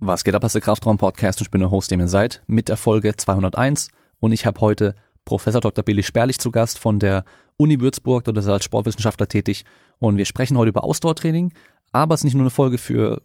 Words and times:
Was 0.00 0.22
geht 0.22 0.36
ab, 0.36 0.42
das 0.42 0.50
ist 0.50 0.54
der 0.54 0.62
Kraftraum-Podcast 0.62 1.40
und 1.40 1.46
ich 1.46 1.50
bin 1.50 1.60
der 1.60 1.72
Host, 1.72 1.90
dem 1.90 1.98
ihr 1.98 2.06
seid, 2.06 2.40
mit 2.46 2.68
der 2.68 2.76
Folge 2.76 3.16
201 3.16 3.88
und 4.20 4.30
ich 4.30 4.46
habe 4.46 4.60
heute 4.60 4.94
Professor 5.24 5.60
Dr. 5.60 5.84
Billy 5.84 6.04
Sperlich 6.04 6.38
zu 6.38 6.52
Gast 6.52 6.78
von 6.78 7.00
der 7.00 7.24
Uni 7.56 7.80
Würzburg, 7.80 8.22
dort 8.22 8.36
ist 8.38 8.46
er 8.46 8.52
als 8.52 8.64
Sportwissenschaftler 8.64 9.26
tätig. 9.26 9.64
Und 9.98 10.16
wir 10.16 10.24
sprechen 10.24 10.56
heute 10.56 10.68
über 10.68 10.84
Ausdauertraining, 10.84 11.52
aber 11.90 12.14
es 12.14 12.20
ist 12.20 12.26
nicht 12.26 12.34
nur 12.34 12.44
eine 12.44 12.50
Folge 12.50 12.78
für 12.78 13.22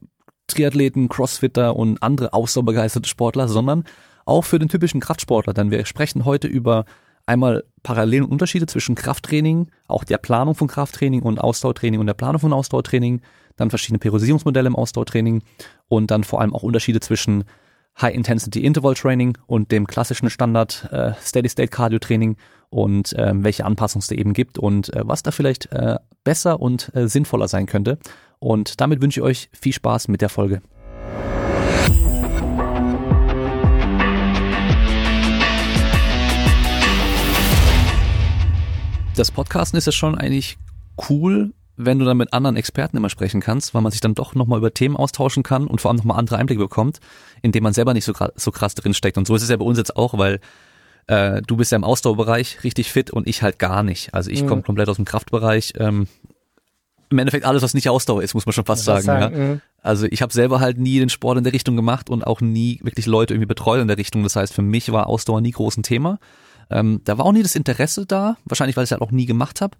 Triathleten, 0.47 1.09
Crossfitter 1.09 1.75
und 1.75 2.01
andere 2.01 2.33
ausdauerbegeisterte 2.33 3.07
Sportler, 3.07 3.47
sondern 3.47 3.83
auch 4.25 4.43
für 4.43 4.57
den 4.57 4.67
typischen 4.67 4.99
Kraftsportler, 4.99 5.53
denn 5.53 5.69
wir 5.69 5.85
sprechen 5.85 6.25
heute 6.25 6.47
über 6.47 6.85
einmal 7.27 7.65
Parallelen 7.83 8.25
und 8.25 8.31
Unterschiede 8.31 8.65
zwischen 8.65 8.95
Krafttraining, 8.95 9.67
auch 9.87 10.03
der 10.03 10.17
Planung 10.17 10.55
von 10.55 10.67
Krafttraining 10.67 11.21
und 11.21 11.39
Ausdauertraining 11.39 11.99
und 11.99 12.07
der 12.07 12.15
Planung 12.15 12.39
von 12.39 12.51
Ausdauertraining, 12.51 13.21
dann 13.57 13.69
verschiedene 13.69 13.99
Periodisierungsmodelle 13.99 14.67
im 14.67 14.75
Ausdauertraining 14.75 15.43
und 15.87 16.11
dann 16.11 16.23
vor 16.23 16.41
allem 16.41 16.53
auch 16.53 16.63
Unterschiede 16.63 16.99
zwischen 16.99 17.43
High-Intensity-Interval-Training 18.01 19.37
und 19.45 19.71
dem 19.71 19.85
klassischen 19.85 20.29
Standard 20.29 20.87
äh, 20.91 21.13
Steady-State-Cardio-Training 21.21 22.37
und 22.69 23.13
ähm, 23.17 23.43
welche 23.43 23.65
Anpassungen 23.65 24.01
es 24.01 24.07
da 24.07 24.15
eben 24.15 24.33
gibt 24.33 24.57
und 24.57 24.91
äh, 24.93 25.01
was 25.05 25.21
da 25.21 25.31
vielleicht 25.31 25.71
äh, 25.71 25.97
besser 26.23 26.59
und 26.59 26.93
äh, 26.95 27.07
sinnvoller 27.07 27.47
sein 27.47 27.67
könnte. 27.67 27.99
Und 28.39 28.81
damit 28.81 29.01
wünsche 29.01 29.19
ich 29.19 29.23
euch 29.23 29.49
viel 29.53 29.73
Spaß 29.73 30.07
mit 30.07 30.21
der 30.21 30.29
Folge. 30.29 30.61
Das 39.15 39.29
Podcasten 39.29 39.77
ist 39.77 39.85
ja 39.85 39.91
schon 39.91 40.17
eigentlich 40.17 40.57
cool, 41.07 41.53
wenn 41.75 41.99
du 41.99 42.05
dann 42.05 42.17
mit 42.17 42.33
anderen 42.33 42.55
Experten 42.55 42.97
immer 42.97 43.09
sprechen 43.09 43.41
kannst, 43.41 43.73
weil 43.73 43.81
man 43.81 43.91
sich 43.91 44.01
dann 44.01 44.13
doch 44.13 44.35
nochmal 44.35 44.59
über 44.59 44.73
Themen 44.73 44.95
austauschen 44.95 45.43
kann 45.43 45.67
und 45.67 45.81
vor 45.81 45.89
allem 45.89 45.97
nochmal 45.97 46.19
andere 46.19 46.37
Einblicke 46.37 46.61
bekommt, 46.61 46.99
indem 47.41 47.63
man 47.63 47.73
selber 47.73 47.93
nicht 47.93 48.05
so, 48.05 48.13
so 48.35 48.51
krass 48.51 48.75
drinsteckt. 48.75 49.17
Und 49.17 49.27
so 49.27 49.35
ist 49.35 49.41
es 49.43 49.49
ja 49.49 49.57
bei 49.57 49.65
uns 49.65 49.77
jetzt 49.77 49.95
auch, 49.95 50.17
weil 50.17 50.39
äh, 51.07 51.41
du 51.41 51.57
bist 51.57 51.71
ja 51.71 51.75
im 51.75 51.83
Ausdauerbereich 51.83 52.63
richtig 52.63 52.91
fit 52.91 53.11
und 53.11 53.27
ich 53.27 53.41
halt 53.41 53.59
gar 53.59 53.83
nicht. 53.83 54.13
Also 54.13 54.29
ich 54.29 54.43
mhm. 54.43 54.47
komme 54.47 54.61
komplett 54.61 54.87
aus 54.89 54.97
dem 54.97 55.05
Kraftbereich. 55.05 55.73
Ähm, 55.77 56.07
Im 57.09 57.19
Endeffekt 57.19 57.45
alles, 57.45 57.63
was 57.63 57.73
nicht 57.73 57.89
Ausdauer 57.89 58.23
ist, 58.23 58.35
muss 58.35 58.45
man 58.45 58.53
schon 58.53 58.65
fast 58.65 58.83
sagen. 58.83 59.03
sagen. 59.03 59.35
Ja. 59.35 59.45
Mhm. 59.45 59.61
Also 59.81 60.05
ich 60.09 60.21
habe 60.21 60.31
selber 60.31 60.59
halt 60.59 60.77
nie 60.77 60.99
den 60.99 61.09
Sport 61.09 61.39
in 61.39 61.43
der 61.43 61.53
Richtung 61.53 61.75
gemacht 61.75 62.09
und 62.09 62.25
auch 62.25 62.39
nie 62.39 62.79
wirklich 62.83 63.05
Leute 63.05 63.33
irgendwie 63.33 63.47
betreut 63.47 63.81
in 63.81 63.87
der 63.87 63.97
Richtung. 63.97 64.23
Das 64.23 64.35
heißt, 64.35 64.53
für 64.53 64.61
mich 64.61 64.91
war 64.91 65.07
Ausdauer 65.07 65.41
nie 65.41 65.51
groß 65.51 65.77
ein 65.77 65.83
Thema. 65.83 66.19
Ähm, 66.69 67.01
da 67.03 67.17
war 67.17 67.25
auch 67.25 67.33
nie 67.33 67.43
das 67.43 67.55
Interesse 67.55 68.05
da, 68.05 68.37
wahrscheinlich 68.45 68.77
weil 68.77 68.85
ich 68.85 68.87
es 68.87 68.91
halt 68.91 69.01
auch 69.01 69.11
nie 69.11 69.25
gemacht 69.25 69.59
habe. 69.59 69.75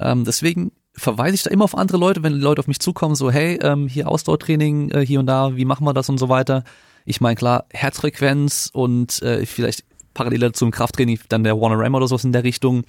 Ähm, 0.00 0.24
deswegen 0.24 0.72
verweise 0.96 1.34
ich 1.34 1.42
da 1.42 1.50
immer 1.50 1.64
auf 1.64 1.76
andere 1.76 1.98
Leute, 1.98 2.22
wenn 2.22 2.34
Leute 2.34 2.60
auf 2.60 2.68
mich 2.68 2.78
zukommen, 2.78 3.14
so 3.14 3.30
hey, 3.30 3.58
ähm, 3.62 3.88
hier 3.88 4.08
Ausdauertraining, 4.08 4.90
äh, 4.90 5.06
hier 5.06 5.20
und 5.20 5.26
da, 5.26 5.56
wie 5.56 5.64
machen 5.64 5.84
wir 5.84 5.92
das 5.92 6.08
und 6.08 6.18
so 6.18 6.28
weiter. 6.28 6.64
Ich 7.04 7.20
meine, 7.20 7.36
klar, 7.36 7.66
Herzfrequenz 7.70 8.70
und 8.72 9.20
äh, 9.22 9.44
vielleicht 9.44 9.84
parallel 10.14 10.52
zum 10.52 10.70
Krafttraining 10.70 11.18
dann 11.28 11.44
der 11.44 11.58
One-Ram 11.58 11.94
oder 11.94 12.06
sowas 12.06 12.24
in 12.24 12.32
der 12.32 12.44
Richtung, 12.44 12.84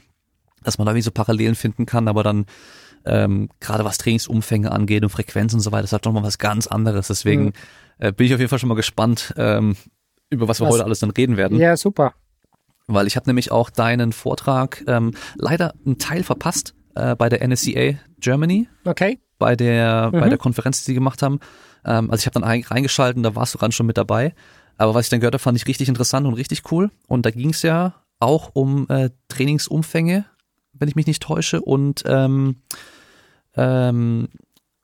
dass 0.64 0.78
man 0.78 0.86
da 0.86 0.96
wie 0.96 1.02
so 1.02 1.12
Parallelen 1.12 1.56
finden 1.56 1.86
kann, 1.86 2.08
aber 2.08 2.24
dann 2.24 2.46
ähm, 3.06 3.50
gerade 3.60 3.84
was 3.86 3.98
Trainingsumfänge 3.98 4.72
angeht 4.72 5.04
und 5.04 5.10
Frequenz 5.10 5.54
und 5.54 5.60
so 5.60 5.72
weiter, 5.72 5.84
das 5.84 5.94
hat 5.94 6.06
nochmal 6.06 6.24
was 6.24 6.38
ganz 6.38 6.68
anderes. 6.68 7.08
Deswegen 7.08 7.46
mhm. 7.46 7.54
äh, 7.98 8.12
bin 8.12 8.28
ich 8.28 8.34
auf 8.34 8.40
jeden 8.40 8.50
Fall 8.50 8.60
schon 8.60 8.70
mal 8.70 8.76
gespannt, 8.76 9.34
ähm, 9.38 9.76
über 10.30 10.48
was 10.48 10.60
wir 10.60 10.68
was? 10.68 10.76
heute 10.76 10.86
alles 10.86 11.00
dann 11.00 11.12
reden 11.12 11.38
werden. 11.38 11.60
Ja, 11.60 11.76
super. 11.76 12.14
Weil 12.88 13.08
ich 13.08 13.16
habe 13.16 13.28
nämlich 13.28 13.52
auch 13.52 13.72
deinen 13.72 14.14
Vortrag 14.14 14.84
ähm, 14.88 15.14
leider 15.36 15.74
einen 15.86 15.98
Teil 15.98 16.24
verpasst 16.24 16.75
äh, 16.96 17.16
bei 17.16 17.30
der 17.30 17.48
NSCA 17.48 17.96
Germany. 18.20 18.68
Okay. 18.86 19.20
Bei 19.38 19.56
der, 19.56 20.12
mhm. 20.14 20.20
bei 20.20 20.30
der 20.30 20.38
Konferenz, 20.38 20.80
die 20.80 20.92
sie 20.92 20.94
gemacht 20.94 21.22
haben. 21.22 21.40
Ähm, 21.86 22.10
also 22.10 22.22
ich 22.22 22.26
habe 22.26 22.40
dann 22.40 22.44
reingeschalten, 22.44 23.24
da 23.24 23.36
warst 23.36 23.54
du 23.54 23.58
gerade 23.58 23.74
schon 23.74 23.86
mit 23.86 23.98
dabei. 23.98 24.34
Aber 24.78 24.94
was 24.94 25.06
ich 25.06 25.10
dann 25.10 25.20
gehört 25.20 25.34
habe, 25.34 25.42
fand 25.42 25.58
ich 25.58 25.68
richtig 25.68 25.88
interessant 25.88 26.28
und 26.28 26.34
richtig 26.34 26.72
cool. 26.72 26.92
Und 27.08 27.26
da 27.26 27.32
ging 27.32 27.52
es 27.52 27.62
ja 27.62 27.96
auch 28.20 28.52
um 28.54 28.88
äh, 28.90 29.10
Trainingsumfänge, 29.30 30.26
wenn 30.74 30.88
ich 30.88 30.96
mich 30.96 31.08
nicht 31.08 31.24
täusche, 31.24 31.62
und 31.62 32.04
ähm, 32.06 32.58
ähm, 33.56 34.28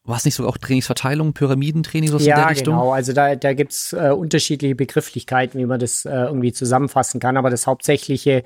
war 0.04 0.18
es 0.18 0.26
nicht 0.26 0.36
so 0.36 0.48
auch 0.48 0.58
Trainingsverteilung, 0.58 1.34
Pyramidentraining, 1.34 2.10
so 2.10 2.18
ja, 2.18 2.36
in 2.36 2.42
der 2.42 2.50
Richtung? 2.50 2.76
genau. 2.76 2.92
Also 2.92 3.14
da, 3.14 3.36
da 3.36 3.54
gibt's 3.54 3.94
äh, 3.94 4.10
unterschiedliche 4.10 4.76
Begrifflichkeiten, 4.76 5.60
wie 5.60 5.66
man 5.66 5.80
das 5.80 6.06
äh, 6.06 6.12
irgendwie 6.12 6.54
zusammenfassen 6.54 7.20
kann. 7.20 7.38
Aber 7.38 7.50
das 7.50 7.68
Hauptsächliche 7.68 8.44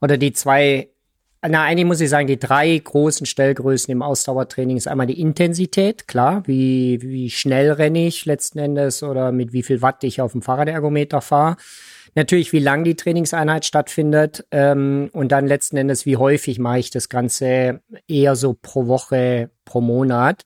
oder 0.00 0.16
die 0.16 0.32
zwei 0.32 0.88
na, 1.48 1.64
eigentlich 1.64 1.86
muss 1.86 2.00
ich 2.00 2.10
sagen, 2.10 2.26
die 2.26 2.38
drei 2.38 2.76
großen 2.76 3.26
Stellgrößen 3.26 3.92
im 3.92 4.02
Ausdauertraining 4.02 4.76
ist 4.76 4.88
einmal 4.88 5.06
die 5.06 5.20
Intensität, 5.20 6.08
klar, 6.08 6.42
wie, 6.46 7.00
wie 7.02 7.30
schnell 7.30 7.72
renne 7.72 8.06
ich 8.06 8.24
letzten 8.26 8.58
Endes 8.58 9.02
oder 9.02 9.32
mit 9.32 9.52
wie 9.52 9.62
viel 9.62 9.82
Watt 9.82 10.04
ich 10.04 10.20
auf 10.20 10.32
dem 10.32 10.42
Fahrradergometer 10.42 11.20
fahre. 11.20 11.56
Natürlich, 12.14 12.52
wie 12.54 12.60
lang 12.60 12.84
die 12.84 12.96
Trainingseinheit 12.96 13.66
stattfindet 13.66 14.46
ähm, 14.50 15.10
und 15.12 15.32
dann 15.32 15.46
letzten 15.46 15.76
Endes, 15.76 16.06
wie 16.06 16.16
häufig 16.16 16.58
mache 16.58 16.78
ich 16.78 16.90
das 16.90 17.10
Ganze 17.10 17.80
eher 18.08 18.36
so 18.36 18.54
pro 18.54 18.86
Woche, 18.86 19.50
pro 19.66 19.82
Monat. 19.82 20.44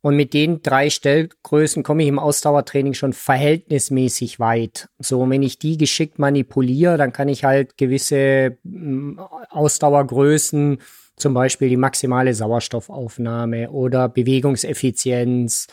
Und 0.00 0.14
mit 0.14 0.32
den 0.32 0.62
drei 0.62 0.90
Stellgrößen 0.90 1.82
komme 1.82 2.02
ich 2.02 2.08
im 2.08 2.20
Ausdauertraining 2.20 2.94
schon 2.94 3.12
verhältnismäßig 3.12 4.38
weit. 4.38 4.88
So, 4.98 5.28
wenn 5.28 5.42
ich 5.42 5.58
die 5.58 5.76
geschickt 5.76 6.18
manipuliere, 6.18 6.96
dann 6.96 7.12
kann 7.12 7.28
ich 7.28 7.44
halt 7.44 7.76
gewisse 7.76 8.58
mm, 8.62 9.18
Ausdauergrößen, 9.50 10.78
zum 11.16 11.34
Beispiel 11.34 11.68
die 11.68 11.76
maximale 11.76 12.32
Sauerstoffaufnahme 12.32 13.70
oder 13.70 14.08
Bewegungseffizienz, 14.08 15.66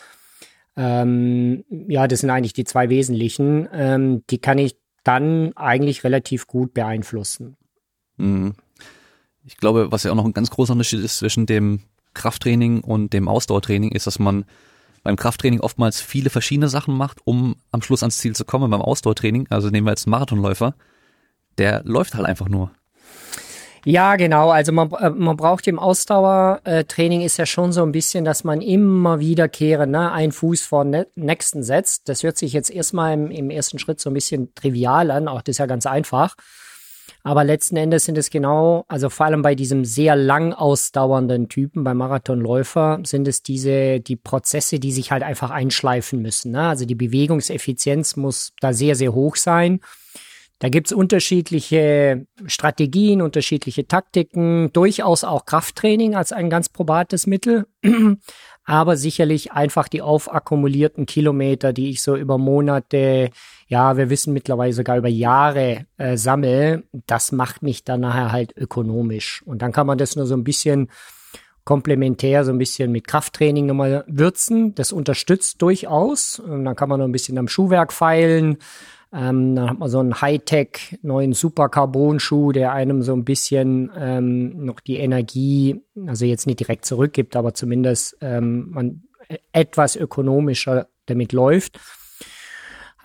ähm, 0.76 1.64
ja, 1.88 2.06
das 2.06 2.20
sind 2.20 2.30
eigentlich 2.30 2.52
die 2.52 2.64
zwei 2.64 2.90
wesentlichen, 2.90 3.68
ähm, 3.72 4.22
die 4.28 4.38
kann 4.38 4.58
ich 4.58 4.76
dann 5.04 5.52
eigentlich 5.56 6.04
relativ 6.04 6.46
gut 6.46 6.74
beeinflussen. 6.74 7.56
Mhm. 8.16 8.54
Ich 9.44 9.56
glaube, 9.56 9.92
was 9.92 10.02
ja 10.02 10.10
auch 10.10 10.16
noch 10.16 10.24
ein 10.24 10.34
ganz 10.34 10.50
großer 10.50 10.72
Unterschied 10.72 11.00
ist 11.00 11.18
zwischen 11.18 11.46
dem 11.46 11.80
Krafttraining 12.16 12.80
und 12.80 13.12
dem 13.12 13.28
Ausdauertraining 13.28 13.92
ist, 13.92 14.06
dass 14.06 14.18
man 14.18 14.44
beim 15.04 15.16
Krafttraining 15.16 15.60
oftmals 15.60 16.00
viele 16.00 16.30
verschiedene 16.30 16.68
Sachen 16.68 16.96
macht, 16.96 17.18
um 17.24 17.54
am 17.70 17.80
Schluss 17.80 18.02
ans 18.02 18.18
Ziel 18.18 18.34
zu 18.34 18.44
kommen. 18.44 18.70
Beim 18.70 18.82
Ausdauertraining, 18.82 19.46
also 19.50 19.70
nehmen 19.70 19.86
wir 19.86 19.92
jetzt 19.92 20.06
einen 20.06 20.10
Marathonläufer, 20.10 20.74
der 21.58 21.82
läuft 21.84 22.16
halt 22.16 22.26
einfach 22.26 22.48
nur. 22.48 22.72
Ja, 23.88 24.16
genau. 24.16 24.50
Also 24.50 24.72
man, 24.72 24.90
äh, 24.94 25.10
man 25.10 25.36
braucht 25.36 25.68
im 25.68 25.78
Ausdauertraining 25.78 27.20
ist 27.20 27.36
ja 27.36 27.46
schon 27.46 27.70
so 27.70 27.84
ein 27.84 27.92
bisschen, 27.92 28.24
dass 28.24 28.42
man 28.42 28.60
immer 28.60 29.20
wiederkehrend 29.20 29.92
ne, 29.92 30.10
einen 30.10 30.32
Fuß 30.32 30.62
vor 30.62 30.84
den 30.84 31.04
nächsten 31.14 31.62
setzt. 31.62 32.08
Das 32.08 32.24
hört 32.24 32.36
sich 32.36 32.52
jetzt 32.52 32.68
erstmal 32.68 33.14
im, 33.14 33.30
im 33.30 33.48
ersten 33.48 33.78
Schritt 33.78 34.00
so 34.00 34.10
ein 34.10 34.14
bisschen 34.14 34.52
trivial 34.56 35.12
an. 35.12 35.28
Auch 35.28 35.40
das 35.40 35.52
ist 35.52 35.58
ja 35.58 35.66
ganz 35.66 35.86
einfach. 35.86 36.34
Aber 37.26 37.42
letzten 37.42 37.76
Endes 37.76 38.04
sind 38.04 38.16
es 38.18 38.30
genau, 38.30 38.84
also 38.86 39.10
vor 39.10 39.26
allem 39.26 39.42
bei 39.42 39.56
diesem 39.56 39.84
sehr 39.84 40.14
lang 40.14 40.52
ausdauernden 40.52 41.48
Typen, 41.48 41.82
beim 41.82 41.96
Marathonläufer, 41.96 43.00
sind 43.02 43.26
es 43.26 43.42
diese, 43.42 43.98
die 43.98 44.14
Prozesse, 44.14 44.78
die 44.78 44.92
sich 44.92 45.10
halt 45.10 45.24
einfach 45.24 45.50
einschleifen 45.50 46.22
müssen. 46.22 46.52
Ne? 46.52 46.68
Also 46.68 46.84
die 46.84 46.94
Bewegungseffizienz 46.94 48.14
muss 48.14 48.52
da 48.60 48.72
sehr, 48.72 48.94
sehr 48.94 49.12
hoch 49.12 49.34
sein. 49.34 49.80
Da 50.60 50.68
gibt's 50.68 50.92
unterschiedliche 50.92 52.28
Strategien, 52.46 53.20
unterschiedliche 53.20 53.88
Taktiken, 53.88 54.72
durchaus 54.72 55.24
auch 55.24 55.46
Krafttraining 55.46 56.14
als 56.14 56.30
ein 56.30 56.48
ganz 56.48 56.68
probates 56.68 57.26
Mittel 57.26 57.66
aber 58.66 58.96
sicherlich 58.96 59.52
einfach 59.52 59.88
die 59.88 60.02
aufakkumulierten 60.02 61.06
Kilometer, 61.06 61.72
die 61.72 61.88
ich 61.90 62.02
so 62.02 62.16
über 62.16 62.36
Monate, 62.36 63.30
ja, 63.68 63.96
wir 63.96 64.10
wissen 64.10 64.32
mittlerweile 64.32 64.72
sogar 64.72 64.96
über 64.96 65.08
Jahre 65.08 65.86
äh, 65.96 66.16
sammle, 66.16 66.84
das 67.06 67.32
macht 67.32 67.62
mich 67.62 67.84
dann 67.84 68.00
nachher 68.00 68.32
halt 68.32 68.56
ökonomisch. 68.56 69.42
Und 69.44 69.62
dann 69.62 69.72
kann 69.72 69.86
man 69.86 69.98
das 69.98 70.16
nur 70.16 70.26
so 70.26 70.34
ein 70.34 70.44
bisschen 70.44 70.88
komplementär, 71.64 72.44
so 72.44 72.52
ein 72.52 72.58
bisschen 72.58 72.92
mit 72.92 73.08
Krafttraining 73.08 73.66
nochmal 73.66 74.04
würzen. 74.06 74.74
Das 74.76 74.92
unterstützt 74.92 75.60
durchaus. 75.62 76.38
Und 76.38 76.64
dann 76.64 76.76
kann 76.76 76.88
man 76.88 77.00
noch 77.00 77.06
ein 77.06 77.12
bisschen 77.12 77.38
am 77.38 77.48
Schuhwerk 77.48 77.92
feilen. 77.92 78.58
Ähm, 79.12 79.56
dann 79.56 79.70
hat 79.70 79.78
man 79.80 79.88
so 79.88 79.98
einen 79.98 80.20
Hightech 80.20 80.98
neuen 81.02 81.32
Supercarbon-Schuh, 81.32 82.52
der 82.52 82.72
einem 82.72 83.02
so 83.02 83.14
ein 83.14 83.24
bisschen 83.24 83.90
ähm, 83.98 84.64
noch 84.64 84.78
die 84.78 84.98
Energie, 84.98 85.80
also 86.06 86.24
jetzt 86.24 86.46
nicht 86.46 86.60
direkt 86.60 86.84
zurückgibt, 86.84 87.34
aber 87.34 87.52
zumindest 87.52 88.16
ähm, 88.20 88.70
man 88.70 89.02
etwas 89.52 89.96
ökonomischer 89.96 90.86
damit 91.06 91.32
läuft. 91.32 91.80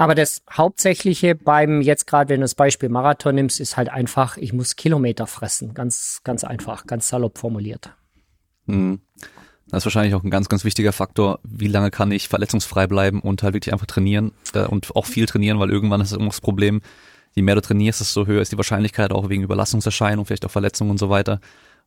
Aber 0.01 0.15
das 0.15 0.41
Hauptsächliche 0.51 1.35
beim, 1.35 1.79
jetzt 1.79 2.07
gerade 2.07 2.29
wenn 2.29 2.39
du 2.39 2.45
das 2.45 2.55
Beispiel 2.55 2.89
Marathon 2.89 3.35
nimmst, 3.35 3.59
ist 3.59 3.77
halt 3.77 3.89
einfach, 3.89 4.35
ich 4.35 4.51
muss 4.51 4.75
Kilometer 4.75 5.27
fressen. 5.27 5.75
Ganz, 5.75 6.21
ganz 6.23 6.43
einfach, 6.43 6.87
ganz 6.87 7.07
salopp 7.07 7.37
formuliert. 7.37 7.91
Mhm. 8.65 9.01
Das 9.67 9.83
ist 9.83 9.85
wahrscheinlich 9.85 10.15
auch 10.15 10.23
ein 10.23 10.31
ganz, 10.31 10.49
ganz 10.49 10.65
wichtiger 10.65 10.91
Faktor. 10.91 11.39
Wie 11.43 11.67
lange 11.67 11.91
kann 11.91 12.11
ich 12.11 12.29
verletzungsfrei 12.29 12.87
bleiben 12.87 13.19
und 13.19 13.43
halt 13.43 13.53
wirklich 13.53 13.73
einfach 13.73 13.85
trainieren 13.85 14.31
äh, 14.55 14.65
und 14.65 14.95
auch 14.95 15.05
viel 15.05 15.27
trainieren, 15.27 15.59
weil 15.59 15.69
irgendwann 15.69 16.01
ist 16.01 16.17
das 16.17 16.41
Problem, 16.41 16.81
je 17.35 17.43
mehr 17.43 17.53
du 17.53 17.61
trainierst, 17.61 18.01
desto 18.01 18.25
höher 18.25 18.41
ist 18.41 18.51
die 18.51 18.57
Wahrscheinlichkeit 18.57 19.11
auch 19.11 19.29
wegen 19.29 19.43
Überlastungserscheinungen, 19.43 20.25
vielleicht 20.25 20.47
auch 20.47 20.51
Verletzungen 20.51 20.89
und 20.89 20.97
so 20.97 21.11
weiter. 21.11 21.39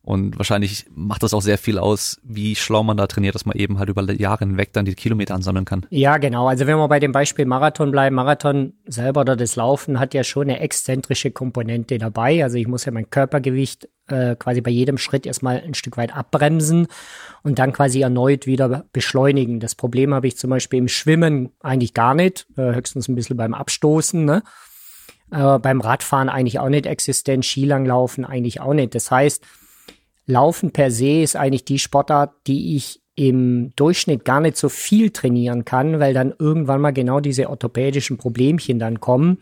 Und 0.05 0.37
wahrscheinlich 0.37 0.85
macht 0.93 1.23
das 1.23 1.33
auch 1.33 1.41
sehr 1.41 1.57
viel 1.57 1.79
aus, 1.79 2.21
wie 2.23 2.55
schlau 2.55 2.83
man 2.83 2.95
da 2.95 3.07
trainiert, 3.07 3.33
dass 3.33 3.47
man 3.47 3.57
eben 3.57 3.79
halt 3.79 3.89
über 3.89 4.03
Jahre 4.13 4.45
hinweg 4.45 4.71
dann 4.71 4.85
die 4.85 4.93
Kilometer 4.93 5.33
ansammeln 5.33 5.65
kann. 5.65 5.87
Ja, 5.89 6.17
genau. 6.17 6.47
Also 6.47 6.67
wenn 6.67 6.77
wir 6.77 6.87
bei 6.87 6.99
dem 6.99 7.11
Beispiel 7.11 7.45
Marathon 7.45 7.89
bleiben, 7.89 8.15
Marathon 8.15 8.73
selber 8.85 9.21
oder 9.21 9.35
das 9.35 9.55
Laufen 9.55 9.99
hat 9.99 10.13
ja 10.13 10.23
schon 10.23 10.43
eine 10.43 10.59
exzentrische 10.59 11.31
Komponente 11.31 11.97
dabei. 11.97 12.43
Also 12.43 12.59
ich 12.59 12.67
muss 12.67 12.85
ja 12.85 12.91
mein 12.91 13.09
Körpergewicht 13.09 13.89
äh, 14.07 14.35
quasi 14.35 14.61
bei 14.61 14.69
jedem 14.69 14.99
Schritt 14.99 15.25
erstmal 15.25 15.63
ein 15.65 15.73
Stück 15.73 15.97
weit 15.97 16.15
abbremsen 16.15 16.85
und 17.41 17.57
dann 17.57 17.73
quasi 17.73 18.01
erneut 18.01 18.45
wieder 18.45 18.85
beschleunigen. 18.93 19.59
Das 19.59 19.73
Problem 19.73 20.13
habe 20.13 20.27
ich 20.27 20.37
zum 20.37 20.51
Beispiel 20.51 20.77
im 20.77 20.87
Schwimmen 20.87 21.49
eigentlich 21.61 21.95
gar 21.95 22.13
nicht, 22.13 22.45
äh, 22.57 22.75
höchstens 22.75 23.07
ein 23.07 23.15
bisschen 23.15 23.37
beim 23.37 23.55
Abstoßen. 23.55 24.23
Ne? 24.23 24.43
Äh, 25.31 25.57
beim 25.57 25.81
Radfahren 25.81 26.29
eigentlich 26.29 26.59
auch 26.59 26.69
nicht 26.69 26.85
existent, 26.85 27.43
Skilanglaufen 27.43 28.23
eigentlich 28.23 28.61
auch 28.61 28.75
nicht. 28.75 28.93
Das 28.93 29.09
heißt, 29.09 29.43
Laufen 30.25 30.71
per 30.71 30.91
se 30.91 31.21
ist 31.21 31.35
eigentlich 31.35 31.65
die 31.65 31.79
Sportart, 31.79 32.33
die 32.47 32.75
ich 32.75 33.01
im 33.15 33.71
Durchschnitt 33.75 34.25
gar 34.25 34.41
nicht 34.41 34.57
so 34.57 34.67
viel 34.69 35.11
trainieren 35.11 35.63
kann, 35.63 35.99
weil 35.99 36.13
dann 36.13 36.33
irgendwann 36.37 36.81
mal 36.81 36.91
genau 36.91 37.19
diese 37.21 37.49
orthopädischen 37.49 38.17
Problemchen 38.17 38.77
dann 38.77 38.99
kommen 38.99 39.37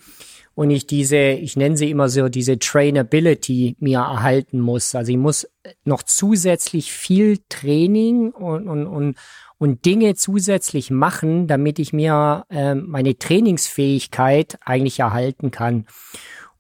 und 0.56 0.69
ich 0.69 0.85
diese, 0.85 1.18
ich 1.18 1.56
nenne 1.56 1.77
sie 1.77 1.89
immer 1.89 2.09
so, 2.09 2.30
diese 2.30 2.59
Trainability 2.59 3.75
mir 3.80 4.00
erhalten 4.00 4.59
muss. 4.59 4.94
Also 4.94 5.12
ich 5.12 5.18
muss 5.18 5.47
noch 5.83 6.03
zusätzlich 6.03 6.91
viel 6.91 7.39
Training 7.50 8.31
und, 8.31 8.68
und, 8.68 8.85
und, 8.85 9.15
und 9.57 9.85
Dinge 9.85 10.13
zusätzlich 10.13 10.91
machen, 10.91 11.47
damit 11.47 11.80
ich 11.80 11.91
mir 11.91 12.45
äh, 12.50 12.75
meine 12.75 13.18
Trainingsfähigkeit 13.18 14.59
eigentlich 14.63 15.00
erhalten 15.00 15.50
kann. 15.50 15.88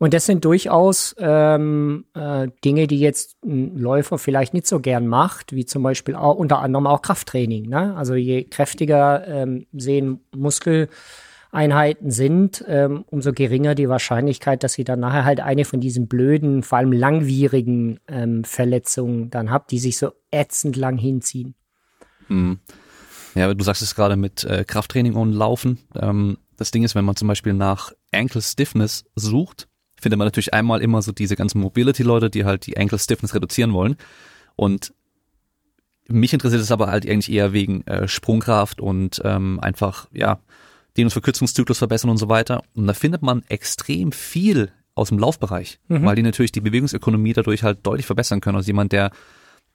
Und 0.03 0.13
das 0.13 0.25
sind 0.25 0.43
durchaus 0.43 1.15
ähm, 1.17 2.03
äh, 2.13 2.49
Dinge, 2.65 2.87
die 2.87 2.99
jetzt 2.99 3.37
ein 3.41 3.77
Läufer 3.77 4.17
vielleicht 4.17 4.53
nicht 4.53 4.67
so 4.67 4.81
gern 4.81 5.07
macht, 5.07 5.53
wie 5.53 5.65
zum 5.65 5.81
Beispiel 5.81 6.13
auch 6.15 6.35
unter 6.35 6.59
anderem 6.59 6.87
auch 6.87 7.01
Krafttraining. 7.01 7.69
Ne? 7.69 7.95
Also 7.95 8.13
je 8.13 8.43
kräftiger 8.43 9.25
ähm, 9.25 9.65
sehen 9.71 10.19
Muskeleinheiten 10.35 12.11
sind, 12.11 12.65
ähm, 12.67 13.05
umso 13.11 13.31
geringer 13.31 13.75
die 13.75 13.87
Wahrscheinlichkeit, 13.87 14.65
dass 14.65 14.73
sie 14.73 14.83
dann 14.83 14.99
nachher 14.99 15.23
halt 15.23 15.39
eine 15.39 15.63
von 15.63 15.79
diesen 15.79 16.09
blöden, 16.09 16.63
vor 16.63 16.79
allem 16.79 16.91
langwierigen 16.91 18.01
ähm, 18.09 18.43
Verletzungen 18.43 19.29
dann 19.29 19.51
habt, 19.51 19.71
die 19.71 19.79
sich 19.79 19.97
so 19.97 20.11
ätzend 20.31 20.75
lang 20.75 20.97
hinziehen. 20.97 21.55
Hm. 22.27 22.59
Ja, 23.35 23.53
du 23.53 23.63
sagst 23.63 23.81
es 23.81 23.95
gerade 23.95 24.17
mit 24.17 24.43
äh, 24.43 24.65
Krafttraining 24.67 25.13
und 25.13 25.31
Laufen. 25.31 25.79
Ähm, 25.95 26.39
das 26.57 26.71
Ding 26.71 26.83
ist, 26.83 26.93
wenn 26.93 27.05
man 27.05 27.15
zum 27.15 27.29
Beispiel 27.29 27.53
nach 27.53 27.93
Ankle 28.11 28.41
Stiffness 28.41 29.05
sucht, 29.15 29.69
findet 30.03 30.19
man 30.19 30.27
natürlich 30.27 30.53
einmal 30.53 30.81
immer 30.81 31.01
so 31.01 31.11
diese 31.11 31.35
ganzen 31.35 31.59
Mobility-Leute, 31.59 32.29
die 32.29 32.45
halt 32.45 32.67
die 32.67 32.77
Ankle 32.77 32.99
Stiffness 32.99 33.33
reduzieren 33.33 33.73
wollen. 33.73 33.97
Und 34.55 34.93
mich 36.07 36.33
interessiert 36.33 36.61
es 36.61 36.71
aber 36.71 36.87
halt 36.87 37.09
eigentlich 37.09 37.31
eher 37.31 37.53
wegen 37.53 37.87
äh, 37.87 38.07
Sprungkraft 38.07 38.81
und 38.81 39.21
ähm, 39.23 39.59
einfach, 39.59 40.07
ja, 40.13 40.39
Dehnungsverkürzungszyklus 40.97 41.79
verbessern 41.79 42.11
und 42.11 42.17
so 42.17 42.29
weiter. 42.29 42.61
Und 42.75 42.85
da 42.85 42.93
findet 42.93 43.23
man 43.23 43.43
extrem 43.47 44.11
viel 44.11 44.71
aus 44.93 45.09
dem 45.09 45.17
Laufbereich, 45.17 45.79
mhm. 45.87 46.05
weil 46.05 46.15
die 46.15 46.21
natürlich 46.21 46.51
die 46.51 46.61
Bewegungsökonomie 46.61 47.33
dadurch 47.33 47.63
halt 47.63 47.79
deutlich 47.83 48.05
verbessern 48.05 48.41
können. 48.41 48.57
Also 48.57 48.67
jemand, 48.67 48.91
der 48.91 49.09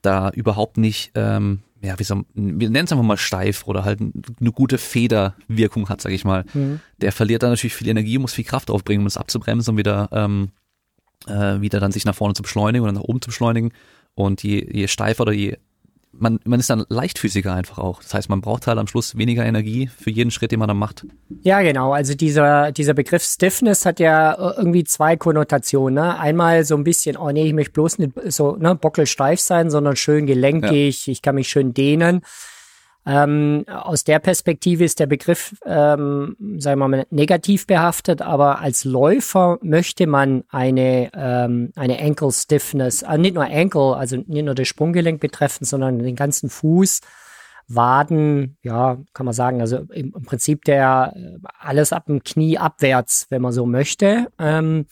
da 0.09 0.31
überhaupt 0.31 0.77
nicht 0.77 1.13
ähm, 1.15 1.61
ja, 1.81 1.99
wie 1.99 2.05
so, 2.05 2.25
wir 2.35 2.71
nennen 2.71 2.87
es 2.87 2.93
einfach 2.93 3.05
mal 3.05 3.17
steif 3.17 3.67
oder 3.67 3.85
halt 3.85 4.01
eine 4.01 4.53
gute 4.53 4.79
Federwirkung 4.79 5.89
hat, 5.89 6.01
sag 6.01 6.13
ich 6.13 6.25
mal. 6.25 6.45
Mhm. 6.53 6.81
Der 7.01 7.13
verliert 7.13 7.43
dann 7.43 7.51
natürlich 7.51 7.75
viel 7.75 7.89
Energie, 7.89 8.19
muss 8.19 8.33
viel 8.35 8.45
Kraft 8.45 8.71
aufbringen, 8.71 9.03
um 9.03 9.07
es 9.07 9.17
abzubremsen 9.17 9.73
und 9.73 9.79
wieder, 9.79 10.09
ähm, 10.13 10.51
äh, 11.29 11.61
wieder 11.61 11.79
dann 11.79 11.93
sich 11.93 12.05
nach 12.05 12.17
vorne 12.17 12.35
zu 12.35 12.43
beschleunigen 12.43 12.83
oder 12.83 12.93
nach 12.93 13.03
oben 13.03 13.23
zu 13.23 13.29
beschleunigen. 13.29 13.73
Und 14.15 14.43
je, 14.43 14.67
je 14.73 14.89
steifer 14.89 15.23
oder 15.23 15.33
je 15.33 15.57
man, 16.13 16.41
man 16.45 16.61
ist 16.61 16.71
dann 16.71 16.85
leichtfüßiger 16.89 17.53
einfach 17.53 17.79
auch. 17.79 18.03
Das 18.03 18.15
heißt, 18.15 18.29
man 18.29 18.41
braucht 18.41 18.67
halt 18.67 18.79
am 18.79 18.87
Schluss 18.87 19.17
weniger 19.17 19.45
Energie 19.45 19.89
für 19.89 20.11
jeden 20.11 20.31
Schritt, 20.31 20.53
den 20.53 20.59
man 20.59 20.69
dann 20.69 20.77
macht. 20.77 21.07
Ja, 21.43 21.63
genau. 21.63 21.93
Also 21.93 22.15
dieser, 22.15 22.73
dieser 22.73 22.95
Begriff 22.95 23.23
Stiffness 23.23 23.87
hat 23.87 24.01
ja 24.01 24.33
äh, 24.33 24.57
irgendwie 24.57 24.85
zwei 24.85 25.17
Konnotationen. 25.17 25.95
Ne? 25.95 26.19
Einmal 26.19 26.65
so 26.65 26.77
ein 26.77 26.85
bisschen, 26.85 27.17
oh 27.17 27.31
nee, 27.31 27.47
ich 27.47 27.55
möchte 27.55 27.73
bloß 27.73 27.99
nicht 27.99 28.13
so 28.27 28.57
ne, 28.57 28.75
bockelsteif 28.75 29.41
sein, 29.41 29.71
sondern 29.71 29.97
schön 29.97 30.27
gelenkig, 30.27 31.07
ja. 31.07 31.13
ich 31.13 31.23
kann 31.23 31.35
mich 31.35 31.49
schön 31.49 31.75
dehnen. 31.75 32.23
Ähm, 33.09 33.65
aus 33.69 34.05
der 34.05 34.19
Perspektive 34.19 34.85
ist 34.85 35.01
der 35.01 35.07
Begriff, 35.07 35.57
ähm, 35.65 36.37
sagen 36.59 36.79
wir 36.79 36.89
mal, 36.89 37.07
negativ 37.09 37.67
behaftet, 37.67 38.21
aber 38.21 38.61
als 38.61 38.85
Läufer 38.85 39.59
möchte 39.63 40.07
man 40.07 40.45
eine, 40.51 41.11
ähm, 41.15 41.73
eine 41.75 41.99
Ankle 42.01 42.31
Stiffness, 42.31 43.03
also 43.03 43.19
nicht 43.19 43.35
nur 43.35 43.47
Ankle, 43.47 43.97
also 43.97 44.17
nicht 44.19 44.45
nur 44.45 44.55
das 44.55 44.69
Sprunggelenk 44.69 45.21
betreffen, 45.23 45.65
sondern 45.65 46.01
den 46.01 46.17
ganzen 46.17 46.51
Fuß, 46.51 47.01
Waden, 47.67 48.59
ja, 48.63 48.99
kann 49.15 49.25
man 49.25 49.35
sagen, 49.35 49.63
also 49.63 49.79
im, 49.91 50.13
im 50.15 50.25
Prinzip 50.25 50.65
der 50.65 51.15
alles 51.59 51.95
ab 51.95 52.07
dem 52.07 52.23
Knie 52.23 52.59
abwärts, 52.59 53.27
wenn 53.31 53.41
man 53.41 53.53
so 53.53 53.65
möchte. 53.65 54.27
Ähm, 54.39 54.85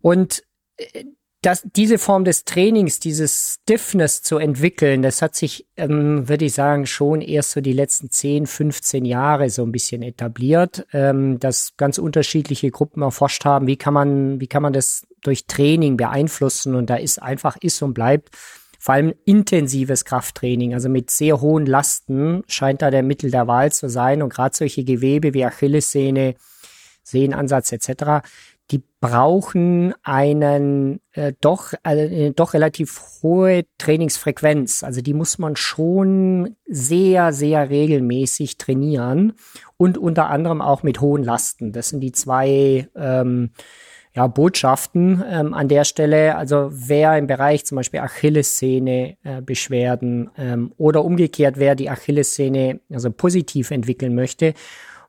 und 0.00 0.42
äh, 0.76 1.04
das, 1.46 1.62
diese 1.76 1.98
Form 1.98 2.24
des 2.24 2.44
Trainings, 2.44 2.98
dieses 2.98 3.58
Stiffness 3.62 4.20
zu 4.20 4.38
entwickeln, 4.38 5.02
das 5.02 5.22
hat 5.22 5.36
sich, 5.36 5.64
ähm, 5.76 6.28
würde 6.28 6.46
ich 6.46 6.54
sagen, 6.54 6.86
schon 6.86 7.20
erst 7.20 7.52
so 7.52 7.60
die 7.60 7.72
letzten 7.72 8.10
10, 8.10 8.46
15 8.46 9.04
Jahre 9.04 9.48
so 9.48 9.62
ein 9.62 9.70
bisschen 9.70 10.02
etabliert, 10.02 10.84
ähm, 10.92 11.38
dass 11.38 11.76
ganz 11.76 11.98
unterschiedliche 11.98 12.72
Gruppen 12.72 13.02
erforscht 13.02 13.44
haben, 13.44 13.68
wie 13.68 13.76
kann 13.76 13.94
man, 13.94 14.40
wie 14.40 14.48
kann 14.48 14.60
man 14.60 14.72
das 14.72 15.06
durch 15.22 15.46
Training 15.46 15.96
beeinflussen 15.96 16.74
und 16.74 16.90
da 16.90 16.96
ist 16.96 17.22
einfach, 17.22 17.56
ist 17.60 17.80
und 17.80 17.94
bleibt 17.94 18.30
vor 18.80 18.96
allem 18.96 19.14
intensives 19.24 20.04
Krafttraining, 20.04 20.74
also 20.74 20.88
mit 20.88 21.10
sehr 21.10 21.40
hohen 21.40 21.64
Lasten 21.64 22.42
scheint 22.48 22.82
da 22.82 22.90
der 22.90 23.04
Mittel 23.04 23.30
der 23.30 23.46
Wahl 23.46 23.70
zu 23.70 23.88
sein 23.88 24.20
und 24.20 24.30
gerade 24.30 24.56
solche 24.56 24.82
Gewebe 24.82 25.32
wie 25.32 25.44
Achillessehne, 25.44 26.34
Sehnenansatz 27.04 27.70
etc., 27.70 28.26
die 28.70 28.82
brauchen 29.00 29.94
einen 30.02 31.00
äh, 31.12 31.32
doch 31.40 31.72
äh, 31.84 32.32
doch 32.32 32.54
relativ 32.54 33.00
hohe 33.22 33.64
Trainingsfrequenz. 33.78 34.82
Also 34.82 35.02
die 35.02 35.14
muss 35.14 35.38
man 35.38 35.54
schon 35.54 36.56
sehr 36.66 37.32
sehr 37.32 37.70
regelmäßig 37.70 38.58
trainieren 38.58 39.34
und 39.76 39.98
unter 39.98 40.30
anderem 40.30 40.60
auch 40.60 40.82
mit 40.82 41.00
hohen 41.00 41.22
Lasten. 41.22 41.72
Das 41.72 41.90
sind 41.90 42.00
die 42.00 42.12
zwei 42.12 42.88
ähm, 42.96 43.50
ja, 44.16 44.26
Botschaften 44.26 45.22
ähm, 45.30 45.54
an 45.54 45.68
der 45.68 45.84
Stelle. 45.84 46.36
Also 46.36 46.70
wer 46.72 47.16
im 47.18 47.28
Bereich 47.28 47.66
zum 47.66 47.76
Beispiel 47.76 48.00
Achillessehne 48.00 49.16
äh, 49.22 49.42
Beschwerden 49.42 50.30
ähm, 50.36 50.72
oder 50.76 51.04
umgekehrt 51.04 51.56
wer 51.58 51.76
die 51.76 51.90
Achillessehne 51.90 52.80
also 52.90 53.12
positiv 53.12 53.70
entwickeln 53.70 54.16
möchte 54.16 54.54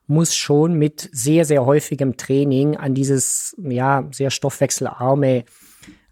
muss 0.08 0.34
schon 0.34 0.74
mit 0.74 1.08
sehr, 1.12 1.44
sehr 1.44 1.64
häufigem 1.64 2.16
Training 2.16 2.76
an 2.76 2.94
dieses, 2.94 3.54
ja, 3.62 4.08
sehr 4.10 4.30
stoffwechselarme 4.30 5.44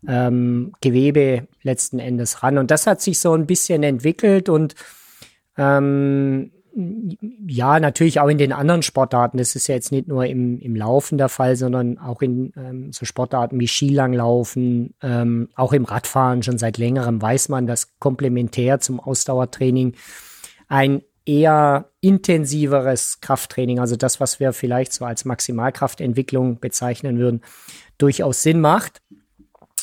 ähm, 0.06 0.72
Gewebe 0.80 1.48
letzten 1.62 1.98
Endes 1.98 2.42
ran. 2.42 2.58
Und 2.58 2.70
das 2.70 2.86
hat 2.86 3.00
sich 3.00 3.18
so 3.18 3.32
ein 3.32 3.46
bisschen 3.46 3.82
entwickelt 3.82 4.48
und 4.48 4.74
ähm, 5.56 6.52
ja, 7.48 7.80
natürlich 7.80 8.20
auch 8.20 8.28
in 8.28 8.36
den 8.36 8.52
anderen 8.52 8.82
Sportarten. 8.82 9.38
Das 9.38 9.56
ist 9.56 9.66
ja 9.66 9.74
jetzt 9.74 9.92
nicht 9.92 10.08
nur 10.08 10.26
im, 10.26 10.60
im 10.60 10.76
Laufen 10.76 11.16
der 11.16 11.30
Fall, 11.30 11.56
sondern 11.56 11.96
auch 11.96 12.20
in 12.20 12.52
ähm, 12.54 12.92
so 12.92 13.06
Sportarten 13.06 13.58
wie 13.58 13.66
Skilanglaufen, 13.66 14.94
ähm, 15.02 15.48
auch 15.54 15.72
im 15.72 15.86
Radfahren 15.86 16.42
schon 16.42 16.58
seit 16.58 16.76
längerem 16.76 17.20
weiß 17.20 17.48
man, 17.48 17.66
dass 17.66 17.98
komplementär 17.98 18.78
zum 18.78 19.00
Ausdauertraining 19.00 19.94
ein 20.68 21.00
eher 21.26 21.90
intensiveres 22.00 23.20
Krafttraining, 23.20 23.80
also 23.80 23.96
das, 23.96 24.20
was 24.20 24.40
wir 24.40 24.52
vielleicht 24.52 24.92
so 24.92 25.04
als 25.04 25.24
Maximalkraftentwicklung 25.24 26.60
bezeichnen 26.60 27.18
würden, 27.18 27.42
durchaus 27.98 28.42
Sinn 28.42 28.60
macht. 28.60 29.02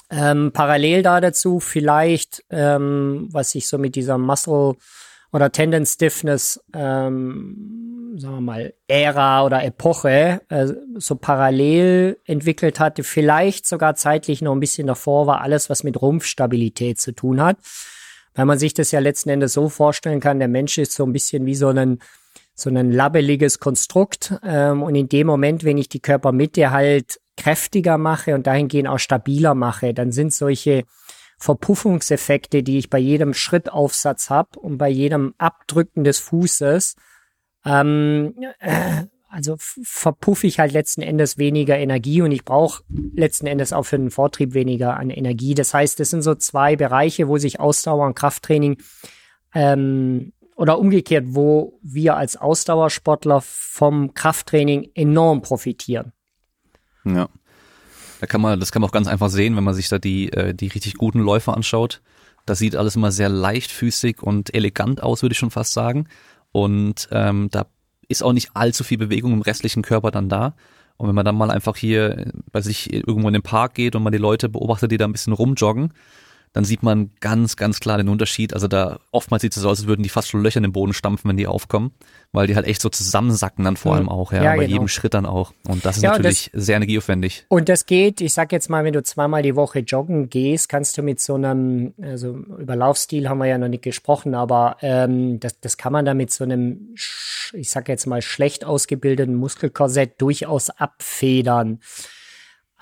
Ähm, 0.09 0.51
parallel 0.53 1.03
da 1.03 1.21
dazu 1.21 1.59
vielleicht, 1.59 2.43
ähm, 2.50 3.27
was 3.31 3.55
ich 3.55 3.67
so 3.67 3.77
mit 3.77 3.95
dieser 3.95 4.17
Muscle 4.17 4.75
oder 5.31 5.51
Tendon 5.51 5.85
Stiffness, 5.85 6.63
ähm, 6.73 8.15
sagen 8.17 8.35
wir 8.35 8.41
mal, 8.41 8.73
Ära 8.88 9.43
oder 9.43 9.63
Epoche 9.63 10.41
äh, 10.50 10.67
so 10.95 11.15
parallel 11.15 12.19
entwickelt 12.25 12.79
hatte, 12.79 13.03
vielleicht 13.03 13.67
sogar 13.67 13.95
zeitlich 13.95 14.41
noch 14.41 14.53
ein 14.53 14.59
bisschen 14.59 14.88
davor 14.88 15.25
war, 15.25 15.41
alles, 15.41 15.69
was 15.69 15.83
mit 15.83 16.00
Rumpfstabilität 16.00 17.00
zu 17.00 17.13
tun 17.13 17.41
hat 17.41 17.57
weil 18.35 18.45
man 18.45 18.59
sich 18.59 18.73
das 18.73 18.91
ja 18.91 18.99
letzten 18.99 19.29
Endes 19.29 19.53
so 19.53 19.69
vorstellen 19.69 20.19
kann, 20.19 20.39
der 20.39 20.47
Mensch 20.47 20.77
ist 20.77 20.93
so 20.93 21.05
ein 21.05 21.13
bisschen 21.13 21.45
wie 21.45 21.55
so 21.55 21.69
ein 21.69 21.99
so 22.55 22.69
ein 22.69 22.91
labbeliges 22.91 23.59
Konstrukt 23.59 24.35
ähm, 24.43 24.83
und 24.83 24.93
in 24.95 25.09
dem 25.09 25.25
Moment, 25.27 25.63
wenn 25.63 25.77
ich 25.77 25.89
die 25.89 25.99
Körpermitte 25.99 26.69
halt 26.69 27.19
kräftiger 27.35 27.97
mache 27.97 28.35
und 28.35 28.45
dahingehend 28.45 28.87
auch 28.87 28.99
stabiler 28.99 29.55
mache, 29.55 29.93
dann 29.93 30.11
sind 30.11 30.33
solche 30.33 30.83
Verpuffungseffekte, 31.39 32.61
die 32.61 32.77
ich 32.77 32.89
bei 32.89 32.99
jedem 32.99 33.33
Schrittaufsatz 33.33 34.29
habe 34.29 34.59
und 34.59 34.77
bei 34.77 34.89
jedem 34.89 35.33
Abdrücken 35.39 36.03
des 36.03 36.19
Fußes, 36.19 36.95
ähm, 37.65 38.35
äh, 38.59 39.03
also 39.33 39.55
verpuffe 39.57 40.45
ich 40.45 40.59
halt 40.59 40.73
letzten 40.73 41.01
Endes 41.01 41.39
weniger 41.39 41.75
Energie 41.75 42.21
und 42.21 42.31
ich 42.31 42.45
brauche 42.45 42.83
letzten 43.15 43.47
Endes 43.47 43.73
auch 43.73 43.81
für 43.81 43.97
den 43.97 44.11
Vortrieb 44.11 44.53
weniger 44.53 44.95
an 44.95 45.09
Energie. 45.09 45.55
Das 45.55 45.73
heißt, 45.73 45.99
das 45.99 46.11
sind 46.11 46.21
so 46.21 46.35
zwei 46.35 46.75
Bereiche, 46.75 47.27
wo 47.27 47.39
sich 47.39 47.59
Ausdauer 47.59 48.05
und 48.05 48.13
Krafttraining 48.13 48.77
ähm, 49.55 50.33
oder 50.55 50.77
umgekehrt, 50.77 51.25
wo 51.29 51.79
wir 51.81 52.15
als 52.15 52.37
Ausdauersportler 52.37 53.41
vom 53.41 54.13
Krafttraining 54.13 54.91
enorm 54.93 55.41
profitieren. 55.41 56.13
Ja. 57.03 57.27
Da 58.19 58.27
kann 58.27 58.39
man, 58.39 58.59
das 58.59 58.71
kann 58.71 58.83
man 58.83 58.89
auch 58.89 58.93
ganz 58.93 59.07
einfach 59.07 59.29
sehen, 59.29 59.55
wenn 59.55 59.63
man 59.63 59.73
sich 59.73 59.89
da 59.89 59.97
die, 59.97 60.31
äh, 60.31 60.53
die 60.53 60.67
richtig 60.67 60.93
guten 60.93 61.19
Läufer 61.19 61.57
anschaut. 61.57 62.03
Das 62.45 62.59
sieht 62.59 62.75
alles 62.75 62.95
immer 62.95 63.11
sehr 63.11 63.29
leichtfüßig 63.29 64.21
und 64.21 64.53
elegant 64.53 65.01
aus, 65.01 65.23
würde 65.23 65.33
ich 65.33 65.39
schon 65.39 65.49
fast 65.49 65.73
sagen. 65.73 66.07
Und 66.51 67.09
ähm, 67.11 67.49
da 67.49 67.65
ist 68.13 68.24
auch 68.24 68.34
nicht 68.34 68.51
allzu 68.53 68.84
viel 68.84 68.98
Bewegung 68.98 69.34
im 69.34 69.41
restlichen 69.41 69.84
Körper 69.84 70.12
dann 70.12 70.29
da. 70.29 70.53
Und 70.98 71.08
wenn 71.10 71.15
man 71.15 71.25
dann 71.25 71.36
mal 71.36 71.51
einfach 71.51 71.75
hier 71.75 72.32
bei 72.51 72.62
sich 72.62 72.93
irgendwo 72.93 73.27
in 73.27 73.34
den 73.34 73.41
Park 73.41 73.74
geht 73.74 73.96
und 73.96 74.03
man 74.03 74.13
die 74.13 74.20
Leute 74.20 74.48
beobachtet, 74.48 74.91
die 74.91 74.98
da 74.98 75.05
ein 75.05 75.12
bisschen 75.12 75.34
rumjoggen, 75.34 75.91
dann 76.53 76.65
sieht 76.65 76.83
man 76.83 77.10
ganz, 77.19 77.55
ganz 77.55 77.79
klar 77.79 77.98
den 77.98 78.10
Unterschied. 78.10 78.53
Also 78.53 78.67
da 78.67 79.00
oftmals 79.12 79.41
sieht 79.41 79.55
es 79.55 79.62
so 79.62 79.69
aus, 79.69 79.79
als 79.79 79.88
würden 79.88 80.03
die 80.03 80.10
fast 80.10 80.29
schon 80.29 80.43
Löcher 80.43 80.57
in 80.57 80.63
den 80.63 80.72
Boden 80.72 80.93
stampfen, 80.93 81.27
wenn 81.27 81.36
die 81.36 81.48
aufkommen, 81.48 81.91
weil 82.31 82.45
die 82.45 82.55
halt 82.55 82.67
echt 82.67 82.79
so 82.81 82.89
zusammensacken 82.89 83.65
dann 83.65 83.75
vor 83.75 83.95
allem 83.95 84.07
auch, 84.07 84.31
ja, 84.31 84.43
ja 84.43 84.51
bei 84.51 84.65
genau. 84.65 84.69
jedem 84.69 84.88
Schritt 84.88 85.15
dann 85.15 85.25
auch. 85.25 85.51
Und 85.67 85.83
das 85.83 85.98
ist 85.98 86.03
ja, 86.03 86.12
natürlich 86.12 86.51
das, 86.53 86.65
sehr 86.65 86.75
energieaufwendig. 86.75 87.45
Und 87.50 87.69
das 87.69 87.88
geht, 87.88 88.22
ich 88.22 88.33
sag 88.33 88.51
jetzt 88.51 88.69
mal, 88.69 88.83
wenn 88.83 88.93
du 88.93 89.01
zweimal 89.01 89.41
die 89.41 89.55
Woche 89.55 89.79
joggen 89.79 90.29
gehst, 90.29 90.69
kannst 90.69 90.95
du 90.98 91.01
mit 91.01 91.19
so 91.19 91.33
einem, 91.33 91.95
also 92.00 92.36
über 92.36 92.75
Laufstil 92.75 93.27
haben 93.27 93.39
wir 93.39 93.48
ja 93.48 93.57
noch 93.57 93.67
nicht 93.67 93.83
gesprochen, 93.83 94.36
aber 94.36 94.77
ähm, 94.81 95.39
das, 95.39 95.60
das 95.60 95.77
kann 95.77 95.91
man 95.91 96.05
da 96.05 96.13
mit 96.13 96.31
so 96.31 96.43
einem, 96.43 96.93
ich 97.53 97.69
sag 97.72 97.89
jetzt 97.89 98.05
mal, 98.05 98.22
schlecht 98.22 98.63
ausgebildeten 98.63 99.36
Muskelkorsett 99.36 100.22
durchaus 100.22 100.69
abfedern. 100.69 101.79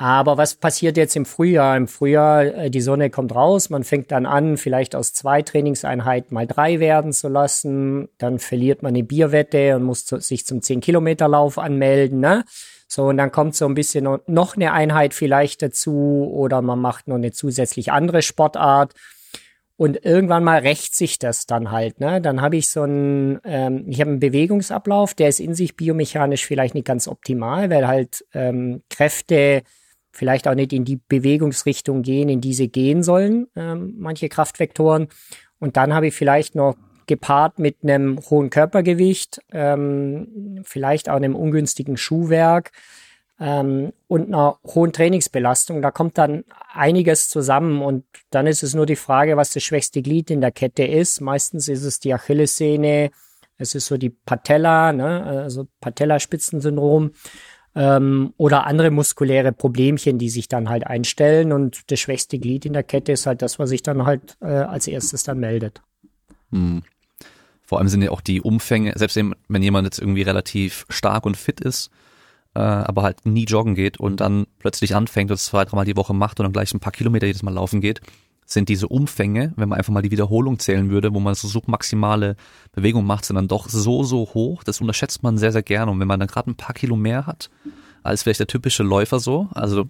Aber 0.02 0.36
was 0.36 0.56
passiert 0.56 0.98
jetzt 0.98 1.16
im 1.16 1.26
Frühjahr? 1.26 1.78
Im 1.78 1.88
Frühjahr, 1.88 2.44
äh, 2.44 2.72
die 2.72 2.82
Sonne 2.82 3.12
kommt 3.12 3.36
raus, 3.36 3.70
man 3.70 3.84
fängt 3.84 4.12
dann 4.12 4.26
an, 4.26 4.58
vielleicht 4.58 4.96
aus 4.96 5.14
zwei 5.14 5.44
Trainingseinheiten 5.44 6.34
mal 6.34 6.48
drei 6.48 6.80
werden 6.80 7.14
zu 7.14 7.28
lassen. 7.28 8.10
Dann 8.18 8.40
verliert 8.40 8.82
man 8.82 8.96
eine 8.96 9.04
Bierwette 9.04 9.76
und 9.76 9.84
muss 9.84 10.08
sich 10.08 10.44
zum 10.48 10.62
10-Kilometer-Lauf 10.62 11.60
anmelden. 11.60 12.20
Ne? 12.20 12.46
So, 12.88 13.10
und 13.10 13.18
dann 13.18 13.32
kommt 13.32 13.56
so 13.56 13.68
ein 13.68 13.76
bisschen 13.76 14.18
noch 14.26 14.56
eine 14.56 14.74
Einheit 14.74 15.14
vielleicht 15.14 15.62
dazu 15.62 16.28
oder 16.34 16.64
man 16.64 16.80
macht 16.80 17.08
noch 17.08 17.18
eine 17.18 17.32
zusätzlich 17.32 17.92
andere 17.92 18.24
Sportart. 18.24 18.96
Und 19.78 20.04
irgendwann 20.04 20.44
mal 20.44 20.62
rächt 20.62 20.96
sich 20.96 21.20
das 21.20 21.46
dann 21.46 21.70
halt. 21.70 22.00
Ne? 22.00 22.22
Dann 22.22 22.42
habe 22.42 22.58
ich 22.58 22.72
so 22.72 22.82
einen, 22.82 23.40
ähm, 23.44 23.86
ich 23.88 24.02
habe 24.02 24.10
einen 24.10 24.20
Bewegungsablauf, 24.20 25.14
der 25.14 25.30
ist 25.30 25.40
in 25.40 25.54
sich 25.54 25.76
biomechanisch 25.76 26.44
vielleicht 26.44 26.74
nicht 26.74 26.88
ganz 26.88 27.08
optimal, 27.08 27.70
weil 27.70 27.88
halt 27.88 28.26
ähm, 28.34 28.82
Kräfte 28.90 29.62
vielleicht 30.12 30.48
auch 30.48 30.56
nicht 30.56 30.74
in 30.74 30.86
die 30.86 31.00
Bewegungsrichtung 31.08 32.02
gehen, 32.02 32.30
in 32.30 32.42
die 32.42 32.54
sie 32.54 32.70
gehen 32.70 33.04
sollen, 33.04 33.48
ähm, 33.56 33.96
manche 33.98 34.30
Kraftvektoren. 34.30 35.08
Und 35.60 35.78
dann 35.78 35.94
habe 35.94 36.08
ich 36.08 36.16
vielleicht 36.16 36.56
noch 36.56 36.76
gepaart 37.08 37.60
mit 37.60 37.78
einem 37.84 38.20
hohen 38.30 38.50
Körpergewicht, 38.50 39.42
ähm, 39.52 40.62
vielleicht 40.64 41.10
auch 41.10 41.16
einem 41.16 41.36
ungünstigen 41.36 41.98
Schuhwerk 41.98 42.72
ähm, 43.40 43.92
und 44.08 44.28
einer 44.28 44.60
hohen 44.66 44.94
Trainingsbelastung. 44.94 45.82
Da 45.82 45.92
kommt 45.92 46.18
dann 46.18 46.46
einiges 46.74 47.30
zusammen 47.30 47.82
und 47.82 48.06
dann 48.30 48.48
ist 48.48 48.64
es 48.64 48.76
nur 48.76 48.86
die 48.86 48.96
Frage, 48.96 49.36
was 49.36 49.52
das 49.52 49.64
schwächste 49.64 50.02
Glied 50.02 50.30
in 50.32 50.42
der 50.42 50.52
Kette 50.52 50.84
ist. 50.84 51.22
Meistens 51.22 51.68
ist 51.68 51.84
es 51.84 52.00
die 52.00 52.14
Achillessehne, 52.14 53.12
es 53.58 53.76
ist 53.76 53.88
so 53.88 53.98
die 53.98 54.10
Patella, 54.10 54.94
ne, 54.94 55.24
also 55.24 55.68
Patellaspitzensyndrom 55.82 57.12
ähm, 57.76 58.34
oder 58.38 58.66
andere 58.66 58.92
muskuläre 58.92 59.52
Problemchen, 59.52 60.18
die 60.18 60.30
sich 60.30 60.48
dann 60.48 60.70
halt 60.70 60.86
einstellen. 60.88 61.52
Und 61.52 61.92
das 61.92 62.00
schwächste 62.00 62.40
Glied 62.40 62.66
in 62.66 62.74
der 62.74 62.84
Kette 62.84 63.12
ist 63.12 63.26
halt 63.26 63.42
das, 63.42 63.60
was 63.60 63.70
sich 63.70 63.84
dann 63.84 64.06
halt 64.06 64.38
äh, 64.42 64.46
als 64.46 64.88
erstes 64.88 65.24
dann 65.24 65.40
meldet. 65.40 65.82
Hm. 66.52 66.84
Vor 67.64 67.80
allem 67.80 67.88
sind 67.88 68.02
ja 68.02 68.12
auch 68.12 68.22
die 68.22 68.42
Umfänge, 68.42 68.92
selbst 68.98 69.16
wenn 69.16 69.64
jemand 69.64 69.86
jetzt 69.86 70.00
irgendwie 70.00 70.24
relativ 70.24 70.86
stark 70.90 71.26
und 71.26 71.38
fit 71.38 71.62
ist, 71.62 71.90
äh, 72.54 72.60
aber 72.60 73.04
halt 73.04 73.26
nie 73.26 73.46
joggen 73.46 73.76
geht 73.76 73.98
und 73.98 74.20
dann 74.20 74.46
plötzlich 74.60 74.94
anfängt 74.94 75.32
und 75.32 75.38
zwei, 75.38 75.64
dreimal 75.64 75.86
die 75.86 75.96
Woche 75.96 76.14
macht 76.14 76.40
und 76.40 76.44
dann 76.44 76.52
gleich 76.52 76.74
ein 76.74 76.82
paar 76.82 76.92
Kilometer 76.92 77.28
jedes 77.28 77.44
Mal 77.44 77.54
laufen 77.54 77.80
geht, 77.80 78.02
sind 78.54 78.70
diese 78.70 78.88
Umfänge, 78.88 79.54
wenn 79.56 79.70
man 79.70 79.78
einfach 79.78 79.94
mal 79.94 80.02
die 80.02 80.12
Wiederholung 80.12 80.60
zählen 80.60 80.90
würde, 80.90 81.14
wo 81.14 81.20
man 81.20 81.36
so 81.36 81.48
submaximale 81.48 82.36
Bewegung 82.74 83.06
macht, 83.06 83.26
sind 83.26 83.36
dann 83.38 83.48
doch 83.48 83.70
so, 83.70 84.04
so 84.04 84.30
hoch. 84.34 84.64
Das 84.64 84.82
unterschätzt 84.82 85.24
man 85.24 85.38
sehr, 85.38 85.52
sehr 85.52 85.64
gerne. 85.64 85.92
Und 85.92 86.00
wenn 86.00 86.08
man 86.08 86.20
dann 86.20 86.28
gerade 86.28 86.52
ein 86.52 86.56
paar 86.56 86.74
Kilo 86.74 86.96
mehr 86.96 87.26
hat, 87.26 87.50
als 88.04 88.24
vielleicht 88.24 88.40
der 88.42 88.48
typische 88.48 88.84
Läufer 88.84 89.20
so, 89.20 89.48
also 89.54 89.90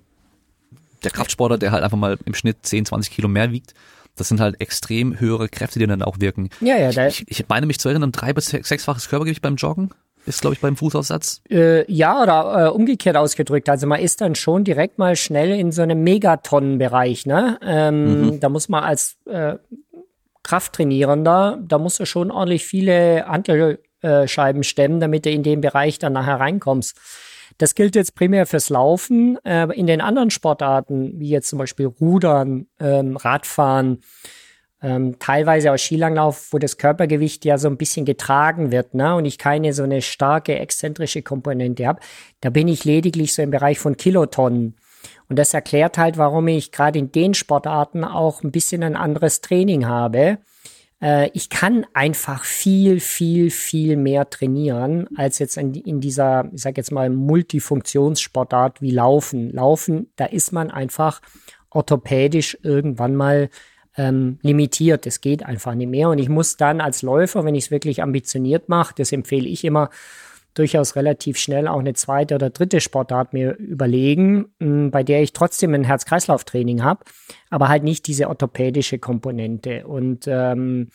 der 1.04 1.12
Kraftsportler, 1.12 1.58
der 1.58 1.72
halt 1.72 1.84
einfach 1.84 1.98
mal 1.98 2.20
im 2.26 2.36
Schnitt 2.36 2.58
10, 2.62 2.86
20 2.86 3.12
Kilo 3.12 3.28
mehr 3.28 3.52
wiegt, 3.52 3.74
das 4.16 4.28
sind 4.28 4.40
halt 4.40 4.62
extrem 4.62 5.20
höhere 5.20 5.50
Kräfte, 5.50 5.80
die 5.80 5.88
dann 5.88 6.04
auch 6.04 6.20
wirken. 6.20 6.50
Ja, 6.60 6.78
ja, 6.78 7.08
ich, 7.08 7.22
ich, 7.22 7.40
ich 7.40 7.50
meine 7.50 7.66
mich 7.66 7.80
zu 7.80 7.90
erinnern, 7.90 8.12
drei 8.12 8.34
bis 8.34 8.48
sechsfaches 8.48 9.10
Körpergewicht 9.10 9.42
beim 9.42 9.56
Joggen 9.56 9.92
ist, 10.26 10.42
glaube 10.42 10.54
ich, 10.54 10.62
beim 10.62 10.76
Fußaufsatz. 10.76 11.42
Äh, 11.50 11.92
ja, 11.92 12.22
oder 12.22 12.68
äh, 12.68 12.70
umgekehrt 12.70 13.18
ausgedrückt. 13.18 13.70
Also 13.70 13.88
man 13.88 14.00
ist 14.00 14.22
dann 14.22 14.36
schon 14.36 14.64
direkt 14.64 15.00
mal 15.00 15.16
schnell 15.16 15.60
in 15.60 15.72
so 15.72 15.82
einem 15.82 16.04
Megatonnenbereich. 16.04 17.26
Ne? 17.26 17.60
Ähm, 17.64 18.22
mhm. 18.22 18.40
Da 18.40 18.50
muss 18.50 18.70
man 18.70 18.84
als 18.84 19.18
äh, 19.26 19.56
Krafttrainierender, 20.44 21.60
da 21.62 21.78
muss 21.78 22.00
er 22.00 22.06
schon 22.06 22.32
ordentlich 22.32 22.66
viele 22.66 23.26
Hantelscheiben 23.28 24.64
stemmen, 24.64 25.00
damit 25.00 25.26
du 25.26 25.30
in 25.30 25.44
den 25.44 25.62
Bereich 25.62 26.00
dann 26.00 26.14
nachher 26.14 26.40
reinkommst. 26.40 26.98
Das 27.58 27.76
gilt 27.76 27.96
jetzt 27.96 28.16
primär 28.16 28.46
fürs 28.46 28.70
Laufen. 28.70 29.38
Äh, 29.46 29.68
in 29.74 29.88
den 29.88 30.02
anderen 30.02 30.32
Sportarten, 30.32 31.20
wie 31.20 31.30
jetzt 31.30 31.50
zum 31.50 31.60
Beispiel 31.60 31.86
Rudern, 31.88 32.68
ähm, 32.80 33.18
Radfahren, 33.18 34.02
ähm, 34.82 35.20
teilweise 35.20 35.72
auch 35.72 35.78
Skilanglauf, 35.78 36.48
wo 36.52 36.58
das 36.58 36.78
Körpergewicht 36.78 37.46
ja 37.46 37.58
so 37.58 37.68
ein 37.68 37.78
bisschen 37.78 38.06
getragen 38.06 38.72
wird, 38.72 38.94
ne? 38.94 39.16
Und 39.16 39.26
ich 39.26 39.38
keine 39.38 39.74
so 39.74 39.84
eine 39.84 40.02
starke 40.02 40.58
exzentrische 40.58 41.22
Komponente 41.22 41.86
habe, 41.86 42.00
da 42.42 42.50
bin 42.50 42.68
ich 42.68 42.84
lediglich 42.84 43.34
so 43.34 43.42
im 43.42 43.52
Bereich 43.52 43.80
von 43.80 43.96
Kilotonnen. 43.96 44.76
Und 45.30 45.40
das 45.40 45.54
erklärt 45.54 45.98
halt, 45.98 46.18
warum 46.18 46.48
ich 46.48 46.72
gerade 46.72 47.00
in 47.00 47.12
den 47.12 47.34
Sportarten 47.34 48.04
auch 48.04 48.44
ein 48.44 48.52
bisschen 48.52 48.84
ein 48.84 48.96
anderes 48.96 49.42
Training 49.42 49.88
habe. 49.88 50.40
Äh, 51.02 51.30
ich 51.34 51.50
kann 51.50 51.86
einfach 51.94 52.44
viel, 52.44 53.00
viel, 53.00 53.50
viel 53.50 53.98
mehr 53.98 54.30
trainieren 54.30 55.08
als 55.16 55.40
jetzt 55.40 55.58
in, 55.58 55.74
in 55.74 56.02
dieser, 56.02 56.50
ich 56.54 56.62
sag 56.62 56.78
jetzt 56.78 56.92
mal, 56.92 57.10
Multifunktionssportart 57.10 58.82
wie 58.82 58.92
Laufen. 58.92 59.52
Laufen, 59.52 60.12
da 60.16 60.26
ist 60.26 60.52
man 60.52 60.72
einfach 60.72 61.22
orthopädisch 61.70 62.58
irgendwann 62.64 63.16
mal 63.16 63.50
ähm, 63.98 64.40
limitiert. 64.42 65.06
Es 65.08 65.22
geht 65.22 65.44
einfach 65.46 65.76
nicht 65.76 65.90
mehr. 65.90 66.10
Und 66.10 66.20
ich 66.20 66.30
muss 66.30 66.58
dann 66.58 66.82
als 66.82 67.02
Läufer, 67.02 67.46
wenn 67.46 67.56
ich 67.56 67.66
es 67.66 67.72
wirklich 67.72 68.02
ambitioniert 68.02 68.70
mache, 68.70 68.94
das 68.98 69.12
empfehle 69.12 69.48
ich 69.48 69.64
immer, 69.64 69.90
durchaus 70.54 70.96
relativ 70.96 71.38
schnell 71.38 71.68
auch 71.68 71.80
eine 71.80 71.94
zweite 71.94 72.36
oder 72.36 72.50
dritte 72.50 72.82
Sportart 72.82 73.34
mir 73.34 73.56
überlegen, 73.58 74.48
mh, 74.60 74.90
bei 74.90 75.04
der 75.04 75.22
ich 75.22 75.34
trotzdem 75.34 75.74
ein 75.74 75.86
Herz-Kreislauf-Training 75.86 76.84
habe, 76.84 77.06
aber 77.50 77.70
halt 77.70 77.84
nicht 77.84 78.08
diese 78.08 78.28
orthopädische 78.28 79.00
Komponente. 79.00 79.88
Und 79.88 80.26
ähm, 80.28 80.90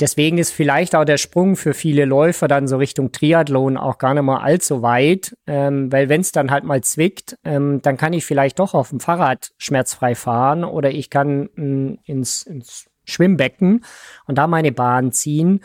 deswegen 0.00 0.38
ist 0.38 0.50
vielleicht 0.50 0.94
auch 0.94 1.04
der 1.04 1.18
Sprung 1.18 1.56
für 1.56 1.74
viele 1.74 2.04
Läufer 2.04 2.48
dann 2.48 2.68
so 2.68 2.76
Richtung 2.76 3.12
Triathlon 3.12 3.76
auch 3.76 3.98
gar 3.98 4.14
nicht 4.14 4.22
mal 4.22 4.40
allzu 4.40 4.82
weit, 4.82 5.36
ähm, 5.46 5.90
weil 5.92 6.08
wenn 6.08 6.20
es 6.20 6.32
dann 6.32 6.50
halt 6.50 6.64
mal 6.64 6.82
zwickt, 6.82 7.36
ähm, 7.44 7.80
dann 7.82 7.96
kann 7.96 8.12
ich 8.12 8.24
vielleicht 8.24 8.58
doch 8.58 8.74
auf 8.74 8.90
dem 8.90 9.00
Fahrrad 9.00 9.50
schmerzfrei 9.58 10.14
fahren 10.14 10.64
oder 10.64 10.90
ich 10.90 11.10
kann 11.10 11.48
äh, 11.56 12.10
ins, 12.10 12.42
ins 12.42 12.86
Schwimmbecken 13.04 13.84
und 14.26 14.38
da 14.38 14.46
meine 14.46 14.72
Bahn 14.72 15.12
ziehen. 15.12 15.60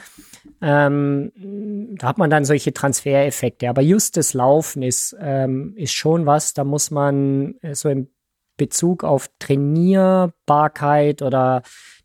Ähm, 0.62 1.32
da 1.98 2.08
hat 2.08 2.18
man 2.18 2.30
dann 2.30 2.46
solche 2.46 2.74
Transfereffekte. 2.74 3.70
Aber 3.70 3.82
just 3.82 4.16
das 4.16 4.34
Laufen 4.34 4.82
ist, 4.82 5.16
ähm, 5.20 5.74
ist 5.76 5.94
schon 5.94 6.26
was, 6.26 6.54
da 6.54 6.64
muss 6.64 6.90
man 6.90 7.56
äh, 7.62 7.76
so 7.76 7.90
im 7.90 8.08
Bezug 8.56 9.04
auf 9.04 9.30
Trainierbarkeit 9.40 11.22
oder 11.22 11.64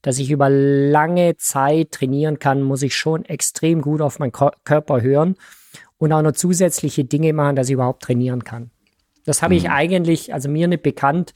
dass 0.09 0.19
ich 0.19 0.31
über 0.31 0.49
lange 0.49 1.37
Zeit 1.37 1.93
trainieren 1.93 2.39
kann, 2.39 2.63
muss 2.63 2.81
ich 2.81 2.97
schon 2.97 3.27
extrem 3.27 3.83
gut 3.83 4.01
auf 4.01 4.19
meinen 4.19 4.33
Körper 4.33 5.03
hören 5.03 5.35
und 5.99 6.15
auch 6.15 6.23
noch 6.23 6.33
zusätzliche 6.33 7.05
Dinge 7.05 7.35
machen, 7.35 7.57
dass 7.57 7.69
ich 7.69 7.75
überhaupt 7.75 8.05
trainieren 8.05 8.43
kann. 8.43 8.71
Das 9.27 9.43
habe 9.43 9.53
mhm. 9.53 9.59
ich 9.59 9.69
eigentlich, 9.69 10.33
also 10.33 10.49
mir 10.49 10.67
nicht 10.67 10.83
bekannt 10.83 11.35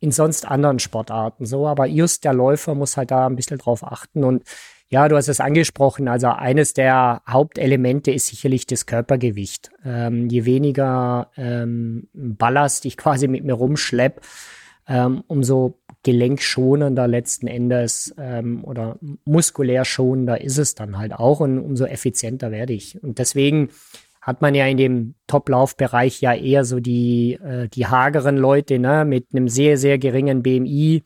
in 0.00 0.10
sonst 0.10 0.48
anderen 0.48 0.80
Sportarten 0.80 1.46
so, 1.46 1.68
aber 1.68 1.86
just 1.86 2.24
der 2.24 2.32
Läufer 2.34 2.74
muss 2.74 2.96
halt 2.96 3.12
da 3.12 3.24
ein 3.24 3.36
bisschen 3.36 3.58
drauf 3.58 3.84
achten 3.84 4.24
und 4.24 4.42
ja, 4.88 5.06
du 5.06 5.14
hast 5.14 5.28
es 5.28 5.38
angesprochen. 5.38 6.08
Also 6.08 6.26
eines 6.26 6.72
der 6.72 7.22
Hauptelemente 7.28 8.10
ist 8.10 8.26
sicherlich 8.26 8.66
das 8.66 8.86
Körpergewicht. 8.86 9.70
Ähm, 9.84 10.28
je 10.28 10.44
weniger 10.44 11.30
ähm, 11.36 12.08
Ballast 12.12 12.84
ich 12.84 12.96
quasi 12.96 13.28
mit 13.28 13.44
mir 13.44 13.52
rumschlepp, 13.52 14.22
ähm, 14.88 15.22
umso 15.28 15.78
gelenkschonender 16.08 17.06
letzten 17.06 17.48
Endes 17.48 18.14
ähm, 18.16 18.64
oder 18.64 18.98
muskulär 19.26 19.84
schonender 19.84 20.40
ist 20.40 20.56
es 20.56 20.74
dann 20.74 20.96
halt 20.96 21.12
auch 21.12 21.40
und 21.40 21.58
umso 21.58 21.84
effizienter 21.84 22.50
werde 22.50 22.72
ich. 22.72 23.02
Und 23.02 23.18
deswegen 23.18 23.68
hat 24.22 24.40
man 24.40 24.54
ja 24.54 24.66
in 24.66 24.78
dem 24.78 25.14
Top-Laufbereich 25.26 26.22
ja 26.22 26.32
eher 26.32 26.64
so 26.64 26.80
die, 26.80 27.34
äh, 27.34 27.68
die 27.68 27.86
hageren 27.88 28.38
Leute, 28.38 28.78
ne, 28.78 29.04
mit 29.04 29.26
einem 29.34 29.48
sehr, 29.48 29.76
sehr 29.76 29.98
geringen 29.98 30.42
BMI. 30.42 31.02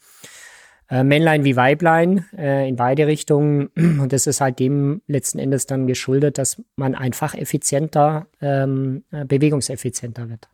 Äh, 0.88 1.02
Männlein 1.02 1.42
wie 1.42 1.56
Weiblein 1.56 2.24
äh, 2.38 2.68
in 2.68 2.76
beide 2.76 3.08
Richtungen. 3.08 3.66
Und 3.74 4.12
das 4.12 4.28
ist 4.28 4.40
halt 4.40 4.60
dem 4.60 5.02
letzten 5.08 5.40
Endes 5.40 5.66
dann 5.66 5.88
geschuldet, 5.88 6.38
dass 6.38 6.62
man 6.76 6.94
einfach 6.94 7.34
effizienter, 7.34 8.28
ähm, 8.40 9.02
äh, 9.10 9.24
bewegungseffizienter 9.24 10.28
wird. 10.28 10.48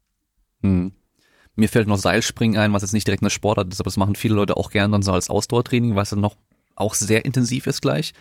Hm. 0.62 0.92
Mir 1.58 1.68
fällt 1.68 1.88
noch 1.88 1.98
Seilspringen 1.98 2.56
ein, 2.56 2.72
was 2.72 2.82
jetzt 2.82 2.92
nicht 2.92 3.08
direkt 3.08 3.24
eine 3.24 3.30
Sportart 3.30 3.72
ist, 3.72 3.80
aber 3.80 3.88
das 3.88 3.96
machen 3.96 4.14
viele 4.14 4.36
Leute 4.36 4.56
auch 4.56 4.70
gerne 4.70 4.92
dann 4.92 5.02
so 5.02 5.10
als 5.10 5.28
Ausdauertraining, 5.28 5.96
weil 5.96 6.04
es 6.04 6.10
dann 6.10 6.20
noch 6.20 6.36
auch 6.76 6.94
sehr 6.94 7.24
intensiv 7.24 7.66
ist 7.66 7.82
gleich. 7.82 8.12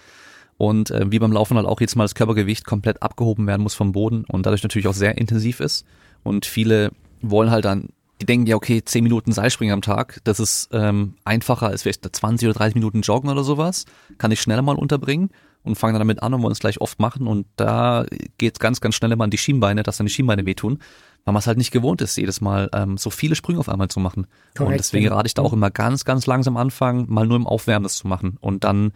Und 0.58 0.90
äh, 0.90 1.06
wie 1.12 1.20
beim 1.20 1.32
Laufen 1.32 1.56
halt 1.56 1.68
auch 1.68 1.80
jetzt 1.80 1.96
mal 1.96 2.04
das 2.04 2.16
Körpergewicht 2.16 2.66
komplett 2.66 3.04
abgehoben 3.04 3.46
werden 3.46 3.62
muss 3.62 3.76
vom 3.76 3.92
Boden 3.92 4.26
und 4.26 4.48
dadurch 4.48 4.64
natürlich 4.64 4.88
auch 4.88 4.96
sehr 4.96 5.20
intensiv 5.20 5.60
ist. 5.60 5.86
Und 6.24 6.48
viele 6.48 6.92
wollen 7.22 7.52
halt 7.52 7.66
dann, 7.66 7.90
die 8.22 8.26
denken 8.26 8.48
ja, 8.48 8.56
okay, 8.56 8.84
10 8.84 9.04
Minuten 9.04 9.32
Seilspringen 9.32 9.72
am 9.72 9.84
Tag, 9.84 10.20
das 10.24 10.40
ist 10.40 10.70
ähm, 10.72 11.14
einfacher 11.24 11.68
als 11.68 11.84
vielleicht 11.84 12.04
20 12.12 12.48
oder 12.48 12.58
30 12.58 12.74
Minuten 12.74 13.02
Joggen 13.02 13.30
oder 13.30 13.44
sowas. 13.44 13.86
Kann 14.18 14.32
ich 14.32 14.42
schneller 14.42 14.64
mal 14.64 14.78
unterbringen 14.78 15.30
und 15.62 15.76
fangen 15.76 15.94
dann 15.94 16.02
damit 16.02 16.24
an 16.24 16.34
und 16.34 16.42
wollen 16.42 16.54
es 16.54 16.60
gleich 16.60 16.82
oft 16.82 17.00
machen. 17.00 17.28
Und 17.28 17.46
da 17.56 18.08
geht 18.40 18.60
ganz, 18.60 18.82
ganz 18.82 18.96
schnell 18.96 19.12
immer 19.12 19.26
an 19.26 19.30
die 19.30 19.38
Schienbeine, 19.38 19.84
dass 19.84 19.98
dann 19.98 20.08
die 20.08 20.14
Schienbeine 20.14 20.48
wehtun 20.48 20.80
weil 21.28 21.34
man 21.34 21.42
es 21.42 21.48
halt 21.48 21.58
nicht 21.58 21.72
gewohnt 21.72 22.02
ist, 22.02 22.16
jedes 22.16 22.40
Mal 22.40 22.70
ähm, 22.72 22.96
so 22.96 23.10
viele 23.10 23.36
Sprünge 23.36 23.60
auf 23.60 23.68
einmal 23.68 23.90
zu 23.90 24.00
machen. 24.00 24.28
Korrekt, 24.56 24.72
und 24.72 24.78
deswegen 24.78 25.10
rate 25.10 25.28
ich 25.28 25.34
da 25.34 25.42
auch 25.42 25.52
immer 25.52 25.70
ganz, 25.70 26.06
ganz 26.06 26.26
langsam 26.26 26.56
anfangen, 26.56 27.06
mal 27.10 27.28
nur 27.28 27.36
im 27.36 27.46
Aufwärmen 27.46 27.84
das 27.84 27.96
zu 27.98 28.08
machen 28.08 28.38
und 28.40 28.64
dann 28.64 28.94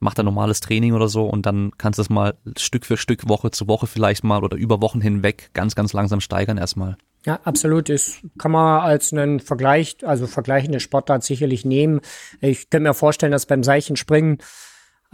macht 0.00 0.16
er 0.16 0.24
normales 0.24 0.60
Training 0.60 0.94
oder 0.94 1.08
so 1.08 1.26
und 1.26 1.44
dann 1.44 1.72
kannst 1.76 1.98
du 1.98 2.02
es 2.02 2.08
mal 2.08 2.38
Stück 2.56 2.86
für 2.86 2.96
Stück, 2.96 3.28
Woche 3.28 3.50
zu 3.50 3.68
Woche 3.68 3.86
vielleicht 3.86 4.24
mal 4.24 4.42
oder 4.42 4.56
über 4.56 4.80
Wochen 4.80 5.02
hinweg 5.02 5.50
ganz, 5.52 5.74
ganz 5.74 5.92
langsam 5.92 6.20
steigern 6.20 6.56
erstmal. 6.56 6.96
Ja, 7.26 7.40
absolut. 7.44 7.90
Das 7.90 8.18
kann 8.38 8.52
man 8.52 8.80
als 8.80 9.12
einen 9.12 9.40
Vergleich, 9.40 9.98
also 10.04 10.26
vergleichende 10.26 10.80
Sportart 10.80 11.22
sicherlich 11.22 11.66
nehmen. 11.66 12.00
Ich 12.40 12.70
könnte 12.70 12.88
mir 12.88 12.94
vorstellen, 12.94 13.32
dass 13.32 13.44
beim 13.44 13.62
Seichenspringen 13.62 14.38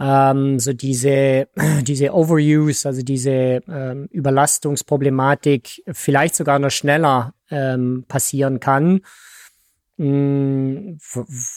ähm, 0.01 0.59
so 0.59 0.73
diese, 0.73 1.47
diese 1.83 2.13
Overuse, 2.13 2.87
also 2.87 3.03
diese 3.03 3.61
ähm, 3.67 4.07
Überlastungsproblematik 4.11 5.83
vielleicht 5.91 6.35
sogar 6.35 6.57
noch 6.57 6.71
schneller 6.71 7.33
ähm, 7.51 8.05
passieren 8.07 8.59
kann, 8.59 9.01
mh, 9.97 10.07
mm, 10.07 10.97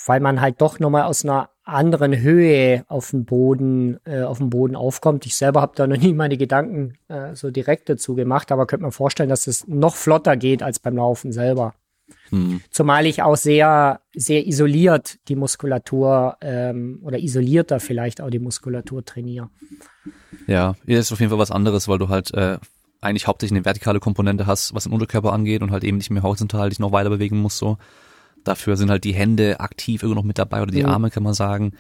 weil 0.06 0.20
man 0.20 0.40
halt 0.40 0.60
doch 0.60 0.78
nochmal 0.78 1.04
aus 1.04 1.24
einer 1.24 1.48
anderen 1.62 2.20
Höhe 2.20 2.84
auf 2.88 3.12
den 3.12 3.24
Boden, 3.24 3.98
äh, 4.04 4.22
auf 4.22 4.36
den 4.36 4.50
Boden 4.50 4.76
aufkommt. 4.76 5.24
Ich 5.24 5.36
selber 5.36 5.62
habe 5.62 5.72
da 5.74 5.86
noch 5.86 5.96
nie 6.00 6.12
meine 6.12 6.36
Gedanken 6.36 6.98
äh, 7.08 7.34
so 7.34 7.50
direkt 7.50 7.88
dazu 7.88 8.14
gemacht, 8.14 8.52
aber 8.52 8.66
könnte 8.66 8.82
man 8.82 8.92
vorstellen, 8.92 9.30
dass 9.30 9.46
es 9.46 9.66
noch 9.66 9.96
flotter 9.96 10.36
geht 10.36 10.62
als 10.62 10.78
beim 10.78 10.96
Laufen 10.96 11.32
selber. 11.32 11.74
Hm. 12.30 12.60
Zumal 12.70 13.06
ich 13.06 13.22
auch 13.22 13.36
sehr, 13.36 14.00
sehr 14.14 14.46
isoliert 14.46 15.18
die 15.28 15.36
Muskulatur 15.36 16.36
ähm, 16.40 17.00
oder 17.02 17.18
isolierter 17.18 17.80
vielleicht 17.80 18.20
auch 18.20 18.30
die 18.30 18.38
Muskulatur 18.38 19.04
trainiere. 19.04 19.50
Ja, 20.46 20.76
ist 20.86 21.12
auf 21.12 21.20
jeden 21.20 21.30
Fall 21.30 21.38
was 21.38 21.50
anderes, 21.50 21.88
weil 21.88 21.98
du 21.98 22.08
halt 22.08 22.32
äh, 22.34 22.58
eigentlich 23.00 23.26
hauptsächlich 23.26 23.56
eine 23.56 23.64
vertikale 23.64 24.00
Komponente 24.00 24.46
hast, 24.46 24.74
was 24.74 24.84
den 24.84 24.92
Unterkörper 24.92 25.32
angeht 25.32 25.62
und 25.62 25.70
halt 25.70 25.84
eben 25.84 25.98
nicht 25.98 26.10
mehr 26.10 26.22
horizontal 26.22 26.70
dich 26.70 26.78
noch 26.78 26.92
weiter 26.92 27.10
bewegen 27.10 27.38
musst 27.38 27.58
so. 27.58 27.78
Dafür 28.42 28.76
sind 28.76 28.90
halt 28.90 29.04
die 29.04 29.14
Hände 29.14 29.60
aktiv 29.60 30.02
immer 30.02 30.14
noch 30.14 30.24
mit 30.24 30.38
dabei 30.38 30.62
oder 30.62 30.72
die 30.72 30.82
mhm. 30.82 30.90
Arme 30.90 31.10
kann 31.10 31.22
man 31.22 31.34
sagen. 31.34 31.72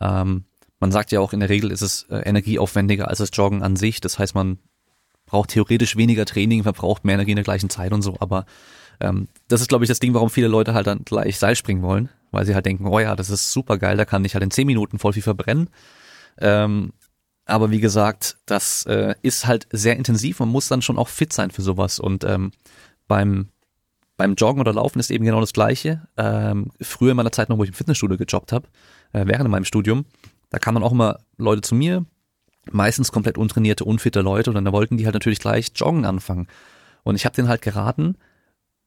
Ähm, 0.00 0.44
man 0.78 0.92
sagt 0.92 1.12
ja 1.12 1.20
auch 1.20 1.32
in 1.32 1.40
der 1.40 1.48
Regel 1.48 1.70
ist 1.70 1.82
es 1.82 2.06
äh, 2.10 2.16
energieaufwendiger 2.16 3.08
als 3.08 3.18
das 3.18 3.30
Joggen 3.32 3.62
an 3.62 3.76
sich. 3.76 4.00
Das 4.00 4.18
heißt, 4.18 4.34
man 4.34 4.58
braucht 5.26 5.50
theoretisch 5.50 5.96
weniger 5.96 6.24
Training, 6.24 6.62
verbraucht 6.62 7.04
mehr 7.04 7.14
Energie 7.14 7.32
in 7.32 7.36
der 7.36 7.44
gleichen 7.44 7.70
Zeit 7.70 7.92
und 7.92 8.02
so, 8.02 8.16
aber 8.18 8.46
ähm, 9.00 9.28
das 9.48 9.60
ist, 9.60 9.68
glaube 9.68 9.84
ich, 9.84 9.88
das 9.88 10.00
Ding, 10.00 10.14
warum 10.14 10.30
viele 10.30 10.48
Leute 10.48 10.74
halt 10.74 10.86
dann 10.86 11.04
gleich 11.04 11.38
Seil 11.38 11.56
springen 11.56 11.82
wollen, 11.82 12.08
weil 12.30 12.46
sie 12.46 12.54
halt 12.54 12.66
denken, 12.66 12.86
oh 12.86 13.00
ja, 13.00 13.16
das 13.16 13.30
ist 13.30 13.52
super 13.52 13.78
geil, 13.78 13.96
da 13.96 14.04
kann 14.04 14.24
ich 14.24 14.34
halt 14.34 14.44
in 14.44 14.50
zehn 14.50 14.66
Minuten 14.66 14.98
voll 14.98 15.12
viel 15.12 15.22
verbrennen. 15.22 15.70
Ähm, 16.38 16.92
aber 17.46 17.70
wie 17.70 17.80
gesagt, 17.80 18.36
das 18.46 18.86
äh, 18.86 19.14
ist 19.22 19.46
halt 19.46 19.66
sehr 19.72 19.96
intensiv. 19.96 20.38
Man 20.38 20.50
muss 20.50 20.68
dann 20.68 20.82
schon 20.82 20.98
auch 20.98 21.08
fit 21.08 21.32
sein 21.32 21.50
für 21.50 21.62
sowas. 21.62 21.98
Und 21.98 22.22
ähm, 22.24 22.52
beim 23.08 23.48
beim 24.20 24.34
Joggen 24.34 24.60
oder 24.60 24.74
Laufen 24.74 25.00
ist 25.00 25.10
eben 25.10 25.24
genau 25.24 25.40
das 25.40 25.54
Gleiche. 25.54 26.06
Ähm, 26.18 26.70
früher 26.78 27.12
in 27.12 27.16
meiner 27.16 27.32
Zeit 27.32 27.48
noch, 27.48 27.56
wo 27.56 27.62
ich 27.62 27.70
im 27.70 27.74
Fitnessstudio 27.74 28.18
gejobbt 28.18 28.52
habe, 28.52 28.68
äh, 29.14 29.24
während 29.26 29.48
meinem 29.48 29.64
Studium, 29.64 30.04
da 30.50 30.58
kamen 30.58 30.74
dann 30.74 30.84
auch 30.84 30.92
immer 30.92 31.20
Leute 31.38 31.62
zu 31.62 31.74
mir, 31.74 32.04
meistens 32.70 33.12
komplett 33.12 33.38
untrainierte, 33.38 33.86
unfitte 33.86 34.20
Leute, 34.20 34.50
und 34.50 34.62
dann 34.62 34.70
wollten 34.74 34.98
die 34.98 35.06
halt 35.06 35.14
natürlich 35.14 35.38
gleich 35.38 35.72
Joggen 35.74 36.04
anfangen. 36.04 36.48
Und 37.02 37.16
ich 37.16 37.24
habe 37.24 37.34
denen 37.34 37.48
halt 37.48 37.62
geraten, 37.62 38.18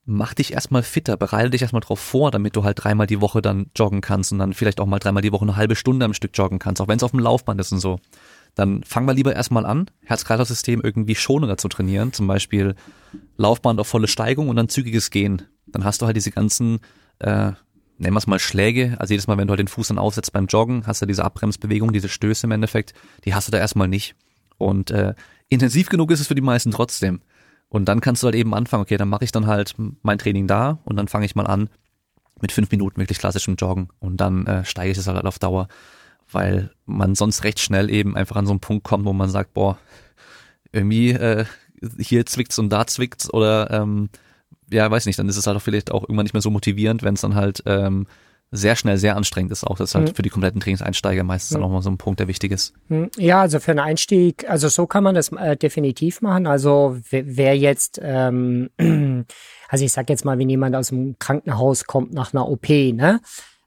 mach 0.06 0.34
dich 0.34 0.54
erstmal 0.54 0.84
fitter, 0.84 1.16
bereite 1.16 1.52
dich 1.52 1.62
erstmal 1.62 1.82
drauf 1.82 2.00
vor, 2.00 2.32
damit 2.32 2.56
du 2.56 2.64
halt 2.64 2.84
dreimal 2.84 3.08
die 3.08 3.22
Woche 3.22 3.42
dann 3.42 3.68
joggen 3.76 4.02
kannst 4.02 4.32
und 4.32 4.40
dann 4.40 4.54
vielleicht 4.54 4.80
auch 4.80 4.86
mal 4.86 5.00
dreimal 5.00 5.22
die 5.22 5.32
Woche 5.32 5.44
eine 5.44 5.56
halbe 5.56 5.76
Stunde 5.76 6.06
am 6.06 6.14
Stück 6.14 6.32
joggen 6.34 6.60
kannst, 6.60 6.82
auch 6.82 6.88
wenn 6.88 6.98
es 6.98 7.04
auf 7.04 7.12
dem 7.12 7.22
Laufband 7.22 7.60
ist 7.62 7.72
und 7.72 7.80
so. 7.80 8.00
Dann 8.56 8.84
fang 8.84 9.06
mal 9.06 9.16
lieber 9.16 9.34
erstmal 9.34 9.66
an, 9.66 9.90
Herz-Kreislauf-System 10.04 10.82
irgendwie 10.82 11.16
schonender 11.16 11.58
zu 11.58 11.70
trainieren, 11.70 12.14
zum 12.14 12.28
Beispiel 12.28 12.76
Laufband 13.38 13.80
auf 13.80 13.88
volle 13.88 14.08
Steigung 14.08 14.50
und 14.50 14.56
dann 14.58 14.70
zügiges 14.70 15.10
Gehen. 15.10 15.44
Dann 15.68 15.84
hast 15.84 16.02
du 16.02 16.06
halt 16.06 16.18
diese 16.18 16.32
ganzen, 16.32 16.80
äh, 17.20 17.52
nennen 17.98 18.14
wir 18.14 18.18
es 18.18 18.28
mal 18.28 18.40
Schläge, 18.40 18.96
also 19.00 19.14
jedes 19.14 19.28
Mal, 19.28 19.38
wenn 19.38 19.48
du 19.48 19.52
halt 19.52 19.60
den 19.60 19.68
Fuß 19.68 19.88
dann 19.88 19.98
aufsetzt 19.98 20.34
beim 20.34 20.48
Joggen, 20.48 20.86
hast 20.86 21.02
du 21.02 21.06
diese 21.06 21.24
Abbremsbewegung, 21.24 21.94
diese 21.94 22.10
Stöße 22.10 22.46
im 22.46 22.52
Endeffekt, 22.52 22.94
die 23.26 23.34
hast 23.34 23.48
du 23.48 23.52
da 23.52 23.58
erstmal 23.58 23.88
nicht. 23.88 24.16
Und 24.58 24.92
äh, 24.92 25.16
intensiv 25.50 25.90
genug 25.90 26.12
ist 26.12 26.20
es 26.20 26.28
für 26.28 26.36
die 26.36 26.42
meisten 26.42 26.72
trotzdem. 26.72 27.22
Und 27.74 27.86
dann 27.86 28.02
kannst 28.02 28.22
du 28.22 28.28
halt 28.28 28.36
eben 28.36 28.54
anfangen, 28.54 28.84
okay, 28.84 28.98
dann 28.98 29.10
mache 29.10 29.24
ich 29.24 29.32
dann 29.32 29.48
halt 29.48 29.74
mein 30.04 30.20
Training 30.20 30.46
da 30.46 30.78
und 30.86 30.96
dann 30.96 31.08
fange 31.08 31.26
ich 31.26 31.34
mal 31.34 31.48
an 31.48 31.72
mit 32.40 32.52
fünf 32.52 32.70
Minuten 32.70 33.00
wirklich 33.00 33.18
klassischem 33.18 33.56
Joggen. 33.56 33.90
Und 34.00 34.18
dann 34.18 34.46
äh, 34.46 34.64
steige 34.64 34.92
ich 34.92 34.98
es 35.00 35.08
halt 35.08 35.26
auf 35.26 35.40
Dauer, 35.40 35.68
weil 36.32 36.70
man 36.86 37.16
sonst 37.16 37.44
recht 37.44 37.60
schnell 37.60 37.90
eben 37.90 38.16
einfach 38.16 38.36
an 38.36 38.46
so 38.46 38.52
einen 38.52 38.60
Punkt 38.60 38.84
kommt, 38.84 39.06
wo 39.06 39.14
man 39.14 39.28
sagt, 39.28 39.56
boah, 39.56 39.80
irgendwie 40.72 41.14
äh, 41.14 41.46
hier 41.98 42.28
zwickt's 42.28 42.60
und 42.60 42.70
da 42.70 42.86
zwickt's 42.86 43.34
oder 43.34 43.72
ähm, 43.72 44.10
ja, 44.72 44.92
weiß 44.92 45.08
nicht, 45.08 45.18
dann 45.18 45.28
ist 45.28 45.38
es 45.38 45.48
halt 45.48 45.58
auch 45.58 45.62
vielleicht 45.62 45.90
auch 45.90 46.04
irgendwann 46.04 46.26
nicht 46.26 46.34
mehr 46.34 46.44
so 46.44 46.52
motivierend, 46.52 47.02
wenn 47.02 47.16
es 47.16 47.22
dann 47.22 47.34
halt 47.34 47.64
ähm, 47.66 48.06
sehr 48.54 48.76
schnell 48.76 48.98
sehr 48.98 49.18
anstrengend 49.18 49.52
ist 49.52 49.66
auch. 49.66 49.78
Das 49.78 49.90
ist 49.90 49.96
halt 49.96 50.10
mhm. 50.10 50.16
für 50.16 50.22
die 50.22 50.30
kompletten 50.30 50.62
Trainingseinsteiger 50.62 51.24
meistens 51.24 51.52
mhm. 51.52 51.62
dann 51.62 51.70
auch 51.70 51.74
mal 51.74 51.82
so 51.82 51.90
ein 51.90 51.98
Punkt, 51.98 52.20
der 52.20 52.28
wichtig 52.28 52.52
ist. 52.52 52.74
Mhm. 52.88 53.10
Ja, 53.18 53.42
also 53.42 53.60
für 53.60 53.72
einen 53.72 53.80
Einstieg, 53.80 54.50
also 54.50 54.70
so 54.70 54.86
kann 54.86 55.04
man 55.04 55.16
das 55.16 55.32
äh, 55.32 55.58
definitiv 55.58 56.22
machen. 56.22 56.48
Also 56.48 56.98
wer 57.10 57.58
jetzt, 57.58 58.00
ähm, 58.02 58.70
also 59.68 59.84
ich 59.84 59.92
sag 59.92 60.10
jetzt 60.10 60.24
mal, 60.24 60.38
wenn 60.38 60.50
jemand 60.50 60.76
aus 60.76 60.90
dem 60.90 61.18
Krankenhaus 61.20 61.86
kommt 61.86 62.14
nach 62.14 62.34
einer 62.34 62.48
OP, 62.48 62.70
ne? 62.70 63.20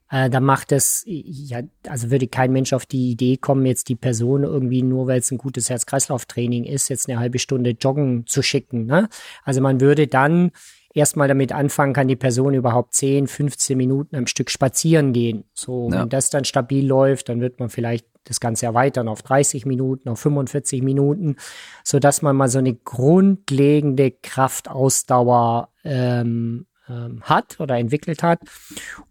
Äh, 0.09 0.29
da 0.29 0.39
macht 0.39 0.71
es, 0.71 1.03
ja, 1.05 1.61
also 1.87 2.11
würde 2.11 2.27
kein 2.27 2.53
Mensch 2.53 2.71
auf 2.71 2.85
die 2.85 3.11
Idee 3.11 3.35
kommen, 3.35 3.65
jetzt 3.65 3.89
die 3.89 3.95
Person 3.95 4.43
irgendwie 4.43 4.81
nur, 4.81 5.07
weil 5.07 5.19
es 5.19 5.31
ein 5.31 5.37
gutes 5.37 5.69
Herz-Kreislauf-Training 5.69 6.63
ist, 6.63 6.87
jetzt 6.87 7.09
eine 7.09 7.19
halbe 7.19 7.39
Stunde 7.39 7.71
joggen 7.71 8.25
zu 8.25 8.41
schicken. 8.41 8.85
Ne? 8.85 9.09
Also 9.43 9.59
man 9.59 9.81
würde 9.81 10.07
dann 10.07 10.51
erstmal 10.97 11.27
damit 11.27 11.51
anfangen, 11.51 11.93
kann 11.93 12.07
die 12.07 12.15
Person 12.15 12.53
überhaupt 12.53 12.93
10, 12.93 13.27
15 13.27 13.77
Minuten 13.77 14.15
am 14.15 14.27
Stück 14.27 14.49
spazieren 14.49 15.13
gehen. 15.13 15.45
So, 15.53 15.89
ja. 15.91 16.01
wenn 16.01 16.09
das 16.09 16.29
dann 16.29 16.43
stabil 16.43 16.85
läuft, 16.85 17.29
dann 17.29 17.39
wird 17.39 17.59
man 17.59 17.69
vielleicht 17.69 18.07
das 18.25 18.39
Ganze 18.39 18.65
erweitern 18.65 19.07
auf 19.07 19.21
30 19.21 19.65
Minuten, 19.65 20.09
auf 20.09 20.19
45 20.19 20.81
Minuten, 20.83 21.37
so 21.83 21.99
dass 21.99 22.21
man 22.21 22.35
mal 22.35 22.49
so 22.49 22.59
eine 22.59 22.73
grundlegende 22.73 24.11
Kraftausdauer 24.11 25.69
ähm, 25.85 26.65
ähm, 26.89 27.21
hat 27.21 27.59
oder 27.59 27.77
entwickelt 27.77 28.23
hat. 28.23 28.39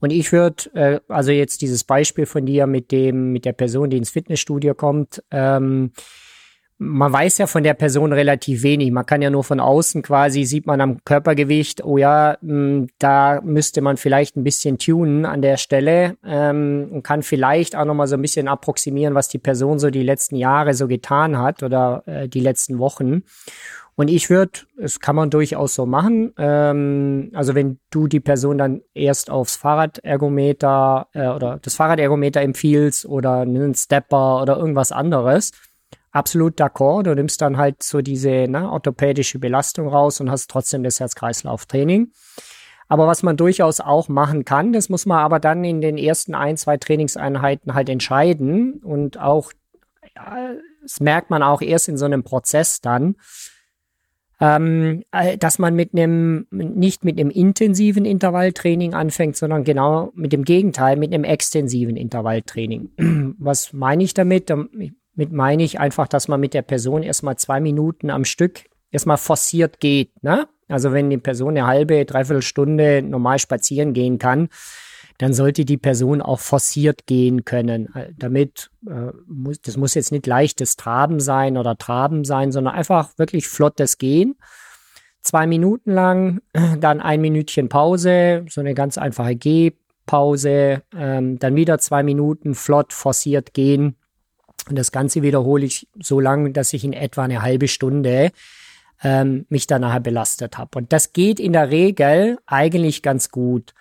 Und 0.01 0.11
ich 0.11 0.33
würde, 0.33 0.75
äh, 0.75 1.01
also 1.09 1.31
jetzt 1.31 1.63
dieses 1.63 1.85
Beispiel 1.85 2.27
von 2.27 2.47
dir 2.47 2.67
mit 2.67 2.93
dem, 2.93 3.33
mit 3.33 3.45
der 3.45 3.53
Person, 3.53 3.91
die 3.91 3.97
ins 3.97 4.11
Fitnessstudio 4.11 4.75
kommt, 4.75 5.23
ähm, 5.31 5.93
man 6.79 7.13
weiß 7.13 7.39
ja 7.39 7.47
von 7.47 7.63
der 7.63 7.75
Person 7.75 8.13
relativ 8.13 8.63
wenig. 8.63 8.91
Man 8.93 9.07
kann 9.07 9.23
ja 9.23 9.31
nur 9.31 9.45
von 9.45 9.61
außen 9.61 10.03
quasi, 10.03 10.45
sieht 10.45 10.67
man 10.67 10.81
am 10.81 11.03
Körpergewicht, 11.05 11.85
oh 11.85 11.97
ja, 11.97 12.37
hm, 12.41 12.89
da 12.99 13.41
müsste 13.43 13.81
man 13.81 13.97
vielleicht 13.97 14.37
ein 14.37 14.45
bisschen 14.45 14.79
tunen 14.79 15.25
an 15.25 15.41
der 15.41 15.57
Stelle 15.57 16.17
ähm, 16.25 16.89
und 16.91 17.03
kann 17.03 17.23
vielleicht 17.23 17.77
auch 17.77 17.87
nochmal 17.87 18.09
so 18.09 18.17
ein 18.17 18.23
bisschen 18.23 18.47
approximieren, 18.49 19.15
was 19.15 19.29
die 19.29 19.39
Person 19.39 19.79
so 19.79 19.89
die 19.89 20.03
letzten 20.03 20.37
Jahre 20.37 20.75
so 20.75 20.87
getan 20.87 21.39
hat 21.39 21.63
oder 21.63 22.03
äh, 22.07 22.29
die 22.29 22.41
letzten 22.41 22.79
Wochen. 22.79 23.23
Und 23.99 24.09
ich 24.09 24.29
würde, 24.29 24.61
das 24.77 25.01
kann 25.01 25.17
man 25.17 25.31
durchaus 25.31 25.75
so 25.75 25.87
machen, 25.87 26.35
ähm, 26.37 27.31
also 27.33 27.55
wenn 27.55 27.79
du 27.89 28.07
die 28.07 28.21
Person 28.21 28.59
dann 28.59 28.83
erst 28.93 29.31
aufs 29.31 29.57
Fahrradergometer 29.57 31.09
äh, 31.15 31.29
oder 31.29 31.59
das 31.63 31.77
Fahrradergometer 31.77 32.43
empfiehlst 32.43 33.07
oder 33.07 33.39
einen 33.39 33.75
Stepper 33.75 34.43
oder 34.43 34.59
irgendwas 34.59 34.93
anderes, 34.93 35.53
absolut 36.17 36.59
d'accord. 36.59 37.05
Du 37.05 37.15
nimmst 37.15 37.41
dann 37.43 37.57
halt 37.57 37.83
so 37.83 38.01
diese 38.01 38.49
ne, 38.49 38.71
orthopädische 38.71 39.39
Belastung 39.39 39.89
raus 39.89 40.21
und 40.21 40.31
hast 40.31 40.51
trotzdem 40.51 40.83
das 40.83 40.99
Herz-Kreislauf-Training. 40.99 42.11
Aber 42.89 43.07
was 43.07 43.23
man 43.23 43.37
durchaus 43.37 43.81
auch 43.81 44.09
machen 44.09 44.45
kann, 44.45 44.73
das 44.73 44.89
muss 44.89 45.07
man 45.07 45.19
aber 45.19 45.41
dann 45.41 45.65
in 45.65 45.81
den 45.81 45.99
ersten 45.99 46.35
ein, 46.35 46.57
zwei 46.57 46.77
Trainingseinheiten 46.77 47.75
halt 47.75 47.89
entscheiden 47.89 48.75
und 48.75 49.19
auch, 49.19 49.53
ja, 50.15 50.55
das 50.83 51.01
merkt 51.01 51.31
man 51.31 51.43
auch 51.43 51.63
erst 51.63 51.89
in 51.89 51.97
so 51.97 52.05
einem 52.05 52.23
Prozess 52.23 52.81
dann. 52.81 53.17
ähm, 54.39 55.03
äh, 55.13 55.39
dass 55.39 55.59
man 55.59 55.75
mit 55.75 55.95
einem 55.95 56.47
nicht 56.51 57.05
mit 57.05 57.19
einem 57.19 57.31
intensiven 57.31 58.05
Intervalltraining 58.05 58.93
anfängt, 58.93 59.37
sondern 59.37 59.65
genau 59.65 60.13
mit 60.15 60.33
dem 60.33 60.45
Gegenteil, 60.45 60.97
mit 60.97 61.13
einem 61.13 61.25
extensiven 61.25 61.97
Intervalltraining. 61.97 62.91
Was 63.39 63.73
meine 63.73 64.05
ich 64.05 64.13
damit? 64.13 64.51
Damit 65.17 65.33
meine 65.33 65.63
ich 65.63 65.81
einfach, 65.81 66.09
dass 66.09 66.29
man 66.29 66.41
mit 66.41 66.55
der 66.55 66.63
Person 66.63 67.03
erstmal 67.03 67.37
zwei 67.37 67.61
Minuten 67.61 68.11
am 68.11 68.25
Stück 68.25 68.65
erstmal 68.91 69.17
forciert 69.17 69.81
geht. 69.81 70.23
Ne? 70.23 70.47
Also 70.69 70.93
wenn 70.93 71.11
die 71.11 71.19
Person 71.19 71.57
eine 71.57 71.67
halbe, 71.67 72.05
dreiviertel 72.05 72.43
Stunde 72.43 73.03
normal 73.03 73.39
spazieren 73.39 73.93
gehen 73.93 74.19
kann, 74.19 74.49
dann 75.19 75.33
sollte 75.33 75.65
die 75.65 75.79
Person 75.79 76.21
auch 76.21 76.41
forciert 76.41 77.07
gehen 77.07 77.45
können. 77.45 77.95
Äh, 77.95 78.13
damit 78.17 78.71
äh, 78.87 79.13
muss, 79.27 79.61
das 79.61 79.77
muss 79.77 79.95
jetzt 79.95 80.13
nicht 80.13 80.27
leichtes 80.27 80.77
Traben 80.77 81.21
sein 81.21 81.57
oder 81.57 81.79
Traben 81.79 82.25
sein, 82.25 82.53
sondern 82.53 82.75
einfach 82.75 83.17
wirklich 83.17 83.49
flottes 83.49 83.99
Gehen. 83.99 84.37
Zwei 85.23 85.47
Minuten 85.47 85.93
lang, 85.93 86.41
dann 86.81 87.01
ein 87.01 87.21
Minütchen 87.21 87.69
Pause, 87.69 88.45
so 88.49 88.61
eine 88.61 88.75
ganz 88.75 88.99
einfache 88.99 89.37
Gehpause, 89.37 90.83
ähm, 90.95 91.39
dann 91.39 91.57
wieder 91.57 91.79
zwei 91.79 92.03
Minuten 92.03 92.55
flott 92.55 92.93
forciert 92.93 93.55
gehen. 93.55 93.97
Und 94.69 94.77
das 94.77 94.93
Ganze 94.93 95.23
wiederhole 95.23 95.65
ich 95.65 95.89
so 96.01 96.21
lange, 96.21 96.51
dass 96.51 96.73
ich 96.73 96.85
in 96.85 96.93
etwa 96.93 97.25
eine 97.25 97.43
halbe 97.43 97.69
Stunde 97.69 98.31
ähm, 99.03 99.47
mich 99.49 99.67
dann 99.67 99.83
nachher 99.83 100.01
belastet 100.01 100.59
habe. 100.59 100.79
Und 100.79 100.93
das 100.93 101.13
geht 101.13 101.39
in 101.39 101.53
der 101.53 101.71
Regel 101.71 102.39
eigentlich 102.47 103.03
ganz 103.03 103.31
gut. 103.31 103.75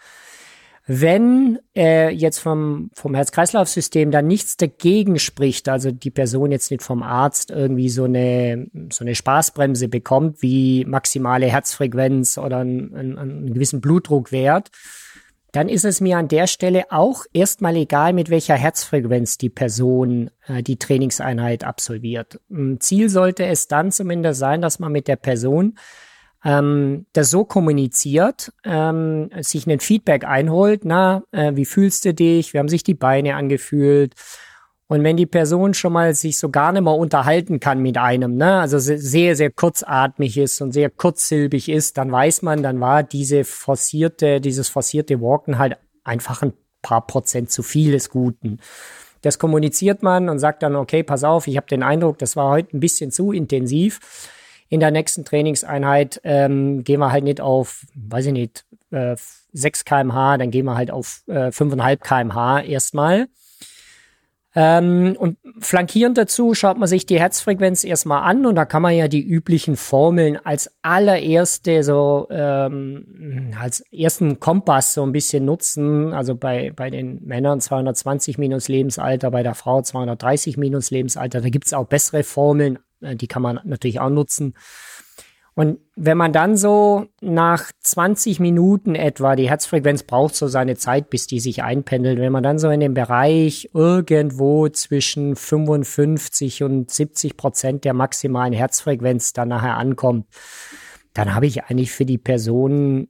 Wenn 0.87 1.57
äh, 1.75 2.11
jetzt 2.11 2.37
vom, 2.37 2.91
vom 2.93 3.15
Herz-Kreislauf-System 3.15 4.11
da 4.11 4.21
nichts 4.21 4.55
dagegen 4.55 5.17
spricht, 5.17 5.67
also 5.67 5.91
die 5.91 6.11
Person 6.11 6.51
jetzt 6.51 6.69
nicht 6.69 6.83
vom 6.83 7.01
Arzt 7.01 7.49
irgendwie 7.49 7.89
so 7.89 8.03
eine, 8.03 8.67
so 8.91 9.03
eine 9.03 9.15
Spaßbremse 9.15 9.87
bekommt, 9.87 10.43
wie 10.43 10.85
maximale 10.85 11.47
Herzfrequenz 11.47 12.37
oder 12.37 12.59
einen, 12.59 12.93
einen, 12.95 13.17
einen 13.17 13.53
gewissen 13.53 13.81
Blutdruckwert, 13.81 14.69
dann 15.55 15.69
ist 15.69 15.85
es 15.85 16.01
mir 16.01 16.17
an 16.17 16.27
der 16.27 16.47
Stelle 16.47 16.85
auch 16.89 17.23
erstmal 17.31 17.77
egal, 17.77 18.11
mit 18.11 18.29
welcher 18.29 18.55
Herzfrequenz 18.55 19.37
die 19.37 19.49
Person 19.49 20.29
äh, 20.47 20.61
die 20.61 20.77
Trainingseinheit 20.77 21.63
absolviert. 21.63 22.41
Ziel 22.79 23.07
sollte 23.09 23.45
es 23.45 23.69
dann 23.69 23.91
zumindest 23.91 24.39
sein, 24.39 24.61
dass 24.61 24.79
man 24.79 24.91
mit 24.91 25.07
der 25.07 25.15
Person 25.15 25.77
ähm, 26.43 27.05
das 27.13 27.31
so 27.31 27.45
kommuniziert, 27.45 28.51
ähm, 28.65 29.29
sich 29.39 29.65
ein 29.65 29.79
Feedback 29.79 30.25
einholt, 30.25 30.83
na, 30.83 31.23
äh, 31.31 31.55
wie 31.55 31.65
fühlst 31.65 32.03
du 32.03 32.13
dich, 32.13 32.53
wie 32.53 32.59
haben 32.59 32.69
sich 32.69 32.83
die 32.83 32.93
Beine 32.93 33.35
angefühlt, 33.35 34.13
und 34.87 35.03
wenn 35.03 35.17
die 35.17 35.25
Person 35.25 35.73
schon 35.73 35.93
mal 35.93 36.13
sich 36.13 36.37
so 36.37 36.49
gar 36.49 36.71
nicht 36.71 36.83
mehr 36.83 36.93
unterhalten 36.93 37.59
kann 37.59 37.81
mit 37.81 37.97
einem, 37.97 38.35
ne, 38.35 38.59
also 38.59 38.77
sehr, 38.77 39.35
sehr 39.35 39.49
kurzatmig 39.49 40.37
ist 40.37 40.61
und 40.61 40.73
sehr 40.73 40.91
kurzsilbig 40.91 41.69
ist, 41.69 41.97
dann 41.97 42.11
weiß 42.11 42.43
man, 42.43 42.61
dann 42.61 42.79
war 42.79 43.01
diese 43.01 43.45
forcierte, 43.45 44.39
dieses 44.39 44.69
forcierte 44.69 45.21
Walken 45.21 45.57
halt 45.57 45.77
einfach 46.03 46.43
ein 46.43 46.53
paar 46.83 47.07
Prozent 47.07 47.49
zu 47.49 47.63
viel 47.63 47.93
des 47.93 48.11
Guten. 48.11 48.59
Das 49.23 49.39
kommuniziert 49.39 50.03
man 50.03 50.29
und 50.29 50.37
sagt 50.37 50.61
dann, 50.61 50.75
okay, 50.75 51.01
pass 51.01 51.23
auf, 51.23 51.47
ich 51.47 51.57
habe 51.57 51.65
den 51.65 51.81
Eindruck, 51.81 52.19
das 52.19 52.35
war 52.35 52.51
heute 52.51 52.77
ein 52.77 52.79
bisschen 52.79 53.09
zu 53.09 53.31
intensiv. 53.31 54.29
In 54.69 54.79
der 54.79 54.91
nächsten 54.91 55.25
Trainingseinheit 55.25 56.21
ähm, 56.23 56.83
gehen 56.83 56.99
wir 56.99 57.11
halt 57.11 57.23
nicht 57.23 57.41
auf, 57.41 57.87
weiß 57.95 58.27
ich 58.27 58.33
nicht, 58.33 58.65
äh, 58.91 59.15
6 59.53 59.85
kmh, 59.85 60.37
dann 60.37 60.51
gehen 60.51 60.65
wir 60.65 60.75
halt 60.75 60.91
auf 60.91 61.23
äh, 61.27 61.47
5,5 61.47 61.97
kmh 61.97 62.61
erstmal 62.61 63.27
ähm, 64.57 65.17
und 65.19 65.37
flankierend 65.59 66.17
dazu 66.17 66.53
schaut 66.53 66.77
man 66.77 66.87
sich 66.87 67.05
die 67.05 67.19
Herzfrequenz 67.19 67.83
erstmal 67.83 68.23
an 68.23 68.45
und 68.45 68.55
da 68.55 68.63
kann 68.63 68.81
man 68.81 68.95
ja 68.95 69.09
die 69.09 69.21
üblichen 69.21 69.75
Formeln 69.75 70.39
als 70.43 70.71
allererste 70.81 71.83
so 71.83 72.27
ähm, 72.31 73.51
als 73.59 73.81
ersten 73.91 74.39
Kompass 74.39 74.93
so 74.93 75.03
ein 75.03 75.11
bisschen 75.11 75.43
nutzen. 75.43 76.13
Also 76.13 76.35
bei, 76.35 76.71
bei 76.73 76.89
den 76.89 77.21
Männern 77.25 77.59
220 77.59 78.37
minus 78.37 78.69
Lebensalter, 78.69 79.29
bei 79.29 79.43
der 79.43 79.55
Frau 79.55 79.81
230 79.81 80.55
minus 80.55 80.89
Lebensalter. 80.89 81.41
Da 81.41 81.49
gibt's 81.49 81.73
auch 81.73 81.87
bessere 81.87 82.23
Formeln, 82.23 82.79
äh, 83.01 83.17
die 83.17 83.27
kann 83.27 83.41
man 83.41 83.59
natürlich 83.65 83.99
auch 83.99 84.09
nutzen. 84.09 84.53
Und 85.55 85.79
wenn 85.95 86.17
man 86.17 86.33
dann 86.33 86.57
so 86.57 87.05
nach 87.21 87.71
20 87.79 88.41
Minuten 88.41 88.93
etwa, 88.93 89.37
die 89.37 89.49
Herzfrequenz 89.49 90.03
braucht 90.03 90.35
so 90.35 90.49
seine 90.49 90.75
Zeit, 90.75 91.09
bis 91.09 91.27
die 91.27 91.39
sich 91.39 91.63
einpendelt, 91.63 92.19
wenn 92.19 92.33
man 92.33 92.43
dann 92.43 92.59
so 92.59 92.69
in 92.69 92.81
dem 92.81 92.93
Bereich 92.93 93.69
irgendwo 93.73 94.67
zwischen 94.67 95.37
55 95.37 96.63
und 96.63 96.91
70 96.91 97.37
Prozent 97.37 97.85
der 97.85 97.93
maximalen 97.93 98.51
Herzfrequenz 98.51 99.31
dann 99.31 99.47
nachher 99.47 99.77
ankommt, 99.77 100.27
dann 101.13 101.33
habe 101.33 101.47
ich 101.47 101.63
eigentlich 101.63 101.91
für 101.91 102.05
die 102.05 102.17
Person 102.17 103.07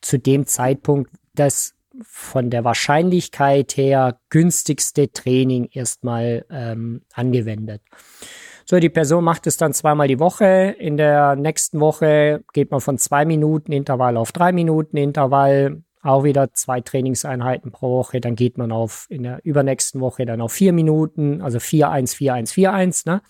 zu 0.00 0.18
dem 0.18 0.46
Zeitpunkt 0.46 1.10
das 1.34 1.74
von 2.02 2.50
der 2.50 2.62
Wahrscheinlichkeit 2.62 3.76
her 3.76 4.20
günstigste 4.30 5.12
Training 5.12 5.68
erstmal 5.72 6.46
ähm, 6.48 7.02
angewendet. 7.12 7.82
So, 8.70 8.78
die 8.78 8.90
Person 8.90 9.24
macht 9.24 9.46
es 9.46 9.56
dann 9.56 9.72
zweimal 9.72 10.08
die 10.08 10.18
Woche. 10.18 10.76
In 10.78 10.98
der 10.98 11.36
nächsten 11.36 11.80
Woche 11.80 12.44
geht 12.52 12.70
man 12.70 12.82
von 12.82 12.98
zwei 12.98 13.24
Minuten 13.24 13.72
Intervall 13.72 14.18
auf 14.18 14.30
drei 14.30 14.52
Minuten 14.52 14.98
Intervall. 14.98 15.82
Auch 16.02 16.22
wieder 16.22 16.52
zwei 16.52 16.82
Trainingseinheiten 16.82 17.72
pro 17.72 17.96
Woche. 17.96 18.20
Dann 18.20 18.36
geht 18.36 18.58
man 18.58 18.70
auf 18.70 19.06
in 19.08 19.22
der 19.22 19.40
übernächsten 19.42 20.02
Woche 20.02 20.26
dann 20.26 20.42
auf 20.42 20.52
vier 20.52 20.74
Minuten, 20.74 21.40
also 21.40 21.56
4-1, 21.56 22.14
4-1, 22.14 22.52
4-1, 22.52 23.08
ne? 23.08 23.22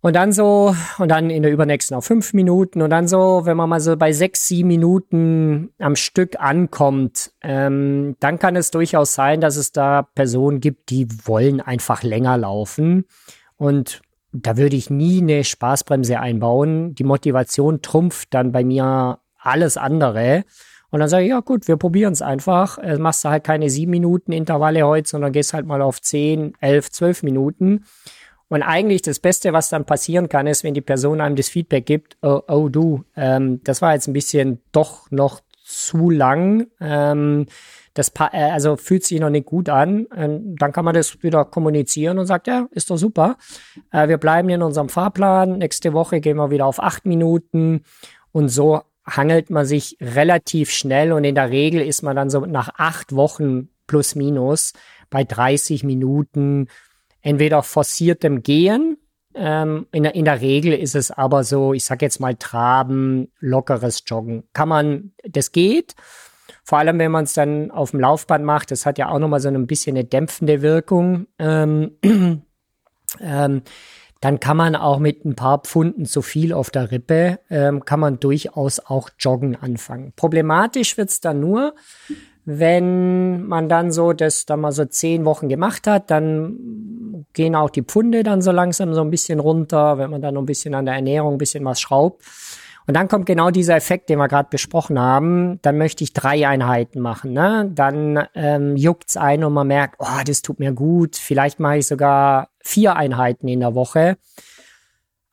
Und 0.00 0.14
dann 0.14 0.30
so, 0.30 0.76
und 0.98 1.08
dann 1.08 1.28
in 1.28 1.42
der 1.42 1.50
übernächsten 1.50 1.96
auf 1.96 2.04
fünf 2.04 2.32
Minuten 2.32 2.82
und 2.82 2.90
dann 2.90 3.08
so, 3.08 3.40
wenn 3.46 3.56
man 3.56 3.68
mal 3.68 3.80
so 3.80 3.96
bei 3.96 4.12
sechs, 4.12 4.46
sieben 4.46 4.68
Minuten 4.68 5.70
am 5.80 5.96
Stück 5.96 6.38
ankommt, 6.38 7.32
ähm, 7.42 8.14
dann 8.20 8.38
kann 8.38 8.54
es 8.54 8.70
durchaus 8.70 9.14
sein, 9.14 9.40
dass 9.40 9.56
es 9.56 9.72
da 9.72 10.02
Personen 10.02 10.60
gibt, 10.60 10.90
die 10.90 11.08
wollen 11.26 11.60
einfach 11.60 12.04
länger 12.04 12.38
laufen. 12.38 13.06
Und 13.58 14.00
da 14.32 14.56
würde 14.56 14.76
ich 14.76 14.88
nie 14.88 15.20
eine 15.20 15.44
Spaßbremse 15.44 16.18
einbauen. 16.18 16.94
Die 16.94 17.04
Motivation 17.04 17.82
trumpft 17.82 18.32
dann 18.32 18.52
bei 18.52 18.64
mir 18.64 19.18
alles 19.38 19.76
andere. 19.76 20.44
Und 20.90 21.00
dann 21.00 21.08
sage 21.08 21.24
ich, 21.24 21.30
ja 21.30 21.40
gut, 21.40 21.68
wir 21.68 21.76
probieren 21.76 22.12
es 22.12 22.22
einfach. 22.22 22.78
Äh, 22.78 22.98
machst 22.98 23.24
du 23.24 23.28
halt 23.28 23.44
keine 23.44 23.68
sieben 23.68 23.90
Minuten 23.90 24.32
Intervalle 24.32 24.86
heute, 24.86 25.08
sondern 25.08 25.32
gehst 25.32 25.52
halt 25.52 25.66
mal 25.66 25.82
auf 25.82 26.00
zehn, 26.00 26.54
elf, 26.60 26.90
zwölf 26.90 27.22
Minuten. 27.22 27.84
Und 28.48 28.62
eigentlich 28.62 29.02
das 29.02 29.18
Beste, 29.18 29.52
was 29.52 29.68
dann 29.68 29.84
passieren 29.84 30.30
kann, 30.30 30.46
ist, 30.46 30.64
wenn 30.64 30.72
die 30.72 30.80
Person 30.80 31.20
einem 31.20 31.36
das 31.36 31.48
Feedback 31.48 31.84
gibt, 31.84 32.16
oh, 32.22 32.40
oh 32.48 32.70
du, 32.70 33.04
ähm, 33.14 33.60
das 33.64 33.82
war 33.82 33.92
jetzt 33.92 34.08
ein 34.08 34.14
bisschen 34.14 34.62
doch 34.72 35.10
noch 35.10 35.40
zu 35.62 36.08
lang. 36.08 36.68
Ähm, 36.80 37.46
das 37.98 38.12
äh, 38.32 38.50
also 38.50 38.76
fühlt 38.76 39.04
sich 39.04 39.20
noch 39.20 39.30
nicht 39.30 39.46
gut 39.46 39.68
an, 39.68 40.06
ähm, 40.14 40.56
dann 40.56 40.72
kann 40.72 40.84
man 40.84 40.94
das 40.94 41.22
wieder 41.22 41.44
kommunizieren 41.44 42.18
und 42.18 42.26
sagt, 42.26 42.46
ja, 42.46 42.68
ist 42.70 42.90
doch 42.90 42.96
super. 42.96 43.36
Äh, 43.90 44.08
wir 44.08 44.18
bleiben 44.18 44.48
in 44.48 44.62
unserem 44.62 44.88
Fahrplan. 44.88 45.58
Nächste 45.58 45.92
Woche 45.92 46.20
gehen 46.20 46.36
wir 46.36 46.50
wieder 46.50 46.66
auf 46.66 46.82
acht 46.82 47.06
Minuten 47.06 47.82
und 48.32 48.48
so 48.48 48.82
hangelt 49.06 49.50
man 49.50 49.66
sich 49.66 49.96
relativ 50.00 50.70
schnell 50.70 51.12
und 51.12 51.24
in 51.24 51.34
der 51.34 51.50
Regel 51.50 51.80
ist 51.80 52.02
man 52.02 52.14
dann 52.14 52.30
so 52.30 52.40
nach 52.40 52.70
acht 52.76 53.14
Wochen 53.14 53.70
plus 53.86 54.14
minus 54.14 54.74
bei 55.10 55.24
30 55.24 55.82
Minuten 55.82 56.68
entweder 57.22 57.62
forciertem 57.62 58.42
Gehen, 58.42 58.98
ähm, 59.34 59.86
in, 59.92 60.04
in, 60.04 60.24
der 60.24 60.40
Regel 60.40 60.72
ist 60.72 60.94
es 60.94 61.10
aber 61.10 61.44
so, 61.44 61.72
ich 61.72 61.84
sag 61.84 62.02
jetzt 62.02 62.20
mal 62.20 62.34
Traben, 62.34 63.30
lockeres 63.38 64.02
Joggen. 64.06 64.44
Kann 64.52 64.68
man, 64.68 65.12
das 65.22 65.52
geht. 65.52 65.94
Vor 66.68 66.76
allem, 66.76 66.98
wenn 66.98 67.10
man 67.10 67.24
es 67.24 67.32
dann 67.32 67.70
auf 67.70 67.92
dem 67.92 68.00
Laufband 68.00 68.44
macht, 68.44 68.70
das 68.70 68.84
hat 68.84 68.98
ja 68.98 69.08
auch 69.08 69.18
nochmal 69.18 69.40
so 69.40 69.48
ein 69.48 69.66
bisschen 69.66 69.96
eine 69.96 70.04
dämpfende 70.04 70.60
Wirkung. 70.60 71.26
Ähm, 71.38 71.92
ähm, 73.22 73.62
dann 74.20 74.38
kann 74.38 74.58
man 74.58 74.76
auch 74.76 74.98
mit 74.98 75.24
ein 75.24 75.34
paar 75.34 75.60
Pfunden 75.60 76.04
zu 76.04 76.20
viel 76.20 76.52
auf 76.52 76.68
der 76.68 76.90
Rippe, 76.90 77.38
ähm, 77.48 77.86
kann 77.86 78.00
man 78.00 78.20
durchaus 78.20 78.80
auch 78.80 79.08
joggen 79.18 79.56
anfangen. 79.56 80.12
Problematisch 80.14 80.98
wird's 80.98 81.22
dann 81.22 81.40
nur, 81.40 81.74
wenn 82.44 83.46
man 83.46 83.70
dann 83.70 83.90
so 83.90 84.12
das 84.12 84.44
dann 84.44 84.60
mal 84.60 84.72
so 84.72 84.84
zehn 84.84 85.24
Wochen 85.24 85.48
gemacht 85.48 85.86
hat, 85.86 86.10
dann 86.10 87.24
gehen 87.32 87.54
auch 87.54 87.70
die 87.70 87.82
Pfunde 87.82 88.22
dann 88.24 88.42
so 88.42 88.52
langsam 88.52 88.92
so 88.92 89.00
ein 89.00 89.10
bisschen 89.10 89.40
runter, 89.40 89.96
wenn 89.96 90.10
man 90.10 90.20
dann 90.20 90.34
noch 90.34 90.42
ein 90.42 90.46
bisschen 90.46 90.74
an 90.74 90.84
der 90.84 90.96
Ernährung 90.96 91.36
ein 91.36 91.38
bisschen 91.38 91.64
was 91.64 91.80
schraubt. 91.80 92.22
Und 92.88 92.94
dann 92.94 93.06
kommt 93.06 93.26
genau 93.26 93.50
dieser 93.50 93.76
Effekt, 93.76 94.08
den 94.08 94.16
wir 94.16 94.28
gerade 94.28 94.48
besprochen 94.50 94.98
haben. 94.98 95.60
Dann 95.60 95.76
möchte 95.76 96.02
ich 96.02 96.14
drei 96.14 96.48
Einheiten 96.48 97.00
machen. 97.00 97.34
Ne? 97.34 97.70
Dann 97.74 98.26
ähm, 98.34 98.78
juckt's 98.78 99.18
ein 99.18 99.44
und 99.44 99.52
man 99.52 99.66
merkt, 99.66 99.96
oh, 99.98 100.22
das 100.24 100.40
tut 100.40 100.58
mir 100.58 100.72
gut. 100.72 101.14
Vielleicht 101.16 101.60
mache 101.60 101.76
ich 101.76 101.86
sogar 101.86 102.48
vier 102.60 102.96
Einheiten 102.96 103.46
in 103.46 103.60
der 103.60 103.74
Woche. 103.74 104.16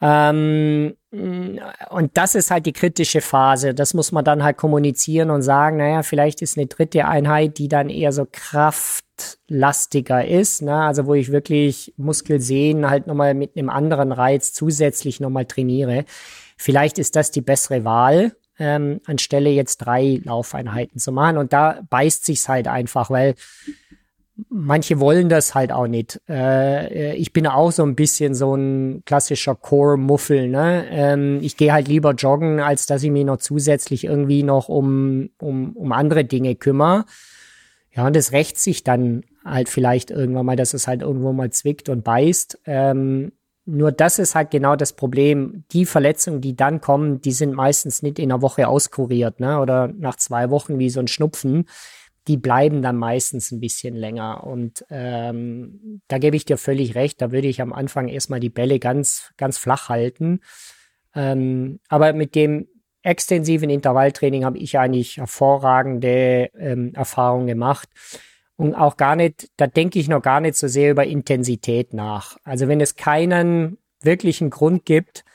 Ähm, 0.02 0.98
und 1.12 2.18
das 2.18 2.36
ist 2.36 2.52
halt 2.52 2.65
die 2.65 2.74
kritische 2.74 3.22
Phase. 3.22 3.74
Das 3.74 3.94
muss 3.94 4.12
man 4.12 4.26
dann 4.26 4.44
halt 4.44 4.58
kommunizieren 4.58 5.30
und 5.30 5.41
sagen, 5.41 5.78
naja, 5.78 6.04
vielleicht 6.04 6.41
ist 6.41 6.58
eine 6.58 6.68
dritte 6.68 7.08
Einheit, 7.08 7.58
die 7.58 7.70
dann 7.70 7.89
eher 7.89 8.12
so 8.12 8.28
kraftlastiger 8.30 10.28
ist, 10.28 10.62
ne? 10.62 10.76
also 10.76 11.06
wo 11.06 11.13
ich 11.13 11.32
wirklich 11.32 11.94
Muskelsehnen 11.96 12.89
halt 12.89 13.08
nochmal 13.08 13.34
mit 13.34 13.56
einem 13.56 13.70
anderen 13.70 14.12
Reiz 14.12 14.52
zusätzlich 14.52 15.22
nochmal 15.22 15.46
trainiere 15.46 16.04
vielleicht 16.58 16.98
ist 17.00 17.15
das 17.15 17.32
die 17.32 17.41
bessere 17.41 17.84
Wahl, 17.84 18.36
ähm, 18.60 19.02
anstelle 19.06 19.50
jetzt 19.50 19.78
drei 19.78 20.22
Laufeinheiten 20.24 21.00
zu 21.00 21.12
machen. 21.12 21.38
Und 21.38 21.54
da 21.54 21.82
beißt 21.89 22.26
sich's 22.26 22.48
halt 22.48 22.68
einfach, 22.68 23.10
weil 23.10 23.36
manche 24.50 25.00
wollen 25.00 25.30
das 25.30 25.56
halt 25.56 25.72
auch 25.72 25.88
nicht. 25.88 26.22
Äh, 26.30 27.15
ich 27.15 27.34
bin 27.34 27.48
auch 27.48 27.72
so 27.72 27.84
ein 27.84 27.96
bisschen 27.96 28.36
so 28.36 28.56
ein 28.56 29.04
klassischer 29.06 29.56
Core-Muffel. 29.56 30.48
Ne? 30.48 30.86
Ähm, 30.89 31.39
ich 31.41 31.58
gehe 31.58 31.74
halt 31.74 31.88
lieber 31.88 32.12
joggen, 32.12 32.60
als 32.60 32.86
dass 32.86 33.04
ich 33.04 33.12
mich 33.12 33.26
noch 33.26 33.38
zusätzlich 33.38 34.06
irgendwie 34.06 34.44
noch 34.44 34.70
um, 34.70 35.30
um, 35.39 35.76
um 35.76 35.91
andere 35.91 36.26
Dinge 36.26 36.56
kümmere. 36.56 37.06
Ja, 37.94 38.06
und 38.06 38.15
das 38.15 38.34
rächt 38.34 38.60
sich 38.60 38.84
dann 38.84 39.24
halt 39.46 39.70
vielleicht 39.70 40.12
irgendwann 40.12 40.46
mal, 40.46 40.58
dass 40.58 40.74
es 40.74 40.88
halt 40.88 41.02
irgendwo 41.02 41.32
mal 41.32 41.52
zwickt 41.52 41.88
und 41.88 42.04
beißt. 42.04 42.60
Ähm, 42.65 43.32
nur 43.65 43.91
das 43.91 44.19
ist 44.19 44.36
halt 44.36 44.51
genau 44.51 44.75
das 44.75 44.93
Problem. 44.93 45.63
Die 45.71 45.86
Verletzungen, 45.86 46.41
die 46.41 46.56
dann 46.56 46.82
kommen, 46.82 47.21
die 47.21 47.32
sind 47.32 47.54
meistens 47.54 48.01
nicht 48.01 48.19
in 48.19 48.32
einer 48.32 48.41
Woche 48.41 48.67
auskuriert, 48.67 49.39
ne? 49.39 49.60
Oder 49.60 49.88
nach 49.88 50.15
zwei 50.15 50.49
Wochen 50.49 50.80
wie 50.80 50.89
so 50.89 50.99
ein 50.99 51.08
Schnupfen 51.08 51.65
die 52.28 52.38
bleiben 52.38 52.82
dann 52.82 52.97
meistens 52.97 53.51
ein 53.51 53.60
bisschen 53.60 53.95
länger. 53.95 54.43
Und 54.45 54.86
ähm, 54.89 56.01
da 56.08 56.17
gebe 56.17 56.36
ich 56.36 56.45
dir 56.45 56.58
völlig 56.58 56.95
recht, 56.95 57.21
da 57.21 57.32
würde 57.32 57.47
ich 57.47 57.62
am 57.62 57.73
Anfang 57.73 58.08
erstmal 58.08 58.39
die 58.39 58.49
Bälle 58.49 58.80
ganz, 58.80 59.32
ganz 59.38 59.58
flach 59.58 59.89
halten. 59.89 60.39
Ähm, 61.13 61.80
aber 61.88 62.13
mit 62.13 62.36
dem 62.36 62.67
extensiven 63.04 63.69
Intervalltraining 63.69 64.43
habe 64.43 64.58
ich 64.58 64.80
eigentlich 64.80 65.17
hervorragende 65.17 66.49
ähm, 66.58 66.93
Erfahrungen 66.95 67.45
gemacht. 67.45 67.89
Und 68.58 68.74
auch 68.76 68.96
gar 68.96 69.15
nicht, 69.15 69.50
da 69.58 69.68
denke 69.68 70.00
ich 70.00 70.08
noch 70.08 70.22
gar 70.22 70.39
nicht 70.39 70.56
so 70.56 70.68
sehr 70.68 70.91
über 70.91 71.06
Intensität 71.06 71.94
nach. 71.94 72.38
Also 72.44 72.68
wenn 72.68 72.80
es 72.80 72.96
keinen 72.96 73.78
wirklichen 74.02 74.50
Grund 74.50 74.86
gibt, 74.86 75.26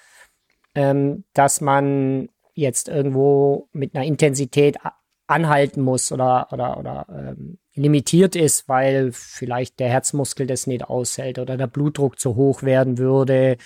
ähm, 0.74 1.24
dass 1.34 1.60
man 1.60 2.28
jetzt 2.54 2.88
irgendwo 2.88 3.68
mit 3.72 3.94
einer 3.94 4.04
Intensität 4.04 4.78
anhalten 5.26 5.82
muss 5.82 6.10
oder, 6.12 6.48
oder, 6.52 6.78
oder 6.78 7.06
ähm, 7.10 7.58
limitiert 7.74 8.36
ist, 8.36 8.68
weil 8.68 9.12
vielleicht 9.12 9.80
der 9.80 9.88
Herzmuskel 9.88 10.46
das 10.46 10.66
nicht 10.66 10.84
aushält 10.84 11.38
oder 11.38 11.56
der 11.56 11.66
Blutdruck 11.66 12.18
zu 12.18 12.36
hoch 12.36 12.62
werden 12.62 12.98
würde 12.98 13.56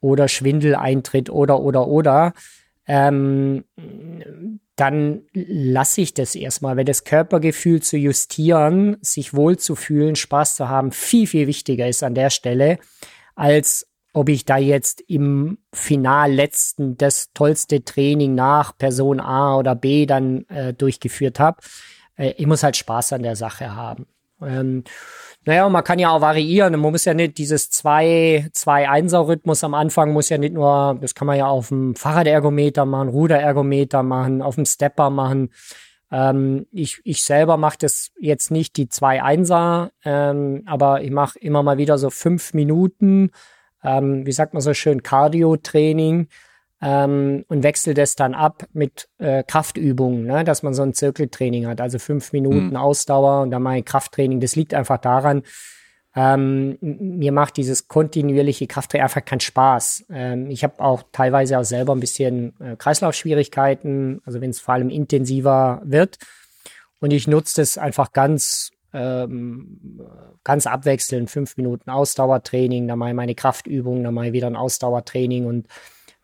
oder 0.00 0.28
Schwindel 0.28 0.74
eintritt 0.74 1.30
oder, 1.30 1.60
oder, 1.60 1.86
oder, 1.86 2.32
ähm, 2.86 3.64
dann 4.76 5.22
lasse 5.32 6.02
ich 6.02 6.14
das 6.14 6.34
erstmal, 6.34 6.76
weil 6.76 6.84
das 6.84 7.04
Körpergefühl 7.04 7.82
zu 7.82 7.96
justieren, 7.96 8.98
sich 9.00 9.34
wohlzufühlen, 9.34 10.16
Spaß 10.16 10.56
zu 10.56 10.68
haben, 10.68 10.92
viel, 10.92 11.26
viel 11.26 11.46
wichtiger 11.46 11.88
ist 11.88 12.02
an 12.02 12.14
der 12.14 12.30
Stelle, 12.30 12.78
als 13.34 13.88
ob 14.12 14.28
ich 14.28 14.44
da 14.44 14.56
jetzt 14.56 15.02
im 15.08 15.58
Final 15.72 16.32
letzten 16.32 16.96
das 16.96 17.32
tollste 17.34 17.84
Training 17.84 18.34
nach 18.34 18.76
Person 18.76 19.20
A 19.20 19.56
oder 19.58 19.74
B 19.74 20.06
dann 20.06 20.46
äh, 20.48 20.72
durchgeführt 20.72 21.38
habe. 21.38 21.58
Äh, 22.16 22.34
ich 22.38 22.46
muss 22.46 22.62
halt 22.62 22.76
Spaß 22.76 23.12
an 23.12 23.22
der 23.22 23.36
Sache 23.36 23.74
haben. 23.74 24.06
Ähm, 24.40 24.84
naja, 25.46 25.68
man 25.68 25.84
kann 25.84 25.98
ja 25.98 26.10
auch 26.10 26.20
variieren. 26.20 26.78
Man 26.78 26.92
muss 26.92 27.04
ja 27.04 27.14
nicht 27.14 27.38
dieses 27.38 27.70
zwei, 27.70 28.48
zwei 28.52 28.88
Einser-Rhythmus 28.88 29.64
am 29.64 29.74
Anfang 29.74 30.12
muss 30.12 30.28
ja 30.28 30.38
nicht 30.38 30.54
nur, 30.54 30.98
das 31.00 31.14
kann 31.14 31.26
man 31.26 31.38
ja 31.38 31.46
auf 31.46 31.68
dem 31.68 31.94
Fahrradergometer 31.94 32.84
machen, 32.84 33.08
Ruderergometer 33.08 34.02
machen, 34.02 34.42
auf 34.42 34.56
dem 34.56 34.66
Stepper 34.66 35.10
machen. 35.10 35.50
Ähm, 36.10 36.66
ich, 36.72 37.00
ich 37.04 37.24
selber 37.24 37.56
mache 37.56 37.78
das 37.80 38.10
jetzt 38.20 38.50
nicht 38.50 38.76
die 38.76 38.88
zwei 38.88 39.22
Einser, 39.22 39.92
ähm, 40.04 40.62
aber 40.66 41.02
ich 41.02 41.10
mache 41.10 41.38
immer 41.38 41.62
mal 41.62 41.78
wieder 41.78 41.96
so 41.96 42.10
fünf 42.10 42.52
Minuten 42.52 43.30
ähm, 43.86 44.26
wie 44.26 44.32
sagt 44.32 44.52
man 44.52 44.60
so 44.60 44.74
schön, 44.74 45.02
Cardio-Training 45.02 46.28
ähm, 46.82 47.44
und 47.48 47.62
wechselt 47.62 47.98
es 47.98 48.16
dann 48.16 48.34
ab 48.34 48.66
mit 48.72 49.08
äh, 49.18 49.42
Kraftübungen, 49.42 50.24
ne? 50.24 50.44
dass 50.44 50.62
man 50.62 50.74
so 50.74 50.82
ein 50.82 50.92
Zirkeltraining 50.92 51.66
hat, 51.66 51.80
also 51.80 51.98
fünf 51.98 52.32
Minuten 52.32 52.70
mhm. 52.70 52.76
Ausdauer 52.76 53.42
und 53.42 53.50
dann 53.50 53.62
mal 53.62 53.82
Krafttraining. 53.82 54.40
Das 54.40 54.56
liegt 54.56 54.74
einfach 54.74 54.98
daran, 54.98 55.42
ähm, 56.14 56.78
mir 56.80 57.32
macht 57.32 57.58
dieses 57.58 57.88
kontinuierliche 57.88 58.66
Krafttraining 58.66 59.04
einfach 59.04 59.24
keinen 59.24 59.40
Spaß. 59.40 60.06
Ähm, 60.10 60.50
ich 60.50 60.64
habe 60.64 60.80
auch 60.80 61.04
teilweise 61.12 61.58
auch 61.58 61.64
selber 61.64 61.94
ein 61.94 62.00
bisschen 62.00 62.58
äh, 62.60 62.76
Kreislaufschwierigkeiten, 62.76 64.20
also 64.24 64.40
wenn 64.40 64.50
es 64.50 64.60
vor 64.60 64.74
allem 64.74 64.90
intensiver 64.90 65.82
wird. 65.84 66.18
Und 67.00 67.12
ich 67.12 67.28
nutze 67.28 67.60
das 67.60 67.76
einfach 67.76 68.12
ganz 68.12 68.70
ähm, 68.92 70.00
ganz 70.42 70.66
abwechselnd, 70.66 71.30
fünf 71.30 71.58
Minuten 71.58 71.90
Ausdauertraining, 71.90 72.88
dann 72.88 72.98
mal 72.98 73.12
meine 73.12 73.34
Kraftübungen, 73.34 74.04
dann 74.04 74.14
mal 74.14 74.32
wieder 74.32 74.46
ein 74.46 74.56
Ausdauertraining 74.56 75.44
und 75.44 75.66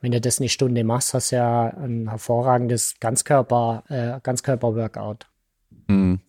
wenn 0.02 0.12
du 0.12 0.20
das 0.20 0.40
eine 0.40 0.48
Stunde 0.48 0.84
machst, 0.84 1.14
hast 1.14 1.32
du 1.32 1.36
ja 1.36 1.68
ein 1.68 2.08
hervorragendes 2.08 2.96
Ganzkörper, 3.00 3.84
äh, 3.88 4.20
Ganzkörper-Workout. 4.22 5.26
Mhm. 5.86 6.20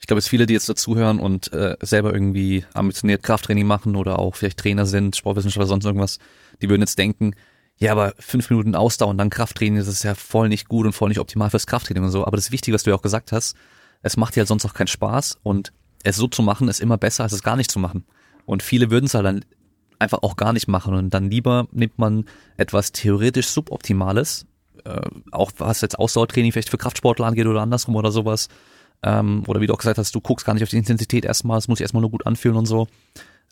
Ich 0.00 0.06
glaube, 0.06 0.18
es 0.18 0.28
viele, 0.28 0.46
die 0.46 0.54
jetzt 0.54 0.68
dazuhören 0.68 1.18
und 1.20 1.52
äh, 1.52 1.76
selber 1.80 2.12
irgendwie 2.12 2.64
ambitioniert 2.74 3.22
Krafttraining 3.22 3.66
machen 3.66 3.96
oder 3.96 4.18
auch 4.18 4.34
vielleicht 4.34 4.58
Trainer 4.58 4.86
sind, 4.86 5.14
Sportwissenschaftler, 5.14 5.66
sonst 5.66 5.84
irgendwas, 5.84 6.18
die 6.62 6.68
würden 6.68 6.82
jetzt 6.82 6.98
denken, 6.98 7.34
ja, 7.78 7.92
aber 7.92 8.14
fünf 8.18 8.48
Minuten 8.48 8.74
Ausdauer 8.74 9.10
und 9.10 9.18
dann 9.18 9.28
Krafttraining, 9.28 9.78
das 9.78 9.88
ist 9.88 10.02
ja 10.02 10.14
voll 10.14 10.48
nicht 10.48 10.68
gut 10.68 10.86
und 10.86 10.92
voll 10.92 11.10
nicht 11.10 11.18
optimal 11.18 11.50
fürs 11.50 11.66
Krafttraining 11.66 12.04
und 12.04 12.10
so. 12.10 12.26
Aber 12.26 12.36
das 12.36 12.50
Wichtige, 12.50 12.74
was 12.74 12.84
du 12.84 12.90
ja 12.90 12.96
auch 12.96 13.02
gesagt 13.02 13.32
hast, 13.32 13.56
es 14.02 14.16
macht 14.16 14.36
dir 14.36 14.40
halt 14.40 14.48
sonst 14.48 14.64
auch 14.64 14.74
keinen 14.74 14.86
Spaß 14.86 15.38
und 15.42 15.72
es 16.02 16.16
so 16.16 16.28
zu 16.28 16.42
machen 16.42 16.68
ist 16.68 16.80
immer 16.80 16.96
besser, 16.96 17.24
als 17.24 17.32
es 17.32 17.42
gar 17.42 17.56
nicht 17.56 17.70
zu 17.70 17.78
machen. 17.78 18.06
Und 18.46 18.62
viele 18.62 18.90
würden 18.90 19.06
es 19.06 19.14
halt 19.14 19.26
dann 19.26 19.44
einfach 19.98 20.22
auch 20.22 20.36
gar 20.36 20.52
nicht 20.52 20.68
machen 20.68 20.94
und 20.94 21.10
dann 21.10 21.30
lieber 21.30 21.66
nimmt 21.72 21.98
man 21.98 22.24
etwas 22.56 22.92
theoretisch 22.92 23.48
suboptimales, 23.48 24.46
äh, 24.84 25.00
auch 25.32 25.52
was 25.58 25.80
jetzt 25.80 25.98
Ausdauertraining 25.98 26.52
vielleicht 26.52 26.70
für 26.70 26.78
Kraftsportler 26.78 27.26
angeht 27.26 27.46
oder 27.46 27.62
andersrum 27.62 27.96
oder 27.96 28.10
sowas. 28.10 28.48
Ähm, 29.02 29.44
oder 29.46 29.60
wie 29.60 29.66
du 29.66 29.74
auch 29.74 29.78
gesagt 29.78 29.98
hast, 29.98 30.14
du 30.14 30.20
guckst 30.20 30.46
gar 30.46 30.54
nicht 30.54 30.62
auf 30.62 30.70
die 30.70 30.78
Intensität 30.78 31.24
erstmal, 31.24 31.58
es 31.58 31.68
muss 31.68 31.78
sich 31.78 31.84
erstmal 31.84 32.00
nur 32.00 32.10
gut 32.10 32.26
anfühlen 32.26 32.56
und 32.56 32.66
so. 32.66 32.88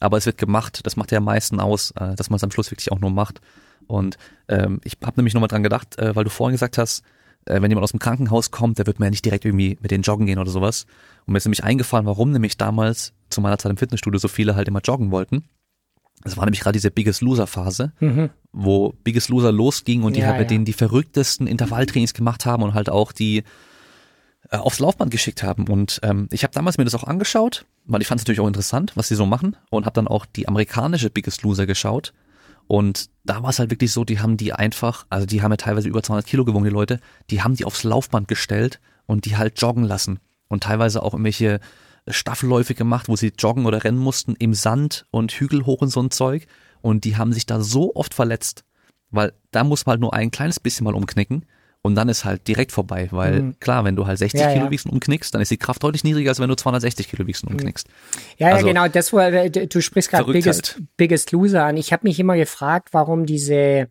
Aber 0.00 0.16
es 0.16 0.26
wird 0.26 0.38
gemacht, 0.38 0.80
das 0.84 0.96
macht 0.96 1.12
ja 1.12 1.18
am 1.18 1.24
meisten 1.24 1.60
aus, 1.60 1.92
äh, 1.92 2.14
dass 2.14 2.30
man 2.30 2.36
es 2.36 2.44
am 2.44 2.50
Schluss 2.50 2.70
wirklich 2.70 2.90
auch 2.92 3.00
nur 3.00 3.10
macht. 3.10 3.40
Und 3.86 4.16
ähm, 4.48 4.80
ich 4.84 4.96
habe 5.04 5.16
nämlich 5.16 5.34
nochmal 5.34 5.48
dran 5.48 5.62
gedacht, 5.62 5.98
äh, 5.98 6.16
weil 6.16 6.24
du 6.24 6.30
vorhin 6.30 6.54
gesagt 6.54 6.78
hast, 6.78 7.02
äh, 7.46 7.60
wenn 7.60 7.70
jemand 7.70 7.84
aus 7.84 7.90
dem 7.90 8.00
Krankenhaus 8.00 8.50
kommt, 8.50 8.78
der 8.78 8.86
wird 8.86 8.98
mir 8.98 9.06
ja 9.06 9.10
nicht 9.10 9.24
direkt 9.24 9.44
irgendwie 9.44 9.78
mit 9.80 9.90
den 9.90 10.02
joggen 10.02 10.26
gehen 10.26 10.38
oder 10.38 10.50
sowas. 10.50 10.86
Und 11.26 11.32
mir 11.32 11.38
ist 11.38 11.44
nämlich 11.44 11.64
eingefallen, 11.64 12.06
warum 12.06 12.30
nämlich 12.30 12.56
damals 12.56 13.12
zu 13.30 13.40
meiner 13.40 13.58
Zeit 13.58 13.70
im 13.70 13.76
Fitnessstudio 13.76 14.18
so 14.18 14.28
viele 14.28 14.56
halt 14.56 14.68
immer 14.68 14.80
joggen 14.80 15.10
wollten. 15.10 15.44
Das 16.24 16.36
war 16.36 16.44
nämlich 16.44 16.60
gerade 16.60 16.72
diese 16.74 16.90
Biggest 16.90 17.20
Loser 17.20 17.46
Phase, 17.46 17.92
mhm. 18.00 18.30
wo 18.52 18.94
Biggest 19.04 19.28
Loser 19.28 19.52
losging 19.52 20.02
und 20.02 20.16
die 20.16 20.20
ja, 20.20 20.28
halt 20.28 20.38
mit 20.38 20.50
ja. 20.50 20.54
denen 20.54 20.64
die 20.64 20.72
verrücktesten 20.72 21.46
Intervalltrainings 21.46 22.14
gemacht 22.14 22.46
haben 22.46 22.62
und 22.62 22.74
halt 22.74 22.88
auch 22.88 23.12
die 23.12 23.44
äh, 24.50 24.56
aufs 24.56 24.78
Laufband 24.78 25.10
geschickt 25.10 25.42
haben. 25.42 25.68
Und 25.68 26.00
ähm, 26.02 26.28
ich 26.32 26.42
habe 26.42 26.54
damals 26.54 26.78
mir 26.78 26.84
das 26.84 26.94
auch 26.94 27.04
angeschaut, 27.04 27.66
weil 27.84 28.00
ich 28.00 28.08
fand 28.08 28.20
es 28.20 28.24
natürlich 28.24 28.40
auch 28.40 28.48
interessant, 28.48 28.92
was 28.94 29.08
die 29.08 29.14
so 29.14 29.26
machen 29.26 29.56
und 29.70 29.84
habe 29.84 29.94
dann 29.94 30.08
auch 30.08 30.24
die 30.24 30.48
amerikanische 30.48 31.10
Biggest 31.10 31.42
Loser 31.42 31.66
geschaut 31.66 32.12
und 32.66 33.10
da 33.24 33.42
war 33.42 33.50
es 33.50 33.58
halt 33.58 33.70
wirklich 33.70 33.92
so, 33.92 34.04
die 34.04 34.20
haben 34.20 34.36
die 34.36 34.52
einfach, 34.52 35.06
also 35.10 35.26
die 35.26 35.42
haben 35.42 35.50
ja 35.50 35.56
teilweise 35.56 35.88
über 35.88 36.02
200 36.02 36.26
Kilo 36.26 36.44
gewogen, 36.44 36.64
die 36.64 36.70
Leute, 36.70 37.00
die 37.30 37.42
haben 37.42 37.54
die 37.54 37.64
aufs 37.64 37.84
Laufband 37.84 38.28
gestellt 38.28 38.80
und 39.06 39.26
die 39.26 39.36
halt 39.36 39.60
joggen 39.60 39.84
lassen. 39.84 40.20
Und 40.48 40.64
teilweise 40.64 41.02
auch 41.02 41.14
irgendwelche 41.14 41.60
Staffelläufe 42.08 42.74
gemacht, 42.74 43.08
wo 43.08 43.16
sie 43.16 43.32
joggen 43.38 43.66
oder 43.66 43.84
rennen 43.84 43.98
mussten 43.98 44.34
im 44.36 44.54
Sand 44.54 45.06
und 45.10 45.32
Hügel 45.32 45.66
hoch 45.66 45.80
und 45.80 45.88
so 45.88 46.00
ein 46.00 46.10
Zeug. 46.10 46.46
Und 46.82 47.04
die 47.04 47.16
haben 47.16 47.32
sich 47.32 47.46
da 47.46 47.60
so 47.60 47.94
oft 47.94 48.12
verletzt, 48.12 48.64
weil 49.10 49.32
da 49.50 49.64
muss 49.64 49.86
man 49.86 49.92
halt 49.92 50.00
nur 50.00 50.12
ein 50.12 50.30
kleines 50.30 50.60
bisschen 50.60 50.84
mal 50.84 50.94
umknicken 50.94 51.46
und 51.86 51.96
dann 51.96 52.08
ist 52.08 52.24
halt 52.24 52.48
direkt 52.48 52.72
vorbei, 52.72 53.08
weil 53.10 53.42
mhm. 53.42 53.60
klar, 53.60 53.84
wenn 53.84 53.94
du 53.94 54.06
halt 54.06 54.18
60 54.18 54.40
ja, 54.40 54.52
Kilo 54.54 54.64
ja. 54.64 54.70
wiegst 54.70 54.86
und 54.86 54.92
umknickst, 54.92 55.34
dann 55.34 55.42
ist 55.42 55.50
die 55.50 55.58
Kraft 55.58 55.82
deutlich 55.82 56.02
niedriger, 56.02 56.30
als 56.30 56.40
wenn 56.40 56.48
du 56.48 56.56
260 56.56 57.10
Kilo 57.10 57.26
wiegst 57.26 57.42
und 57.42 57.50
mhm. 57.50 57.56
umknickst. 57.56 57.86
Ja, 58.38 58.48
also, 58.48 58.66
ja, 58.66 58.72
genau, 58.72 58.88
das 58.88 59.12
war, 59.12 59.30
äh, 59.30 59.50
du 59.50 59.80
sprichst 59.82 60.10
gerade 60.10 60.32
Biggest, 60.32 60.76
halt. 60.76 60.86
Biggest 60.96 61.32
Loser 61.32 61.64
an. 61.64 61.76
Ich 61.76 61.92
habe 61.92 62.08
mich 62.08 62.18
immer 62.18 62.36
gefragt, 62.38 62.88
warum 62.92 63.26
diese 63.26 63.88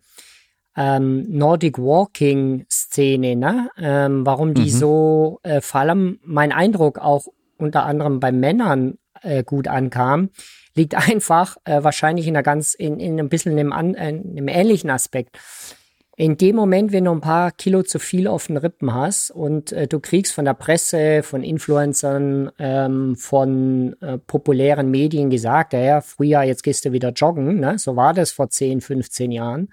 ähm, 0.76 1.26
Nordic 1.30 1.78
Walking 1.78 2.66
Szene, 2.68 3.36
ne? 3.36 3.70
Ähm, 3.78 4.26
warum 4.26 4.56
die 4.56 4.64
mhm. 4.64 4.70
so, 4.70 5.40
äh, 5.44 5.62
vor 5.62 5.82
allem 5.82 6.20
mein 6.24 6.52
Eindruck 6.52 6.98
auch 6.98 7.28
unter 7.58 7.86
anderem 7.86 8.20
bei 8.20 8.32
Männern 8.32 8.98
äh, 9.22 9.44
gut 9.44 9.68
ankam, 9.68 10.30
liegt 10.76 10.96
einfach 11.10 11.58
äh, 11.66 11.84
wahrscheinlich 11.84 12.28
in 12.28 12.36
einer 12.36 12.44
ganz, 12.44 12.74
in, 12.74 13.00
in 13.00 13.20
ein 13.20 13.30
bisschen 13.30 13.54
einem, 13.54 13.74
an, 13.74 13.96
äh, 13.96 14.08
einem 14.08 14.48
ähnlichen 14.48 14.90
Aspekt 14.90 15.38
in 16.16 16.38
dem 16.38 16.56
Moment, 16.56 16.92
wenn 16.92 17.06
du 17.06 17.12
ein 17.12 17.22
paar 17.22 17.52
Kilo 17.52 17.82
zu 17.82 17.98
viel 17.98 18.28
auf 18.28 18.48
den 18.48 18.58
Rippen 18.58 18.94
hast 18.94 19.32
und 19.32 19.72
äh, 19.72 19.88
du 19.88 20.00
kriegst 20.00 20.34
von 20.34 20.46
der 20.46 20.54
Presse, 20.54 21.24
von 21.24 21.44
Influencern, 21.44 22.52
ähm, 22.60 23.16
von 23.16 23.96
äh, 24.00 24.20
populären 24.20 24.92
Medien 24.92 25.32
gesagt, 25.32 25.74
ja, 25.74 26.02
Frühjahr, 26.02 26.44
jetzt 26.44 26.64
gehst 26.64 26.86
du 26.86 26.92
wieder 26.92 27.10
joggen, 27.10 27.60
ne? 27.60 27.80
so 27.80 27.96
war 27.96 28.14
das 28.14 28.32
vor 28.32 28.50
10, 28.50 28.82
15 28.82 29.32
Jahren, 29.32 29.70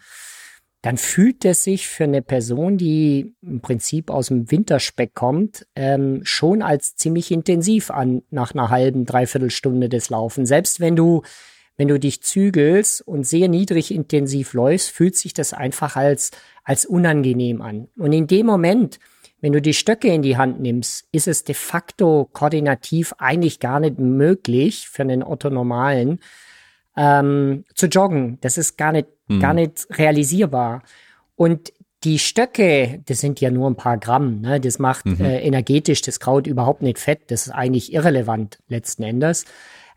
dann 0.83 0.97
fühlt 0.97 1.45
es 1.45 1.65
sich 1.65 1.89
für 1.89 2.05
eine 2.05 2.23
Person, 2.23 2.79
die 2.79 3.35
im 3.43 3.61
Prinzip 3.61 4.11
aus 4.11 4.29
dem 4.29 4.51
Winterspeck 4.51 5.15
kommt, 5.15 5.67
ähm, 5.77 6.21
schon 6.25 6.63
als 6.63 6.97
ziemlich 6.97 7.31
intensiv 7.31 7.91
an 7.91 8.23
nach 8.31 8.55
einer 8.55 8.71
halben, 8.71 9.05
dreiviertel 9.05 9.51
Stunde 9.51 9.89
des 9.89 10.09
Laufen. 10.09 10.47
Selbst 10.47 10.81
wenn 10.81 10.97
du 10.97 11.23
wenn 11.77 11.89
du 11.89 11.99
dich 11.99 12.23
zügelst 12.23 13.01
und 13.01 13.27
sehr 13.27 13.49
niedrig 13.49 13.91
intensiv 13.91 14.53
läufst, 14.53 14.91
fühlt 14.91 15.17
sich 15.17 15.33
das 15.33 15.55
einfach 15.55 15.97
als, 15.97 16.31
als 16.63 16.85
unangenehm 16.85 17.63
an. 17.63 17.89
Und 17.97 18.13
in 18.13 18.27
dem 18.27 18.45
Moment, 18.45 18.99
wenn 19.41 19.55
du 19.55 19.63
die 19.63 19.73
Stöcke 19.73 20.09
in 20.09 20.21
die 20.21 20.37
Hand 20.37 20.61
nimmst, 20.61 21.09
ist 21.11 21.27
es 21.27 21.43
de 21.43 21.55
facto 21.55 22.29
koordinativ 22.35 23.15
eigentlich 23.17 23.61
gar 23.61 23.81
nicht 23.81 23.99
möglich 23.99 24.91
für 24.91 25.01
einen 25.01 25.23
Otto 25.23 25.49
Normalen 25.49 26.21
ähm, 26.99 27.65
zu 27.75 27.87
joggen. 27.87 28.37
Das 28.43 28.59
ist 28.59 28.77
gar 28.77 28.93
nicht, 28.93 29.09
mhm. 29.31 29.41
gar 29.41 29.55
nicht 29.55 29.87
realisierbar. 29.91 30.83
Und 31.37 31.73
die 32.05 32.19
Stöcke, 32.19 33.03
das 33.07 33.21
sind 33.21 33.41
ja 33.41 33.51
nur 33.51 33.69
ein 33.69 33.77
paar 33.77 33.99
Gramm, 33.99 34.41
ne? 34.41 34.61
das 34.61 34.79
macht 34.79 35.07
mhm. 35.07 35.21
äh, 35.21 35.41
energetisch 35.41 36.01
das 36.01 36.19
Kraut 36.19 36.47
überhaupt 36.47 36.83
nicht 36.83 36.99
fett, 36.99 37.31
das 37.31 37.47
ist 37.47 37.53
eigentlich 37.53 37.93
irrelevant 37.93 38.59
letzten 38.69 39.03
Endes, 39.03 39.45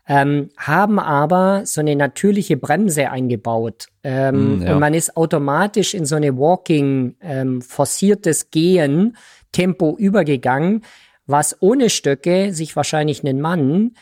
ähm, 0.06 0.50
haben 0.58 0.98
aber 0.98 1.62
so 1.64 1.80
eine 1.80 1.96
natürliche 1.96 2.58
Bremse 2.58 3.10
eingebaut 3.10 3.86
ähm, 4.02 4.58
mm, 4.58 4.62
ja. 4.62 4.74
und 4.74 4.80
man 4.80 4.92
ist 4.92 5.16
automatisch 5.16 5.94
in 5.94 6.04
so 6.04 6.16
eine 6.16 6.36
Walking, 6.36 7.16
ähm, 7.22 7.62
forciertes 7.62 8.50
Gehen, 8.50 9.16
Tempo 9.52 9.96
übergegangen, 9.96 10.82
was 11.26 11.56
ohne 11.62 11.88
Stöcke 11.88 12.52
sich 12.52 12.76
wahrscheinlich 12.76 13.24
einen 13.24 13.40
Mann 13.40 13.92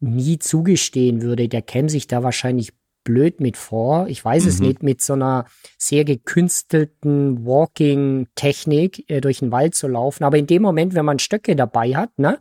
nie 0.00 0.38
zugestehen 0.38 1.20
würde. 1.20 1.48
Der 1.48 1.60
käme 1.60 1.90
sich 1.90 2.06
da 2.06 2.22
wahrscheinlich 2.22 2.72
blöd 3.04 3.40
mit 3.40 3.56
vor. 3.56 4.06
Ich 4.08 4.24
weiß 4.24 4.44
mhm. 4.44 4.48
es 4.48 4.60
nicht, 4.60 4.82
mit 4.82 5.02
so 5.02 5.14
einer 5.14 5.46
sehr 5.78 6.04
gekünstelten 6.04 7.44
Walking-Technik 7.46 9.10
äh, 9.10 9.20
durch 9.20 9.38
den 9.40 9.52
Wald 9.52 9.74
zu 9.74 9.88
laufen. 9.88 10.24
Aber 10.24 10.38
in 10.38 10.46
dem 10.46 10.62
Moment, 10.62 10.94
wenn 10.94 11.04
man 11.04 11.18
Stöcke 11.18 11.56
dabei 11.56 11.94
hat, 11.96 12.18
ne, 12.18 12.38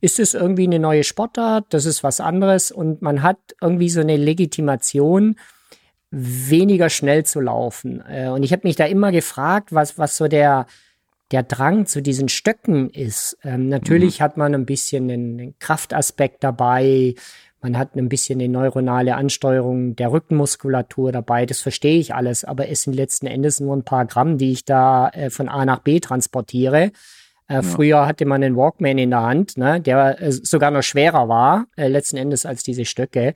ist 0.00 0.18
es 0.18 0.34
irgendwie 0.34 0.64
eine 0.64 0.78
neue 0.78 1.04
Sportart, 1.04 1.66
das 1.70 1.84
ist 1.84 2.02
was 2.02 2.20
anderes 2.20 2.70
und 2.70 3.02
man 3.02 3.22
hat 3.22 3.38
irgendwie 3.60 3.88
so 3.88 4.00
eine 4.00 4.16
Legitimation, 4.16 5.36
weniger 6.10 6.90
schnell 6.90 7.24
zu 7.24 7.40
laufen. 7.40 8.02
Äh, 8.08 8.28
und 8.28 8.42
ich 8.42 8.52
habe 8.52 8.66
mich 8.66 8.76
da 8.76 8.84
immer 8.84 9.12
gefragt, 9.12 9.72
was, 9.72 9.98
was 9.98 10.16
so 10.16 10.28
der, 10.28 10.66
der 11.32 11.42
Drang 11.42 11.86
zu 11.86 12.02
diesen 12.02 12.28
Stöcken 12.28 12.90
ist. 12.90 13.36
Ähm, 13.42 13.68
natürlich 13.68 14.20
mhm. 14.20 14.24
hat 14.24 14.36
man 14.36 14.54
ein 14.54 14.66
bisschen 14.66 15.10
einen 15.10 15.58
Kraftaspekt 15.58 16.44
dabei, 16.44 17.14
man 17.64 17.78
hat 17.78 17.96
ein 17.96 18.10
bisschen 18.10 18.40
eine 18.40 18.50
neuronale 18.50 19.16
Ansteuerung 19.16 19.96
der 19.96 20.12
Rückenmuskulatur 20.12 21.12
dabei, 21.12 21.46
das 21.46 21.62
verstehe 21.62 21.98
ich 21.98 22.14
alles, 22.14 22.44
aber 22.44 22.68
es 22.68 22.82
sind 22.82 22.92
letzten 22.92 23.26
Endes 23.26 23.58
nur 23.58 23.74
ein 23.74 23.84
paar 23.84 24.04
Gramm, 24.04 24.36
die 24.36 24.52
ich 24.52 24.66
da 24.66 25.08
äh, 25.08 25.30
von 25.30 25.48
A 25.48 25.64
nach 25.64 25.78
B 25.78 25.98
transportiere. 25.98 26.92
Äh, 27.48 27.54
ja. 27.54 27.62
Früher 27.62 28.06
hatte 28.06 28.26
man 28.26 28.44
einen 28.44 28.54
Walkman 28.54 28.98
in 28.98 29.08
der 29.08 29.22
Hand, 29.22 29.56
ne, 29.56 29.80
der 29.80 30.20
äh, 30.20 30.30
sogar 30.30 30.70
noch 30.70 30.82
schwerer 30.82 31.26
war, 31.30 31.66
äh, 31.76 31.88
letzten 31.88 32.18
Endes 32.18 32.44
als 32.44 32.64
diese 32.64 32.84
Stöcke. 32.84 33.32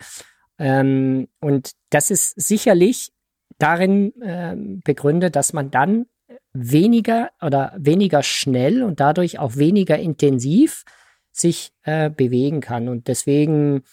Ähm, 0.58 1.28
und 1.40 1.70
das 1.88 2.10
ist 2.10 2.38
sicherlich 2.38 3.12
darin 3.56 4.12
äh, 4.20 4.54
begründet, 4.84 5.36
dass 5.36 5.54
man 5.54 5.70
dann 5.70 6.04
weniger 6.52 7.30
oder 7.40 7.72
weniger 7.78 8.22
schnell 8.22 8.82
und 8.82 9.00
dadurch 9.00 9.38
auch 9.38 9.56
weniger 9.56 9.98
intensiv 9.98 10.84
sich 11.32 11.72
äh, 11.84 12.10
bewegen 12.10 12.60
kann. 12.60 12.90
Und 12.90 13.08
deswegen 13.08 13.84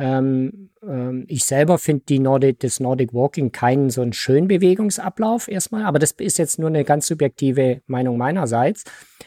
ähm, 0.00 0.70
ähm, 0.82 1.26
ich 1.28 1.44
selber 1.44 1.76
finde 1.76 2.04
die 2.08 2.18
Nordic, 2.18 2.60
das 2.60 2.80
Nordic 2.80 3.12
Walking 3.12 3.52
keinen 3.52 3.90
so 3.90 4.00
einen 4.00 4.14
schönen 4.14 4.48
Bewegungsablauf 4.48 5.46
erstmal, 5.46 5.84
aber 5.84 5.98
das 5.98 6.12
ist 6.12 6.38
jetzt 6.38 6.58
nur 6.58 6.68
eine 6.68 6.84
ganz 6.84 7.06
subjektive 7.06 7.82
Meinung 7.86 8.16
meinerseits. 8.16 8.84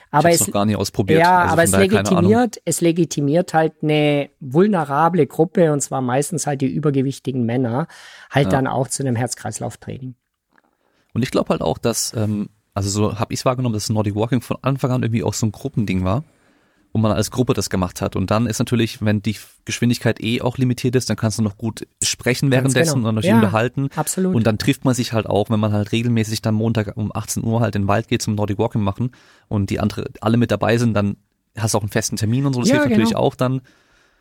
Aber 0.10 0.30
ich 0.30 0.36
es 0.36 0.48
noch 0.48 0.54
gar 0.54 0.66
nicht 0.66 0.78
ausprobiert. 0.78 1.20
Ja, 1.20 1.44
also 1.44 1.54
aber 1.54 1.64
es 1.64 1.78
legitimiert, 1.78 2.60
es 2.66 2.82
legitimiert 2.82 3.54
halt 3.54 3.74
eine 3.84 4.32
vulnerable 4.40 5.28
Gruppe 5.28 5.72
und 5.72 5.82
zwar 5.82 6.02
meistens 6.02 6.48
halt 6.48 6.62
die 6.62 6.68
übergewichtigen 6.68 7.46
Männer 7.46 7.88
halt 8.32 8.46
ja. 8.46 8.52
dann 8.52 8.66
auch 8.66 8.88
zu 8.88 9.04
einem 9.04 9.16
Herz-Kreislauf-Training. 9.16 10.16
Und 11.14 11.22
ich 11.22 11.30
glaube 11.30 11.50
halt 11.50 11.62
auch, 11.62 11.78
dass 11.78 12.14
ähm, 12.16 12.50
also 12.74 12.90
so 12.90 13.20
habe 13.20 13.32
ich 13.32 13.42
es 13.42 13.46
wahrgenommen, 13.46 13.74
dass 13.74 13.90
Nordic 13.90 14.16
Walking 14.16 14.42
von 14.42 14.58
Anfang 14.64 14.90
an 14.90 15.04
irgendwie 15.04 15.24
auch 15.24 15.36
so 15.36 15.46
ein 15.46 15.52
Gruppending 15.52 16.04
war 16.04 16.24
wo 16.94 17.00
man 17.00 17.12
als 17.12 17.32
Gruppe 17.32 17.54
das 17.54 17.72
gemacht 17.72 18.02
hat. 18.02 18.16
Und 18.16 18.30
dann 18.30 18.46
ist 18.46 18.60
natürlich, 18.60 19.04
wenn 19.04 19.22
die 19.22 19.36
Geschwindigkeit 19.66 20.22
eh 20.22 20.42
auch 20.42 20.58
limitiert 20.58 20.96
ist, 20.96 21.10
dann 21.10 21.18
kannst 21.18 21.40
du 21.40 21.42
noch 21.42 21.58
gut 21.58 21.88
sprechen 22.04 22.52
währenddessen 22.52 22.98
genau. 22.98 23.10
und 23.10 23.16
noch 23.16 23.24
ja, 23.24 23.36
unterhalten. 23.36 23.90
Absolut. 23.96 24.36
Und 24.36 24.46
dann 24.46 24.60
trifft 24.60 24.86
man 24.86 24.94
sich 24.94 25.12
halt 25.12 25.26
auch, 25.26 25.50
wenn 25.50 25.60
man 25.60 25.74
halt 25.74 25.92
regelmäßig 25.92 26.44
dann 26.44 26.54
Montag 26.54 26.96
um 26.96 27.12
18 27.14 27.44
Uhr 27.44 27.62
halt 27.62 27.76
in 27.76 27.84
den 27.84 27.88
Wald 27.88 28.08
geht 28.08 28.22
zum 28.22 28.36
Nordic 28.36 28.60
Walking 28.60 28.82
machen 28.82 29.12
und 29.48 29.72
die 29.72 29.80
andere 29.80 30.06
alle 30.22 30.38
mit 30.38 30.52
dabei 30.52 30.78
sind, 30.78 30.94
dann 30.94 31.18
hast 31.58 31.74
du 31.74 31.80
auch 31.80 31.82
einen 31.82 31.90
festen 31.90 32.16
Termin 32.16 32.46
und 32.46 32.54
so. 32.54 32.60
Das 32.62 32.70
ja, 32.70 32.76
hilft 32.76 32.90
genau. 32.90 32.98
natürlich 32.98 33.16
auch 33.16 33.36
dann. 33.36 33.62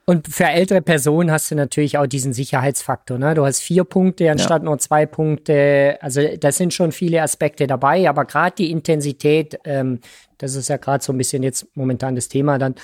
Und 0.05 0.27
für 0.27 0.45
ältere 0.45 0.83
Personen 0.83 1.31
hast 1.31 1.51
du 1.51 1.55
natürlich 1.55 1.97
auch 1.97 2.07
diesen 2.07 2.33
Sicherheitsfaktor. 2.33 3.19
Ne? 3.19 3.35
Du 3.35 3.45
hast 3.45 3.61
vier 3.61 3.85
Punkte 3.85 4.31
anstatt 4.31 4.63
ja. 4.63 4.65
nur 4.65 4.79
zwei 4.79 5.07
Punkte. 5.07 5.99
Also 6.01 6.23
da 6.39 6.51
sind 6.51 6.75
schon 6.75 6.91
viele 6.91 7.23
Aspekte 7.23 7.69
dabei, 7.69 8.09
aber 8.09 8.25
gerade 8.25 8.57
die 8.57 8.73
Intensität, 8.73 9.61
ähm, 9.65 10.01
das 10.39 10.57
ist 10.57 10.69
ja 10.69 10.77
gerade 10.77 11.05
so 11.05 11.13
ein 11.13 11.19
bisschen 11.19 11.45
jetzt 11.45 11.69
momentan 11.77 12.17
das 12.17 12.29
Thema 12.29 12.59
dann. 12.59 12.75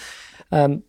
Ähm, 0.52 0.84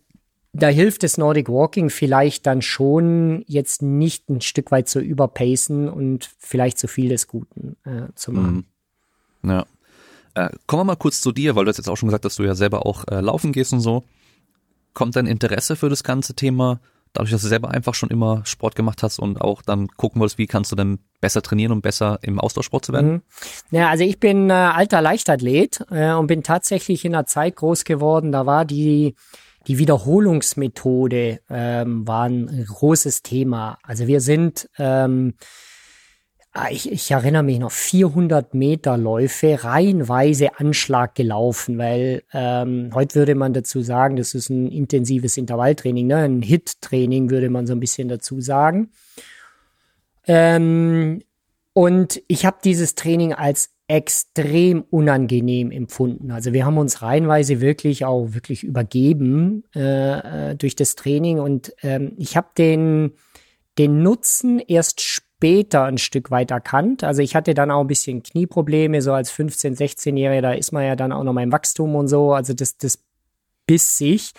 da 0.52 0.68
hilft 0.68 1.02
das 1.02 1.18
Nordic 1.18 1.48
Walking 1.48 1.90
vielleicht 1.90 2.46
dann 2.46 2.62
schon, 2.62 3.44
jetzt 3.46 3.82
nicht 3.82 4.28
ein 4.28 4.40
Stück 4.40 4.70
weit 4.70 4.88
zu 4.88 5.00
überpacen 5.00 5.88
und 5.88 6.30
vielleicht 6.38 6.78
zu 6.78 6.86
viel 6.88 7.08
des 7.08 7.26
Guten 7.26 7.76
äh, 7.84 8.12
zu 8.14 8.32
machen. 8.32 8.66
Mhm. 9.42 9.50
Ja. 9.50 9.66
Äh, 10.34 10.50
kommen 10.66 10.80
wir 10.80 10.84
mal 10.84 10.96
kurz 10.96 11.20
zu 11.20 11.32
dir, 11.32 11.56
weil 11.56 11.64
du 11.64 11.70
hast 11.70 11.78
jetzt 11.78 11.88
auch 11.88 11.96
schon 11.96 12.08
gesagt, 12.08 12.24
dass 12.24 12.36
du 12.36 12.44
ja 12.44 12.54
selber 12.54 12.86
auch 12.86 13.04
äh, 13.08 13.20
laufen 13.20 13.52
gehst 13.52 13.72
und 13.72 13.80
so 13.80 14.04
kommt 14.94 15.16
dein 15.16 15.26
Interesse 15.26 15.76
für 15.76 15.88
das 15.88 16.04
ganze 16.04 16.34
Thema 16.34 16.80
dadurch, 17.12 17.32
dass 17.32 17.42
du 17.42 17.48
selber 17.48 17.70
einfach 17.70 17.94
schon 17.94 18.10
immer 18.10 18.42
Sport 18.44 18.76
gemacht 18.76 19.02
hast 19.02 19.18
und 19.18 19.40
auch 19.40 19.62
dann 19.62 19.88
gucken 19.88 20.20
wolltest, 20.20 20.38
wie 20.38 20.46
kannst 20.46 20.70
du 20.72 20.76
denn 20.76 21.00
besser 21.20 21.42
trainieren, 21.42 21.72
um 21.72 21.80
besser 21.80 22.18
im 22.22 22.38
Austauschsport 22.38 22.84
zu 22.84 22.92
werden? 22.92 23.12
Mhm. 23.12 23.22
Ja, 23.70 23.88
also 23.88 24.04
ich 24.04 24.20
bin 24.20 24.50
äh, 24.50 24.52
alter 24.52 25.02
Leichtathlet 25.02 25.84
äh, 25.90 26.12
und 26.12 26.28
bin 26.28 26.42
tatsächlich 26.42 27.04
in 27.04 27.14
einer 27.14 27.26
Zeit 27.26 27.56
groß 27.56 27.84
geworden, 27.84 28.32
da 28.32 28.46
war 28.46 28.64
die 28.64 29.14
die 29.66 29.76
Wiederholungsmethode 29.76 31.40
ähm, 31.50 32.08
war 32.08 32.24
ein 32.24 32.64
großes 32.66 33.22
Thema. 33.22 33.76
Also 33.82 34.06
wir 34.06 34.22
sind 34.22 34.70
ähm, 34.78 35.34
ich, 36.70 36.90
ich 36.90 37.10
erinnere 37.10 37.44
mich 37.44 37.60
noch, 37.60 37.70
400 37.70 38.54
Meter 38.54 38.96
Läufe, 38.96 39.62
reihenweise 39.62 40.58
Anschlag 40.58 41.14
gelaufen, 41.14 41.78
weil 41.78 42.24
ähm, 42.32 42.90
heute 42.92 43.14
würde 43.16 43.36
man 43.36 43.52
dazu 43.52 43.82
sagen, 43.82 44.16
das 44.16 44.34
ist 44.34 44.50
ein 44.50 44.66
intensives 44.66 45.36
Intervalltraining, 45.36 46.08
ne? 46.08 46.16
ein 46.16 46.42
Hit-Training 46.42 47.30
würde 47.30 47.50
man 47.50 47.66
so 47.68 47.72
ein 47.72 47.80
bisschen 47.80 48.08
dazu 48.08 48.40
sagen. 48.40 48.90
Ähm, 50.26 51.22
und 51.72 52.20
ich 52.26 52.44
habe 52.44 52.58
dieses 52.64 52.96
Training 52.96 53.32
als 53.32 53.70
extrem 53.86 54.82
unangenehm 54.90 55.70
empfunden. 55.70 56.32
Also 56.32 56.52
wir 56.52 56.66
haben 56.66 56.78
uns 56.78 57.00
reihenweise 57.02 57.60
wirklich 57.60 58.04
auch 58.04 58.34
wirklich 58.34 58.64
übergeben 58.64 59.64
äh, 59.74 60.50
äh 60.50 60.54
durch 60.56 60.76
das 60.76 60.94
Training 60.94 61.40
und 61.40 61.74
ähm, 61.82 62.12
ich 62.16 62.36
habe 62.36 62.48
den 62.56 63.12
den 63.78 64.02
Nutzen 64.02 64.60
erst 64.60 65.00
später 65.00 65.29
später 65.40 65.84
ein 65.84 65.96
Stück 65.96 66.30
weit 66.30 66.50
erkannt. 66.50 67.02
Also 67.02 67.22
ich 67.22 67.34
hatte 67.34 67.54
dann 67.54 67.70
auch 67.70 67.80
ein 67.80 67.86
bisschen 67.86 68.22
Knieprobleme, 68.22 69.00
so 69.00 69.14
als 69.14 69.32
15-, 69.32 69.74
16-Jähriger, 69.74 70.42
da 70.42 70.52
ist 70.52 70.70
man 70.70 70.84
ja 70.84 70.96
dann 70.96 71.12
auch 71.12 71.24
noch 71.24 71.32
mal 71.32 71.42
im 71.42 71.50
Wachstum 71.50 71.94
und 71.94 72.08
so. 72.08 72.34
Also 72.34 72.52
das, 72.52 72.76
das 72.76 72.98
biss 73.66 73.96
sich. 73.96 74.32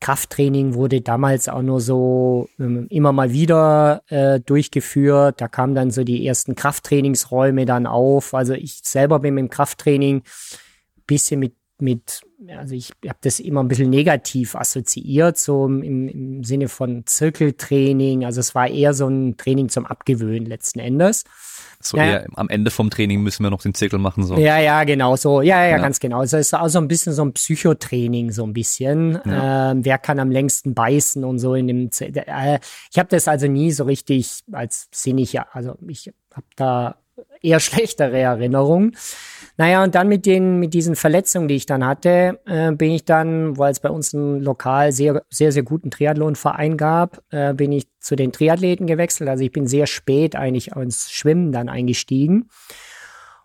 Krafttraining 0.00 0.74
wurde 0.74 1.02
damals 1.02 1.48
auch 1.48 1.62
nur 1.62 1.80
so 1.80 2.48
ähm, 2.58 2.88
immer 2.90 3.12
mal 3.12 3.30
wieder 3.30 4.02
äh, 4.08 4.40
durchgeführt. 4.40 5.40
Da 5.40 5.46
kamen 5.46 5.76
dann 5.76 5.92
so 5.92 6.02
die 6.02 6.26
ersten 6.26 6.56
Krafttrainingsräume 6.56 7.64
dann 7.64 7.86
auf. 7.86 8.34
Also 8.34 8.54
ich 8.54 8.80
selber 8.82 9.20
bin 9.20 9.34
mit 9.34 9.52
Krafttraining 9.52 10.24
bisschen 11.06 11.38
mit 11.38 11.54
mit, 11.80 12.22
also 12.58 12.74
ich 12.74 12.92
habe 13.06 13.18
das 13.22 13.40
immer 13.40 13.62
ein 13.62 13.68
bisschen 13.68 13.90
negativ 13.90 14.54
assoziiert, 14.54 15.38
so 15.38 15.66
im, 15.66 16.08
im 16.08 16.44
Sinne 16.44 16.68
von 16.68 17.06
Zirkeltraining. 17.06 18.24
Also 18.24 18.40
es 18.40 18.54
war 18.54 18.68
eher 18.68 18.94
so 18.94 19.08
ein 19.08 19.36
Training 19.36 19.68
zum 19.68 19.86
Abgewöhnen 19.86 20.46
letzten 20.46 20.80
Endes. 20.80 21.24
So 21.80 21.96
ja. 21.96 22.04
eher 22.04 22.26
am 22.34 22.48
Ende 22.48 22.70
vom 22.70 22.90
Training 22.90 23.22
müssen 23.22 23.42
wir 23.42 23.50
noch 23.50 23.62
den 23.62 23.74
Zirkel 23.74 23.98
machen. 23.98 24.24
So. 24.24 24.36
Ja, 24.36 24.58
ja, 24.58 24.84
genau 24.84 25.16
so. 25.16 25.42
Ja, 25.42 25.62
ja, 25.64 25.70
ja. 25.70 25.78
ganz 25.78 26.00
genau. 26.00 26.20
Also 26.20 26.36
es 26.38 26.46
ist 26.46 26.54
auch 26.54 26.68
so 26.68 26.78
ein 26.78 26.88
bisschen 26.88 27.12
so 27.12 27.24
ein 27.24 27.32
Psychotraining, 27.32 28.30
so 28.30 28.44
ein 28.44 28.52
bisschen. 28.52 29.20
Ja. 29.24 29.72
Ähm, 29.72 29.84
wer 29.84 29.98
kann 29.98 30.18
am 30.18 30.30
längsten 30.30 30.74
beißen 30.74 31.24
und 31.24 31.38
so 31.38 31.54
in 31.54 31.66
dem. 31.66 31.90
Z 31.90 32.16
äh, 32.16 32.58
ich 32.90 32.98
habe 32.98 33.08
das 33.08 33.28
also 33.28 33.46
nie 33.46 33.70
so 33.70 33.84
richtig 33.84 34.40
als 34.52 34.88
sinnig, 34.92 35.38
also 35.52 35.76
ich 35.86 36.12
habe 36.34 36.46
da 36.56 36.96
eher 37.42 37.60
schlechtere 37.60 38.18
Erinnerungen. 38.18 38.96
Naja, 39.56 39.84
und 39.84 39.94
dann 39.94 40.08
mit 40.08 40.26
den, 40.26 40.58
mit 40.58 40.74
diesen 40.74 40.96
Verletzungen, 40.96 41.46
die 41.46 41.54
ich 41.54 41.66
dann 41.66 41.86
hatte, 41.86 42.40
äh, 42.44 42.72
bin 42.72 42.90
ich 42.90 43.04
dann, 43.04 43.56
weil 43.56 43.70
es 43.70 43.78
bei 43.78 43.88
uns 43.88 44.12
ein 44.12 44.40
lokal 44.40 44.90
sehr, 44.90 45.22
sehr, 45.30 45.52
sehr 45.52 45.62
guten 45.62 45.92
Triathlonverein 45.92 46.76
gab, 46.76 47.22
äh, 47.30 47.54
bin 47.54 47.70
ich 47.70 47.86
zu 48.00 48.16
den 48.16 48.32
Triathleten 48.32 48.86
gewechselt. 48.86 49.30
Also 49.30 49.44
ich 49.44 49.52
bin 49.52 49.68
sehr 49.68 49.86
spät 49.86 50.34
eigentlich 50.34 50.72
ins 50.72 51.10
Schwimmen 51.12 51.52
dann 51.52 51.68
eingestiegen. 51.68 52.48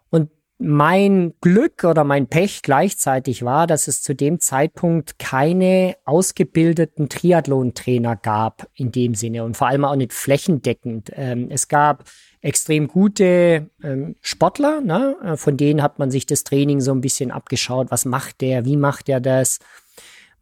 Und 0.10 0.32
mein 0.58 1.36
Glück 1.42 1.84
oder 1.84 2.04
mein 2.04 2.28
Pech 2.28 2.64
gleichzeitig 2.64 3.46
war, 3.46 3.68
dass 3.68 3.88
es 3.88 4.02
zu 4.02 4.16
dem 4.16 4.40
Zeitpunkt 4.40 5.20
keine 5.20 5.96
ausgebildeten 6.06 7.08
Triathlon-Trainer 7.08 8.16
gab 8.16 8.68
in 8.74 8.92
dem 8.92 9.14
Sinne 9.14 9.44
und 9.44 9.56
vor 9.56 9.68
allem 9.68 9.86
auch 9.86 9.96
nicht 9.96 10.14
flächendeckend. 10.14 11.12
Ähm, 11.14 11.50
es 11.52 11.68
gab 11.68 12.04
extrem 12.42 12.88
gute 12.88 13.70
ähm, 13.84 14.16
Sportler, 14.22 14.82
ne? 14.82 15.16
Äh, 15.24 15.38
von 15.38 15.58
denen 15.58 15.82
hat 15.82 16.00
man 16.00 16.12
sich 16.12 16.26
das 16.26 16.44
Training 16.44 16.80
so 16.80 16.92
ein 16.92 17.02
bisschen 17.02 17.32
abgeschaut. 17.32 17.92
Was 17.92 18.06
macht 18.06 18.42
der? 18.42 18.66
Wie 18.66 18.78
macht 18.78 19.10
er 19.10 19.20
das? 19.20 19.60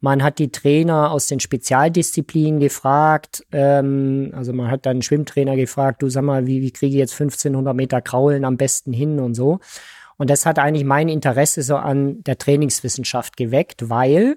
Man 0.00 0.22
hat 0.22 0.38
die 0.38 0.52
Trainer 0.52 1.10
aus 1.10 1.26
den 1.26 1.40
Spezialdisziplinen 1.40 2.60
gefragt. 2.60 3.44
Ähm, 3.50 4.32
also 4.34 4.52
man 4.52 4.70
hat 4.70 4.86
dann 4.86 5.02
Schwimmtrainer 5.02 5.56
gefragt, 5.56 6.02
du 6.02 6.08
sag 6.08 6.22
mal, 6.22 6.46
wie, 6.46 6.62
wie 6.62 6.70
kriege 6.70 6.94
ich 6.94 7.00
jetzt 7.00 7.20
1500 7.20 7.74
Meter 7.74 8.00
Kraulen 8.00 8.44
am 8.44 8.56
besten 8.56 8.92
hin 8.92 9.18
und 9.18 9.34
so. 9.34 9.58
Und 10.16 10.30
das 10.30 10.46
hat 10.46 10.58
eigentlich 10.58 10.84
mein 10.84 11.08
Interesse 11.08 11.62
so 11.62 11.76
an 11.76 12.22
der 12.24 12.38
Trainingswissenschaft 12.38 13.36
geweckt, 13.36 13.88
weil 13.88 14.36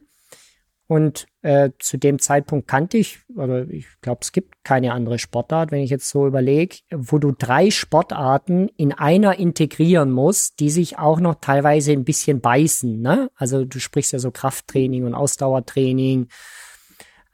und 0.92 1.28
äh, 1.42 1.70
zu 1.80 1.96
dem 1.96 2.20
Zeitpunkt 2.20 2.68
kannte 2.68 2.98
ich, 2.98 3.20
oder 3.38 3.66
ich 3.70 3.86
glaube, 4.02 4.20
es 4.24 4.34
gibt 4.34 4.66
keine 4.66 4.92
andere 4.92 5.20
Sportart, 5.20 5.72
wenn 5.72 5.80
ich 5.80 5.90
jetzt 5.90 6.10
so 6.10 6.28
überlege, 6.28 6.80
wo 6.94 7.18
du 7.18 7.32
drei 7.32 7.72
Sportarten 7.72 8.68
in 8.76 8.92
einer 8.92 9.40
integrieren 9.40 10.12
musst, 10.12 10.60
die 10.60 10.70
sich 10.70 11.00
auch 11.00 11.22
noch 11.22 11.36
teilweise 11.36 11.94
ein 11.94 12.04
bisschen 12.04 12.42
beißen. 12.42 13.00
Ne? 13.00 13.32
Also 13.38 13.64
du 13.64 13.80
sprichst 13.80 14.12
ja 14.12 14.20
so 14.20 14.32
Krafttraining 14.32 15.06
und 15.06 15.14
Ausdauertraining. 15.14 16.28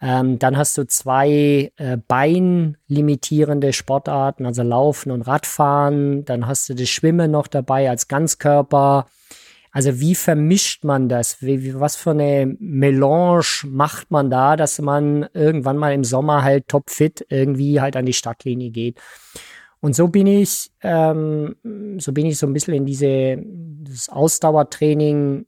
Ähm, 0.03 0.37
dann 0.37 0.55
hast 0.55 0.77
du 0.77 0.85
zwei 0.85 1.71
äh, 1.77 1.97
beinlimitierende 2.07 3.73
Sportarten, 3.73 4.45
also 4.45 4.61
Laufen 4.61 5.09
und 5.09 5.23
Radfahren. 5.23 6.25
Dann 6.25 6.45
hast 6.45 6.69
du 6.69 6.75
das 6.75 6.89
Schwimmen 6.89 7.31
noch 7.31 7.47
dabei 7.47 7.89
als 7.89 8.07
Ganzkörper. 8.07 9.07
Also 9.77 9.99
wie 9.99 10.15
vermischt 10.15 10.85
man 10.85 11.07
das? 11.07 11.39
Wie, 11.43 11.63
wie, 11.63 11.79
was 11.79 11.95
für 11.95 12.09
eine 12.09 12.55
Melange 12.59 13.43
macht 13.67 14.09
man 14.09 14.31
da, 14.31 14.55
dass 14.55 14.79
man 14.79 15.27
irgendwann 15.35 15.77
mal 15.77 15.93
im 15.93 16.03
Sommer 16.03 16.43
halt 16.43 16.67
topfit 16.67 17.23
irgendwie 17.29 17.79
halt 17.79 17.95
an 17.95 18.07
die 18.07 18.13
Stadtlinie 18.13 18.71
geht? 18.71 18.99
Und 19.79 19.95
so 19.95 20.07
bin 20.07 20.25
ich, 20.25 20.71
ähm, 20.81 21.57
so 21.99 22.11
bin 22.11 22.25
ich 22.25 22.39
so 22.39 22.47
ein 22.47 22.53
bisschen 22.53 22.73
in 22.73 22.87
diese 22.87 23.37
das 23.83 24.09
Ausdauertraining. 24.09 25.45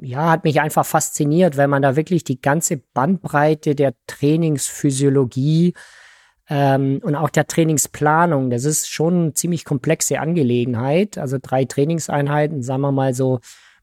Ja, 0.00 0.30
hat 0.30 0.44
mich 0.44 0.62
einfach 0.62 0.86
fasziniert, 0.86 1.58
weil 1.58 1.68
man 1.68 1.82
da 1.82 1.96
wirklich 1.96 2.24
die 2.24 2.40
ganze 2.40 2.78
Bandbreite 2.78 3.74
der 3.74 3.92
Trainingsphysiologie 4.06 5.74
ähm, 6.48 7.00
und 7.02 7.14
auch 7.14 7.30
der 7.30 7.46
Trainingsplanung, 7.46 8.50
das 8.50 8.64
ist 8.64 8.90
schon 8.90 9.14
eine 9.14 9.34
ziemlich 9.34 9.64
komplexe 9.64 10.20
Angelegenheit. 10.20 11.16
Also 11.18 11.38
drei 11.40 11.64
Trainingseinheiten, 11.64 12.62
sagen 12.62 12.82
wir 12.82 12.92
mal 12.92 13.14
so, 13.14 13.40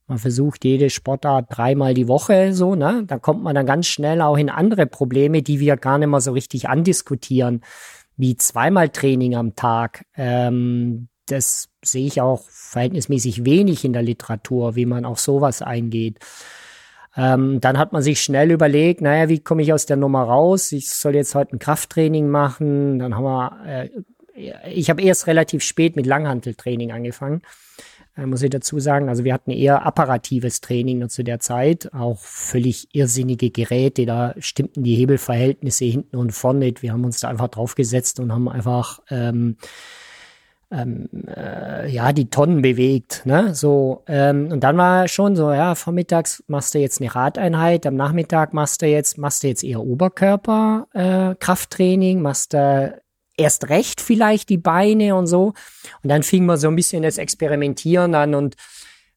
man 0.08 0.20
versucht 0.20 0.66
jede 0.66 0.90
Sportart 0.90 1.46
dreimal 1.50 1.94
die 1.94 2.08
Woche 2.08 2.54
so, 2.54 2.76
ne? 2.76 3.04
Da 3.08 3.18
kommt 3.18 3.44
man 3.44 3.56
dann 3.56 3.66
ganz 3.66 3.88
schnell 3.88 4.22
auch 4.22 4.38
in 4.38 4.50
andere 4.50 4.86
Probleme, 4.86 5.42
die 5.42 5.60
wir 5.60 5.78
gar 5.78 5.98
nicht 5.98 6.10
mehr 6.10 6.22
so 6.22 6.34
richtig 6.34 6.68
andiskutieren, 6.68 7.62
wie 8.18 8.36
zweimal 8.36 8.90
Training 8.90 9.36
am 9.36 9.56
Tag. 9.56 10.06
Ähm, 10.16 11.08
das 11.28 11.70
sehe 11.84 12.06
ich 12.06 12.20
auch 12.20 12.44
verhältnismäßig 12.50 13.46
wenig 13.46 13.86
in 13.86 13.94
der 13.94 14.02
Literatur, 14.02 14.76
wie 14.76 14.86
man 14.86 15.06
auf 15.06 15.20
sowas 15.20 15.62
eingeht. 15.62 16.20
Ähm, 17.18 17.60
dann 17.60 17.78
hat 17.78 17.92
man 17.92 18.02
sich 18.02 18.22
schnell 18.22 18.52
überlegt, 18.52 19.02
naja, 19.02 19.28
wie 19.28 19.40
komme 19.40 19.62
ich 19.62 19.74
aus 19.74 19.86
der 19.86 19.98
Nummer 19.98 20.24
raus? 20.24 20.72
Ich 20.72 20.90
soll 20.90 21.16
jetzt 21.16 21.36
heute 21.36 21.56
ein 21.56 21.60
Krafttraining 21.60 22.30
machen. 22.30 23.00
Dann 23.00 23.16
haben 23.16 23.24
wir, 23.24 23.66
äh, 23.66 23.90
ich 24.72 24.90
habe 24.90 25.02
erst 25.02 25.28
relativ 25.28 25.62
spät 25.62 25.96
mit 25.96 26.06
Langhanteltraining 26.06 26.94
angefangen, 26.94 27.42
äh, 28.16 28.26
muss 28.26 28.42
ich 28.44 28.50
dazu 28.50 28.80
sagen. 28.80 29.10
Also 29.10 29.26
wir 29.26 29.34
hatten 29.34 29.52
eher 29.52 29.86
apparatives 29.86 30.62
Training 30.62 31.00
nur 31.00 31.10
zu 31.10 31.24
der 31.24 31.40
Zeit, 31.40 31.94
auch 31.94 32.20
völlig 32.20 32.88
irrsinnige 32.96 33.52
Geräte. 33.52 34.06
Da 34.06 34.34
stimmten 34.40 34.84
die 34.84 34.96
Hebelverhältnisse 34.96 35.84
hinten 35.84 36.16
und 36.16 36.32
vorne 36.32 36.60
nicht. 36.60 36.82
Wir 36.82 36.94
haben 36.94 37.04
uns 37.04 37.20
da 37.20 37.28
einfach 37.28 37.50
draufgesetzt 37.50 38.22
und 38.22 38.32
haben 38.32 38.48
einfach 38.48 39.02
ähm, 39.10 39.58
ähm, 40.72 41.10
äh, 41.28 41.90
ja 41.90 42.14
die 42.14 42.30
Tonnen 42.30 42.62
bewegt, 42.62 43.26
ne? 43.26 43.54
So 43.54 44.04
ähm, 44.08 44.50
und 44.52 44.64
dann 44.64 44.78
war 44.78 45.08
schon 45.08 45.36
so, 45.36 45.52
ja, 45.52 45.76
vormittags 45.76 46.44
machst 46.48 46.74
du 46.74 46.80
jetzt 46.80 47.02
eine 47.02 47.14
Radeinheit, 47.14 47.86
am 47.86 47.96
Nachmittag 47.96 48.54
machst 48.54 48.82
du 48.82 48.88
jetzt 48.88 49.18
machst 49.18 49.44
du 49.44 49.48
jetzt 49.48 49.64
eher 49.64 49.82
Oberkörper 49.82 50.88
äh, 50.94 51.36
Krafttraining, 51.36 52.22
machst 52.22 52.54
du 52.54 53.02
erst 53.38 53.70
recht 53.70 54.02
vielleicht 54.02 54.50
die 54.50 54.58
Beine 54.58 55.16
und 55.16 55.28
so 55.28 55.54
und 56.04 56.10
dann 56.10 56.24
fing 56.24 56.46
man 56.46 56.58
so 56.58 56.68
ein 56.68 56.76
bisschen 56.76 57.04
das 57.04 57.18
Experimentieren 57.18 58.16
an 58.16 58.36
und 58.36 58.56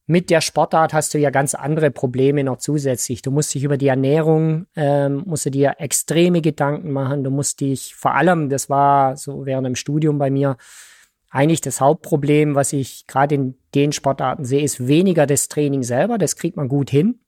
mit 0.07 0.29
der 0.29 0.43
Sportart 0.43 0.93
hast 0.93 1.15
du 1.15 1.19
ja 1.19 1.31
ganz 1.31 1.55
andere 1.55 1.91
Probleme 1.91 2.45
noch 2.45 2.59
zusätzlich. 2.59 3.23
Du 3.23 3.31
musst 3.31 3.55
dich 3.55 3.65
über 3.65 3.79
die 3.79 3.89
Ernährung, 3.89 4.67
ähm, 4.77 5.23
musst 5.25 5.47
du 5.47 5.51
dir 5.51 5.77
extreme 5.79 6.43
Gedanken 6.43 6.93
machen. 6.93 7.25
Du 7.25 7.31
musst 7.31 7.61
dich 7.61 7.95
vor 7.95 8.15
allem, 8.15 8.51
das 8.51 8.69
war 8.69 9.17
so 9.17 9.47
während 9.47 9.67
dem 9.67 9.77
Studium 9.77 10.19
bei 10.19 10.31
mir, 10.31 10.59
eigentlich 11.35 11.61
das 11.61 11.81
Hauptproblem, 11.81 12.55
was 12.55 12.73
ich 12.73 13.09
gerade 13.09 13.35
in 13.35 13.55
den 13.75 13.91
Sportarten 13.91 14.45
sehe, 14.45 14.63
ist 14.63 14.87
weniger 14.87 15.27
das 15.27 15.49
Training 15.49 15.83
selber. 15.83 16.17
Das 16.17 16.37
kriegt 16.37 16.57
man 16.57 16.69
gut 16.69 16.91
hin. 16.91 17.19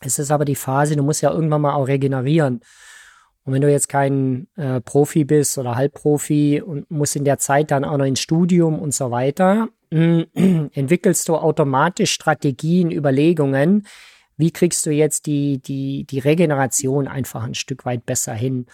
Es 0.00 0.18
ist 0.18 0.32
aber 0.32 0.44
die 0.44 0.56
Phase, 0.56 0.96
du 0.96 1.04
musst 1.04 1.22
ja 1.22 1.30
irgendwann 1.30 1.60
mal 1.60 1.74
auch 1.74 1.86
regenerieren. 1.86 2.60
Und 3.44 3.52
wenn 3.52 3.62
du 3.62 3.70
jetzt 3.70 3.88
kein 3.88 4.48
äh, 4.56 4.80
Profi 4.80 5.24
bist 5.24 5.58
oder 5.58 5.76
Halbprofi 5.76 6.60
und 6.60 6.90
musst 6.90 7.14
in 7.14 7.24
der 7.24 7.38
Zeit 7.38 7.70
dann 7.70 7.84
auch 7.84 7.98
noch 7.98 8.04
ins 8.04 8.18
Studium 8.18 8.80
und 8.80 8.94
so 8.94 9.12
weiter, 9.12 9.68
entwickelst 9.90 11.28
du 11.28 11.36
automatisch 11.36 12.12
Strategien, 12.12 12.90
Überlegungen, 12.90 13.86
wie 14.36 14.50
kriegst 14.50 14.84
du 14.86 14.90
jetzt 14.90 15.26
die, 15.26 15.58
die, 15.58 16.04
die 16.04 16.18
Regeneration 16.18 17.06
einfach 17.06 17.44
ein 17.44 17.54
Stück 17.54 17.84
weit 17.84 18.06
besser 18.06 18.34
hin. 18.34 18.66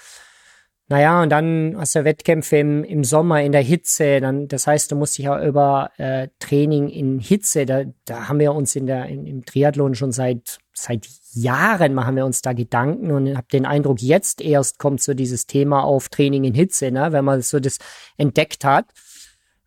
Naja, 0.89 1.21
und 1.21 1.31
dann 1.31 1.75
hast 1.77 1.97
du 1.97 2.05
Wettkämpfe 2.05 2.59
im, 2.59 2.85
im 2.85 3.03
Sommer 3.03 3.43
in 3.43 3.51
der 3.51 3.63
Hitze. 3.63 4.21
Dann, 4.21 4.47
das 4.47 4.69
heißt, 4.69 4.93
du 4.93 4.97
musst 4.97 5.19
dich 5.19 5.29
auch 5.29 5.43
über 5.43 5.91
äh, 5.97 6.29
Training 6.39 6.89
in 6.89 7.19
Hitze, 7.19 7.67
da, 7.67 7.83
da 8.05 8.29
haben 8.29 8.39
wir 8.39 8.53
uns 8.53 8.77
in 8.77 8.87
der, 8.87 9.07
in, 9.07 9.27
im 9.27 9.45
Triathlon 9.45 9.97
schon 9.97 10.13
seit, 10.13 10.59
seit 10.73 11.09
Jahren 11.33 11.93
machen 11.93 12.15
wir 12.15 12.25
uns 12.25 12.41
da 12.41 12.53
Gedanken 12.53 13.11
und 13.11 13.37
habe 13.37 13.49
den 13.53 13.67
Eindruck, 13.67 14.01
jetzt 14.01 14.41
erst 14.41 14.79
kommt 14.79 15.03
so 15.03 15.13
dieses 15.13 15.47
Thema 15.47 15.83
auf 15.83 16.09
Training 16.09 16.45
in 16.45 16.55
Hitze, 16.55 16.93
ne, 16.93 17.11
wenn 17.11 17.25
man 17.25 17.43
so 17.43 17.59
das 17.59 17.79
entdeckt 18.17 18.65
hat. 18.65 18.87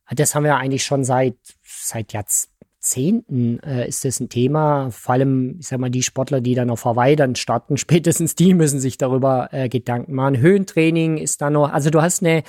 Das 0.10 0.36
haben 0.36 0.46
wir 0.46 0.56
eigentlich 0.56 0.86
schon 0.86 1.04
seit, 1.04 1.36
seit 1.64 2.14
Jahrzehnten 2.14 2.59
Jahrzehnten 2.80 3.60
äh, 3.60 3.88
ist 3.90 4.06
das 4.06 4.22
ein 4.22 4.30
Thema. 4.30 4.90
Vor 4.92 5.16
allem, 5.16 5.58
ich 5.60 5.68
sag 5.68 5.80
mal, 5.80 5.90
die 5.90 6.02
Sportler, 6.04 6.40
die 6.40 6.56
dann 6.56 6.70
auf 6.70 6.86
Hawaii 6.86 7.18
dann 7.18 7.36
starten, 7.36 7.76
spätestens 7.78 8.36
die 8.36 8.54
müssen 8.54 8.80
sich 8.80 8.98
darüber 8.98 9.50
äh, 9.52 9.68
Gedanken 9.68 10.14
machen. 10.14 10.38
Höhentraining 10.38 11.18
ist 11.18 11.42
da 11.42 11.50
noch, 11.50 11.72
also 11.72 11.90
du 11.90 12.02
hast 12.02 12.24
eine 12.24 12.44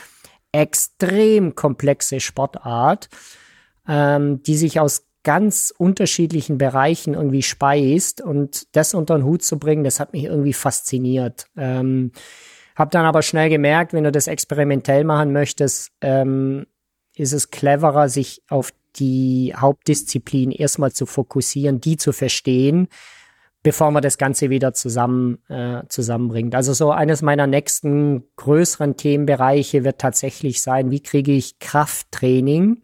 extrem 0.52 1.54
komplexe 1.56 2.20
Sportart, 2.20 3.08
ähm, 3.88 4.42
die 4.44 4.56
sich 4.56 4.78
aus 4.78 5.06
ganz 5.22 5.74
unterschiedlichen 5.76 6.58
Bereichen 6.58 7.14
irgendwie 7.14 7.42
speist 7.42 8.22
und 8.22 8.74
das 8.74 8.94
unter 8.94 9.16
den 9.16 9.24
Hut 9.24 9.42
zu 9.42 9.58
bringen, 9.58 9.84
das 9.84 10.00
hat 10.00 10.12
mich 10.12 10.24
irgendwie 10.24 10.54
fasziniert. 10.54 11.46
Ähm, 11.56 12.12
hab 12.74 12.90
dann 12.92 13.04
aber 13.04 13.22
schnell 13.22 13.50
gemerkt, 13.50 13.92
wenn 13.92 14.04
du 14.04 14.12
das 14.12 14.28
experimentell 14.28 15.04
machen 15.04 15.32
möchtest, 15.32 15.90
ähm, 16.00 16.66
ist 17.16 17.32
es 17.32 17.50
cleverer, 17.50 18.08
sich 18.08 18.42
auf 18.48 18.72
die 18.96 19.54
Hauptdisziplin 19.56 20.50
erstmal 20.50 20.92
zu 20.92 21.06
fokussieren, 21.06 21.80
die 21.80 21.96
zu 21.96 22.12
verstehen, 22.12 22.88
bevor 23.62 23.90
man 23.90 24.02
das 24.02 24.18
Ganze 24.18 24.50
wieder 24.50 24.72
zusammen 24.72 25.38
äh, 25.48 25.82
zusammenbringt. 25.88 26.54
Also 26.54 26.72
so 26.72 26.90
eines 26.90 27.22
meiner 27.22 27.46
nächsten 27.46 28.24
größeren 28.36 28.96
Themenbereiche 28.96 29.84
wird 29.84 29.98
tatsächlich 29.98 30.62
sein, 30.62 30.90
wie 30.90 31.02
kriege 31.02 31.32
ich 31.32 31.58
Krafttraining 31.58 32.82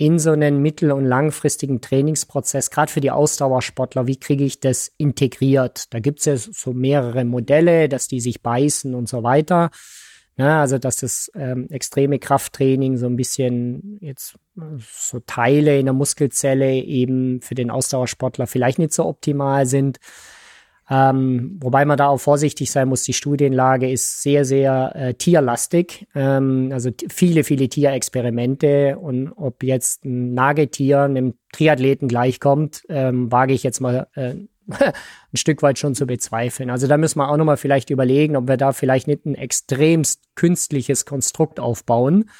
in 0.00 0.20
so 0.20 0.30
einen 0.30 0.62
mittel- 0.62 0.92
und 0.92 1.04
langfristigen 1.04 1.80
Trainingsprozess, 1.80 2.70
gerade 2.70 2.90
für 2.90 3.00
die 3.00 3.10
Ausdauersportler, 3.10 4.06
wie 4.06 4.18
kriege 4.18 4.44
ich 4.44 4.60
das 4.60 4.92
integriert? 4.96 5.92
Da 5.92 5.98
gibt 5.98 6.20
es 6.20 6.24
ja 6.26 6.36
so 6.36 6.72
mehrere 6.72 7.24
Modelle, 7.24 7.88
dass 7.88 8.06
die 8.06 8.20
sich 8.20 8.40
beißen 8.40 8.94
und 8.94 9.08
so 9.08 9.24
weiter. 9.24 9.70
Ja, 10.38 10.60
also 10.60 10.78
dass 10.78 10.96
das 10.96 11.32
ähm, 11.34 11.68
extreme 11.68 12.20
Krafttraining 12.20 12.96
so 12.96 13.06
ein 13.06 13.16
bisschen 13.16 13.98
jetzt 14.00 14.36
so 14.78 15.18
Teile 15.26 15.80
in 15.80 15.86
der 15.86 15.92
Muskelzelle 15.92 16.74
eben 16.74 17.40
für 17.40 17.56
den 17.56 17.72
Ausdauersportler 17.72 18.46
vielleicht 18.46 18.78
nicht 18.78 18.92
so 18.92 19.04
optimal 19.04 19.66
sind. 19.66 19.98
Ähm, 20.90 21.58
wobei 21.60 21.84
man 21.84 21.98
da 21.98 22.06
auch 22.06 22.18
vorsichtig 22.18 22.70
sein 22.70 22.88
muss. 22.88 23.02
Die 23.02 23.12
Studienlage 23.12 23.90
ist 23.90 24.22
sehr, 24.22 24.44
sehr 24.44 24.94
äh, 24.94 25.14
tierlastig. 25.14 26.06
Ähm, 26.14 26.70
also 26.72 26.90
viele, 27.10 27.42
viele 27.42 27.68
Tierexperimente. 27.68 28.96
Und 28.96 29.32
ob 29.32 29.64
jetzt 29.64 30.04
ein 30.04 30.34
Nagetier 30.34 31.02
einem 31.02 31.34
Triathleten 31.52 32.06
gleichkommt, 32.06 32.84
ähm, 32.88 33.30
wage 33.30 33.52
ich 33.52 33.64
jetzt 33.64 33.80
mal 33.80 34.06
äh, 34.14 34.36
ein 35.32 35.36
Stück 35.36 35.62
weit 35.62 35.78
schon 35.78 35.94
zu 35.94 36.06
bezweifeln. 36.06 36.70
Also 36.70 36.86
da 36.86 36.96
müssen 36.96 37.18
wir 37.18 37.28
auch 37.28 37.36
nochmal 37.36 37.56
vielleicht 37.56 37.90
überlegen, 37.90 38.36
ob 38.36 38.48
wir 38.48 38.56
da 38.56 38.72
vielleicht 38.72 39.06
nicht 39.06 39.26
ein 39.26 39.34
extremst 39.34 40.22
künstliches 40.34 41.04
Konstrukt 41.04 41.60
aufbauen, 41.60 42.30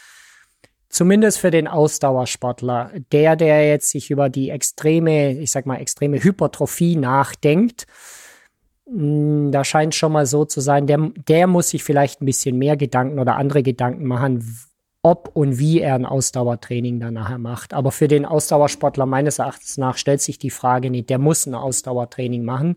zumindest 0.88 1.38
für 1.38 1.50
den 1.50 1.68
Ausdauersportler, 1.68 2.92
der, 3.12 3.36
der 3.36 3.68
jetzt 3.68 3.90
sich 3.90 4.10
über 4.10 4.28
die 4.28 4.50
extreme, 4.50 5.32
ich 5.32 5.50
sag 5.50 5.66
mal, 5.66 5.76
extreme 5.76 6.22
Hypertrophie 6.22 6.96
nachdenkt, 6.96 7.86
hm, 8.86 9.52
da 9.52 9.64
scheint 9.64 9.94
schon 9.94 10.12
mal 10.12 10.26
so 10.26 10.44
zu 10.44 10.60
sein, 10.60 10.86
der, 10.86 11.10
der 11.28 11.46
muss 11.46 11.70
sich 11.70 11.84
vielleicht 11.84 12.22
ein 12.22 12.26
bisschen 12.26 12.56
mehr 12.56 12.76
Gedanken 12.76 13.18
oder 13.18 13.36
andere 13.36 13.62
Gedanken 13.62 14.06
machen, 14.06 14.67
ob 15.08 15.30
und 15.34 15.58
wie 15.58 15.80
er 15.80 15.94
ein 15.94 16.06
Ausdauertraining 16.06 17.00
dann 17.00 17.14
nachher 17.14 17.38
macht. 17.38 17.72
Aber 17.72 17.92
für 17.92 18.08
den 18.08 18.24
Ausdauersportler 18.24 19.06
meines 19.06 19.38
Erachtens 19.38 19.78
nach 19.78 19.96
stellt 19.96 20.20
sich 20.20 20.38
die 20.38 20.50
Frage 20.50 20.90
nicht, 20.90 21.10
der 21.10 21.18
muss 21.18 21.46
ein 21.46 21.54
Ausdauertraining 21.54 22.44
machen. 22.44 22.76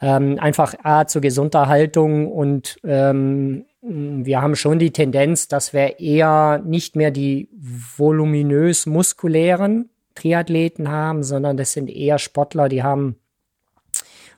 Ähm, 0.00 0.38
einfach 0.40 0.74
A 0.82 1.06
zur 1.06 1.20
Gesunderhaltung 1.20 2.32
und 2.32 2.78
ähm, 2.84 3.66
wir 3.82 4.42
haben 4.42 4.56
schon 4.56 4.78
die 4.78 4.92
Tendenz, 4.92 5.48
dass 5.48 5.72
wir 5.72 6.00
eher 6.00 6.62
nicht 6.64 6.96
mehr 6.96 7.10
die 7.10 7.48
voluminös 7.52 8.86
muskulären 8.86 9.90
Triathleten 10.14 10.88
haben, 10.88 11.22
sondern 11.22 11.56
das 11.56 11.72
sind 11.72 11.88
eher 11.88 12.18
Sportler, 12.18 12.68
die 12.68 12.82
haben 12.82 13.16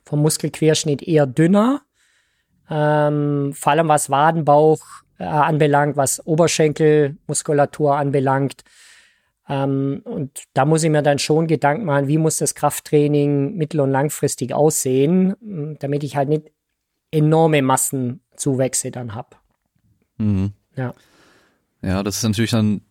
vom 0.05 0.21
Muskelquerschnitt 0.21 1.01
eher 1.01 1.25
dünner. 1.25 1.81
Ähm, 2.69 3.53
vor 3.53 3.71
allem 3.71 3.87
was 3.87 4.09
Wadenbauch 4.09 5.02
äh, 5.19 5.23
anbelangt, 5.23 5.97
was 5.97 6.25
Oberschenkelmuskulatur 6.25 7.95
anbelangt. 7.95 8.63
Ähm, 9.47 10.01
und 10.05 10.43
da 10.53 10.65
muss 10.65 10.83
ich 10.83 10.89
mir 10.89 11.01
dann 11.01 11.19
schon 11.19 11.47
Gedanken 11.47 11.85
machen, 11.85 12.07
wie 12.07 12.17
muss 12.17 12.37
das 12.37 12.55
Krafttraining 12.55 13.55
mittel- 13.55 13.81
und 13.81 13.91
langfristig 13.91 14.53
aussehen, 14.53 15.75
damit 15.79 16.03
ich 16.03 16.15
halt 16.15 16.29
nicht 16.29 16.51
enorme 17.11 17.61
Massenzuwächse 17.61 18.91
dann 18.91 19.15
habe. 19.15 19.35
Mhm. 20.17 20.53
Ja. 20.75 20.93
Ja, 21.81 22.01
das 22.01 22.17
ist 22.17 22.23
natürlich 22.23 22.51
dann 22.51 22.81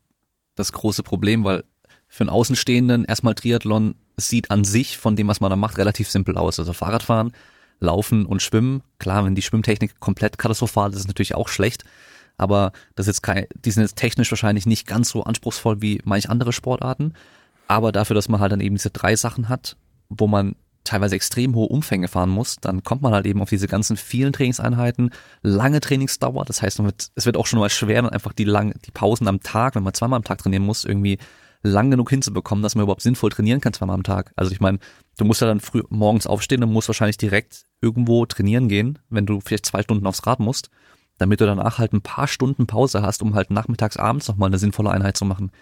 das 0.55 0.73
große 0.73 1.03
Problem, 1.03 1.45
weil 1.45 1.65
für 2.09 2.25
einen 2.25 2.31
Außenstehenden 2.31 3.07
erstmal 3.07 3.35
Triathlon 3.35 3.95
sieht 4.17 4.51
an 4.51 4.65
sich 4.65 4.99
von 4.99 5.17
dem, 5.17 5.29
was 5.29 5.41
man 5.41 5.51
da 5.51 5.57
macht, 5.57 5.79
relativ 5.79 6.11
simpel 6.11 6.37
aus. 6.37 6.59
Also 6.59 6.75
Fahrradfahren, 6.75 7.33
Laufen 7.81 8.27
und 8.27 8.43
Schwimmen. 8.43 8.83
Klar, 8.99 9.25
wenn 9.25 9.35
die 9.35 9.43
Schwimmtechnik 9.43 9.99
komplett 9.99 10.37
katastrophal 10.37 10.91
ist, 10.91 10.97
ist 10.97 11.03
es 11.03 11.09
natürlich 11.09 11.35
auch 11.35 11.49
schlecht. 11.49 11.85
Aber 12.43 12.73
das 12.97 13.07
ist 13.07 13.19
jetzt 13.19 13.23
kein, 13.23 13.47
die 13.55 13.71
sind 13.71 13.85
jetzt 13.85 13.95
technisch 13.95 14.33
wahrscheinlich 14.33 14.67
nicht 14.67 14.85
ganz 14.85 15.11
so 15.11 15.23
anspruchsvoll 15.23 15.81
wie 15.81 16.01
manch 16.05 16.29
andere 16.29 16.53
Sportarten. 16.53 17.15
Aber 17.69 17.93
dafür, 17.93 18.15
dass 18.15 18.29
man 18.29 18.41
halt 18.41 18.51
dann 18.51 18.61
eben 18.61 18.75
diese 18.75 18.91
drei 18.91 19.15
Sachen 19.15 19.49
hat, 19.49 19.77
wo 20.09 20.27
man 20.27 20.57
teilweise 20.83 21.15
extrem 21.15 21.55
hohe 21.55 21.69
Umfänge 21.69 22.09
fahren 22.09 22.31
muss, 22.31 22.57
dann 22.57 22.83
kommt 22.83 23.01
man 23.01 23.13
halt 23.13 23.27
eben 23.27 23.41
auf 23.41 23.49
diese 23.49 23.69
ganzen 23.69 23.97
vielen 23.97 24.33
Trainingseinheiten, 24.33 25.11
lange 25.43 25.79
Trainingsdauer. 25.79 26.45
Das 26.45 26.63
heißt, 26.63 26.83
es 27.15 27.27
wird 27.27 27.37
auch 27.37 27.47
schon 27.47 27.61
mal 27.61 27.71
schwer, 27.71 28.03
dann 28.03 28.11
einfach 28.11 28.33
die 28.33 28.43
langen, 28.43 28.75
die 28.85 28.91
Pausen 28.91 29.29
am 29.29 29.41
Tag, 29.41 29.77
wenn 29.77 29.85
man 29.85 29.95
zweimal 29.95 30.17
am 30.17 30.25
Tag 30.25 30.39
trainieren 30.39 30.65
muss, 30.65 30.85
irgendwie 30.85 31.19
lang 31.63 31.93
genug 31.93 32.11
hinzubekommen, 32.11 32.65
dass 32.65 32.75
man 32.75 32.83
überhaupt 32.83 33.03
sinnvoll 33.03 33.31
trainieren 33.31 33.61
kann 33.61 33.73
zweimal 33.73 33.95
am 33.95 34.03
Tag. 34.03 34.33
Also 34.35 34.51
ich 34.51 34.59
meine, 34.59 34.81
du 35.17 35.25
musst 35.25 35.41
ja 35.41 35.47
dann 35.47 35.61
früh 35.61 35.83
morgens 35.91 36.27
aufstehen 36.27 36.65
und 36.65 36.73
musst 36.73 36.89
wahrscheinlich 36.89 37.19
direkt 37.19 37.67
irgendwo 37.81 38.27
trainieren 38.27 38.67
gehen, 38.67 38.99
wenn 39.11 39.27
du 39.27 39.39
vielleicht 39.41 39.67
zwei 39.67 39.83
Stunden 39.83 40.09
aufs 40.09 40.27
Rad 40.27 40.41
musst, 40.41 40.71
damit 41.19 41.41
du 41.41 41.47
danach 41.47 41.79
halt 41.79 41.93
ein 41.93 42.03
paar 42.03 42.27
Stunden 42.27 42.67
Pause 42.67 43.03
hast, 43.03 43.23
um 43.23 43.35
halt 43.35 43.51
nachmittags, 43.51 43.97
abends 43.97 44.29
nochmal 44.29 44.49
eine 44.49 44.59
sinnvolle 44.59 44.91
Einheit 44.91 45.17
zu 45.17 45.25
machen. 45.25 45.53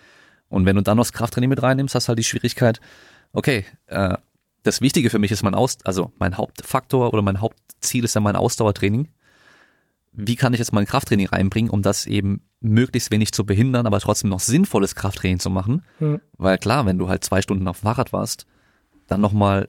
Und 0.49 0.67
wenn 0.67 0.77
du 0.77 0.83
dann 0.83 0.97
noch 0.97 1.05
das 1.05 1.13
Krafttraining 1.13 1.51
mit 1.51 1.63
reinnimmst, 1.63 1.95
hast 1.95 2.07
du 2.07 2.09
halt 2.09 2.19
die 2.19 2.25
Schwierigkeit, 2.25 2.81
okay, 3.33 3.65
äh, 3.87 4.17
das 4.63 4.81
Wichtige 4.81 5.11
für 5.11 5.19
mich 5.19 5.31
ist 5.31 5.43
mein 5.43 5.55
Aus, 5.55 5.79
also 5.85 6.13
mein 6.19 6.37
Hauptfaktor 6.37 7.13
oder 7.13 7.23
mein 7.23 7.41
Hauptziel 7.41 8.05
ist 8.05 8.15
ja 8.15 8.21
mein 8.21 8.37
Ausdauertraining. 8.37 9.09
Wie 10.13 10.37
kann 10.37 10.53
ich 10.53 10.59
jetzt 10.59 10.73
mein 10.73 10.87
Krafttraining 10.87 11.29
reinbringen, 11.29 11.71
um 11.71 11.83
das 11.83 12.07
eben 12.07 12.43
möglichst 12.61 13.11
wenig 13.11 13.33
zu 13.33 13.47
behindern, 13.47 13.87
aber 13.87 14.01
trotzdem 14.01 14.29
noch 14.29 14.41
sinnvolles 14.41 14.95
Krafttraining 14.95 15.39
zu 15.39 15.51
machen? 15.51 15.85
Hm. 15.99 16.21
Weil 16.37 16.59
klar, 16.59 16.85
wenn 16.85 16.99
du 16.99 17.09
halt 17.09 17.25
zwei 17.25 17.43
Stunden 17.43 17.69
auf 17.69 17.79
dem 17.79 17.85
Fahrrad 17.85 18.13
warst, 18.13 18.47
dann 19.07 19.21
nochmal 19.21 19.69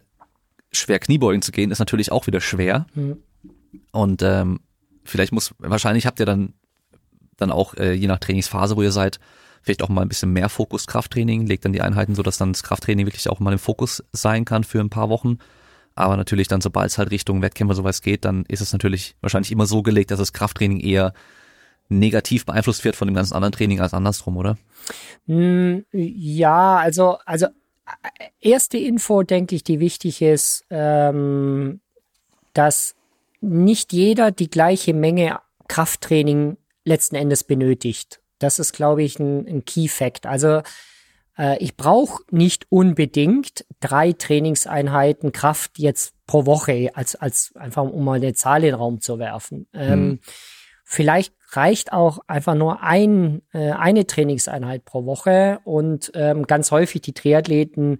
schwer 0.72 1.00
Kniebeugen 1.00 1.42
zu 1.42 1.52
gehen, 1.52 1.72
ist 1.72 1.80
natürlich 1.80 2.12
auch 2.12 2.28
wieder 2.28 2.42
schwer. 2.42 2.88
Hm. 2.94 3.18
Und 3.92 4.22
ähm, 4.24 4.60
vielleicht 5.04 5.32
muss, 5.32 5.54
wahrscheinlich 5.60 6.06
habt 6.06 6.20
ihr 6.20 6.26
dann 6.26 6.54
dann 7.42 7.52
auch, 7.52 7.74
äh, 7.76 7.94
je 7.94 8.08
nach 8.08 8.20
Trainingsphase, 8.20 8.78
wo 8.78 8.82
ihr 8.82 8.92
seid, 8.92 9.20
vielleicht 9.62 9.84
auch 9.84 9.90
mal 9.90 10.02
ein 10.02 10.08
bisschen 10.08 10.32
mehr 10.32 10.50
Fokus 10.50 10.88
Krafttraining, 10.88 11.46
legt 11.46 11.66
dann 11.66 11.74
die 11.74 11.82
Einheiten 11.82 12.16
so, 12.16 12.24
dass 12.24 12.38
dann 12.38 12.54
das 12.54 12.64
Krafttraining 12.64 13.06
wirklich 13.06 13.30
auch 13.30 13.40
mal 13.40 13.54
im 13.54 13.60
Fokus 13.60 14.04
sein 14.12 14.46
kann 14.46 14.64
für 14.64 14.80
ein 14.80 14.90
paar 14.90 15.10
Wochen. 15.10 15.38
Aber 15.94 16.16
natürlich 16.18 16.48
dann, 16.48 16.62
sobald 16.62 16.90
es 16.90 16.98
halt 16.98 17.12
Richtung 17.12 17.42
Wettkämpfe 17.42 17.76
sowas 17.76 18.02
geht, 18.02 18.26
dann 18.26 18.46
ist 18.48 18.62
es 18.62 18.72
natürlich 18.72 19.16
wahrscheinlich 19.22 19.52
immer 19.52 19.66
so 19.66 19.84
gelegt, 19.84 20.12
dass 20.12 20.20
das 20.20 20.34
Krafttraining 20.34 20.80
eher 20.80 21.14
negativ 21.90 22.46
beeinflusst 22.46 22.86
wird 22.86 22.96
von 22.96 23.08
dem 23.08 23.16
ganzen 23.16 23.34
anderen 23.34 23.52
Training 23.52 23.82
als 23.82 23.94
andersrum, 23.94 24.38
oder? 24.38 24.58
Hm, 25.28 25.86
ja, 25.92 26.78
also, 26.78 27.18
also 27.26 27.48
erste 28.40 28.78
Info, 28.78 29.24
denke 29.24 29.56
ich, 29.56 29.64
die 29.64 29.82
wichtig 29.82 30.22
ist, 30.22 30.64
ähm, 30.70 31.82
dass 32.54 32.96
nicht 33.42 33.92
jeder 33.94 34.32
die 34.32 34.50
gleiche 34.50 34.94
Menge 34.94 35.40
Krafttraining 35.68 36.58
letzten 36.86 37.16
Endes 37.16 37.44
benötigt. 37.44 38.22
Das 38.40 38.60
ist, 38.60 38.74
glaube 38.74 39.04
ich, 39.04 39.20
ein, 39.20 39.48
ein 39.48 39.66
Key 39.66 39.88
Fact. 39.88 40.26
Also 40.26 40.62
äh, 41.38 41.58
ich 41.58 41.78
brauche 41.78 42.24
nicht 42.32 42.66
unbedingt 42.70 43.66
drei 43.80 44.14
Trainingseinheiten 44.14 45.32
Kraft 45.32 45.80
jetzt 45.80 46.16
pro 46.28 46.46
Woche, 46.46 46.92
als, 46.94 47.16
als 47.16 47.54
einfach 47.56 47.84
um 47.84 48.04
mal 48.04 48.16
eine 48.16 48.34
Zahl 48.34 48.60
in 48.60 48.72
den 48.72 48.76
Raum 48.76 49.02
zu 49.02 49.20
werfen. 49.20 49.68
Ähm, 49.74 49.92
hm. 49.92 50.20
Vielleicht 50.84 51.34
reicht 51.52 51.94
auch 51.94 52.20
einfach 52.28 52.56
nur 52.56 52.84
ein, 52.84 53.42
äh, 53.54 53.72
eine 53.72 54.08
Trainingseinheit 54.08 54.86
pro 54.86 55.06
Woche 55.06 55.60
und 55.64 56.12
ähm, 56.16 56.48
ganz 56.48 56.72
häufig 56.72 57.02
die 57.02 57.14
Triathleten, 57.14 58.00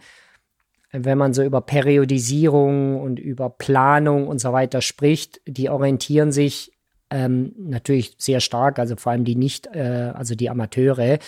wenn 0.92 1.18
man 1.18 1.34
so 1.34 1.44
über 1.44 1.62
Periodisierung 1.62 3.00
und 3.00 3.20
über 3.20 3.50
Planung 3.50 4.28
und 4.28 4.40
so 4.40 4.52
weiter 4.52 4.82
spricht, 4.82 5.42
die 5.48 5.70
orientieren 5.70 6.32
sich 6.32 6.72
ähm, 7.10 7.54
natürlich 7.58 8.16
sehr 8.18 8.40
stark, 8.40 8.80
also 8.80 8.96
vor 8.96 9.12
allem 9.12 9.26
die 9.26 9.36
nicht, 9.36 9.68
äh, 9.68 10.12
also 10.14 10.36
die 10.36 10.50
Amateure 10.50 11.20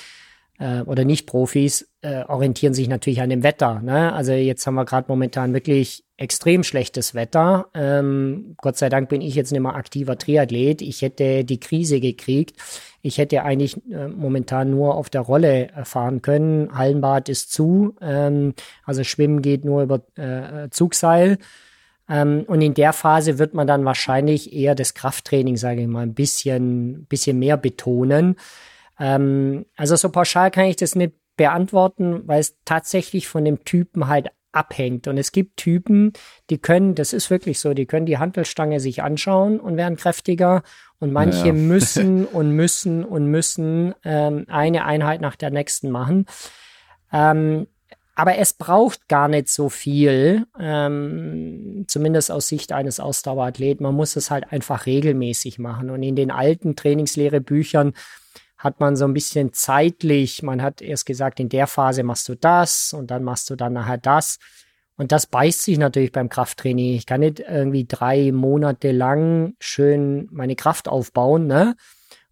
äh, 0.60 0.82
oder 0.82 1.06
Nicht-Profis 1.06 1.89
äh, 2.01 2.24
orientieren 2.26 2.74
sich 2.74 2.88
natürlich 2.88 3.22
an 3.22 3.30
dem 3.30 3.43
Wetter. 3.43 3.82
Ne? 3.82 4.14
Also 4.14 4.34
jetzt 4.34 4.66
haben 4.68 4.76
wir 4.76 4.86
gerade 4.86 5.06
momentan 5.08 5.54
wirklich 5.54 6.04
extrem 6.18 6.64
schlechtes 6.64 7.16
Wetter. 7.16 7.68
Ähm, 7.74 8.56
Gott 8.62 8.78
sei 8.78 8.89
Dank 8.89 9.10
bin 9.10 9.22
ich 9.22 9.36
jetzt 9.36 9.51
nicht 9.51 9.62
mehr 9.62 9.76
aktiver 9.76 10.18
Triathlet. 10.18 10.82
Ich 10.82 11.01
hätte 11.01 11.43
die 11.43 11.60
Krise 11.60 11.99
gekriegt. 11.99 12.56
Ich 13.01 13.18
hätte 13.18 13.43
eigentlich 13.43 13.78
äh, 13.91 14.08
momentan 14.08 14.70
nur 14.70 14.95
auf 14.95 15.10
der 15.10 15.22
Rolle 15.22 15.70
fahren 15.84 16.22
können. 16.22 16.78
Hallenbad 16.78 17.30
ist 17.30 17.51
zu. 17.51 17.95
Ähm, 18.01 18.54
also 18.86 19.04
Schwimmen 19.04 19.41
geht 19.41 19.66
nur 19.66 19.84
über 19.84 20.01
äh, 20.16 20.70
Zugseil. 20.70 21.39
Ähm, 22.08 22.43
und 22.47 22.62
in 22.62 22.74
der 22.74 22.93
Phase 22.93 23.39
wird 23.39 23.54
man 23.54 23.68
dann 23.68 23.86
wahrscheinlich 23.86 24.54
eher 24.54 24.76
das 24.76 24.93
Krafttraining, 24.93 25.58
sage 25.58 25.82
ich 25.82 25.88
mal, 25.88 26.04
ein 26.04 26.14
bisschen, 26.14 27.06
bisschen 27.06 27.39
mehr 27.39 27.58
betonen. 27.58 28.36
Ähm, 28.99 29.65
also 29.75 29.95
so 29.95 30.09
pauschal 30.09 30.51
kann 30.51 30.65
ich 30.65 30.75
das 30.75 30.95
nicht 30.95 31.13
beantworten, 31.35 32.27
weil 32.27 32.39
es 32.39 32.57
tatsächlich 32.65 33.27
von 33.27 33.43
dem 33.43 33.63
Typen 33.63 34.07
halt 34.07 34.29
abhängt. 34.51 35.07
Und 35.07 35.17
es 35.17 35.31
gibt 35.31 35.57
Typen, 35.57 36.13
die 36.49 36.59
können, 36.59 36.95
das 36.95 37.11
ist 37.11 37.29
wirklich 37.29 37.59
so, 37.59 37.73
die 37.73 37.85
können 37.85 38.05
die 38.05 38.19
Handelstange 38.19 38.79
sich 38.79 39.01
anschauen 39.01 39.59
und 39.59 39.77
werden 39.77 39.97
kräftiger. 39.97 40.63
Und 40.99 41.11
manche 41.11 41.47
ja. 41.47 41.53
müssen 41.53 42.25
und 42.25 42.51
müssen 42.51 43.03
und 43.03 43.25
müssen 43.27 43.93
ähm, 44.05 44.45
eine 44.47 44.85
Einheit 44.85 45.21
nach 45.21 45.35
der 45.35 45.49
nächsten 45.49 45.89
machen. 45.89 46.27
Ähm, 47.11 47.67
aber 48.15 48.37
es 48.37 48.53
braucht 48.53 49.09
gar 49.09 49.27
nicht 49.27 49.49
so 49.49 49.69
viel, 49.69 50.45
ähm, 50.59 51.85
zumindest 51.87 52.31
aus 52.31 52.47
Sicht 52.47 52.71
eines 52.71 52.99
Ausdauerathleten. 52.99 53.83
Man 53.83 53.95
muss 53.95 54.15
es 54.15 54.29
halt 54.29 54.51
einfach 54.51 54.85
regelmäßig 54.85 55.57
machen. 55.57 55.89
Und 55.89 56.03
in 56.03 56.15
den 56.15 56.29
alten 56.29 56.75
Trainingslehrebüchern 56.75 57.93
hat 58.64 58.80
man 58.80 58.95
so 58.95 59.03
ein 59.03 59.14
bisschen 59.14 59.51
zeitlich, 59.51 60.41
man 60.41 60.61
hat 60.61 60.82
erst 60.82 61.05
gesagt, 61.05 61.41
in 61.41 61.49
der 61.49 61.68
Phase 61.68 62.03
machst 62.03 62.30
du 62.30 62.36
das 62.36 62.93
und 62.93 63.11
dann 63.11 63.24
machst 63.24 63.49
du 63.49 63.57
dann 63.57 63.74
nachher 63.74 63.97
das. 63.97 64.39
Und 64.95 65.11
das 65.11 65.28
beißt 65.28 65.64
sich 65.64 65.78
natürlich 65.78 66.14
beim 66.14 66.30
Krafttraining. 66.30 66.93
Ich 66.93 67.05
kann 67.05 67.20
nicht 67.20 67.41
irgendwie 67.41 67.86
drei 67.86 68.32
Monate 68.32 68.91
lang 68.91 69.55
schön 69.59 70.30
meine 70.32 70.55
Kraft 70.55 70.88
aufbauen, 70.88 71.45
ne? 71.45 71.76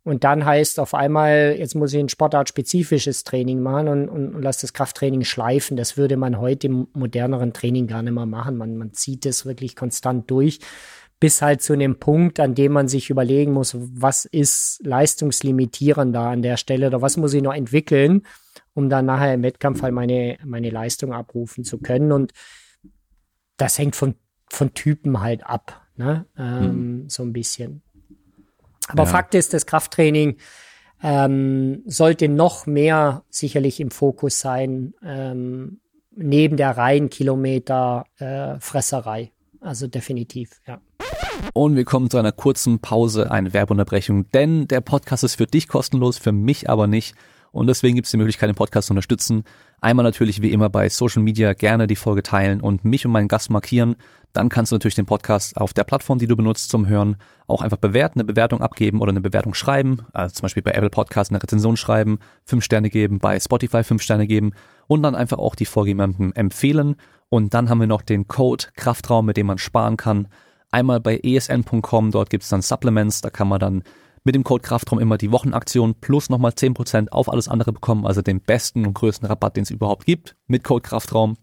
Und 0.04 0.24
dann 0.24 0.46
heißt 0.46 0.80
auf 0.80 0.96
einmal, 0.96 1.56
jetzt 1.60 1.76
muss 1.76 1.94
ich 1.94 2.00
ein 2.00 2.10
sportartspezifisches 2.10 3.24
Training 3.24 3.60
machen 3.60 3.88
und, 3.88 4.10
und, 4.10 4.34
und 4.34 4.42
lass 4.42 4.62
das 4.62 4.74
Krafttraining 4.74 5.24
schleifen. 5.24 5.78
Das 5.78 5.96
würde 5.96 6.18
man 6.18 6.40
heute 6.40 6.68
im 6.68 6.88
moderneren 6.94 7.54
Training 7.54 7.86
gar 7.86 8.02
nicht 8.02 8.14
mehr 8.14 8.26
machen. 8.26 8.58
Man, 8.58 8.78
man 8.78 8.94
zieht 8.94 9.28
es 9.28 9.46
wirklich 9.46 9.76
konstant 9.76 10.32
durch, 10.32 10.60
bis 11.22 11.44
halt 11.44 11.62
zu 11.62 11.74
einem 11.74 12.00
Punkt, 12.00 12.40
an 12.40 12.56
dem 12.56 12.72
man 12.72 12.88
sich 12.88 13.12
überlegen 13.12 13.54
muss, 13.54 13.78
was 13.78 14.26
ist 14.26 14.82
leistungslimitierender 14.84 16.20
an 16.20 16.42
der 16.42 16.58
Stelle 16.58 16.88
oder 16.88 17.04
was 17.04 17.16
muss 17.16 17.36
ich 17.36 17.44
noch 17.44 17.54
entwickeln, 17.54 18.24
um 18.74 18.90
dann 18.90 19.06
nachher 19.06 19.36
im 19.36 19.44
Wettkampf 19.44 19.84
halt 19.84 19.94
meine, 19.94 20.40
meine 20.44 20.72
Leistung 20.72 21.14
abrufen 21.14 21.64
zu 21.64 21.78
können. 21.78 22.12
Und 22.12 22.34
das 23.56 23.78
hängt 23.78 23.96
von, 23.96 24.16
von 24.50 24.74
Typen 24.74 25.22
halt 25.22 25.46
ab, 25.46 25.86
ne? 25.96 26.26
Ähm, 26.36 27.04
mhm. 27.04 27.10
So 27.10 27.22
ein 27.22 27.34
bisschen. 27.34 27.84
Aber 28.88 29.04
ja. 29.04 29.10
Fakt 29.10 29.36
ist, 29.36 29.54
das 29.54 29.68
Krafttraining 29.68 30.38
ähm, 31.04 31.84
sollte 31.86 32.30
noch 32.30 32.66
mehr 32.66 33.24
sicherlich 33.30 33.80
im 33.80 33.92
Fokus 33.92 34.40
sein, 34.40 34.96
ähm, 35.06 35.82
neben 36.10 36.58
der 36.58 36.72
reinen 36.78 37.12
Kilometer 37.12 38.06
äh, 38.18 38.60
Fresserei. 38.60 39.32
Also 39.62 39.88
definitiv, 39.88 40.60
ja. 40.68 40.82
Und 41.54 41.76
wir 41.76 41.86
kommen 41.86 42.10
zu 42.10 42.18
einer 42.18 42.32
kurzen 42.32 42.80
Pause, 42.80 43.32
eine 43.32 43.54
Werbeunterbrechung, 43.54 44.30
denn 44.32 44.68
der 44.68 44.82
Podcast 44.82 45.24
ist 45.24 45.36
für 45.36 45.46
dich 45.46 45.68
kostenlos, 45.68 46.18
für 46.18 46.32
mich 46.32 46.70
aber 46.70 46.88
nicht. 46.88 47.16
Und 47.52 47.68
deswegen 47.68 47.96
gibt 47.96 48.06
es 48.06 48.12
die 48.12 48.18
Möglichkeit, 48.18 48.50
den 48.50 48.56
Podcast 48.56 48.88
zu 48.88 48.94
unterstützen. 48.94 49.44
Einmal 49.82 50.04
natürlich 50.04 50.42
wie 50.42 50.52
immer 50.52 50.70
bei 50.70 50.90
Social 50.90 51.22
Media 51.22 51.54
gerne 51.54 51.86
die 51.86 51.96
Folge 51.96 52.24
teilen 52.24 52.62
und 52.62 52.86
mich 52.86 53.06
und 53.06 53.12
meinen 53.12 53.28
Gast 53.28 53.50
markieren. 53.50 53.96
Dann 54.34 54.50
kannst 54.50 54.72
du 54.72 54.76
natürlich 54.76 54.96
den 54.96 55.06
Podcast 55.06 55.58
auf 55.58 55.74
der 55.74 55.84
Plattform, 55.84 56.20
die 56.20 56.28
du 56.28 56.36
benutzt 56.36 56.70
zum 56.70 56.88
Hören, 56.88 57.18
auch 57.48 57.62
einfach 57.62 57.78
bewerten, 57.78 58.20
eine 58.20 58.26
Bewertung 58.26 58.62
abgeben 58.62 59.02
oder 59.02 59.10
eine 59.10 59.22
Bewertung 59.22 59.54
schreiben. 59.54 60.06
Also 60.14 60.36
zum 60.36 60.44
Beispiel 60.44 60.64
bei 60.64 60.72
Apple 60.72 60.90
Podcast 60.90 61.32
eine 61.32 61.42
Rezension 61.42 61.78
schreiben, 61.78 62.20
fünf 62.46 62.64
Sterne 62.64 62.90
geben, 62.90 63.20
bei 63.20 63.40
Spotify 63.40 63.84
fünf 63.84 64.02
Sterne 64.02 64.28
geben 64.28 64.54
und 64.88 65.04
dann 65.04 65.16
einfach 65.16 65.38
auch 65.38 65.56
die 65.56 65.68
jemandem 65.86 66.32
empfehlen. 66.34 66.96
Und 67.30 67.54
dann 67.54 67.70
haben 67.70 67.80
wir 67.80 67.88
noch 67.88 68.02
den 68.02 68.28
Code 68.28 68.66
Kraftraum, 68.76 69.26
mit 69.26 69.38
dem 69.38 69.48
man 69.48 69.58
sparen 69.58 69.98
kann. 69.98 70.28
Einmal 70.70 71.00
bei 71.00 71.20
esn.com, 71.22 72.12
dort 72.12 72.30
gibt's 72.30 72.50
dann 72.50 72.62
Supplements, 72.62 73.22
da 73.22 73.30
kann 73.30 73.48
man 73.48 73.60
dann 73.60 73.84
mit 74.24 74.36
dem 74.36 74.44
Code 74.44 74.62
Kraftraum 74.62 75.00
immer 75.00 75.18
die 75.18 75.32
Wochenaktion 75.32 75.96
plus 75.96 76.30
nochmal 76.30 76.52
10% 76.52 77.10
auf 77.10 77.30
alles 77.30 77.48
andere 77.48 77.74
bekommen, 77.74 78.06
also 78.06 78.22
den 78.22 78.40
besten 78.40 78.86
und 78.86 78.94
größten 78.94 79.28
Rabatt, 79.28 79.56
den 79.56 79.64
es 79.64 79.72
überhaupt 79.72 80.06
gibt, 80.06 80.36
mit 80.48 80.64
Code 80.64 80.84
Kraftraum. 80.84 81.38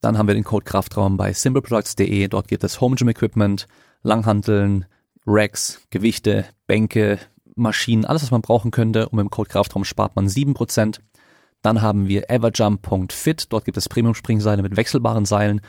Dann 0.00 0.16
haben 0.16 0.28
wir 0.28 0.34
den 0.34 0.44
Code 0.44 0.64
Kraftraum 0.64 1.16
bei 1.16 1.32
simpleproducts.de, 1.32 2.28
dort 2.28 2.48
gibt 2.48 2.64
es 2.64 2.80
Home 2.80 2.96
Gym 2.96 3.08
Equipment, 3.08 3.66
Langhanteln, 4.02 4.86
Racks, 5.26 5.80
Gewichte, 5.90 6.46
Bänke, 6.66 7.18
Maschinen, 7.54 8.04
alles 8.04 8.22
was 8.22 8.30
man 8.30 8.40
brauchen 8.40 8.70
könnte. 8.70 9.08
Und 9.08 9.16
mit 9.16 9.24
dem 9.24 9.30
Code 9.30 9.50
Kraftraum 9.50 9.84
spart 9.84 10.16
man 10.16 10.28
7%. 10.28 11.00
Dann 11.62 11.82
haben 11.82 12.08
wir 12.08 12.30
everjump.fit, 12.30 13.46
dort 13.52 13.64
gibt 13.64 13.76
es 13.76 13.88
Premium-Springseile 13.88 14.62
mit 14.62 14.76
wechselbaren 14.76 15.24
Seilen 15.24 15.60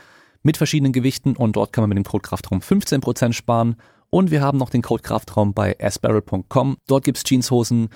mit 0.42 0.56
verschiedenen 0.56 0.92
Gewichten. 0.92 1.36
Und 1.36 1.56
dort 1.56 1.72
kann 1.72 1.82
man 1.82 1.90
mit 1.90 1.98
dem 1.98 2.04
Code 2.04 2.22
Kraftraum 2.22 2.60
15% 2.60 3.32
sparen. 3.32 3.76
Und 4.08 4.30
wir 4.30 4.40
haben 4.40 4.58
noch 4.58 4.70
den 4.70 4.82
Code 4.82 5.02
Kraftraum 5.02 5.52
bei 5.52 5.76
asbarrel.com. 5.78 6.78
Dort 6.86 7.04
gibt's 7.04 7.24
Jeanshosen, 7.24 7.88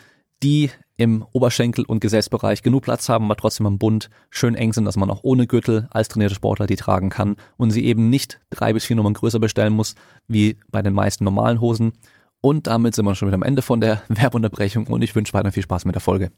die 0.43 0.71
im 0.97 1.25
Oberschenkel- 1.33 1.85
und 1.85 2.01
Gesäßbereich 2.01 2.63
genug 2.63 2.85
Platz 2.85 3.09
haben, 3.09 3.25
aber 3.25 3.37
trotzdem 3.37 3.67
am 3.67 3.79
Bund 3.79 4.11
schön 4.31 4.55
eng 4.55 4.73
sind, 4.73 4.85
dass 4.85 4.97
man 4.97 5.11
auch 5.11 5.21
ohne 5.23 5.47
Gürtel 5.47 5.89
als 5.91 6.09
trainierte 6.09 6.37
Sportler 6.37 6.67
die 6.67 6.77
tragen 6.77 7.11
kann 7.11 7.37
und 7.57 7.71
sie 7.71 7.85
eben 7.85 8.11
nicht 8.11 8.41
drei 8.51 8.73
bis 8.73 8.85
vier 8.85 8.97
Nummern 8.97 9.15
größer 9.15 9.41
bestellen 9.41 9.73
muss, 9.73 9.97
wie 10.29 10.57
bei 10.71 10.83
den 10.83 10.95
meisten 10.95 11.25
normalen 11.25 11.61
Hosen. 11.61 11.93
Und 12.41 12.67
damit 12.67 12.95
sind 12.95 13.07
wir 13.07 13.15
schon 13.15 13.29
wieder 13.29 13.37
am 13.37 13.43
Ende 13.43 13.63
von 13.63 13.81
der 13.81 14.03
Werbeunterbrechung 14.09 14.87
und 14.87 15.03
ich 15.03 15.15
wünsche 15.15 15.33
weiter 15.33 15.51
viel 15.51 15.63
Spaß 15.63 15.85
mit 15.85 15.95
der 15.95 16.03
Folge. 16.03 16.31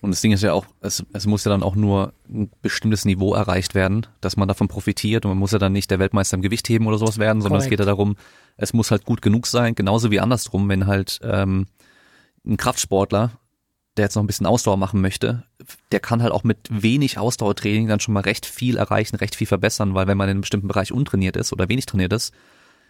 Und 0.00 0.10
das 0.10 0.20
Ding 0.20 0.32
ist 0.32 0.42
ja 0.42 0.52
auch, 0.52 0.64
es, 0.80 1.04
es 1.12 1.26
muss 1.26 1.44
ja 1.44 1.50
dann 1.50 1.62
auch 1.62 1.74
nur 1.74 2.12
ein 2.28 2.50
bestimmtes 2.62 3.04
Niveau 3.04 3.34
erreicht 3.34 3.74
werden, 3.74 4.06
dass 4.20 4.36
man 4.36 4.48
davon 4.48 4.68
profitiert 4.68 5.24
und 5.24 5.32
man 5.32 5.38
muss 5.38 5.52
ja 5.52 5.58
dann 5.58 5.72
nicht 5.72 5.90
der 5.90 5.98
Weltmeister 5.98 6.36
im 6.36 6.42
Gewicht 6.42 6.68
heben 6.68 6.86
oder 6.86 6.98
sowas 6.98 7.18
werden, 7.18 7.42
sondern 7.42 7.58
Correct. 7.58 7.66
es 7.66 7.70
geht 7.70 7.80
ja 7.80 7.84
darum, 7.84 8.16
es 8.56 8.72
muss 8.72 8.90
halt 8.90 9.04
gut 9.04 9.22
genug 9.22 9.46
sein, 9.46 9.74
genauso 9.74 10.10
wie 10.10 10.20
andersrum, 10.20 10.68
wenn 10.68 10.86
halt 10.86 11.18
ähm, 11.22 11.66
ein 12.46 12.56
Kraftsportler, 12.56 13.32
der 13.98 14.06
jetzt 14.06 14.14
noch 14.14 14.22
ein 14.22 14.26
bisschen 14.26 14.46
Ausdauer 14.46 14.76
machen 14.76 15.00
möchte, 15.00 15.42
der 15.92 16.00
kann 16.00 16.22
halt 16.22 16.32
auch 16.32 16.44
mit 16.44 16.58
wenig 16.70 17.18
Ausdauertraining 17.18 17.88
dann 17.88 18.00
schon 18.00 18.14
mal 18.14 18.20
recht 18.20 18.46
viel 18.46 18.76
erreichen, 18.76 19.16
recht 19.16 19.34
viel 19.34 19.46
verbessern, 19.46 19.94
weil 19.94 20.06
wenn 20.06 20.16
man 20.16 20.28
in 20.28 20.32
einem 20.32 20.40
bestimmten 20.40 20.68
Bereich 20.68 20.92
untrainiert 20.92 21.36
ist 21.36 21.52
oder 21.52 21.68
wenig 21.68 21.86
trainiert 21.86 22.12
ist, 22.12 22.32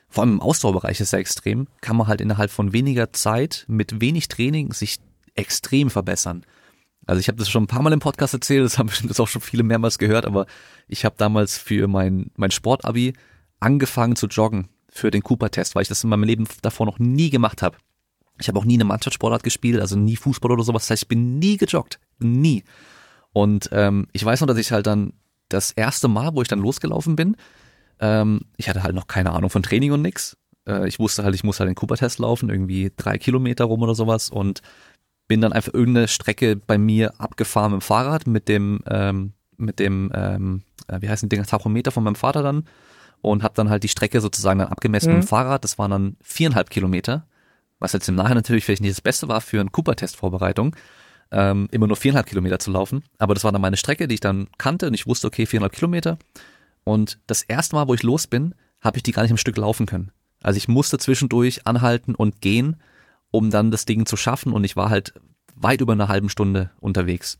vor 0.08 0.22
allem 0.22 0.34
im 0.34 0.40
Ausdauerbereich 0.40 1.00
ist 1.00 1.12
ja 1.12 1.18
extrem, 1.18 1.66
kann 1.80 1.96
man 1.96 2.06
halt 2.06 2.20
innerhalb 2.20 2.50
von 2.50 2.72
weniger 2.72 3.12
Zeit 3.12 3.64
mit 3.68 4.00
wenig 4.00 4.28
Training 4.28 4.72
sich 4.72 4.98
extrem 5.34 5.90
verbessern. 5.90 6.44
Also 7.06 7.20
ich 7.20 7.28
habe 7.28 7.38
das 7.38 7.48
schon 7.48 7.64
ein 7.64 7.68
paar 7.68 7.82
Mal 7.82 7.92
im 7.92 8.00
Podcast 8.00 8.34
erzählt, 8.34 8.64
das 8.64 8.78
haben 8.78 8.86
bestimmt 8.88 9.18
auch 9.18 9.28
schon 9.28 9.42
viele 9.42 9.62
mehrmals 9.62 9.98
gehört, 9.98 10.26
aber 10.26 10.46
ich 10.86 11.04
habe 11.04 11.14
damals 11.18 11.58
für 11.58 11.88
mein, 11.88 12.30
mein 12.36 12.50
Sportabi 12.50 13.14
angefangen 13.60 14.16
zu 14.16 14.26
joggen 14.26 14.68
für 14.90 15.10
den 15.10 15.22
Cooper-Test, 15.22 15.74
weil 15.74 15.82
ich 15.82 15.88
das 15.88 16.04
in 16.04 16.10
meinem 16.10 16.24
Leben 16.24 16.46
davor 16.62 16.86
noch 16.86 16.98
nie 16.98 17.30
gemacht 17.30 17.62
habe. 17.62 17.76
Ich 18.40 18.48
habe 18.48 18.58
auch 18.58 18.64
nie 18.64 18.74
eine 18.74 18.84
Mannschaftssportart 18.84 19.42
gespielt, 19.42 19.80
also 19.80 19.96
nie 19.96 20.16
Fußball 20.16 20.50
oder 20.52 20.62
sowas. 20.62 20.82
Das 20.84 20.90
heißt, 20.90 21.02
ich 21.04 21.08
bin 21.08 21.38
nie 21.38 21.56
gejoggt. 21.56 21.98
Nie. 22.18 22.64
Und 23.32 23.68
ähm, 23.72 24.06
ich 24.12 24.24
weiß 24.24 24.40
noch, 24.40 24.46
dass 24.46 24.58
ich 24.58 24.72
halt 24.72 24.86
dann 24.86 25.12
das 25.48 25.72
erste 25.72 26.08
Mal, 26.08 26.34
wo 26.34 26.42
ich 26.42 26.48
dann 26.48 26.60
losgelaufen 26.60 27.16
bin, 27.16 27.36
ähm, 28.00 28.42
ich 28.56 28.68
hatte 28.68 28.82
halt 28.82 28.94
noch 28.94 29.06
keine 29.06 29.32
Ahnung 29.32 29.50
von 29.50 29.62
Training 29.62 29.92
und 29.92 30.02
nix. 30.02 30.36
Äh, 30.66 30.86
ich 30.86 30.98
wusste 30.98 31.24
halt, 31.24 31.34
ich 31.34 31.44
muss 31.44 31.58
halt 31.58 31.68
den 31.68 31.74
Cooper-Test 31.74 32.18
laufen, 32.18 32.48
irgendwie 32.48 32.92
drei 32.96 33.18
Kilometer 33.18 33.64
rum 33.64 33.82
oder 33.82 33.94
sowas. 33.94 34.30
Und 34.30 34.62
bin 35.26 35.40
dann 35.40 35.52
einfach 35.52 35.74
irgendeine 35.74 36.08
Strecke 36.08 36.56
bei 36.56 36.78
mir 36.78 37.20
abgefahren 37.20 37.72
mit 37.72 37.80
dem 37.80 37.84
Fahrrad, 37.84 38.26
mit 38.26 38.48
dem, 38.48 38.80
ähm, 38.88 39.32
mit 39.56 39.78
dem, 39.78 40.10
ähm, 40.14 40.62
äh, 40.88 41.00
wie 41.00 41.08
heißt 41.08 41.22
ein 41.22 41.28
Ding, 41.28 41.42
Tachometer 41.42 41.90
von 41.90 42.04
meinem 42.04 42.14
Vater 42.14 42.42
dann 42.42 42.64
und 43.20 43.42
habe 43.42 43.54
dann 43.54 43.68
halt 43.68 43.82
die 43.82 43.88
Strecke 43.88 44.20
sozusagen 44.20 44.58
dann 44.58 44.68
abgemessen 44.68 45.10
mhm. 45.10 45.16
mit 45.16 45.22
dem 45.22 45.26
mhm. 45.26 45.28
Fahrrad. 45.28 45.64
Das 45.64 45.78
waren 45.78 45.90
dann 45.90 46.16
viereinhalb 46.22 46.70
Kilometer, 46.70 47.26
was 47.78 47.92
jetzt 47.92 48.08
im 48.08 48.14
Nachhinein 48.14 48.38
natürlich 48.38 48.64
vielleicht 48.64 48.82
nicht 48.82 48.92
das 48.92 49.00
Beste 49.00 49.28
war 49.28 49.40
für 49.40 49.60
eine 49.60 49.70
Cooper-Test-Vorbereitung, 49.70 50.74
ähm, 51.30 51.68
immer 51.70 51.86
nur 51.86 51.96
viereinhalb 51.96 52.26
Kilometer 52.26 52.58
zu 52.58 52.70
laufen. 52.70 53.04
Aber 53.18 53.34
das 53.34 53.44
war 53.44 53.52
dann 53.52 53.60
meine 53.60 53.76
Strecke, 53.76 54.08
die 54.08 54.14
ich 54.14 54.20
dann 54.20 54.48
kannte 54.58 54.86
und 54.86 54.94
ich 54.94 55.06
wusste, 55.06 55.26
okay, 55.26 55.46
viereinhalb 55.46 55.72
Kilometer. 55.72 56.18
Und 56.84 57.18
das 57.26 57.42
erste 57.42 57.76
Mal, 57.76 57.88
wo 57.88 57.94
ich 57.94 58.02
los 58.02 58.26
bin, 58.26 58.54
habe 58.80 58.96
ich 58.96 59.02
die 59.02 59.12
gar 59.12 59.22
nicht 59.22 59.30
im 59.30 59.36
Stück 59.36 59.56
laufen 59.56 59.86
können. 59.86 60.10
Also 60.42 60.56
ich 60.56 60.68
musste 60.68 60.98
zwischendurch 60.98 61.66
anhalten 61.66 62.14
und 62.14 62.40
gehen, 62.40 62.76
um 63.30 63.50
dann 63.50 63.70
das 63.70 63.84
Ding 63.84 64.06
zu 64.06 64.16
schaffen 64.16 64.52
und 64.52 64.64
ich 64.64 64.76
war 64.76 64.88
halt 64.88 65.12
weit 65.54 65.80
über 65.80 65.92
eine 65.92 66.08
halben 66.08 66.28
Stunde 66.28 66.70
unterwegs. 66.80 67.36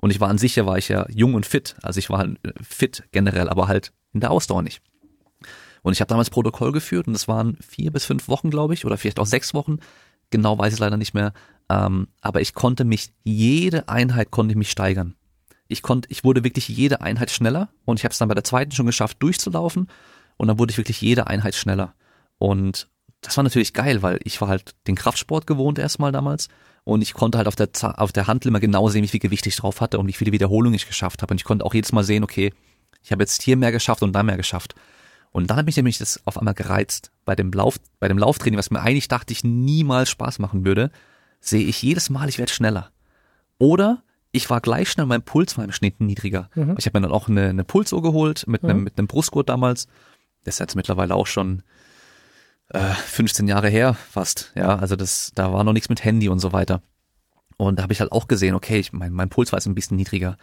Und 0.00 0.10
ich 0.10 0.20
war 0.20 0.28
an 0.28 0.38
sich 0.38 0.56
ja, 0.56 0.64
war 0.64 0.78
ich 0.78 0.88
ja 0.88 1.06
jung 1.08 1.34
und 1.34 1.44
fit. 1.44 1.76
Also 1.82 1.98
ich 1.98 2.08
war 2.08 2.18
halt 2.18 2.38
äh, 2.44 2.52
fit 2.62 3.04
generell, 3.12 3.48
aber 3.48 3.68
halt 3.68 3.92
in 4.12 4.20
der 4.20 4.30
Ausdauer 4.30 4.62
nicht. 4.62 4.80
Und 5.82 5.92
ich 5.92 6.00
habe 6.00 6.08
damals 6.08 6.30
Protokoll 6.30 6.72
geführt 6.72 7.06
und 7.06 7.14
es 7.14 7.28
waren 7.28 7.56
vier 7.60 7.90
bis 7.90 8.04
fünf 8.04 8.28
Wochen, 8.28 8.50
glaube 8.50 8.74
ich, 8.74 8.84
oder 8.84 8.96
vielleicht 8.96 9.20
auch 9.20 9.26
sechs 9.26 9.54
Wochen. 9.54 9.78
Genau 10.30 10.58
weiß 10.58 10.72
ich 10.74 10.78
leider 10.78 10.96
nicht 10.96 11.14
mehr. 11.14 11.32
Ähm, 11.70 12.08
aber 12.20 12.40
ich 12.40 12.54
konnte 12.54 12.84
mich, 12.84 13.12
jede 13.24 13.88
Einheit 13.88 14.30
konnte 14.30 14.52
ich 14.52 14.58
mich 14.58 14.70
steigern. 14.70 15.14
Ich 15.68 15.82
konnte, 15.82 16.08
ich 16.10 16.24
wurde 16.24 16.44
wirklich 16.44 16.68
jede 16.68 17.00
Einheit 17.02 17.30
schneller 17.30 17.68
und 17.84 17.98
ich 17.98 18.04
habe 18.04 18.12
es 18.12 18.18
dann 18.18 18.28
bei 18.28 18.34
der 18.34 18.44
zweiten 18.44 18.72
schon 18.72 18.86
geschafft, 18.86 19.18
durchzulaufen. 19.20 19.88
Und 20.36 20.48
dann 20.48 20.58
wurde 20.58 20.70
ich 20.70 20.78
wirklich 20.78 21.00
jede 21.00 21.26
Einheit 21.26 21.54
schneller. 21.54 21.94
Und 22.38 22.88
das 23.20 23.36
war 23.36 23.44
natürlich 23.44 23.74
geil, 23.74 24.02
weil 24.02 24.20
ich 24.24 24.40
war 24.40 24.48
halt 24.48 24.74
den 24.86 24.94
Kraftsport 24.94 25.46
gewohnt 25.46 25.78
erstmal 25.78 26.12
damals 26.12 26.48
und 26.84 27.02
ich 27.02 27.14
konnte 27.14 27.36
halt 27.36 27.48
auf 27.48 27.56
der, 27.56 27.68
auf 28.00 28.12
der 28.12 28.26
Handel 28.26 28.48
immer 28.48 28.60
genau 28.60 28.88
sehen, 28.88 29.02
wie 29.02 29.08
viel 29.08 29.20
Gewicht 29.20 29.46
ich 29.46 29.56
drauf 29.56 29.80
hatte 29.80 29.98
und 29.98 30.06
wie 30.06 30.12
viele 30.12 30.32
Wiederholungen 30.32 30.74
ich 30.74 30.86
geschafft 30.86 31.22
habe 31.22 31.34
und 31.34 31.40
ich 31.40 31.44
konnte 31.44 31.64
auch 31.64 31.74
jedes 31.74 31.92
Mal 31.92 32.04
sehen, 32.04 32.24
okay, 32.24 32.52
ich 33.02 33.12
habe 33.12 33.22
jetzt 33.22 33.42
hier 33.42 33.56
mehr 33.56 33.72
geschafft 33.72 34.02
und 34.02 34.12
da 34.12 34.22
mehr 34.22 34.36
geschafft. 34.36 34.74
Und 35.30 35.50
dann 35.50 35.56
hat 35.56 35.66
mich 35.66 35.76
nämlich 35.76 35.98
das 35.98 36.20
auf 36.24 36.38
einmal 36.38 36.54
gereizt. 36.54 37.12
Bei 37.24 37.36
dem 37.36 37.52
Lauf, 37.52 37.76
bei 38.00 38.08
dem 38.08 38.18
Lauftraining, 38.18 38.58
was 38.58 38.70
mir 38.70 38.80
eigentlich 38.80 39.08
dachte, 39.08 39.32
ich 39.32 39.44
niemals 39.44 40.10
Spaß 40.10 40.38
machen 40.38 40.64
würde, 40.64 40.90
sehe 41.40 41.64
ich 41.64 41.82
jedes 41.82 42.10
Mal, 42.10 42.28
ich 42.28 42.38
werde 42.38 42.52
schneller. 42.52 42.90
Oder 43.58 44.02
ich 44.32 44.50
war 44.50 44.60
gleich 44.60 44.90
schnell, 44.90 45.06
mein 45.06 45.22
Puls 45.22 45.56
war 45.56 45.64
im 45.64 45.72
Schnitt 45.72 46.00
niedriger. 46.00 46.50
Mhm. 46.54 46.76
Ich 46.78 46.86
habe 46.86 46.98
mir 46.98 47.06
dann 47.06 47.14
auch 47.14 47.28
eine, 47.28 47.48
eine 47.48 47.64
Pulsuhr 47.64 48.02
geholt 48.02 48.46
mit 48.46 48.62
mhm. 48.62 48.70
einem, 48.70 48.84
mit 48.84 48.98
einem 48.98 49.06
Brustgurt 49.06 49.48
damals. 49.48 49.86
Das 50.44 50.56
ist 50.56 50.60
jetzt 50.60 50.76
mittlerweile 50.76 51.14
auch 51.14 51.26
schon 51.26 51.62
äh, 52.70 52.80
15 52.80 53.48
Jahre 53.48 53.68
her 53.68 53.94
fast. 53.94 54.52
Ja, 54.54 54.76
also 54.76 54.96
das, 54.96 55.32
da 55.34 55.52
war 55.52 55.64
noch 55.64 55.72
nichts 55.72 55.88
mit 55.88 56.04
Handy 56.04 56.28
und 56.28 56.38
so 56.38 56.52
weiter. 56.52 56.82
Und 57.56 57.78
da 57.78 57.82
habe 57.82 57.92
ich 57.92 58.00
halt 58.00 58.12
auch 58.12 58.28
gesehen, 58.28 58.54
okay, 58.54 58.78
ich, 58.78 58.92
mein, 58.92 59.12
mein 59.12 59.30
Puls 59.30 59.52
war 59.52 59.58
jetzt 59.58 59.66
ein 59.66 59.74
bisschen 59.74 59.96
niedriger. 59.96 60.36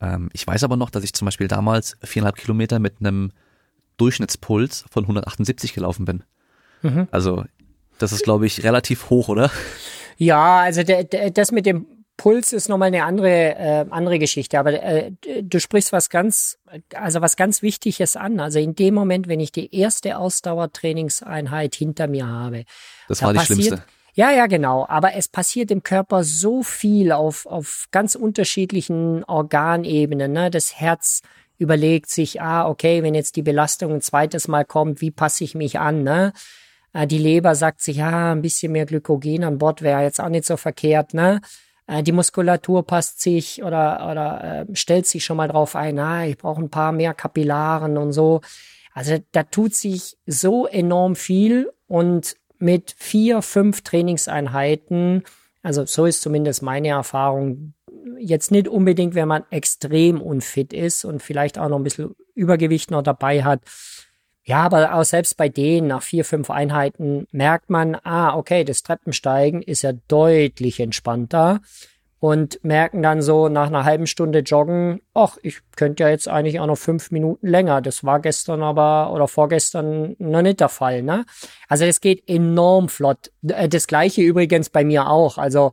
Ähm, 0.00 0.28
ich 0.32 0.46
weiß 0.46 0.64
aber 0.64 0.76
noch, 0.76 0.90
dass 0.90 1.04
ich 1.04 1.12
zum 1.12 1.26
Beispiel 1.26 1.48
damals 1.48 1.96
viereinhalb 2.02 2.36
Kilometer 2.36 2.78
mit 2.78 2.96
einem 3.00 3.32
Durchschnittspuls 3.96 4.84
von 4.90 5.04
178 5.04 5.74
gelaufen 5.74 6.04
bin. 6.04 6.24
Mhm. 6.82 7.08
Also 7.10 7.44
das 7.98 8.12
ist, 8.12 8.24
glaube 8.24 8.46
ich, 8.46 8.64
relativ 8.64 9.10
hoch, 9.10 9.28
oder? 9.28 9.50
Ja, 10.16 10.58
also 10.58 10.82
der, 10.82 11.04
der, 11.04 11.30
das 11.30 11.52
mit 11.52 11.66
dem 11.66 11.86
Puls 12.16 12.52
ist 12.52 12.68
nochmal 12.68 12.88
eine 12.88 13.04
andere, 13.04 13.56
äh, 13.56 13.86
andere 13.90 14.18
Geschichte. 14.18 14.58
Aber 14.58 14.72
äh, 14.82 15.12
du 15.42 15.58
sprichst 15.60 15.92
was 15.92 16.10
ganz, 16.10 16.58
also 16.94 17.20
was 17.20 17.36
ganz 17.36 17.62
Wichtiges 17.62 18.16
an. 18.16 18.38
Also 18.38 18.58
in 18.58 18.74
dem 18.74 18.94
Moment, 18.94 19.28
wenn 19.28 19.40
ich 19.40 19.52
die 19.52 19.74
erste 19.74 20.18
Ausdauertrainingseinheit 20.18 21.74
hinter 21.74 22.06
mir 22.08 22.28
habe. 22.28 22.64
Das 23.08 23.20
da 23.20 23.26
war 23.26 23.32
die 23.32 23.38
passiert, 23.38 23.58
schlimmste. 23.64 23.84
Ja, 24.14 24.30
ja, 24.30 24.46
genau. 24.46 24.86
Aber 24.88 25.14
es 25.14 25.28
passiert 25.28 25.70
im 25.70 25.82
Körper 25.82 26.22
so 26.22 26.62
viel 26.62 27.12
auf, 27.12 27.46
auf 27.46 27.86
ganz 27.90 28.14
unterschiedlichen 28.14 29.24
Organebenen. 29.24 30.32
Ne? 30.32 30.50
Das 30.50 30.74
Herz 30.74 31.22
überlegt 31.62 32.10
sich, 32.10 32.42
ah, 32.42 32.68
okay, 32.68 33.02
wenn 33.02 33.14
jetzt 33.14 33.36
die 33.36 33.42
Belastung 33.42 33.92
ein 33.94 34.00
zweites 34.00 34.48
Mal 34.48 34.64
kommt, 34.64 35.00
wie 35.00 35.10
passe 35.10 35.44
ich 35.44 35.54
mich 35.54 35.78
an? 35.78 36.02
Ne? 36.02 36.32
Äh, 36.92 37.06
die 37.06 37.18
Leber 37.18 37.54
sagt 37.54 37.80
sich, 37.80 37.96
ja, 37.96 38.32
ein 38.32 38.42
bisschen 38.42 38.72
mehr 38.72 38.86
Glykogen 38.86 39.44
an 39.44 39.58
Bord 39.58 39.82
wäre 39.82 40.02
jetzt 40.02 40.20
auch 40.20 40.28
nicht 40.28 40.44
so 40.44 40.56
verkehrt. 40.56 41.14
Ne? 41.14 41.40
Äh, 41.86 42.02
die 42.02 42.12
Muskulatur 42.12 42.86
passt 42.86 43.20
sich 43.20 43.62
oder, 43.62 44.10
oder 44.10 44.66
äh, 44.68 44.76
stellt 44.76 45.06
sich 45.06 45.24
schon 45.24 45.38
mal 45.38 45.48
drauf 45.48 45.76
ein, 45.76 45.98
ah, 45.98 46.24
ich 46.26 46.36
brauche 46.36 46.60
ein 46.60 46.70
paar 46.70 46.92
mehr 46.92 47.14
Kapillaren 47.14 47.96
und 47.96 48.12
so. 48.12 48.40
Also 48.92 49.16
da 49.32 49.44
tut 49.44 49.74
sich 49.74 50.18
so 50.26 50.66
enorm 50.66 51.16
viel 51.16 51.72
und 51.86 52.36
mit 52.58 52.94
vier, 52.98 53.40
fünf 53.42 53.82
Trainingseinheiten 53.82 55.24
also 55.62 55.86
so 55.86 56.06
ist 56.06 56.22
zumindest 56.22 56.62
meine 56.62 56.88
Erfahrung, 56.88 57.74
jetzt 58.18 58.50
nicht 58.50 58.68
unbedingt, 58.68 59.14
wenn 59.14 59.28
man 59.28 59.44
extrem 59.50 60.20
unfit 60.20 60.72
ist 60.72 61.04
und 61.04 61.22
vielleicht 61.22 61.58
auch 61.58 61.68
noch 61.68 61.78
ein 61.78 61.84
bisschen 61.84 62.14
Übergewicht 62.34 62.90
noch 62.90 63.02
dabei 63.02 63.44
hat. 63.44 63.60
Ja, 64.44 64.62
aber 64.62 64.94
auch 64.94 65.04
selbst 65.04 65.36
bei 65.36 65.48
denen 65.48 65.86
nach 65.86 66.02
vier, 66.02 66.24
fünf 66.24 66.50
Einheiten 66.50 67.28
merkt 67.30 67.70
man, 67.70 67.94
ah, 68.02 68.36
okay, 68.36 68.64
das 68.64 68.82
Treppensteigen 68.82 69.62
ist 69.62 69.82
ja 69.82 69.92
deutlich 70.08 70.80
entspannter 70.80 71.60
und 72.22 72.62
merken 72.62 73.02
dann 73.02 73.20
so 73.20 73.48
nach 73.48 73.66
einer 73.66 73.84
halben 73.84 74.06
Stunde 74.06 74.40
Joggen, 74.40 75.00
ach, 75.12 75.38
ich 75.42 75.58
könnte 75.74 76.04
ja 76.04 76.08
jetzt 76.08 76.28
eigentlich 76.28 76.60
auch 76.60 76.68
noch 76.68 76.78
fünf 76.78 77.10
Minuten 77.10 77.48
länger. 77.48 77.80
Das 77.80 78.04
war 78.04 78.20
gestern 78.20 78.62
aber 78.62 79.12
oder 79.12 79.26
vorgestern 79.26 80.14
noch 80.20 80.42
nicht 80.42 80.60
der 80.60 80.68
Fall. 80.68 81.02
Ne? 81.02 81.24
Also 81.68 81.84
das 81.84 82.00
geht 82.00 82.28
enorm 82.28 82.88
flott. 82.88 83.32
Äh, 83.48 83.68
das 83.68 83.88
gleiche 83.88 84.22
übrigens 84.22 84.70
bei 84.70 84.84
mir 84.84 85.08
auch. 85.08 85.36
Also 85.36 85.72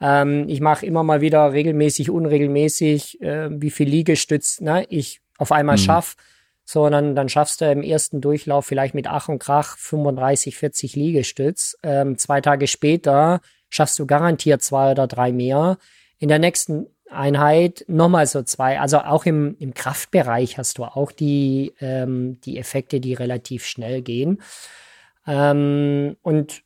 ähm, 0.00 0.48
ich 0.48 0.60
mache 0.60 0.86
immer 0.86 1.02
mal 1.02 1.20
wieder 1.20 1.52
regelmäßig, 1.52 2.10
unregelmäßig, 2.10 3.20
äh, 3.20 3.48
wie 3.50 3.70
viel 3.70 3.88
Liegestütz 3.88 4.60
ne? 4.60 4.86
ich 4.88 5.20
auf 5.38 5.52
einmal 5.52 5.76
mhm. 5.76 5.80
schaff. 5.80 6.16
So, 6.64 6.88
dann, 6.90 7.16
dann 7.16 7.30
schaffst 7.30 7.62
du 7.62 7.70
im 7.70 7.82
ersten 7.82 8.20
Durchlauf 8.20 8.66
vielleicht 8.66 8.94
mit 8.94 9.06
Ach 9.06 9.28
und 9.28 9.38
Krach 9.38 9.78
35, 9.78 10.56
40 10.58 10.96
Liegestütz. 10.96 11.78
Ähm, 11.82 12.18
zwei 12.18 12.42
Tage 12.42 12.66
später 12.66 13.40
schaffst 13.70 13.98
du 13.98 14.06
garantiert 14.06 14.62
zwei 14.62 14.90
oder 14.90 15.06
drei 15.06 15.32
mehr. 15.32 15.78
In 16.18 16.28
der 16.28 16.38
nächsten 16.38 16.86
Einheit 17.10 17.84
nochmal 17.88 18.26
so 18.26 18.42
zwei. 18.42 18.80
Also 18.80 18.98
auch 18.98 19.24
im, 19.24 19.56
im 19.58 19.72
Kraftbereich 19.72 20.58
hast 20.58 20.76
du 20.76 20.84
auch 20.84 21.10
die, 21.10 21.72
ähm, 21.80 22.38
die 22.42 22.58
Effekte, 22.58 23.00
die 23.00 23.14
relativ 23.14 23.64
schnell 23.64 24.02
gehen. 24.02 24.42
Ähm, 25.26 26.16
und 26.22 26.62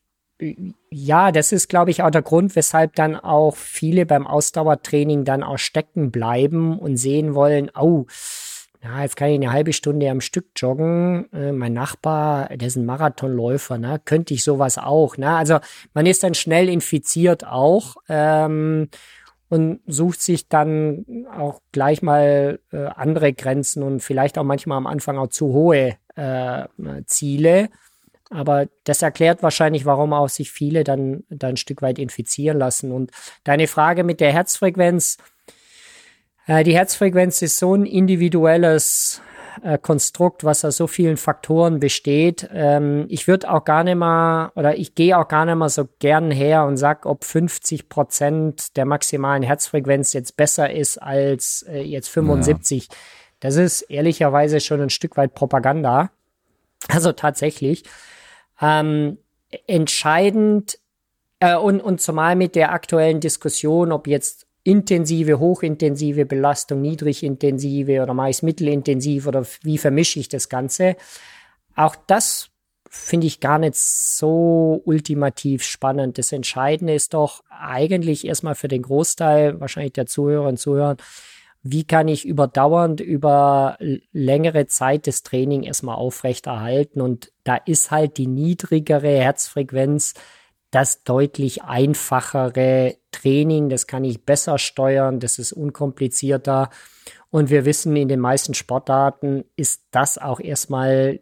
ja, 0.90 1.32
das 1.32 1.52
ist, 1.52 1.68
glaube 1.68 1.90
ich, 1.90 2.02
auch 2.02 2.10
der 2.10 2.22
Grund, 2.22 2.56
weshalb 2.56 2.94
dann 2.94 3.16
auch 3.16 3.56
viele 3.56 4.06
beim 4.06 4.26
Ausdauertraining 4.26 5.24
dann 5.24 5.42
auch 5.42 5.58
stecken 5.58 6.10
bleiben 6.10 6.78
und 6.78 6.96
sehen 6.96 7.34
wollen, 7.34 7.70
oh, 7.78 8.06
ja, 8.82 9.02
jetzt 9.02 9.16
kann 9.16 9.28
ich 9.28 9.36
eine 9.36 9.52
halbe 9.52 9.72
Stunde 9.72 10.10
am 10.10 10.20
Stück 10.20 10.46
joggen. 10.56 11.32
Äh, 11.32 11.52
mein 11.52 11.72
Nachbar, 11.72 12.48
der 12.48 12.66
ist 12.66 12.76
ein 12.76 12.84
Marathonläufer, 12.84 13.78
ne? 13.78 14.00
Könnte 14.04 14.34
ich 14.34 14.42
sowas 14.42 14.76
auch, 14.76 15.16
ne? 15.16 15.36
Also 15.36 15.60
man 15.94 16.04
ist 16.06 16.24
dann 16.24 16.34
schnell 16.34 16.68
infiziert 16.68 17.46
auch 17.46 17.94
ähm, 18.08 18.88
und 19.48 19.80
sucht 19.86 20.20
sich 20.20 20.48
dann 20.48 21.26
auch 21.32 21.60
gleich 21.70 22.02
mal 22.02 22.58
äh, 22.72 22.86
andere 22.86 23.32
Grenzen 23.32 23.84
und 23.84 24.00
vielleicht 24.00 24.36
auch 24.36 24.44
manchmal 24.44 24.78
am 24.78 24.88
Anfang 24.88 25.16
auch 25.16 25.28
zu 25.28 25.52
hohe 25.52 25.94
äh, 26.16 26.64
Ziele. 27.06 27.68
Aber 28.32 28.66
das 28.84 29.02
erklärt 29.02 29.42
wahrscheinlich, 29.42 29.84
warum 29.84 30.12
auch 30.12 30.28
sich 30.28 30.50
viele 30.50 30.84
dann, 30.84 31.24
dann 31.28 31.50
ein 31.50 31.56
Stück 31.56 31.82
weit 31.82 31.98
infizieren 31.98 32.58
lassen. 32.58 32.90
Und 32.90 33.10
deine 33.44 33.66
Frage 33.66 34.04
mit 34.04 34.20
der 34.20 34.32
Herzfrequenz, 34.32 35.18
äh, 36.46 36.64
die 36.64 36.74
Herzfrequenz 36.74 37.42
ist 37.42 37.58
so 37.58 37.74
ein 37.74 37.84
individuelles 37.84 39.20
äh, 39.62 39.76
Konstrukt, 39.76 40.44
was 40.44 40.64
aus 40.64 40.78
so 40.78 40.86
vielen 40.86 41.18
Faktoren 41.18 41.78
besteht. 41.78 42.48
Ähm, 42.54 43.04
ich 43.08 43.28
würde 43.28 43.50
auch 43.50 43.64
gar 43.64 43.84
nicht 43.84 43.96
mal 43.96 44.50
oder 44.54 44.78
ich 44.78 44.94
gehe 44.94 45.18
auch 45.18 45.28
gar 45.28 45.44
nicht 45.44 45.56
mal 45.56 45.68
so 45.68 45.86
gern 45.98 46.30
her 46.30 46.64
und 46.64 46.78
sag, 46.78 47.04
ob 47.04 47.24
50 47.24 47.90
Prozent 47.90 48.76
der 48.76 48.86
maximalen 48.86 49.42
Herzfrequenz 49.42 50.14
jetzt 50.14 50.36
besser 50.38 50.72
ist 50.72 50.96
als 50.96 51.66
äh, 51.68 51.82
jetzt 51.82 52.08
75. 52.08 52.88
Ja. 52.88 52.94
Das 53.40 53.56
ist 53.56 53.82
ehrlicherweise 53.82 54.60
schon 54.60 54.80
ein 54.80 54.90
Stück 54.90 55.16
weit 55.18 55.34
Propaganda. 55.34 56.10
Also 56.88 57.12
tatsächlich. 57.12 57.84
Ähm, 58.62 59.18
entscheidend 59.66 60.78
äh, 61.40 61.56
und, 61.56 61.80
und 61.80 62.00
zumal 62.00 62.36
mit 62.36 62.54
der 62.54 62.72
aktuellen 62.72 63.20
Diskussion, 63.20 63.92
ob 63.92 64.06
jetzt 64.06 64.46
intensive, 64.64 65.38
hochintensive 65.40 66.24
Belastung, 66.24 66.80
niedrigintensive 66.80 68.02
oder 68.02 68.14
meist 68.14 68.42
mittelintensiv 68.42 69.26
oder 69.26 69.44
wie 69.62 69.78
vermische 69.78 70.20
ich 70.20 70.28
das 70.28 70.48
Ganze. 70.48 70.96
Auch 71.74 71.96
das 72.06 72.50
finde 72.88 73.26
ich 73.26 73.40
gar 73.40 73.58
nicht 73.58 73.74
so 73.74 74.82
ultimativ 74.84 75.64
spannend. 75.64 76.18
Das 76.18 76.30
Entscheidende 76.30 76.94
ist 76.94 77.14
doch 77.14 77.42
eigentlich 77.48 78.26
erstmal 78.26 78.54
für 78.54 78.68
den 78.68 78.82
Großteil 78.82 79.60
wahrscheinlich 79.60 79.94
der 79.94 80.06
Zuhörer 80.06 80.48
und 80.48 80.58
Zuhörer, 80.58 80.96
wie 81.62 81.84
kann 81.84 82.08
ich 82.08 82.24
überdauernd 82.24 83.00
über 83.00 83.78
längere 84.12 84.66
Zeit 84.66 85.06
das 85.06 85.22
Training 85.22 85.62
erstmal 85.62 85.96
aufrechterhalten? 85.96 87.00
Und 87.00 87.32
da 87.44 87.56
ist 87.56 87.90
halt 87.90 88.18
die 88.18 88.26
niedrigere 88.26 89.08
Herzfrequenz 89.08 90.14
das 90.72 91.04
deutlich 91.04 91.62
einfachere 91.62 92.96
Training, 93.12 93.68
das 93.68 93.86
kann 93.86 94.04
ich 94.04 94.24
besser 94.24 94.58
steuern, 94.58 95.20
das 95.20 95.38
ist 95.38 95.52
unkomplizierter. 95.52 96.70
Und 97.30 97.50
wir 97.50 97.66
wissen, 97.66 97.94
in 97.94 98.08
den 98.08 98.20
meisten 98.20 98.54
Sportarten 98.54 99.44
ist 99.54 99.82
das 99.90 100.16
auch 100.16 100.40
erstmal 100.40 101.20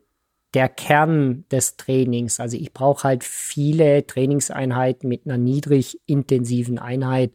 der 0.54 0.68
Kern 0.68 1.44
des 1.50 1.76
Trainings. 1.76 2.40
Also 2.40 2.56
ich 2.56 2.72
brauche 2.72 3.04
halt 3.04 3.24
viele 3.24 4.06
Trainingseinheiten 4.06 5.08
mit 5.08 5.26
einer 5.26 5.36
niedrig 5.36 6.00
intensiven 6.06 6.78
Einheit. 6.78 7.32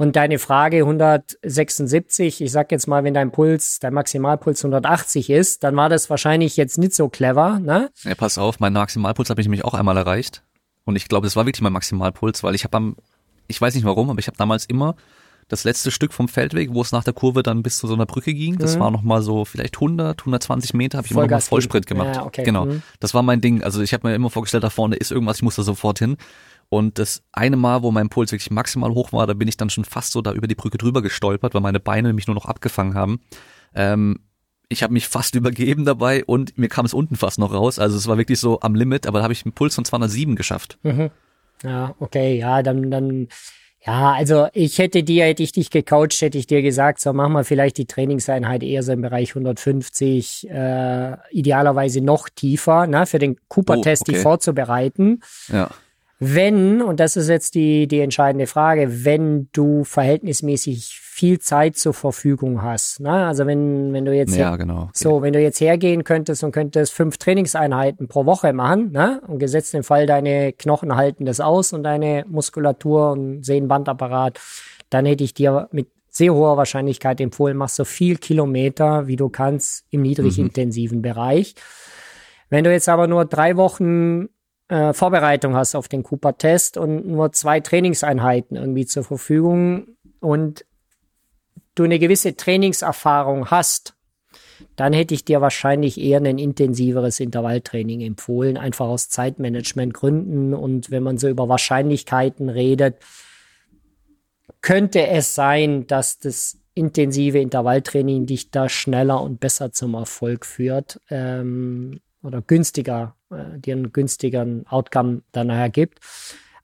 Und 0.00 0.14
deine 0.14 0.38
Frage 0.38 0.78
176, 0.78 2.40
ich 2.40 2.52
sag 2.52 2.70
jetzt 2.70 2.86
mal, 2.86 3.02
wenn 3.02 3.14
dein 3.14 3.32
Puls, 3.32 3.80
dein 3.80 3.92
Maximalpuls 3.94 4.64
180 4.64 5.28
ist, 5.28 5.64
dann 5.64 5.74
war 5.74 5.88
das 5.88 6.08
wahrscheinlich 6.08 6.56
jetzt 6.56 6.78
nicht 6.78 6.94
so 6.94 7.08
clever, 7.08 7.58
ne? 7.58 7.90
Ja, 8.04 8.14
pass 8.14 8.38
auf, 8.38 8.60
mein 8.60 8.72
Maximalpuls 8.72 9.28
habe 9.28 9.40
ich 9.40 9.48
nämlich 9.48 9.64
auch 9.64 9.74
einmal 9.74 9.96
erreicht. 9.96 10.44
Und 10.84 10.94
ich 10.94 11.08
glaube, 11.08 11.26
das 11.26 11.34
war 11.34 11.46
wirklich 11.46 11.62
mein 11.62 11.72
Maximalpuls, 11.72 12.44
weil 12.44 12.54
ich 12.54 12.62
habe 12.62 12.76
am, 12.76 12.96
ich 13.48 13.60
weiß 13.60 13.74
nicht 13.74 13.84
warum, 13.84 14.08
aber 14.08 14.20
ich 14.20 14.28
habe 14.28 14.36
damals 14.36 14.66
immer 14.66 14.94
das 15.48 15.64
letzte 15.64 15.90
Stück 15.90 16.12
vom 16.12 16.28
Feldweg, 16.28 16.72
wo 16.72 16.82
es 16.82 16.92
nach 16.92 17.02
der 17.02 17.14
Kurve 17.14 17.42
dann 17.42 17.64
bis 17.64 17.78
zu 17.78 17.88
so 17.88 17.94
einer 17.94 18.06
Brücke 18.06 18.34
ging, 18.34 18.58
das 18.58 18.76
mhm. 18.76 18.80
war 18.80 18.90
nochmal 18.92 19.22
so 19.22 19.44
vielleicht 19.44 19.76
100, 19.78 20.20
120 20.20 20.74
Meter, 20.74 20.98
habe 20.98 21.06
ich 21.06 21.12
immer 21.12 21.22
nochmal 21.22 21.40
Vollsprint 21.40 21.86
gemacht. 21.86 22.16
Ja, 22.16 22.24
okay. 22.24 22.44
Genau, 22.44 22.66
mhm. 22.66 22.82
das 23.00 23.14
war 23.14 23.22
mein 23.22 23.40
Ding. 23.40 23.64
Also 23.64 23.82
ich 23.82 23.92
habe 23.94 24.06
mir 24.06 24.14
immer 24.14 24.30
vorgestellt, 24.30 24.62
da 24.62 24.70
vorne 24.70 24.94
ist 24.96 25.10
irgendwas, 25.10 25.38
ich 25.38 25.42
muss 25.42 25.56
da 25.56 25.62
sofort 25.62 25.98
hin. 25.98 26.16
Und 26.70 26.98
das 26.98 27.22
eine 27.32 27.56
Mal, 27.56 27.82
wo 27.82 27.90
mein 27.90 28.10
Puls 28.10 28.30
wirklich 28.30 28.50
maximal 28.50 28.90
hoch 28.90 29.12
war, 29.12 29.26
da 29.26 29.34
bin 29.34 29.48
ich 29.48 29.56
dann 29.56 29.70
schon 29.70 29.84
fast 29.84 30.12
so 30.12 30.20
da 30.20 30.32
über 30.32 30.46
die 30.46 30.54
Brücke 30.54 30.76
drüber 30.78 31.00
gestolpert, 31.00 31.54
weil 31.54 31.62
meine 31.62 31.80
Beine 31.80 32.12
mich 32.12 32.26
nur 32.26 32.34
noch 32.34 32.44
abgefangen 32.44 32.94
haben. 32.94 33.20
Ähm, 33.74 34.20
ich 34.68 34.82
habe 34.82 34.92
mich 34.92 35.08
fast 35.08 35.34
übergeben 35.34 35.84
dabei 35.84 36.24
und 36.24 36.58
mir 36.58 36.68
kam 36.68 36.84
es 36.84 36.94
unten 36.94 37.16
fast 37.16 37.38
noch 37.38 37.52
raus. 37.52 37.78
Also 37.78 37.96
es 37.96 38.06
war 38.06 38.18
wirklich 38.18 38.38
so 38.38 38.60
am 38.60 38.74
Limit, 38.74 39.06
aber 39.06 39.18
da 39.18 39.22
habe 39.24 39.32
ich 39.32 39.44
einen 39.44 39.52
Puls 39.52 39.74
von 39.74 39.84
207 39.84 40.36
geschafft. 40.36 40.78
Mhm. 40.82 41.10
Ja, 41.64 41.94
okay, 41.98 42.38
ja, 42.38 42.62
dann, 42.62 42.90
dann, 42.90 43.28
ja, 43.84 44.12
also 44.12 44.46
ich 44.52 44.78
hätte 44.78 45.02
dir, 45.02 45.24
hätte 45.24 45.42
ich 45.42 45.52
dich 45.52 45.70
gecoacht, 45.70 46.20
hätte 46.20 46.38
ich 46.38 46.46
dir 46.46 46.62
gesagt, 46.62 47.00
so 47.00 47.12
machen 47.12 47.32
wir 47.32 47.44
vielleicht 47.44 47.78
die 47.78 47.86
Trainingseinheit 47.86 48.62
eher 48.62 48.82
so 48.82 48.92
im 48.92 49.00
Bereich 49.00 49.30
150, 49.30 50.48
äh, 50.50 51.16
idealerweise 51.30 52.00
noch 52.00 52.28
tiefer, 52.28 52.86
ne, 52.86 53.06
für 53.06 53.18
den 53.18 53.36
Cooper-Test 53.48 54.02
oh, 54.02 54.04
okay. 54.08 54.12
die 54.12 54.22
vorzubereiten. 54.22 55.22
Ja. 55.52 55.70
Wenn, 56.20 56.82
und 56.82 56.98
das 56.98 57.16
ist 57.16 57.28
jetzt 57.28 57.54
die, 57.54 57.86
die 57.86 58.00
entscheidende 58.00 58.48
Frage, 58.48 59.04
wenn 59.04 59.48
du 59.52 59.84
verhältnismäßig 59.84 60.98
viel 61.00 61.38
Zeit 61.38 61.76
zur 61.76 61.94
Verfügung 61.94 62.62
hast. 62.62 63.00
Ne? 63.00 63.10
Also 63.10 63.46
wenn, 63.46 63.92
wenn 63.92 64.04
du 64.04 64.12
jetzt 64.12 64.36
ja, 64.36 64.56
genau. 64.56 64.90
so, 64.92 65.22
wenn 65.22 65.32
du 65.32 65.40
jetzt 65.40 65.60
hergehen 65.60 66.02
könntest 66.02 66.42
und 66.42 66.50
könntest 66.50 66.92
fünf 66.92 67.18
Trainingseinheiten 67.18 68.08
pro 68.08 68.26
Woche 68.26 68.52
machen, 68.52 68.90
ne? 68.90 69.20
Und 69.26 69.38
gesetzt 69.38 69.74
den 69.74 69.84
Fall, 69.84 70.06
deine 70.06 70.52
Knochen 70.52 70.96
halten 70.96 71.24
das 71.24 71.40
aus 71.40 71.72
und 71.72 71.84
deine 71.84 72.24
Muskulatur 72.28 73.12
und 73.12 73.44
Sehnenbandapparat, 73.44 74.40
dann 74.90 75.06
hätte 75.06 75.22
ich 75.22 75.34
dir 75.34 75.68
mit 75.70 75.88
sehr 76.08 76.34
hoher 76.34 76.56
Wahrscheinlichkeit 76.56 77.20
empfohlen, 77.20 77.56
mach 77.56 77.68
so 77.68 77.84
viel 77.84 78.16
Kilometer, 78.16 79.06
wie 79.06 79.16
du 79.16 79.28
kannst 79.28 79.84
im 79.90 80.02
niedrig 80.02 80.38
intensiven 80.38 80.98
mhm. 80.98 81.02
Bereich. 81.02 81.54
Wenn 82.50 82.64
du 82.64 82.72
jetzt 82.72 82.88
aber 82.88 83.06
nur 83.06 83.24
drei 83.24 83.56
Wochen 83.56 84.28
äh, 84.68 84.92
Vorbereitung 84.92 85.54
hast 85.54 85.74
auf 85.74 85.88
den 85.88 86.02
Cooper-Test 86.02 86.76
und 86.76 87.06
nur 87.06 87.32
zwei 87.32 87.60
Trainingseinheiten 87.60 88.56
irgendwie 88.56 88.86
zur 88.86 89.04
Verfügung 89.04 89.88
und 90.20 90.64
du 91.74 91.84
eine 91.84 91.98
gewisse 91.98 92.36
Trainingserfahrung 92.36 93.50
hast, 93.50 93.94
dann 94.76 94.92
hätte 94.92 95.14
ich 95.14 95.24
dir 95.24 95.40
wahrscheinlich 95.40 96.00
eher 96.00 96.18
ein 96.18 96.38
intensiveres 96.38 97.20
Intervalltraining 97.20 98.00
empfohlen, 98.00 98.56
einfach 98.56 98.86
aus 98.86 99.08
Zeitmanagementgründen. 99.08 100.54
Und 100.54 100.90
wenn 100.90 101.02
man 101.02 101.18
so 101.18 101.28
über 101.28 101.48
Wahrscheinlichkeiten 101.48 102.48
redet, 102.48 102.96
könnte 104.60 105.06
es 105.06 105.34
sein, 105.34 105.86
dass 105.86 106.18
das 106.18 106.58
intensive 106.74 107.38
Intervalltraining 107.38 108.26
dich 108.26 108.50
da 108.50 108.68
schneller 108.68 109.22
und 109.22 109.40
besser 109.40 109.72
zum 109.72 109.94
Erfolg 109.94 110.44
führt 110.44 111.00
ähm, 111.10 112.00
oder 112.22 112.42
günstiger 112.42 113.14
äh, 113.30 113.58
dir 113.58 113.74
einen 113.74 113.92
günstigeren 113.92 114.66
Outcome 114.66 115.22
dann 115.32 115.48
nachher 115.48 115.70
gibt 115.70 116.00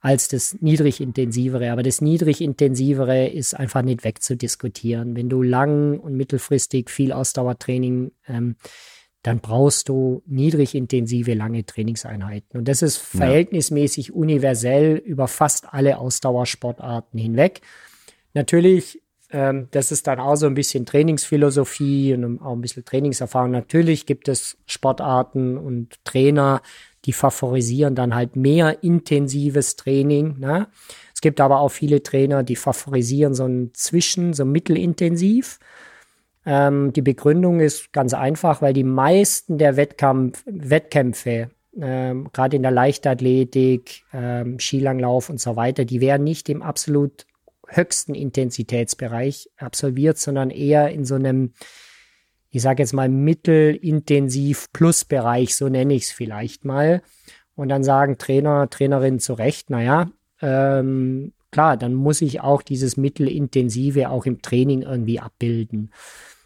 als 0.01 0.29
das 0.29 0.59
niedrigintensivere. 0.61 1.73
Aber 1.73 1.83
das 1.83 2.03
niedrigintensivere 2.03 3.27
ist 3.29 3.55
einfach 3.55 3.81
nicht 3.81 4.05
wegzudiskutieren. 4.05 5.17
Wenn 5.17 5.31
du 5.31 5.43
lang 5.43 5.99
und 5.99 6.15
mittelfristig 6.15 6.91
viel 6.91 7.11
Ausdauertraining 7.11 8.13
ähm, 8.29 8.57
dann 9.25 9.41
brauchst 9.41 9.89
du 9.89 10.23
niedrigintensive, 10.27 11.33
lange 11.33 11.65
Trainingseinheiten. 11.65 12.59
Und 12.59 12.69
das 12.69 12.83
ist 12.83 12.99
verhältnismäßig 12.99 14.13
universell 14.13 14.97
über 14.97 15.29
fast 15.29 15.73
alle 15.73 15.97
Ausdauersportarten 15.97 17.19
hinweg. 17.19 17.63
Natürlich, 18.35 19.01
ähm, 19.35 19.67
das 19.73 19.91
ist 19.91 20.07
dann 20.07 20.21
auch 20.21 20.37
so 20.37 20.47
ein 20.47 20.55
bisschen 20.55 20.87
Trainingsphilosophie 20.87 22.15
und 22.15 22.41
auch 22.41 22.53
ein 22.53 22.61
bisschen 22.61 22.85
Trainingserfahrung. 22.85 23.51
Natürlich 23.51 24.07
gibt 24.07 24.29
es 24.29 24.57
Sportarten 24.65 25.59
und 25.59 25.97
Trainer, 26.05 26.63
die 27.05 27.13
favorisieren 27.13 27.97
dann 27.97 28.15
halt 28.15 28.37
mehr 28.37 28.85
intensives 28.85 29.75
Training. 29.75 30.39
Ne? 30.39 30.69
Es 31.13 31.21
gibt 31.21 31.41
aber 31.41 31.59
auch 31.59 31.71
viele 31.71 32.05
Trainer, 32.05 32.45
die 32.45 32.55
favorisieren 32.55 33.35
so 33.35 33.45
ein 33.45 33.73
Zwischen, 33.75 34.35
so 34.35 34.45
mittelintensiv. 34.45 35.59
Ähm, 36.47 36.93
die 36.93 37.03
Begründung 37.03 37.59
ist 37.59 37.93
ganz 37.93 38.15
einfach, 38.15 38.63
weil 38.63 38.73
die 38.73 38.85
meisten 38.85 39.59
der 39.59 39.77
Wettkampf, 39.77 40.45
Wettkämpfe, 40.47 41.51
ähm, 41.77 42.29
gerade 42.33 42.55
in 42.55 42.63
der 42.63 42.71
Leichtathletik, 42.71 44.05
ähm, 44.13 44.61
Skilanglauf 44.61 45.29
und 45.29 45.41
so 45.41 45.57
weiter, 45.57 45.85
die 45.85 46.01
werden 46.01 46.23
nicht 46.23 46.49
im 46.49 46.63
absolut 46.63 47.27
höchsten 47.77 48.15
Intensitätsbereich 48.15 49.51
absolviert, 49.57 50.19
sondern 50.19 50.51
eher 50.51 50.91
in 50.91 51.05
so 51.05 51.15
einem, 51.15 51.53
ich 52.51 52.63
sage 52.63 52.83
jetzt 52.83 52.93
mal, 52.93 53.09
mittelintensiv 53.09 54.73
Plus-Bereich, 54.73 55.57
so 55.57 55.69
nenne 55.69 55.95
ich 55.95 56.05
es 56.05 56.13
vielleicht 56.13 56.65
mal. 56.65 57.03
Und 57.55 57.69
dann 57.69 57.85
sagen 57.85 58.19
Trainer, 58.19 58.69
Trainerinnen 58.69 59.21
zu 59.21 59.35
Recht, 59.35 59.71
naja, 59.71 60.11
ähm, 60.41 61.33
klar, 61.51 61.77
dann 61.77 61.95
muss 61.95 62.21
ich 62.21 62.41
auch 62.41 62.63
dieses 62.63 62.97
Mittelintensive 62.97 64.09
auch 64.09 64.27
im 64.27 64.43
Training 64.43 64.83
irgendwie 64.83 65.21
abbilden. 65.21 65.91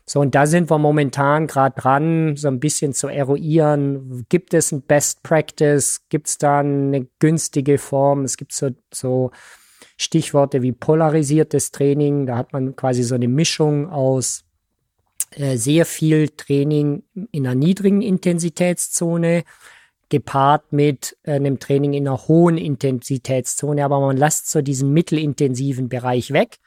So, 0.05 0.21
und 0.21 0.35
da 0.35 0.47
sind 0.47 0.71
wir 0.71 0.79
momentan 0.79 1.47
gerade 1.47 1.79
dran, 1.79 2.37
so 2.37 2.49
ein 2.49 2.61
bisschen 2.61 2.95
zu 2.95 3.09
eruieren. 3.09 4.25
Gibt 4.31 4.55
es 4.55 4.73
ein 4.73 4.81
Best 4.81 5.23
Practice? 5.23 6.09
Gibt 6.09 6.29
es 6.29 6.39
da 6.39 6.61
eine 6.61 7.07
günstige 7.19 7.77
Form? 7.77 8.25
Es 8.25 8.39
gibt 8.39 8.53
so, 8.53 8.71
so 8.93 9.31
Stichworte 9.99 10.63
wie 10.63 10.73
polarisiertes 10.73 11.71
Training. 11.71 12.25
Da 12.25 12.39
hat 12.39 12.55
man 12.55 12.75
quasi 12.77 13.03
so 13.03 13.15
eine 13.15 13.29
Mischung 13.29 13.91
aus 13.91 14.45
äh, 15.33 15.57
sehr 15.57 15.85
viel 15.85 16.31
Training 16.31 17.03
in 17.33 17.47
einer 17.47 17.55
niedrigen 17.55 18.01
Intensitätszone, 18.01 19.45
gepaart 20.09 20.73
mit 20.73 21.19
äh, 21.25 21.33
einem 21.33 21.59
Training 21.59 21.93
in 21.93 22.09
einer 22.09 22.29
hohen 22.29 22.57
Intensitätszone, 22.57 23.85
aber 23.85 24.01
man 24.01 24.17
lässt 24.17 24.51
so 24.51 24.63
diesen 24.63 24.95
mittelintensiven 24.95 25.91
Bereich 25.91 26.33
weg 26.33 26.59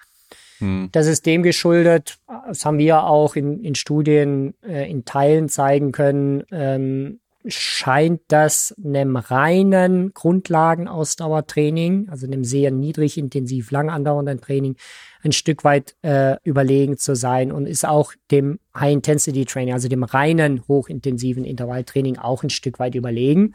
hm. 0.62 0.90
Das 0.92 1.08
ist 1.08 1.26
dem 1.26 1.42
geschuldet, 1.42 2.20
das 2.48 2.66
haben 2.66 2.78
wir 2.78 3.04
auch 3.04 3.36
in, 3.36 3.64
in 3.64 3.74
Studien 3.74 4.54
äh, 4.64 4.90
in 4.90 5.06
Teilen 5.06 5.50
zeigen 5.50 5.92
können, 5.92 6.44
ähm, 6.52 7.20
scheint 7.46 8.22
das 8.28 8.76
einem 8.84 9.16
reinen 9.16 10.14
Grundlagenausdauertraining, 10.14 12.10
also 12.10 12.28
einem 12.28 12.44
sehr 12.44 12.72
niedrig 12.72 13.18
intensiv 13.18 13.72
lang 13.72 13.90
andauernden 13.90 14.42
Training, 14.42 14.76
ein 15.24 15.32
Stück 15.32 15.64
weit 15.64 15.96
äh, 16.02 16.36
überlegen 16.44 16.98
zu 16.98 17.16
sein 17.16 17.52
und 17.52 17.68
ist 17.68 17.86
auch 17.86 18.14
dem 18.32 18.60
High-Intensity-Training, 18.76 19.74
also 19.74 19.88
dem 19.88 20.04
reinen 20.04 20.64
hochintensiven 20.68 21.44
Intervalltraining 21.46 22.18
auch 22.18 22.44
ein 22.44 22.50
Stück 22.50 22.80
weit 22.80 22.96
überlegen. 22.96 23.54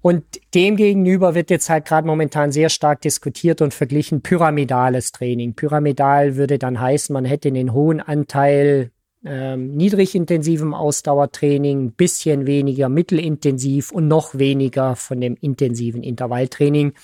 Und 0.00 0.24
demgegenüber 0.54 1.34
wird 1.34 1.50
jetzt 1.50 1.68
halt 1.68 1.84
gerade 1.84 2.06
momentan 2.06 2.52
sehr 2.52 2.68
stark 2.68 3.00
diskutiert 3.00 3.60
und 3.60 3.74
verglichen 3.74 4.22
pyramidales 4.22 5.10
Training. 5.10 5.54
Pyramidal 5.54 6.36
würde 6.36 6.58
dann 6.58 6.80
heißen, 6.80 7.12
man 7.12 7.24
hätte 7.24 7.48
einen 7.48 7.72
hohen 7.72 8.00
Anteil 8.00 8.92
ähm, 9.26 9.74
niedrigintensivem 9.74 10.72
Ausdauertraining, 10.74 11.92
bisschen 11.92 12.46
weniger 12.46 12.88
mittelintensiv 12.88 13.90
und 13.92 14.08
noch 14.08 14.34
weniger 14.34 14.96
von 14.96 15.20
dem 15.20 15.36
intensiven 15.40 16.02
Intervalltraining. 16.02 16.94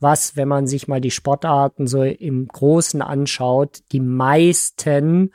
Was, 0.00 0.36
wenn 0.36 0.48
man 0.48 0.66
sich 0.66 0.88
mal 0.88 1.00
die 1.00 1.10
Sportarten 1.10 1.86
so 1.86 2.02
im 2.02 2.48
Großen 2.48 3.02
anschaut, 3.02 3.80
die 3.92 4.00
meisten 4.00 5.32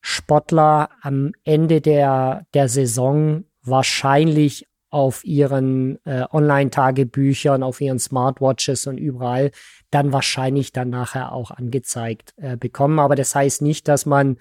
Sportler 0.00 0.90
am 1.02 1.32
Ende 1.44 1.80
der, 1.80 2.46
der 2.54 2.68
Saison 2.68 3.44
wahrscheinlich 3.62 4.66
auf 4.90 5.24
ihren 5.24 5.98
äh, 6.06 6.24
Online-Tagebüchern, 6.30 7.62
auf 7.62 7.80
ihren 7.80 7.98
Smartwatches 7.98 8.86
und 8.86 8.96
überall 8.96 9.50
dann 9.90 10.12
wahrscheinlich 10.12 10.72
dann 10.72 10.88
nachher 10.90 11.32
auch 11.32 11.50
angezeigt 11.50 12.34
äh, 12.36 12.56
bekommen. 12.56 12.98
Aber 12.98 13.14
das 13.14 13.34
heißt 13.34 13.60
nicht, 13.62 13.86
dass 13.88 14.06
man 14.06 14.38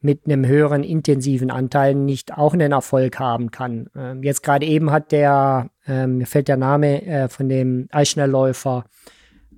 mit 0.00 0.24
einem 0.24 0.46
höheren 0.46 0.82
intensiven 0.82 1.50
Anteil 1.50 1.94
nicht 1.94 2.36
auch 2.36 2.54
einen 2.54 2.72
Erfolg 2.72 3.18
haben 3.18 3.50
kann. 3.50 3.90
Ähm, 3.94 4.22
jetzt 4.22 4.42
gerade 4.42 4.66
eben 4.66 4.90
hat 4.90 5.12
der, 5.12 5.70
ähm, 5.86 6.18
mir 6.18 6.26
fällt 6.26 6.48
der 6.48 6.56
Name 6.56 7.04
äh, 7.04 7.28
von 7.28 7.48
dem 7.48 7.88
Eisschnellläufer 7.90 8.84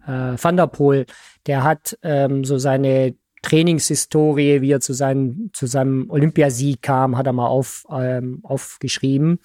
äh, 0.07 0.36
Van 0.36 0.57
der 0.57 0.66
Poel, 0.66 1.07
der 1.47 1.62
hat 1.62 1.99
ähm, 2.03 2.45
so 2.45 2.59
seine 2.59 3.14
Trainingshistorie, 3.43 4.61
wie 4.61 4.72
er 4.72 4.80
zu 4.80 4.93
seinem, 4.93 5.51
zu 5.53 5.66
seinem 5.66 6.09
Olympiasieg 6.11 6.80
kam, 6.82 7.16
hat 7.16 7.26
er 7.26 7.32
mal 7.32 7.49
auf, 7.49 7.84
ähm, 7.90 8.40
aufgeschrieben. 8.43 9.40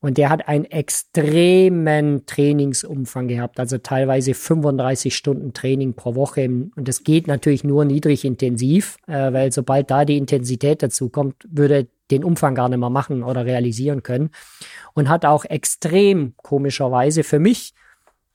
Und 0.00 0.16
der 0.16 0.30
hat 0.30 0.48
einen 0.48 0.64
extremen 0.64 2.24
Trainingsumfang 2.24 3.28
gehabt, 3.28 3.60
also 3.60 3.76
teilweise 3.76 4.32
35 4.32 5.14
Stunden 5.14 5.52
Training 5.52 5.92
pro 5.94 6.14
Woche. 6.14 6.48
Und 6.48 6.88
das 6.88 7.04
geht 7.04 7.26
natürlich 7.26 7.64
nur 7.64 7.84
niedrig 7.84 8.24
intensiv, 8.24 8.96
äh, 9.06 9.32
weil 9.32 9.52
sobald 9.52 9.90
da 9.90 10.06
die 10.06 10.16
Intensität 10.16 10.82
dazu 10.82 11.10
kommt, 11.10 11.34
würde 11.48 11.88
den 12.10 12.24
Umfang 12.24 12.54
gar 12.54 12.68
nicht 12.70 12.78
mehr 12.78 12.90
machen 12.90 13.22
oder 13.22 13.44
realisieren 13.44 14.02
können. 14.02 14.30
Und 14.94 15.08
hat 15.10 15.26
auch 15.26 15.44
extrem 15.44 16.32
komischerweise 16.38 17.22
für 17.22 17.38
mich 17.38 17.74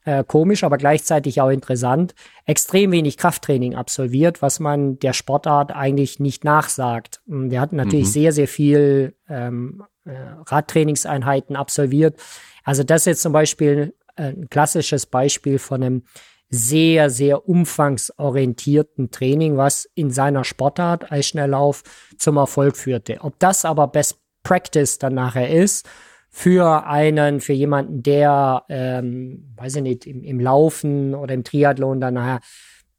äh, 0.06 0.24
komisch, 0.24 0.64
aber 0.64 0.78
gleichzeitig 0.78 1.41
auch 1.41 1.49
interessant, 1.49 2.16
extrem 2.45 2.91
wenig 2.91 3.18
Krafttraining 3.18 3.76
absolviert, 3.76 4.41
was 4.41 4.60
man 4.60 4.99
der 4.99 5.14
Sportart 5.14 5.76
eigentlich 5.76 6.20
nicht 6.20 6.43
nachsagt. 6.43 7.22
Der 7.26 7.60
hat 7.60 7.74
natürlich 7.74 8.08
mhm. 8.08 8.12
sehr, 8.12 8.32
sehr 8.32 8.47
viel 8.47 9.16
ähm, 9.28 9.84
äh, 10.06 10.12
Radtrainingseinheiten 10.45 11.56
absolviert. 11.56 12.20
Also 12.64 12.84
das 12.84 13.01
ist 13.01 13.06
jetzt 13.06 13.22
zum 13.24 13.34
Beispiel 13.34 13.95
äh, 14.16 14.30
ein 14.30 14.47
klassisches 14.49 15.08
Beispiel 15.08 15.60
von 15.60 15.84
einem 15.84 16.03
sehr, 16.49 17.10
sehr 17.10 17.49
umfangsorientierten 17.49 19.10
Training, 19.10 19.58
was 19.58 19.89
in 19.95 20.12
seiner 20.12 20.43
Sportart 20.43 21.12
als 21.12 21.28
Schnelllauf 21.28 21.84
zum 22.18 22.38
Erfolg 22.38 22.78
führte. 22.78 23.18
Ob 23.22 23.39
das 23.39 23.66
aber 23.66 23.88
Best 23.88 24.20
Practice 24.43 24.99
dann 24.99 25.16
nachher 25.16 25.49
ist, 25.49 25.89
für 26.38 26.86
einen, 26.86 27.40
für 27.40 27.54
jemanden, 27.54 28.04
der, 28.04 28.66
ähm, 28.68 29.54
weiß 29.56 29.78
ich 29.78 29.82
nicht, 29.82 30.06
im, 30.06 30.22
im 30.22 30.42
Laufen 30.42 31.16
oder 31.16 31.34
im 31.34 31.46
Triathlon 31.46 32.02
dann 32.02 32.16
nachher, 32.16 32.42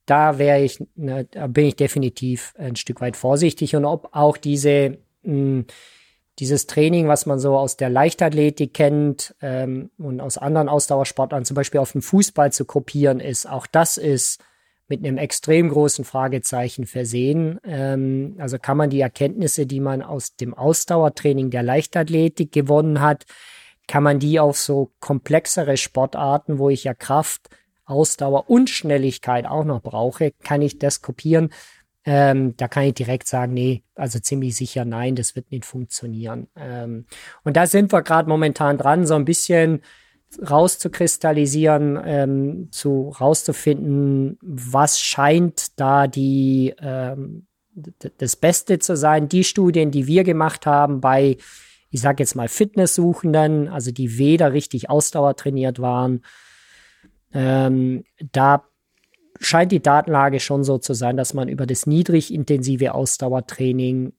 da 0.06 0.38
wäre 0.38 0.62
ich, 0.62 0.82
ne, 0.94 1.26
da 1.30 1.46
bin 1.46 1.66
ich 1.66 1.76
definitiv 1.76 2.54
ein 2.56 2.76
Stück 2.76 3.02
weit 3.02 3.14
vorsichtig. 3.14 3.76
Und 3.76 3.84
ob 3.84 4.08
auch 4.12 4.38
diese 4.38 4.96
mh, 5.22 5.32
hm, 5.32 5.66
dieses 6.38 6.66
Training, 6.66 7.08
was 7.08 7.26
man 7.26 7.38
so 7.38 7.58
aus 7.58 7.76
der 7.76 7.90
Leichtathletik 7.90 8.72
kennt 8.72 9.34
ähm, 9.42 9.90
und 9.98 10.22
aus 10.22 10.38
anderen 10.38 10.70
Ausdauersportarten, 10.70 11.44
zum 11.44 11.56
Beispiel 11.56 11.80
auf 11.80 11.92
den 11.92 12.00
Fußball 12.00 12.52
zu 12.52 12.64
kopieren 12.64 13.20
ist, 13.20 13.46
auch 13.46 13.66
das 13.66 13.98
ist 13.98 14.42
mit 14.88 15.04
einem 15.04 15.18
extrem 15.18 15.68
großen 15.68 16.04
Fragezeichen 16.04 16.86
versehen. 16.86 17.58
Ähm, 17.64 18.36
also 18.38 18.58
kann 18.58 18.76
man 18.76 18.90
die 18.90 19.00
Erkenntnisse, 19.00 19.66
die 19.66 19.80
man 19.80 20.02
aus 20.02 20.36
dem 20.36 20.54
Ausdauertraining 20.54 21.50
der 21.50 21.62
Leichtathletik 21.62 22.52
gewonnen 22.52 23.00
hat, 23.00 23.24
kann 23.88 24.02
man 24.02 24.18
die 24.18 24.40
auf 24.40 24.58
so 24.58 24.92
komplexere 25.00 25.76
Sportarten, 25.76 26.58
wo 26.58 26.70
ich 26.70 26.84
ja 26.84 26.94
Kraft, 26.94 27.48
Ausdauer 27.84 28.50
und 28.50 28.68
Schnelligkeit 28.68 29.46
auch 29.46 29.64
noch 29.64 29.80
brauche, 29.80 30.32
kann 30.42 30.60
ich 30.60 30.78
das 30.78 31.02
kopieren. 31.02 31.50
Ähm, 32.04 32.56
da 32.56 32.68
kann 32.68 32.84
ich 32.84 32.94
direkt 32.94 33.26
sagen, 33.26 33.54
nee, 33.54 33.82
also 33.94 34.18
ziemlich 34.18 34.54
sicher 34.56 34.84
nein, 34.84 35.16
das 35.16 35.34
wird 35.34 35.50
nicht 35.50 35.64
funktionieren. 35.64 36.48
Ähm, 36.56 37.06
und 37.42 37.56
da 37.56 37.66
sind 37.66 37.92
wir 37.92 38.02
gerade 38.02 38.28
momentan 38.28 38.78
dran, 38.78 39.06
so 39.06 39.14
ein 39.14 39.24
bisschen 39.24 39.82
rauszukristallisieren, 40.48 41.98
ähm, 42.04 42.68
zu 42.70 43.14
rauszufinden, 43.20 44.38
was 44.42 45.00
scheint 45.00 45.78
da 45.78 46.06
die 46.06 46.74
ähm, 46.78 47.46
das 48.18 48.36
Beste 48.36 48.78
zu 48.78 48.96
sein. 48.96 49.28
Die 49.28 49.44
Studien, 49.44 49.90
die 49.90 50.06
wir 50.06 50.24
gemacht 50.24 50.66
haben 50.66 51.00
bei, 51.00 51.36
ich 51.90 52.00
sage 52.00 52.22
jetzt 52.22 52.34
mal 52.34 52.48
Fitnesssuchenden, 52.48 53.68
also 53.68 53.90
die 53.90 54.18
weder 54.18 54.52
richtig 54.52 54.88
Ausdauer 54.88 55.36
trainiert 55.36 55.78
waren, 55.78 56.22
ähm, 57.32 58.04
da 58.32 58.64
scheint 59.40 59.72
die 59.72 59.82
Datenlage 59.82 60.40
schon 60.40 60.64
so 60.64 60.78
zu 60.78 60.94
sein, 60.94 61.16
dass 61.16 61.34
man 61.34 61.48
über 61.48 61.66
das 61.66 61.86
niedrig 61.86 62.32
intensive 62.32 62.94
Ausdauertraining 62.94 64.14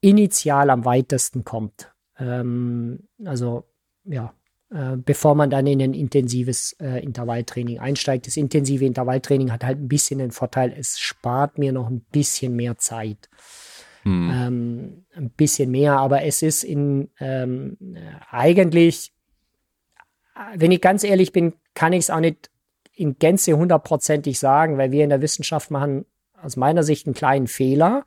initial 0.00 0.70
am 0.70 0.84
weitesten 0.84 1.44
kommt. 1.44 1.92
Ähm, 2.18 3.08
also 3.24 3.64
ja, 4.04 4.32
äh, 4.74 4.96
bevor 4.96 5.36
man 5.36 5.50
dann 5.50 5.68
in 5.68 5.80
ein 5.80 5.94
intensives 5.94 6.72
äh, 6.80 7.00
Intervalltraining 7.00 7.78
einsteigt. 7.78 8.26
Das 8.26 8.36
intensive 8.36 8.84
Intervalltraining 8.84 9.52
hat 9.52 9.62
halt 9.62 9.78
ein 9.78 9.86
bisschen 9.86 10.18
den 10.18 10.32
Vorteil, 10.32 10.74
es 10.76 10.98
spart 10.98 11.58
mir 11.58 11.70
noch 11.70 11.88
ein 11.88 12.00
bisschen 12.00 12.56
mehr 12.56 12.76
Zeit. 12.76 13.30
Mhm. 14.02 14.30
Ähm, 14.34 15.04
ein 15.14 15.30
bisschen 15.30 15.70
mehr, 15.70 15.98
aber 15.98 16.22
es 16.22 16.42
ist 16.42 16.64
in 16.64 17.08
ähm, 17.20 17.78
eigentlich, 18.28 19.12
wenn 20.56 20.72
ich 20.72 20.80
ganz 20.80 21.04
ehrlich 21.04 21.30
bin, 21.30 21.54
kann 21.74 21.92
ich 21.92 22.00
es 22.00 22.10
auch 22.10 22.18
nicht 22.18 22.50
in 22.96 23.16
Gänze 23.20 23.56
hundertprozentig 23.56 24.40
sagen, 24.40 24.76
weil 24.76 24.90
wir 24.90 25.04
in 25.04 25.10
der 25.10 25.22
Wissenschaft 25.22 25.70
machen 25.70 26.04
aus 26.42 26.56
meiner 26.56 26.82
Sicht 26.82 27.06
einen 27.06 27.14
kleinen 27.14 27.46
Fehler. 27.46 28.04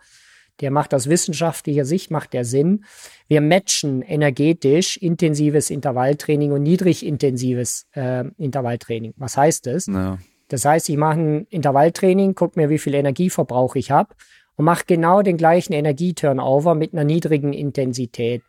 Der 0.61 0.71
macht 0.71 0.93
aus 0.93 1.07
wissenschaftlicher 1.07 1.85
Sicht, 1.85 2.11
macht 2.11 2.33
der 2.33 2.45
Sinn. 2.45 2.85
Wir 3.27 3.41
matchen 3.41 4.01
energetisch 4.01 4.97
intensives 4.97 5.69
Intervalltraining 5.69 6.51
und 6.51 6.63
niedrigintensives 6.63 7.87
äh, 7.93 8.25
Intervalltraining. 8.37 9.13
Was 9.17 9.37
heißt 9.37 9.67
das? 9.67 9.87
Ja. 9.87 10.17
Das 10.47 10.65
heißt, 10.65 10.89
ich 10.89 10.97
mache 10.97 11.19
ein 11.19 11.47
Intervalltraining, 11.49 12.33
gucke 12.33 12.59
mir, 12.59 12.69
wie 12.69 12.77
viel 12.77 12.95
Energieverbrauch 12.95 13.75
ich 13.75 13.91
habe 13.91 14.15
und 14.55 14.65
mache 14.65 14.85
genau 14.87 15.21
den 15.21 15.37
gleichen 15.37 15.73
Energieturnover 15.73 16.73
mit 16.73 16.93
einer 16.93 17.03
niedrigen 17.03 17.53
Intensität. 17.53 18.43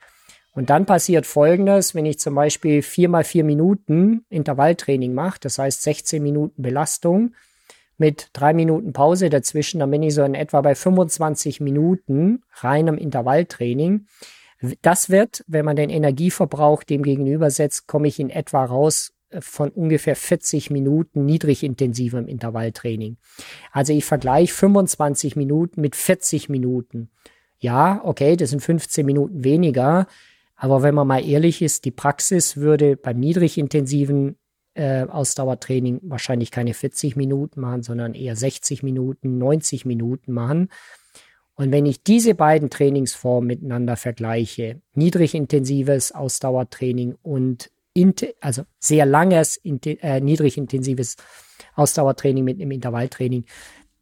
Und 0.52 0.70
dann 0.70 0.86
passiert 0.86 1.26
Folgendes, 1.26 1.94
wenn 1.94 2.06
ich 2.06 2.18
zum 2.18 2.34
Beispiel 2.34 2.82
vier 2.82 3.08
mal 3.08 3.24
vier 3.24 3.44
Minuten 3.44 4.24
Intervalltraining 4.28 5.14
mache, 5.14 5.38
das 5.40 5.58
heißt 5.58 5.82
16 5.82 6.22
Minuten 6.22 6.62
Belastung 6.62 7.32
mit 7.98 8.30
drei 8.32 8.54
Minuten 8.54 8.92
Pause 8.92 9.28
dazwischen, 9.28 9.80
dann 9.80 9.90
bin 9.90 10.02
ich 10.02 10.14
so 10.14 10.22
in 10.22 10.34
etwa 10.34 10.60
bei 10.60 10.74
25 10.74 11.60
Minuten 11.60 12.42
reinem 12.54 12.96
Intervalltraining. 12.96 14.06
Das 14.82 15.10
wird, 15.10 15.44
wenn 15.46 15.64
man 15.64 15.76
den 15.76 15.90
Energieverbrauch 15.90 16.82
dem 16.82 17.02
gegenübersetzt, 17.02 17.86
komme 17.86 18.08
ich 18.08 18.18
in 18.18 18.30
etwa 18.30 18.64
raus 18.64 19.12
von 19.40 19.70
ungefähr 19.70 20.16
40 20.16 20.70
Minuten 20.70 21.24
niedrigintensivem 21.24 22.26
Intervalltraining. 22.26 23.18
Also 23.72 23.92
ich 23.92 24.04
vergleiche 24.04 24.54
25 24.54 25.36
Minuten 25.36 25.80
mit 25.80 25.96
40 25.96 26.48
Minuten. 26.48 27.10
Ja, 27.58 28.00
okay, 28.04 28.36
das 28.36 28.50
sind 28.50 28.60
15 28.60 29.04
Minuten 29.04 29.44
weniger. 29.44 30.06
Aber 30.56 30.82
wenn 30.82 30.94
man 30.94 31.06
mal 31.06 31.24
ehrlich 31.24 31.62
ist, 31.62 31.84
die 31.84 31.90
Praxis 31.90 32.56
würde 32.56 32.96
beim 32.96 33.18
niedrigintensiven 33.18 34.38
äh, 34.78 35.06
Ausdauertraining 35.08 36.00
wahrscheinlich 36.04 36.50
keine 36.50 36.72
40 36.72 37.16
Minuten 37.16 37.60
machen, 37.60 37.82
sondern 37.82 38.14
eher 38.14 38.36
60 38.36 38.82
Minuten, 38.82 39.38
90 39.38 39.84
Minuten 39.84 40.32
machen. 40.32 40.68
Und 41.54 41.72
wenn 41.72 41.86
ich 41.86 42.04
diese 42.04 42.34
beiden 42.34 42.70
Trainingsformen 42.70 43.48
miteinander 43.48 43.96
vergleiche, 43.96 44.80
niedrigintensives 44.94 46.12
Ausdauertraining 46.12 47.16
und 47.22 47.70
also 48.40 48.62
sehr 48.78 49.04
langes, 49.06 49.60
äh, 49.64 50.20
niedrigintensives 50.20 51.16
Ausdauertraining 51.74 52.44
mit 52.44 52.60
einem 52.60 52.70
Intervalltraining, 52.70 53.44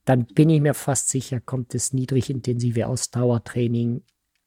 dann 0.05 0.27
bin 0.27 0.51
ich 0.51 0.61
mir 0.61 0.75
fast 0.75 1.09
sicher, 1.09 1.41
kommt 1.41 1.73
das 1.73 1.95
niedrigintensive 1.95 2.87
Ausdauertraining 2.87 4.03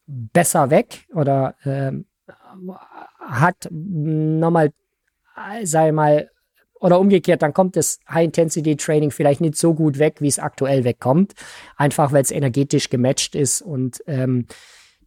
besser 0.06 0.70
weg 0.70 1.08
oder 1.16 1.56
äh, 1.64 1.94
hat 3.20 3.68
nochmal, 3.72 4.72
sei 5.64 5.92
mal, 5.92 6.30
oder 6.80 7.00
umgekehrt, 7.00 7.42
dann 7.42 7.54
kommt 7.54 7.76
das 7.76 8.00
High-Intensity-Training 8.10 9.12
vielleicht 9.12 9.42
nicht 9.42 9.58
so 9.58 9.74
gut 9.74 10.00
weg, 10.00 10.22
wie 10.22 10.28
es 10.28 10.40
aktuell 10.40 10.84
wegkommt. 10.84 11.34
Einfach 11.76 12.12
weil 12.12 12.22
es 12.22 12.32
energetisch 12.32 12.90
gematcht 12.90 13.36
ist 13.36 13.62
und 13.62 14.02
ähm, 14.08 14.46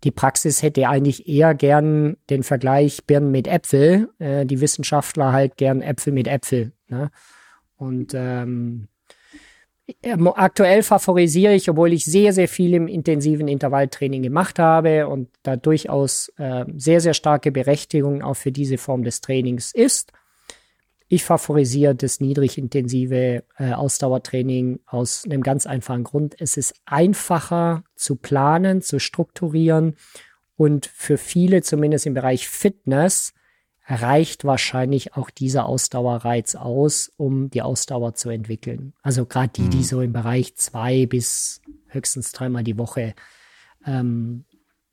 die 0.05 0.11
Praxis 0.11 0.63
hätte 0.63 0.89
eigentlich 0.89 1.29
eher 1.29 1.55
gern 1.55 2.17
den 2.29 2.43
Vergleich 2.43 3.05
Birnen 3.07 3.31
mit 3.31 3.47
Äpfel, 3.47 4.11
äh, 4.19 4.45
die 4.45 4.61
Wissenschaftler 4.61 5.33
halt 5.33 5.57
gern 5.57 5.81
Äpfel 5.81 6.13
mit 6.13 6.27
Äpfel. 6.27 6.73
Ne? 6.89 7.11
Und 7.77 8.13
ähm, 8.15 8.89
aktuell 10.35 10.83
favorisiere 10.83 11.55
ich, 11.55 11.71
obwohl 11.71 11.93
ich 11.93 12.05
sehr, 12.05 12.33
sehr 12.33 12.49
viel 12.49 12.75
im 12.75 12.89
intensiven 12.89 13.49
Intervalltraining 13.49 14.23
gemacht 14.23 14.59
habe 14.59 15.07
und 15.07 15.29
da 15.43 15.57
durchaus 15.57 16.33
äh, 16.37 16.65
sehr, 16.77 17.01
sehr 17.01 17.15
starke 17.15 17.53
Berechtigung 17.53 18.23
auch 18.23 18.37
für 18.37 18.53
diese 18.53 18.79
Form 18.79 19.05
des 19.05 19.21
Trainings 19.21 19.73
ist, 19.73 20.13
ich 21.13 21.25
favorisiere 21.25 21.95
das 21.95 22.21
niedrigintensive 22.21 23.45
äh, 23.59 23.73
Ausdauertraining 23.75 24.81
aus 24.87 25.27
einem 25.27 25.43
ganz 25.43 25.67
einfachen 25.67 26.05
Grund. 26.05 26.35
Es 26.39 26.57
ist 26.57 26.75
einfacher 26.87 27.85
zu 27.95 28.17
planen, 28.17 28.81
zu 28.81 28.99
strukturieren 28.99 29.97
und 30.57 30.87
für 30.87 31.19
viele, 31.19 31.61
zumindest 31.61 32.07
im 32.07 32.15
Bereich 32.15 32.49
Fitness, 32.49 33.35
reicht 33.85 34.47
wahrscheinlich 34.47 35.15
auch 35.15 35.29
dieser 35.29 35.67
Ausdauerreiz 35.67 36.55
aus, 36.55 37.13
um 37.19 37.51
die 37.51 37.61
Ausdauer 37.61 38.15
zu 38.15 38.31
entwickeln. 38.31 38.95
Also 39.03 39.27
gerade 39.27 39.53
die, 39.55 39.69
die 39.69 39.79
mhm. 39.79 39.83
so 39.83 40.01
im 40.01 40.15
Bereich 40.15 40.57
zwei 40.57 41.05
bis 41.05 41.61
höchstens 41.89 42.33
dreimal 42.33 42.65
die 42.65 42.79
Woche 42.79 43.13
ähm, 43.85 44.47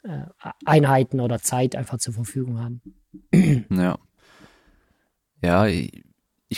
äh, 0.03 0.26
Einheiten 0.65 1.22
oder 1.22 1.39
Zeit 1.39 1.78
einfach 1.78 1.99
zur 1.99 2.13
Verfügung 2.13 2.59
haben. 2.59 2.82
Ja. 3.72 3.97
Ja, 5.41 5.65
ich 5.67 6.03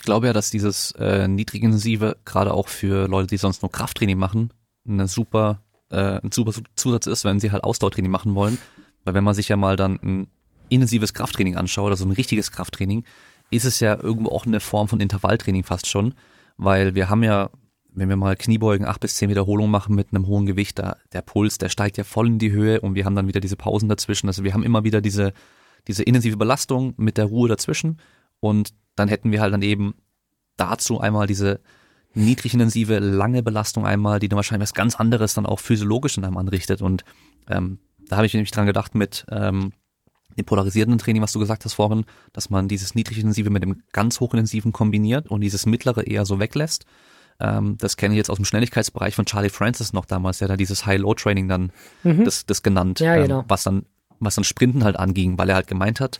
glaube 0.02 0.28
ja, 0.28 0.34
dass 0.34 0.52
dieses 0.52 0.92
äh, 0.94 1.28
niedrigintensive 1.28 2.18
gerade 2.24 2.54
auch 2.54 2.68
für 2.68 3.08
Leute, 3.08 3.28
die 3.28 3.38
sonst 3.38 3.62
nur 3.62 3.72
Krafttraining 3.72 4.18
machen, 4.18 4.54
eine 4.88 5.08
super, 5.08 5.62
äh, 5.90 6.20
ein 6.22 6.32
super 6.32 6.54
Zusatz 6.76 7.08
ist, 7.08 7.26
wenn 7.26 7.40
sie 7.40 7.52
halt 7.52 7.64
Ausdauertraining 7.64 8.12
machen 8.12 8.36
wollen. 8.36 8.58
Weil 9.04 9.14
wenn 9.16 9.24
man 9.24 9.34
sich 9.34 9.50
ja 9.50 9.58
mal 9.58 9.76
dann 9.76 10.00
ein 10.02 10.28
intensives 10.70 11.14
Krafttraining 11.14 11.58
anschaut, 11.58 11.92
also 11.92 12.06
ein 12.06 12.12
richtiges 12.12 12.52
Krafttraining, 12.52 13.04
ist 13.50 13.66
es 13.66 13.80
ja 13.80 14.02
irgendwo 14.02 14.30
auch 14.32 14.46
eine 14.46 14.60
Form 14.60 14.88
von 14.88 15.02
Intervalltraining 15.02 15.64
fast 15.64 15.88
schon, 15.88 16.14
weil 16.56 16.96
wir 16.96 17.10
haben 17.10 17.24
ja, 17.24 17.50
wenn 17.90 18.08
wir 18.08 18.16
mal 18.16 18.38
Kniebeugen 18.38 18.88
acht 18.88 19.02
bis 19.02 19.16
zehn 19.16 19.30
Wiederholungen 19.30 19.72
machen 19.72 19.96
mit 19.96 20.14
einem 20.14 20.28
hohen 20.28 20.46
Gewicht, 20.46 20.80
da 20.80 20.96
der 21.12 21.22
Puls, 21.22 21.58
der 21.58 21.68
steigt 21.68 21.98
ja 21.98 22.06
voll 22.06 22.28
in 22.28 22.40
die 22.40 22.52
Höhe 22.52 22.80
und 22.80 22.96
wir 22.96 23.04
haben 23.04 23.16
dann 23.16 23.28
wieder 23.28 23.42
diese 23.42 23.58
Pausen 23.58 23.90
dazwischen. 23.90 24.28
Also 24.28 24.46
wir 24.46 24.54
haben 24.54 24.64
immer 24.64 24.86
wieder 24.86 25.02
diese 25.02 25.34
diese 25.88 26.04
intensive 26.04 26.38
Belastung 26.38 26.94
mit 26.98 27.18
der 27.18 27.26
Ruhe 27.26 27.50
dazwischen 27.50 28.00
und 28.40 28.74
dann 28.96 29.08
hätten 29.08 29.32
wir 29.32 29.42
halt 29.42 29.54
dann 29.54 29.62
eben 29.62 29.96
dazu 30.58 31.00
einmal 31.00 31.28
diese 31.28 31.60
niedrigintensive, 32.14 33.00
lange 33.00 33.42
Belastung 33.42 33.86
einmal, 33.86 34.20
die 34.20 34.28
dann 34.28 34.36
wahrscheinlich 34.36 34.70
was 34.70 34.74
ganz 34.74 34.96
anderes 34.96 35.34
dann 35.34 35.46
auch 35.46 35.60
physiologisch 35.60 36.18
in 36.18 36.26
einem 36.26 36.38
anrichtet. 36.38 36.82
Und 36.82 37.04
ähm, 37.50 37.80
da 38.08 38.18
habe 38.18 38.26
ich 38.26 38.34
nämlich 38.34 38.52
dran 38.52 38.66
gedacht 38.66 38.96
mit 38.96 39.26
ähm, 39.32 39.72
dem 40.38 40.46
polarisierenden 40.46 41.00
Training, 41.00 41.22
was 41.22 41.32
du 41.32 41.40
gesagt 41.40 41.66
hast 41.66 41.74
vorhin, 41.74 42.06
dass 42.34 42.50
man 42.50 42.68
dieses 42.68 42.96
niedrigintensive 42.96 43.50
mit 43.50 43.64
dem 43.64 43.82
ganz 43.92 44.20
hochintensiven 44.20 44.72
kombiniert 44.72 45.30
und 45.30 45.42
dieses 45.42 45.66
mittlere 45.66 46.06
eher 46.06 46.26
so 46.26 46.40
weglässt. 46.40 46.86
Ähm, 47.40 47.78
das 47.80 47.98
kenne 47.98 48.14
ich 48.14 48.18
jetzt 48.18 48.30
aus 48.30 48.38
dem 48.38 48.46
Schnelligkeitsbereich 48.46 49.16
von 49.16 49.26
Charlie 49.26 49.50
Francis 49.50 49.94
noch 49.94 50.06
damals, 50.06 50.40
der 50.40 50.50
da 50.50 50.58
dieses 50.58 50.86
High-Low-Training 50.86 51.48
dann 51.48 51.72
mhm. 52.04 52.26
das, 52.26 52.46
das 52.46 52.62
genannt, 52.62 53.00
ja, 53.00 53.16
ähm, 53.16 53.24
genau. 53.24 53.46
was 53.48 53.64
dann 53.64 53.86
was 54.22 54.36
dann 54.36 54.44
Sprinten 54.44 54.84
halt 54.84 54.98
anging, 54.98 55.38
weil 55.38 55.50
er 55.50 55.56
halt 55.56 55.66
gemeint 55.66 56.00
hat, 56.00 56.20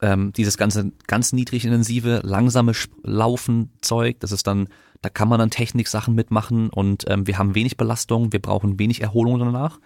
ähm, 0.00 0.32
dieses 0.32 0.58
ganze 0.58 0.92
ganz 1.06 1.32
niedrig 1.32 1.64
intensive, 1.64 2.20
langsame 2.22 2.72
Laufen 3.02 3.70
Zeug, 3.80 4.20
das 4.20 4.32
ist 4.32 4.46
dann, 4.46 4.68
da 5.02 5.08
kann 5.08 5.28
man 5.28 5.38
dann 5.38 5.50
Technik-Sachen 5.50 6.14
mitmachen 6.14 6.70
und 6.70 7.04
ähm, 7.08 7.26
wir 7.26 7.38
haben 7.38 7.54
wenig 7.54 7.76
Belastung, 7.76 8.32
wir 8.32 8.40
brauchen 8.40 8.78
wenig 8.78 9.00
Erholung 9.00 9.38
danach. 9.38 9.78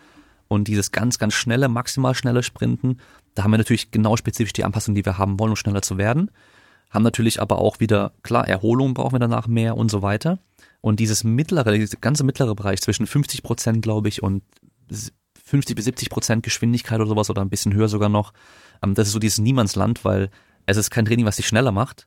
Und 0.49 0.67
dieses 0.67 0.91
ganz, 0.91 1.19
ganz 1.21 1.35
schnelle, 1.35 1.69
maximal 1.69 2.13
schnelle 2.17 2.43
Sprinten, 2.43 2.99
da 3.35 3.45
haben 3.45 3.53
wir 3.53 3.59
natürlich 3.59 3.93
genau 3.93 4.17
spezifisch 4.17 4.53
die 4.53 4.65
Anpassung, 4.65 4.97
die 4.97 5.05
wir 5.05 5.17
haben 5.17 5.39
wollen, 5.39 5.51
um 5.51 5.57
schneller 5.57 5.83
zu 5.83 5.97
werden. 5.97 6.33
Haben 6.91 7.05
natürlich 7.05 7.41
aber 7.41 7.59
auch 7.59 7.79
wieder, 7.79 8.13
klar, 8.25 8.49
Erholung 8.49 8.95
brauchen 8.95 9.15
wir 9.15 9.21
danach 9.21 9.47
mehr 9.47 9.77
und 9.77 9.93
so 9.93 10.03
weiter. 10.03 10.41
Und 10.81 10.99
dieses 10.99 11.23
mittlere, 11.23 11.71
dieser 11.73 11.99
ganze 11.99 12.25
mittlere 12.25 12.57
Bereich 12.57 12.81
zwischen 12.81 13.07
50 13.07 13.45
Prozent, 13.45 13.83
glaube 13.83 14.09
ich, 14.09 14.25
und 14.25 14.43
50 15.51 15.77
bis 15.77 15.85
70 15.85 16.11
Prozent 16.11 16.43
Geschwindigkeit 16.43 17.01
oder 17.01 17.09
sowas 17.09 17.29
oder 17.29 17.43
ein 17.43 17.51
bisschen 17.51 17.75
höher 17.75 17.89
sogar 17.89 18.09
noch, 18.09 18.33
ähm, 18.83 18.95
das 18.95 19.09
ist 19.09 19.13
so 19.13 19.19
dieses 19.19 19.39
Niemandsland, 19.39 20.05
weil 20.05 20.31
es 20.67 20.77
ist 20.77 20.91
kein 20.91 21.05
Training, 21.05 21.27
was 21.27 21.37
dich 21.37 21.47
schneller 21.47 21.73
macht. 21.73 22.07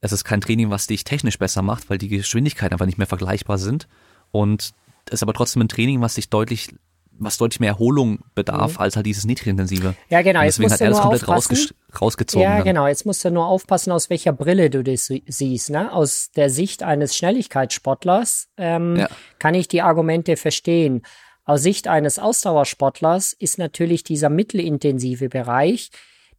Es 0.00 0.12
ist 0.12 0.24
kein 0.24 0.40
Training, 0.40 0.70
was 0.70 0.86
dich 0.86 1.04
technisch 1.04 1.38
besser 1.38 1.62
macht, 1.62 1.90
weil 1.90 1.98
die 1.98 2.08
Geschwindigkeiten 2.08 2.74
einfach 2.74 2.86
nicht 2.86 2.98
mehr 2.98 3.06
vergleichbar 3.06 3.58
sind. 3.58 3.88
Und 4.30 4.72
es 5.06 5.14
ist 5.14 5.22
aber 5.22 5.32
trotzdem 5.32 5.62
ein 5.62 5.68
Training, 5.68 6.00
was 6.00 6.14
dich 6.14 6.28
deutlich 6.30 6.74
was 7.18 7.38
deutlich 7.38 7.60
mehr 7.60 7.70
Erholung 7.70 8.20
bedarf 8.34 8.74
mhm. 8.74 8.80
als 8.80 8.96
halt 8.96 9.06
dieses 9.06 9.24
niedrigintensive. 9.24 9.94
Ja, 10.08 10.22
genau. 10.22 10.40
Und 10.40 10.46
deswegen 10.46 10.72
hat 10.72 10.80
er 10.80 10.90
das 10.90 11.00
komplett 11.00 11.28
rausge 11.28 11.56
rausgezogen. 12.00 12.42
Ja, 12.42 12.56
dann. 12.56 12.64
genau. 12.64 12.86
Jetzt 12.86 13.06
musst 13.06 13.24
du 13.24 13.30
nur 13.30 13.46
aufpassen, 13.46 13.92
aus 13.92 14.10
welcher 14.10 14.32
Brille 14.32 14.68
du 14.68 14.82
das 14.82 15.12
siehst. 15.26 15.70
Ne? 15.70 15.92
Aus 15.92 16.30
der 16.34 16.50
Sicht 16.50 16.82
eines 16.82 17.16
Schnelligkeitssportlers 17.16 18.48
ähm, 18.56 18.96
ja. 18.96 19.08
kann 19.38 19.54
ich 19.54 19.68
die 19.68 19.82
Argumente 19.82 20.36
verstehen. 20.36 21.02
Aus 21.44 21.62
Sicht 21.62 21.88
eines 21.88 22.18
Ausdauersportlers 22.18 23.34
ist 23.34 23.58
natürlich 23.58 24.02
dieser 24.02 24.30
mittelintensive 24.30 25.28
Bereich, 25.28 25.90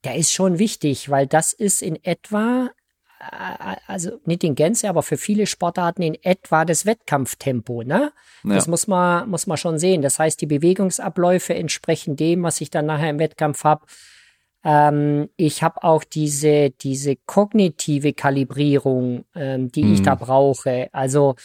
der 0.04 0.16
ist 0.16 0.34
schon 0.34 0.60
wichtig, 0.60 1.10
weil 1.10 1.28
das 1.28 1.54
ist 1.54 1.82
in 1.82 2.04
etwa, 2.04 2.72
äh, 3.20 3.76
also 3.88 4.20
nicht 4.26 4.44
in 4.44 4.56
Gänze, 4.56 4.90
aber 4.90 5.04
für 5.04 5.18
viele 5.18 5.48
Sportarten 5.48 6.02
in 6.02 6.16
etwa 6.24 6.66
das 6.66 6.86
Wettkampftempo, 6.86 7.84
ne? 7.84 8.12
Ja. 8.44 8.56
Das 8.56 8.68
muss 8.68 8.88
man, 8.88 9.30
muss 9.30 9.48
man 9.48 9.58
schon 9.58 9.80
sehen. 9.80 10.02
Das 10.02 10.20
heißt, 10.20 10.40
die 10.42 10.46
Bewegungsabläufe 10.46 11.56
entsprechen 11.56 12.16
dem, 12.16 12.44
was 12.44 12.62
ich 12.62 12.70
dann 12.70 12.86
nachher 12.86 13.10
im 13.10 13.20
Wettkampf 13.20 13.64
habe. 13.64 13.86
Ähm, 14.64 15.30
ich 15.38 15.64
habe 15.64 15.84
auch 15.84 16.04
diese, 16.04 16.72
diese 16.72 17.16
kognitive 17.16 18.14
Kalibrierung, 18.14 19.26
ähm, 19.36 19.72
die 19.72 19.84
mhm. 19.84 19.94
ich 19.94 20.02
da 20.02 20.16
brauche. 20.16 20.90
Also 20.92 21.36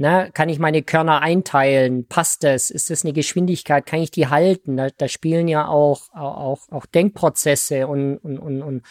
Ne, 0.00 0.30
kann 0.32 0.48
ich 0.48 0.60
meine 0.60 0.84
Körner 0.84 1.22
einteilen? 1.22 2.06
Passt 2.06 2.44
das? 2.44 2.70
Ist 2.70 2.88
das 2.88 3.04
eine 3.04 3.12
Geschwindigkeit? 3.12 3.84
Kann 3.84 4.00
ich 4.00 4.12
die 4.12 4.28
halten? 4.28 4.76
Da, 4.76 4.90
da 4.96 5.08
spielen 5.08 5.48
ja 5.48 5.66
auch, 5.66 6.14
auch, 6.14 6.68
auch 6.70 6.86
Denkprozesse 6.86 7.88
und, 7.88 8.16
und, 8.18 8.38
und, 8.38 8.62
und, 8.62 8.82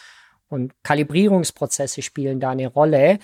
und 0.48 0.72
Kalibrierungsprozesse 0.82 2.02
spielen 2.02 2.40
da 2.40 2.50
eine 2.50 2.66
Rolle. 2.68 3.20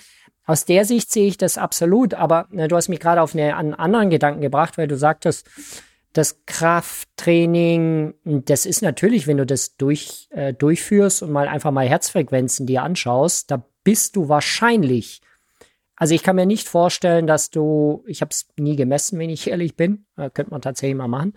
Aus 0.47 0.65
der 0.65 0.83
Sicht 0.83 1.11
sehe 1.11 1.27
ich 1.27 1.37
das 1.37 1.59
absolut, 1.59 2.15
aber 2.15 2.47
ne, 2.49 2.67
du 2.67 2.75
hast 2.75 2.89
mich 2.89 2.99
gerade 2.99 3.21
auf 3.21 3.35
eine, 3.35 3.55
einen 3.55 3.75
anderen 3.75 4.09
Gedanken 4.09 4.41
gebracht, 4.41 4.79
weil 4.79 4.87
du 4.87 4.97
sagtest, 4.97 5.47
das 6.11 6.43
Krafttraining, 6.47 8.15
das 8.23 8.65
ist 8.65 8.81
natürlich, 8.81 9.27
wenn 9.27 9.37
du 9.37 9.45
das 9.45 9.75
durch, 9.75 10.27
äh, 10.31 10.55
durchführst 10.55 11.21
und 11.21 11.31
mal 11.31 11.47
einfach 11.47 11.71
mal 11.71 11.87
Herzfrequenzen 11.87 12.65
dir 12.65 12.81
anschaust, 12.81 13.51
da 13.51 13.63
bist 13.83 14.15
du 14.15 14.27
wahrscheinlich 14.27 15.21
also 15.95 16.13
ich 16.13 16.23
kann 16.23 16.35
mir 16.35 16.45
nicht 16.45 16.67
vorstellen, 16.67 17.27
dass 17.27 17.49
du, 17.49 18.03
ich 18.07 18.21
habe 18.21 18.31
es 18.31 18.47
nie 18.57 18.75
gemessen, 18.75 19.17
wenn 19.19 19.29
ich 19.29 19.49
ehrlich 19.49 19.75
bin, 19.75 20.05
äh, 20.17 20.29
könnte 20.29 20.51
man 20.51 20.61
tatsächlich 20.61 20.97
mal 20.97 21.07
machen. 21.07 21.33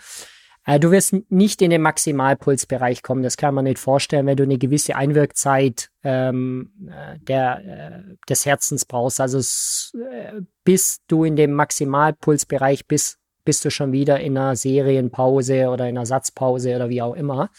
Äh, 0.67 0.81
du 0.81 0.91
wirst 0.91 1.15
nicht 1.31 1.63
in 1.63 1.71
den 1.71 1.83
Maximalpulsbereich 1.83 3.03
kommen, 3.03 3.23
das 3.23 3.37
kann 3.37 3.55
man 3.55 3.65
nicht 3.65 3.79
vorstellen, 3.79 4.27
wenn 4.27 4.37
du 4.37 4.43
eine 4.43 4.59
gewisse 4.59 4.97
Einwirkzeit 4.97 5.91
ähm, 6.03 6.73
äh, 6.89 7.19
der, 7.21 7.65
äh, 7.65 8.17
des 8.29 8.45
Herzens 8.45 8.85
brauchst. 8.85 9.21
Also 9.21 9.39
äh, 9.39 10.41
bis 10.65 11.01
du 11.07 11.25
in 11.25 11.37
dem 11.37 11.53
Maximalpulsbereich 11.53 12.87
bist, 12.87 13.19
bist 13.45 13.65
du 13.65 13.71
schon 13.71 13.93
wieder 13.93 14.21
in 14.21 14.37
einer 14.37 14.57
Serienpause 14.57 15.69
oder 15.69 15.89
in 15.89 15.97
einer 15.97 16.05
Satzpause 16.05 16.77
oder 16.77 16.91
wie 16.91 17.01
auch 17.01 17.15
immer. 17.15 17.51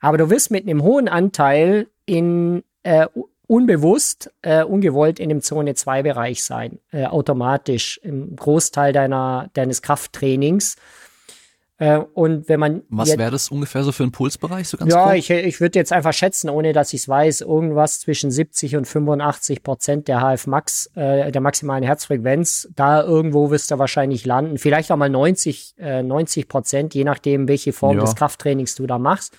Aber 0.00 0.18
du 0.18 0.28
wirst 0.28 0.50
mit 0.50 0.64
einem 0.64 0.82
hohen 0.82 1.08
Anteil 1.08 1.88
in 2.04 2.64
äh, 2.82 3.06
unbewusst, 3.46 4.32
äh, 4.42 4.64
ungewollt 4.64 5.18
in 5.20 5.28
dem 5.28 5.40
Zone-2-Bereich 5.40 6.42
sein, 6.42 6.78
äh, 6.90 7.06
automatisch 7.06 7.98
im 8.02 8.34
Großteil 8.36 8.92
deiner, 8.92 9.50
deines 9.54 9.82
Krafttrainings. 9.82 10.76
Äh, 11.78 11.98
und 11.98 12.48
wenn 12.48 12.58
man. 12.58 12.82
Was 12.88 13.18
wäre 13.18 13.30
das 13.30 13.50
ungefähr 13.50 13.84
so 13.84 13.92
für 13.92 14.04
ein 14.04 14.10
Pulsbereich, 14.10 14.66
so 14.66 14.78
ganz 14.78 14.90
Ja, 14.90 15.04
grob? 15.04 15.16
ich, 15.16 15.30
ich 15.30 15.60
würde 15.60 15.78
jetzt 15.78 15.92
einfach 15.92 16.14
schätzen, 16.14 16.48
ohne 16.48 16.72
dass 16.72 16.94
ich 16.94 17.02
es 17.02 17.08
weiß, 17.08 17.42
irgendwas 17.42 18.00
zwischen 18.00 18.30
70 18.30 18.76
und 18.76 18.86
85 18.86 19.62
Prozent 19.62 20.08
der 20.08 20.20
HF-Max, 20.20 20.90
äh, 20.94 21.30
der 21.30 21.40
maximalen 21.42 21.84
Herzfrequenz. 21.84 22.68
Da 22.74 23.02
irgendwo 23.02 23.50
wirst 23.50 23.70
du 23.70 23.78
wahrscheinlich 23.78 24.24
landen. 24.24 24.56
Vielleicht 24.56 24.90
auch 24.90 24.96
mal 24.96 25.10
90, 25.10 25.74
äh, 25.78 26.02
90 26.02 26.48
Prozent, 26.48 26.94
je 26.94 27.04
nachdem, 27.04 27.46
welche 27.46 27.74
Form 27.74 27.98
ja. 27.98 28.04
des 28.04 28.16
Krafttrainings 28.16 28.74
du 28.74 28.86
da 28.86 28.98
machst. 28.98 29.36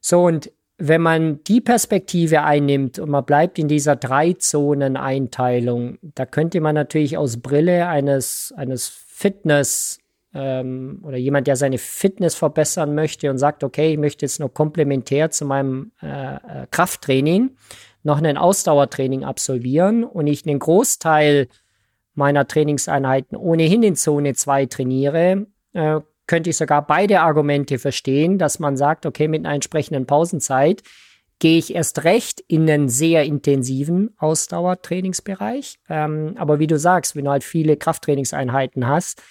So, 0.00 0.24
und 0.24 0.50
wenn 0.84 1.00
man 1.00 1.44
die 1.44 1.60
Perspektive 1.60 2.42
einnimmt 2.42 2.98
und 2.98 3.08
man 3.08 3.24
bleibt 3.24 3.56
in 3.60 3.68
dieser 3.68 3.94
Drei-Zonen-Einteilung, 3.94 5.98
da 6.02 6.26
könnte 6.26 6.60
man 6.60 6.74
natürlich 6.74 7.16
aus 7.16 7.40
Brille 7.40 7.86
eines, 7.86 8.52
eines 8.56 8.88
Fitness 8.88 10.00
ähm, 10.34 10.98
oder 11.04 11.18
jemand, 11.18 11.46
der 11.46 11.54
seine 11.54 11.78
Fitness 11.78 12.34
verbessern 12.34 12.96
möchte 12.96 13.30
und 13.30 13.38
sagt, 13.38 13.62
okay, 13.62 13.92
ich 13.92 13.98
möchte 13.98 14.26
jetzt 14.26 14.40
noch 14.40 14.52
komplementär 14.52 15.30
zu 15.30 15.44
meinem 15.44 15.92
äh, 16.02 16.34
äh 16.34 16.66
Krafttraining 16.72 17.52
noch 18.02 18.20
ein 18.20 18.36
Ausdauertraining 18.36 19.22
absolvieren 19.22 20.02
und 20.02 20.26
ich 20.26 20.44
einen 20.44 20.58
Großteil 20.58 21.46
meiner 22.14 22.48
Trainingseinheiten 22.48 23.36
ohnehin 23.36 23.84
in 23.84 23.94
Zone 23.94 24.34
2 24.34 24.66
trainiere, 24.66 25.46
äh, 25.74 26.00
könnte 26.26 26.50
ich 26.50 26.56
sogar 26.56 26.86
beide 26.86 27.20
Argumente 27.20 27.78
verstehen, 27.78 28.38
dass 28.38 28.58
man 28.58 28.76
sagt, 28.76 29.06
okay, 29.06 29.28
mit 29.28 29.44
einer 29.44 29.54
entsprechenden 29.54 30.06
Pausenzeit 30.06 30.82
gehe 31.38 31.58
ich 31.58 31.74
erst 31.74 32.04
recht 32.04 32.40
in 32.46 32.70
einen 32.70 32.88
sehr 32.88 33.24
intensiven 33.24 34.14
Ausdauertrainingsbereich. 34.18 35.80
Ähm, 35.88 36.34
aber 36.38 36.60
wie 36.60 36.68
du 36.68 36.78
sagst, 36.78 37.16
wenn 37.16 37.24
du 37.24 37.32
halt 37.32 37.42
viele 37.42 37.76
Krafttrainingseinheiten 37.76 38.86
hast, 38.86 39.22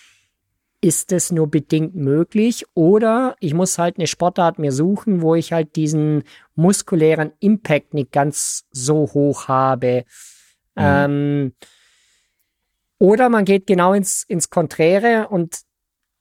ist 0.81 1.11
es 1.11 1.31
nur 1.31 1.49
bedingt 1.49 1.95
möglich 1.95 2.65
oder 2.73 3.35
ich 3.39 3.53
muss 3.53 3.77
halt 3.77 3.97
eine 3.97 4.07
Sportart 4.07 4.59
mir 4.59 4.71
suchen, 4.71 5.21
wo 5.21 5.35
ich 5.35 5.53
halt 5.53 5.75
diesen 5.75 6.23
muskulären 6.55 7.31
Impact 7.39 7.93
nicht 7.93 8.11
ganz 8.11 8.65
so 8.71 9.09
hoch 9.13 9.47
habe. 9.47 10.03
Mhm. 10.75 10.83
Ähm, 10.83 11.53
oder 12.97 13.29
man 13.29 13.45
geht 13.45 13.67
genau 13.67 13.93
ins, 13.93 14.23
ins 14.23 14.49
Konträre 14.49 15.29
und 15.29 15.61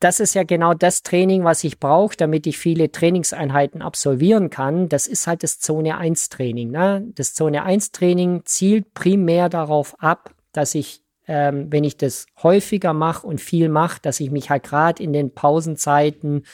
das 0.00 0.18
ist 0.18 0.34
ja 0.34 0.44
genau 0.44 0.72
das 0.72 1.02
Training, 1.02 1.44
was 1.44 1.62
ich 1.62 1.78
brauche, 1.78 2.16
damit 2.16 2.46
ich 2.46 2.58
viele 2.58 2.90
Trainingseinheiten 2.90 3.82
absolvieren 3.82 4.48
kann. 4.48 4.88
Das 4.88 5.06
ist 5.06 5.26
halt 5.26 5.42
das 5.42 5.60
Zone 5.60 5.98
1 5.98 6.30
Training. 6.30 6.70
Ne? 6.70 7.06
Das 7.14 7.34
Zone 7.34 7.62
1 7.62 7.92
Training 7.92 8.40
zielt 8.46 8.94
primär 8.94 9.50
darauf 9.50 9.94
ab, 10.02 10.34
dass 10.52 10.74
ich, 10.74 11.02
ähm, 11.28 11.66
wenn 11.70 11.84
ich 11.84 11.98
das 11.98 12.26
häufiger 12.42 12.94
mache 12.94 13.26
und 13.26 13.42
viel 13.42 13.68
mache, 13.68 14.00
dass 14.00 14.20
ich 14.20 14.30
mich 14.30 14.48
halt 14.48 14.62
gerade 14.62 15.02
in 15.02 15.12
den 15.12 15.34
Pausenzeiten 15.34 16.44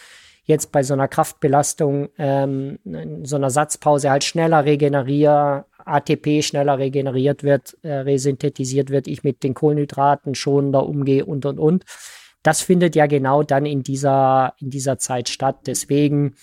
jetzt 0.44 0.72
bei 0.72 0.82
so 0.82 0.94
einer 0.94 1.08
Kraftbelastung, 1.08 2.08
ähm, 2.18 2.80
so 3.22 3.36
einer 3.36 3.50
Satzpause 3.50 4.10
halt 4.10 4.24
schneller 4.24 4.64
regeneriere, 4.64 5.66
ATP 5.84 6.42
schneller 6.42 6.78
regeneriert 6.78 7.44
wird, 7.44 7.76
äh, 7.82 7.92
resynthetisiert 7.92 8.90
wird, 8.90 9.06
ich 9.06 9.22
mit 9.22 9.44
den 9.44 9.54
Kohlenhydraten 9.54 10.34
schonender 10.34 10.84
umgehe 10.84 11.24
und 11.24 11.46
und 11.46 11.60
und 11.60 11.84
das 12.46 12.60
findet 12.60 12.94
ja 12.94 13.06
genau 13.06 13.42
dann 13.42 13.66
in 13.66 13.82
dieser, 13.82 14.54
in 14.60 14.70
dieser 14.70 14.98
Zeit 14.98 15.28
statt. 15.28 15.62
Deswegen, 15.66 16.36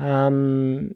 ähm, 0.00 0.94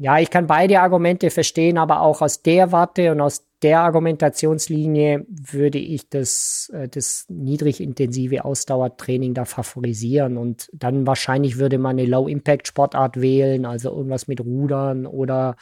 ja, 0.00 0.18
ich 0.20 0.30
kann 0.30 0.46
beide 0.46 0.80
Argumente 0.80 1.30
verstehen, 1.30 1.76
aber 1.76 2.02
auch 2.02 2.22
aus 2.22 2.42
der 2.42 2.70
Warte 2.70 3.10
und 3.10 3.20
aus 3.20 3.44
der 3.62 3.80
Argumentationslinie 3.80 5.26
würde 5.28 5.78
ich 5.78 6.08
das, 6.08 6.70
äh, 6.72 6.88
das 6.88 7.26
niedrig 7.28 7.80
intensive 7.80 8.44
Ausdauertraining 8.44 9.34
da 9.34 9.44
favorisieren 9.44 10.36
und 10.36 10.68
dann 10.72 11.06
wahrscheinlich 11.06 11.58
würde 11.58 11.78
man 11.78 11.98
eine 11.98 12.06
Low-Impact-Sportart 12.06 13.20
wählen, 13.20 13.64
also 13.64 13.90
irgendwas 13.90 14.28
mit 14.28 14.40
Rudern 14.40 15.06
oder 15.06 15.56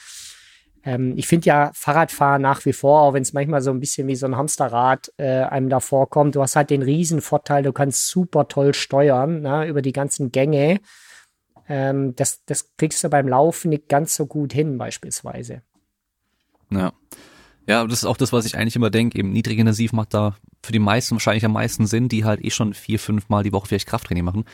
ähm, 0.84 1.14
ich 1.16 1.26
finde 1.26 1.46
ja 1.46 1.70
Fahrradfahren 1.74 2.40
nach 2.40 2.64
wie 2.64 2.72
vor, 2.72 3.02
auch 3.02 3.12
wenn 3.12 3.22
es 3.22 3.32
manchmal 3.32 3.60
so 3.60 3.70
ein 3.70 3.80
bisschen 3.80 4.08
wie 4.08 4.16
so 4.16 4.26
ein 4.26 4.36
Hamsterrad 4.36 5.12
äh, 5.18 5.42
einem 5.42 5.68
da 5.68 5.80
vorkommt, 5.80 6.36
du 6.36 6.42
hast 6.42 6.56
halt 6.56 6.70
den 6.70 6.82
riesen 6.82 7.20
Vorteil, 7.20 7.62
du 7.62 7.72
kannst 7.72 8.08
super 8.08 8.48
toll 8.48 8.72
steuern 8.74 9.42
ne, 9.42 9.66
über 9.66 9.82
die 9.82 9.92
ganzen 9.92 10.32
Gänge. 10.32 10.80
Ähm, 11.68 12.16
das, 12.16 12.44
das 12.46 12.76
kriegst 12.76 13.04
du 13.04 13.08
beim 13.08 13.28
Laufen 13.28 13.68
nicht 13.68 13.88
ganz 13.88 14.14
so 14.16 14.26
gut 14.26 14.52
hin, 14.52 14.78
beispielsweise. 14.78 15.62
Ja. 16.70 16.92
Ja, 17.66 17.86
das 17.86 17.98
ist 17.98 18.04
auch 18.04 18.16
das, 18.16 18.32
was 18.32 18.46
ich 18.46 18.56
eigentlich 18.56 18.74
immer 18.74 18.90
denke. 18.90 19.18
Eben 19.18 19.30
niedrigintensiv 19.30 19.92
macht 19.92 20.14
da 20.14 20.34
für 20.62 20.72
die 20.72 20.78
meisten 20.80 21.14
wahrscheinlich 21.14 21.44
am 21.44 21.52
meisten 21.52 21.86
Sinn, 21.86 22.08
die 22.08 22.24
halt 22.24 22.44
eh 22.44 22.50
schon 22.50 22.74
vier, 22.74 22.98
fünf 22.98 23.28
Mal 23.28 23.44
die 23.44 23.52
Woche 23.52 23.68
vielleicht 23.68 23.86
Krafttraining 23.86 24.24
machen. 24.24 24.44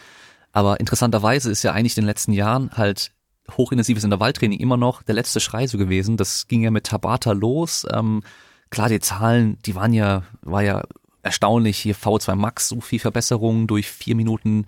Aber 0.52 0.80
interessanterweise 0.80 1.50
ist 1.50 1.62
ja 1.62 1.72
eigentlich 1.72 1.96
in 1.96 2.02
den 2.02 2.08
letzten 2.08 2.32
Jahren 2.32 2.70
halt 2.72 3.12
hochintensives 3.56 4.04
Intervalltraining 4.04 4.58
immer 4.58 4.76
noch 4.76 5.02
der 5.02 5.14
letzte 5.14 5.40
Schrei 5.40 5.66
so 5.66 5.78
gewesen. 5.78 6.16
Das 6.16 6.48
ging 6.48 6.62
ja 6.62 6.70
mit 6.70 6.84
Tabata 6.84 7.32
los. 7.32 7.86
Ähm, 7.92 8.22
klar, 8.70 8.88
die 8.88 9.00
Zahlen, 9.00 9.58
die 9.64 9.74
waren 9.74 9.92
ja, 9.92 10.22
war 10.42 10.62
ja 10.62 10.82
erstaunlich. 11.22 11.78
Hier 11.78 11.94
V2 11.94 12.34
Max, 12.34 12.68
so 12.68 12.80
viel 12.80 12.98
Verbesserung 12.98 13.66
durch 13.66 13.88
vier 13.88 14.14
Minuten 14.14 14.66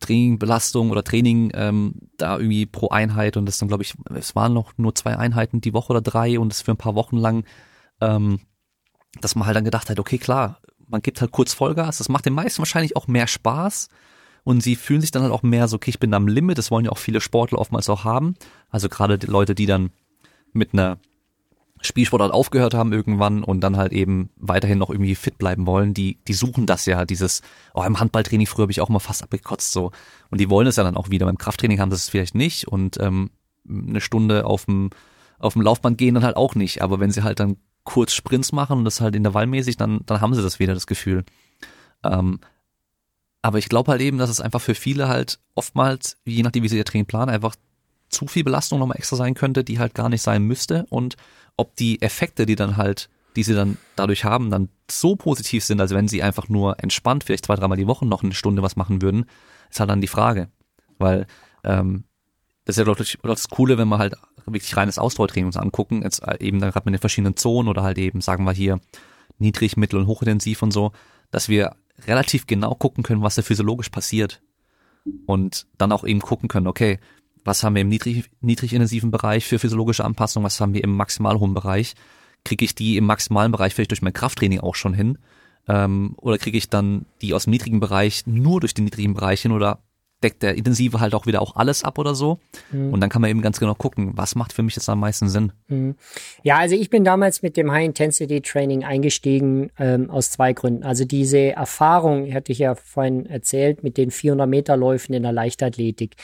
Training, 0.00 0.38
Belastung 0.38 0.90
oder 0.90 1.02
Training 1.02 1.50
ähm, 1.54 1.94
da 2.16 2.38
irgendwie 2.38 2.66
pro 2.66 2.88
Einheit 2.88 3.36
und 3.36 3.46
das 3.46 3.58
dann 3.58 3.68
glaube 3.68 3.82
ich, 3.82 3.94
es 4.14 4.36
waren 4.36 4.52
noch 4.52 4.72
nur 4.76 4.94
zwei 4.94 5.16
Einheiten 5.16 5.60
die 5.60 5.74
Woche 5.74 5.90
oder 5.90 6.00
drei 6.00 6.38
und 6.38 6.50
das 6.50 6.62
für 6.62 6.70
ein 6.70 6.76
paar 6.76 6.94
Wochen 6.94 7.16
lang, 7.16 7.44
ähm, 8.00 8.40
dass 9.20 9.34
man 9.34 9.46
halt 9.46 9.56
dann 9.56 9.64
gedacht 9.64 9.90
hat, 9.90 9.98
okay, 9.98 10.18
klar, 10.18 10.60
man 10.86 11.02
gibt 11.02 11.20
halt 11.20 11.32
kurz 11.32 11.52
Vollgas, 11.52 11.98
das 11.98 12.08
macht 12.08 12.26
den 12.26 12.34
meisten 12.34 12.60
wahrscheinlich 12.60 12.96
auch 12.96 13.08
mehr 13.08 13.26
Spaß, 13.26 13.88
und 14.48 14.62
sie 14.62 14.76
fühlen 14.76 15.02
sich 15.02 15.10
dann 15.10 15.22
halt 15.22 15.32
auch 15.32 15.42
mehr 15.42 15.68
so, 15.68 15.76
okay, 15.76 15.90
ich 15.90 16.00
bin 16.00 16.14
am 16.14 16.26
Limit, 16.26 16.56
das 16.56 16.70
wollen 16.70 16.86
ja 16.86 16.90
auch 16.90 16.96
viele 16.96 17.20
Sportler 17.20 17.58
oftmals 17.58 17.90
auch 17.90 18.04
haben. 18.04 18.34
Also 18.70 18.88
gerade 18.88 19.18
die 19.18 19.26
Leute, 19.26 19.54
die 19.54 19.66
dann 19.66 19.90
mit 20.54 20.72
einer 20.72 20.96
Spielsportart 21.82 22.32
aufgehört 22.32 22.72
haben 22.72 22.94
irgendwann 22.94 23.44
und 23.44 23.60
dann 23.60 23.76
halt 23.76 23.92
eben 23.92 24.30
weiterhin 24.36 24.78
noch 24.78 24.88
irgendwie 24.88 25.16
fit 25.16 25.36
bleiben 25.36 25.66
wollen, 25.66 25.92
die, 25.92 26.16
die 26.26 26.32
suchen 26.32 26.64
das 26.64 26.86
ja, 26.86 27.04
dieses, 27.04 27.42
oh, 27.74 27.82
im 27.82 28.00
Handballtraining 28.00 28.46
früher 28.46 28.62
habe 28.62 28.72
ich 28.72 28.80
auch 28.80 28.88
mal 28.88 29.00
fast 29.00 29.22
abgekotzt 29.22 29.70
so. 29.70 29.92
Und 30.30 30.40
die 30.40 30.48
wollen 30.48 30.66
es 30.66 30.76
ja 30.76 30.82
dann 30.82 30.96
auch 30.96 31.10
wieder. 31.10 31.26
Beim 31.26 31.36
Krafttraining 31.36 31.78
haben 31.78 31.90
sie 31.90 31.96
es 31.96 32.08
vielleicht 32.08 32.34
nicht 32.34 32.68
und 32.68 32.98
ähm, 33.00 33.28
eine 33.68 34.00
Stunde 34.00 34.46
auf 34.46 34.64
dem, 34.64 34.88
auf 35.38 35.52
dem 35.52 35.62
Laufband 35.62 35.98
gehen 35.98 36.14
dann 36.14 36.24
halt 36.24 36.38
auch 36.38 36.54
nicht. 36.54 36.80
Aber 36.80 37.00
wenn 37.00 37.10
sie 37.10 37.22
halt 37.22 37.38
dann 37.38 37.58
kurz 37.84 38.14
Sprints 38.14 38.52
machen 38.52 38.78
und 38.78 38.86
das 38.86 39.02
halt 39.02 39.14
intervallmäßig, 39.14 39.76
dann, 39.76 40.00
dann 40.06 40.22
haben 40.22 40.32
sie 40.32 40.42
das 40.42 40.58
wieder, 40.58 40.72
das 40.72 40.86
Gefühl. 40.86 41.26
Ähm, 42.02 42.40
aber 43.42 43.58
ich 43.58 43.68
glaube 43.68 43.92
halt 43.92 44.00
eben, 44.00 44.18
dass 44.18 44.30
es 44.30 44.40
einfach 44.40 44.60
für 44.60 44.74
viele 44.74 45.08
halt 45.08 45.38
oftmals, 45.54 46.16
je 46.24 46.42
nachdem 46.42 46.62
wie 46.64 46.68
sie 46.68 46.76
ihr 46.76 46.84
Training 46.84 47.06
planen, 47.06 47.30
einfach 47.30 47.54
zu 48.08 48.26
viel 48.26 48.44
Belastung 48.44 48.78
nochmal 48.78 48.96
extra 48.98 49.16
sein 49.16 49.34
könnte, 49.34 49.64
die 49.64 49.78
halt 49.78 49.94
gar 49.94 50.08
nicht 50.08 50.22
sein 50.22 50.42
müsste 50.42 50.86
und 50.90 51.16
ob 51.56 51.76
die 51.76 52.00
Effekte, 52.02 52.46
die 52.46 52.56
dann 52.56 52.76
halt, 52.76 53.10
die 53.36 53.42
sie 53.42 53.54
dann 53.54 53.76
dadurch 53.96 54.24
haben, 54.24 54.50
dann 54.50 54.68
so 54.90 55.16
positiv 55.16 55.64
sind, 55.64 55.80
als 55.80 55.92
wenn 55.92 56.08
sie 56.08 56.22
einfach 56.22 56.48
nur 56.48 56.82
entspannt 56.82 57.24
vielleicht 57.24 57.46
zwei, 57.46 57.56
dreimal 57.56 57.76
die 57.76 57.86
Woche 57.86 58.06
noch 58.06 58.22
eine 58.22 58.34
Stunde 58.34 58.62
was 58.62 58.76
machen 58.76 59.02
würden, 59.02 59.26
ist 59.70 59.80
halt 59.80 59.90
dann 59.90 60.00
die 60.00 60.08
Frage. 60.08 60.48
Weil 60.98 61.26
ähm, 61.64 62.04
das 62.64 62.76
ist 62.76 62.86
ja 62.86 62.92
doch 62.92 62.96
das 63.22 63.48
Coole, 63.48 63.78
wenn 63.78 63.88
man 63.88 63.98
halt 63.98 64.14
wirklich 64.46 64.76
reines 64.76 64.98
Ausdauertraining 64.98 65.46
uns 65.46 65.56
angucken, 65.56 66.02
jetzt 66.02 66.22
eben 66.40 66.60
dann 66.60 66.70
gerade 66.70 66.86
mit 66.86 66.94
den 66.94 67.00
verschiedenen 67.00 67.36
Zonen 67.36 67.68
oder 67.68 67.82
halt 67.82 67.98
eben, 67.98 68.20
sagen 68.20 68.44
wir 68.44 68.52
hier, 68.52 68.80
niedrig, 69.38 69.76
mittel 69.76 69.98
und 69.98 70.06
hochintensiv 70.06 70.62
und 70.62 70.72
so, 70.72 70.92
dass 71.30 71.48
wir 71.48 71.76
relativ 72.06 72.46
genau 72.46 72.74
gucken 72.74 73.02
können, 73.02 73.22
was 73.22 73.34
da 73.34 73.42
physiologisch 73.42 73.88
passiert. 73.88 74.42
Und 75.26 75.66
dann 75.78 75.92
auch 75.92 76.04
eben 76.04 76.20
gucken 76.20 76.48
können, 76.48 76.66
okay, 76.66 76.98
was 77.44 77.62
haben 77.62 77.74
wir 77.74 77.82
im 77.82 77.88
niedrig, 77.88 78.30
niedrigintensiven 78.40 79.10
Bereich 79.10 79.46
für 79.46 79.58
physiologische 79.58 80.04
Anpassung, 80.04 80.44
was 80.44 80.60
haben 80.60 80.74
wir 80.74 80.84
im 80.84 80.94
maximal 80.94 81.38
hohen 81.38 81.54
Bereich, 81.54 81.94
kriege 82.44 82.64
ich 82.64 82.74
die 82.74 82.96
im 82.96 83.04
maximalen 83.04 83.52
Bereich 83.52 83.74
vielleicht 83.74 83.90
durch 83.90 84.02
mein 84.02 84.12
Krafttraining 84.12 84.60
auch 84.60 84.74
schon 84.74 84.94
hin? 84.94 85.18
Ähm, 85.66 86.14
oder 86.16 86.38
kriege 86.38 86.58
ich 86.58 86.68
dann 86.68 87.06
die 87.20 87.34
aus 87.34 87.44
dem 87.44 87.52
niedrigen 87.52 87.80
Bereich 87.80 88.26
nur 88.26 88.60
durch 88.60 88.74
den 88.74 88.84
niedrigen 88.84 89.14
Bereich 89.14 89.42
hin? 89.42 89.52
Oder 89.52 89.80
deckt 90.22 90.42
der 90.42 90.56
Intensive 90.56 91.00
halt 91.00 91.14
auch 91.14 91.26
wieder 91.26 91.40
auch 91.40 91.56
alles 91.56 91.84
ab 91.84 91.98
oder 91.98 92.14
so. 92.14 92.40
Mhm. 92.72 92.92
Und 92.92 93.00
dann 93.00 93.10
kann 93.10 93.22
man 93.22 93.30
eben 93.30 93.42
ganz 93.42 93.60
genau 93.60 93.74
gucken, 93.74 94.12
was 94.14 94.34
macht 94.34 94.52
für 94.52 94.62
mich 94.62 94.74
jetzt 94.76 94.88
am 94.88 95.00
meisten 95.00 95.28
Sinn. 95.28 95.52
Mhm. 95.68 95.94
Ja, 96.42 96.58
also 96.58 96.74
ich 96.74 96.90
bin 96.90 97.04
damals 97.04 97.42
mit 97.42 97.56
dem 97.56 97.70
High-Intensity-Training 97.70 98.84
eingestiegen 98.84 99.70
ähm, 99.78 100.10
aus 100.10 100.30
zwei 100.30 100.52
Gründen. 100.52 100.82
Also 100.82 101.04
diese 101.04 101.52
Erfahrung, 101.52 102.32
hatte 102.32 102.52
ich 102.52 102.58
ja 102.58 102.74
vorhin 102.74 103.26
erzählt, 103.26 103.82
mit 103.82 103.96
den 103.96 104.10
400-Meter-Läufen 104.10 105.14
in 105.14 105.22
der 105.22 105.32
Leichtathletik. 105.32 106.16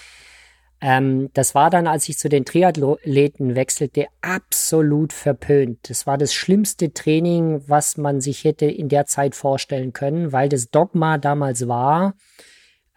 Ähm, 0.80 1.30
das 1.32 1.54
war 1.54 1.70
dann, 1.70 1.86
als 1.86 2.08
ich 2.08 2.18
zu 2.18 2.28
den 2.28 2.44
Triathleten 2.44 3.54
wechselte, 3.54 4.06
absolut 4.20 5.12
verpönt. 5.12 5.88
Das 5.88 6.06
war 6.06 6.18
das 6.18 6.34
schlimmste 6.34 6.92
Training, 6.92 7.62
was 7.66 7.96
man 7.96 8.20
sich 8.20 8.44
hätte 8.44 8.66
in 8.66 8.88
der 8.88 9.06
Zeit 9.06 9.34
vorstellen 9.34 9.92
können, 9.92 10.32
weil 10.32 10.48
das 10.48 10.70
Dogma 10.70 11.16
damals 11.16 11.68
war, 11.68 12.14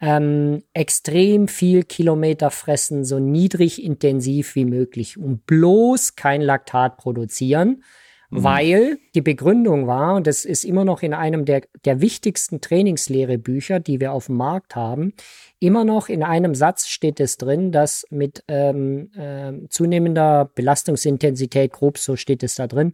ähm, 0.00 0.62
extrem 0.74 1.48
viel 1.48 1.82
Kilometer 1.82 2.50
fressen, 2.50 3.04
so 3.04 3.18
niedrig 3.18 3.82
intensiv 3.82 4.54
wie 4.54 4.64
möglich 4.64 5.18
und 5.18 5.44
bloß 5.46 6.14
kein 6.14 6.40
Laktat 6.40 6.98
produzieren, 6.98 7.82
mhm. 8.30 8.44
weil 8.44 8.98
die 9.14 9.22
Begründung 9.22 9.88
war, 9.88 10.14
und 10.14 10.26
das 10.26 10.44
ist 10.44 10.64
immer 10.64 10.84
noch 10.84 11.02
in 11.02 11.14
einem 11.14 11.44
der, 11.44 11.62
der 11.84 12.00
wichtigsten 12.00 12.60
Trainingslehrebücher, 12.60 13.80
die 13.80 13.98
wir 14.00 14.12
auf 14.12 14.26
dem 14.26 14.36
Markt 14.36 14.76
haben, 14.76 15.14
immer 15.58 15.84
noch 15.84 16.08
in 16.08 16.22
einem 16.22 16.54
Satz 16.54 16.86
steht 16.86 17.18
es 17.18 17.36
drin, 17.36 17.72
dass 17.72 18.06
mit 18.10 18.44
ähm, 18.46 19.10
äh, 19.16 19.68
zunehmender 19.68 20.48
Belastungsintensität, 20.54 21.72
grob 21.72 21.98
so 21.98 22.14
steht 22.14 22.44
es 22.44 22.54
da 22.54 22.68
drin, 22.68 22.92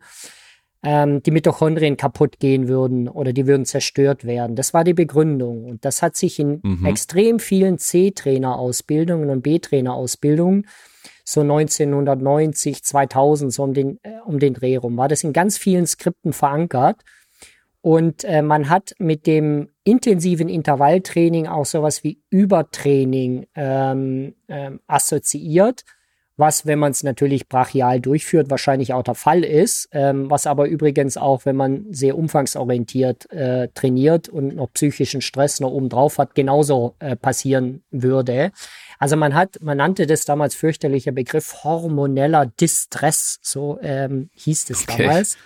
ähm, 0.84 1.22
die 1.22 1.30
Mitochondrien 1.30 1.96
kaputt 1.96 2.38
gehen 2.38 2.68
würden 2.68 3.08
oder 3.08 3.32
die 3.32 3.46
würden 3.46 3.64
zerstört 3.64 4.24
werden. 4.24 4.54
Das 4.54 4.74
war 4.74 4.84
die 4.84 4.94
Begründung. 4.94 5.64
Und 5.64 5.84
das 5.84 6.02
hat 6.02 6.16
sich 6.16 6.38
in 6.38 6.60
mhm. 6.62 6.84
extrem 6.84 7.38
vielen 7.38 7.78
C-Trainer-Ausbildungen 7.78 9.30
und 9.30 9.42
B-Trainer-Ausbildungen 9.42 10.66
so 11.24 11.40
1990, 11.40 12.84
2000, 12.84 13.52
so 13.52 13.62
um 13.62 13.72
den, 13.72 13.98
äh, 14.02 14.20
um 14.26 14.38
den 14.38 14.52
Dreh 14.52 14.76
rum, 14.76 14.96
war 14.98 15.08
das 15.08 15.24
in 15.24 15.32
ganz 15.32 15.56
vielen 15.56 15.86
Skripten 15.86 16.34
verankert. 16.34 17.02
Und 17.80 18.24
äh, 18.24 18.42
man 18.42 18.68
hat 18.68 18.94
mit 18.98 19.26
dem 19.26 19.68
intensiven 19.84 20.48
Intervalltraining 20.48 21.46
auch 21.46 21.66
sowas 21.66 22.04
wie 22.04 22.20
Übertraining 22.30 23.46
ähm, 23.54 24.34
ähm, 24.48 24.80
assoziiert 24.86 25.84
was, 26.36 26.66
wenn 26.66 26.80
man 26.80 26.90
es 26.90 27.04
natürlich 27.04 27.48
brachial 27.48 28.00
durchführt, 28.00 28.50
wahrscheinlich 28.50 28.92
auch 28.92 29.04
der 29.04 29.14
Fall 29.14 29.44
ist, 29.44 29.88
ähm, 29.92 30.28
was 30.30 30.46
aber 30.46 30.66
übrigens 30.66 31.16
auch, 31.16 31.44
wenn 31.44 31.54
man 31.54 31.86
sehr 31.90 32.18
umfangsorientiert 32.18 33.30
äh, 33.30 33.68
trainiert 33.74 34.28
und 34.28 34.56
noch 34.56 34.72
psychischen 34.72 35.20
Stress 35.20 35.60
noch 35.60 35.70
oben 35.70 35.88
drauf 35.88 36.18
hat, 36.18 36.34
genauso 36.34 36.96
äh, 36.98 37.14
passieren 37.14 37.84
würde. 37.90 38.50
Also 38.98 39.16
man 39.16 39.34
hat, 39.34 39.58
man 39.60 39.76
nannte 39.76 40.06
das 40.06 40.24
damals 40.24 40.56
fürchterlicher 40.56 41.12
Begriff 41.12 41.62
hormoneller 41.62 42.46
Distress, 42.46 43.38
so 43.42 43.78
ähm, 43.80 44.30
hieß 44.34 44.70
es 44.70 44.82
okay. 44.88 45.04
damals. 45.04 45.36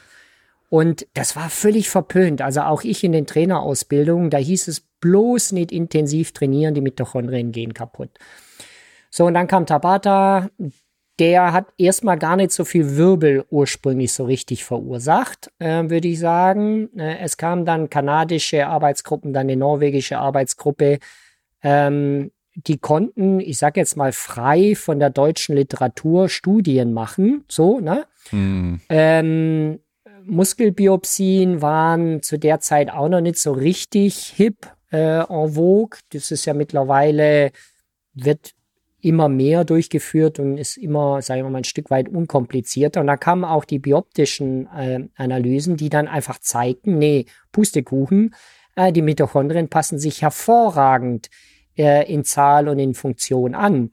Und 0.70 1.06
das 1.14 1.36
war 1.36 1.48
völlig 1.50 1.88
verpönt. 1.88 2.42
Also 2.42 2.60
auch 2.62 2.82
ich 2.82 3.02
in 3.04 3.12
den 3.12 3.26
Trainerausbildungen, 3.26 4.30
da 4.30 4.38
hieß 4.38 4.68
es 4.68 4.80
bloß 5.00 5.52
nicht 5.52 5.72
intensiv 5.72 6.32
trainieren, 6.32 6.74
die 6.74 6.80
Mitochondrien 6.80 7.52
gehen 7.52 7.72
kaputt. 7.72 8.10
So, 9.10 9.26
und 9.26 9.34
dann 9.34 9.46
kam 9.46 9.66
Tabata. 9.66 10.50
Der 11.18 11.52
hat 11.52 11.66
erstmal 11.78 12.16
gar 12.16 12.36
nicht 12.36 12.52
so 12.52 12.64
viel 12.64 12.96
Wirbel 12.96 13.44
ursprünglich 13.50 14.12
so 14.12 14.24
richtig 14.24 14.64
verursacht, 14.64 15.50
äh, 15.58 15.90
würde 15.90 16.06
ich 16.06 16.20
sagen. 16.20 16.96
Äh, 16.96 17.18
es 17.18 17.36
kamen 17.36 17.64
dann 17.64 17.90
kanadische 17.90 18.68
Arbeitsgruppen, 18.68 19.32
dann 19.32 19.46
eine 19.46 19.56
norwegische 19.56 20.18
Arbeitsgruppe. 20.18 21.00
Ähm, 21.62 22.30
die 22.54 22.78
konnten, 22.78 23.40
ich 23.40 23.58
sag 23.58 23.76
jetzt 23.76 23.96
mal, 23.96 24.12
frei 24.12 24.74
von 24.76 24.98
der 25.00 25.10
deutschen 25.10 25.56
Literatur 25.56 26.28
Studien 26.28 26.92
machen. 26.92 27.44
So, 27.48 27.80
ne? 27.80 28.06
Hm. 28.30 28.80
Ähm, 28.88 29.80
Muskelbiopsien 30.24 31.62
waren 31.62 32.22
zu 32.22 32.38
der 32.38 32.60
Zeit 32.60 32.90
auch 32.90 33.08
noch 33.08 33.20
nicht 33.20 33.38
so 33.38 33.52
richtig 33.52 34.32
hip 34.36 34.66
äh, 34.92 35.20
en 35.20 35.54
vogue. 35.54 35.98
Das 36.12 36.30
ist 36.30 36.44
ja 36.44 36.54
mittlerweile, 36.54 37.52
wird 38.14 38.54
immer 39.00 39.28
mehr 39.28 39.64
durchgeführt 39.64 40.38
und 40.38 40.58
ist 40.58 40.76
immer, 40.76 41.22
sagen 41.22 41.42
wir 41.42 41.50
mal, 41.50 41.58
ein 41.58 41.64
Stück 41.64 41.90
weit 41.90 42.08
unkomplizierter. 42.08 43.00
Und 43.00 43.06
da 43.06 43.16
kamen 43.16 43.44
auch 43.44 43.64
die 43.64 43.78
bioptischen 43.78 44.66
äh, 44.66 45.08
Analysen, 45.16 45.76
die 45.76 45.88
dann 45.88 46.08
einfach 46.08 46.38
zeigten, 46.40 46.98
nee, 46.98 47.26
Pustekuchen, 47.52 48.34
äh, 48.74 48.92
die 48.92 49.02
Mitochondrien 49.02 49.68
passen 49.68 49.98
sich 49.98 50.22
hervorragend 50.22 51.30
äh, 51.76 52.12
in 52.12 52.24
Zahl 52.24 52.68
und 52.68 52.78
in 52.78 52.94
Funktion 52.94 53.54
an. 53.54 53.92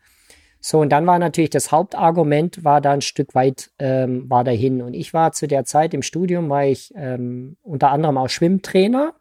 So, 0.59 0.79
und 0.79 0.89
dann 0.89 1.05
war 1.05 1.19
natürlich 1.19 1.51
das 1.51 1.71
Hauptargument, 1.71 2.63
war 2.63 2.81
da 2.81 2.93
ein 2.93 3.01
Stück 3.01 3.35
weit, 3.35 3.69
ähm, 3.77 4.27
war 4.27 4.43
dahin. 4.43 4.81
Und 4.81 4.95
ich 4.95 5.13
war 5.13 5.31
zu 5.31 5.47
der 5.47 5.65
Zeit 5.65 5.93
im 5.93 6.01
Studium, 6.01 6.49
war 6.49 6.65
ich 6.65 6.91
ähm, 6.95 7.57
unter 7.61 7.91
anderem 7.91 8.17
auch 8.17 8.29
Schwimmtrainer. 8.29 9.13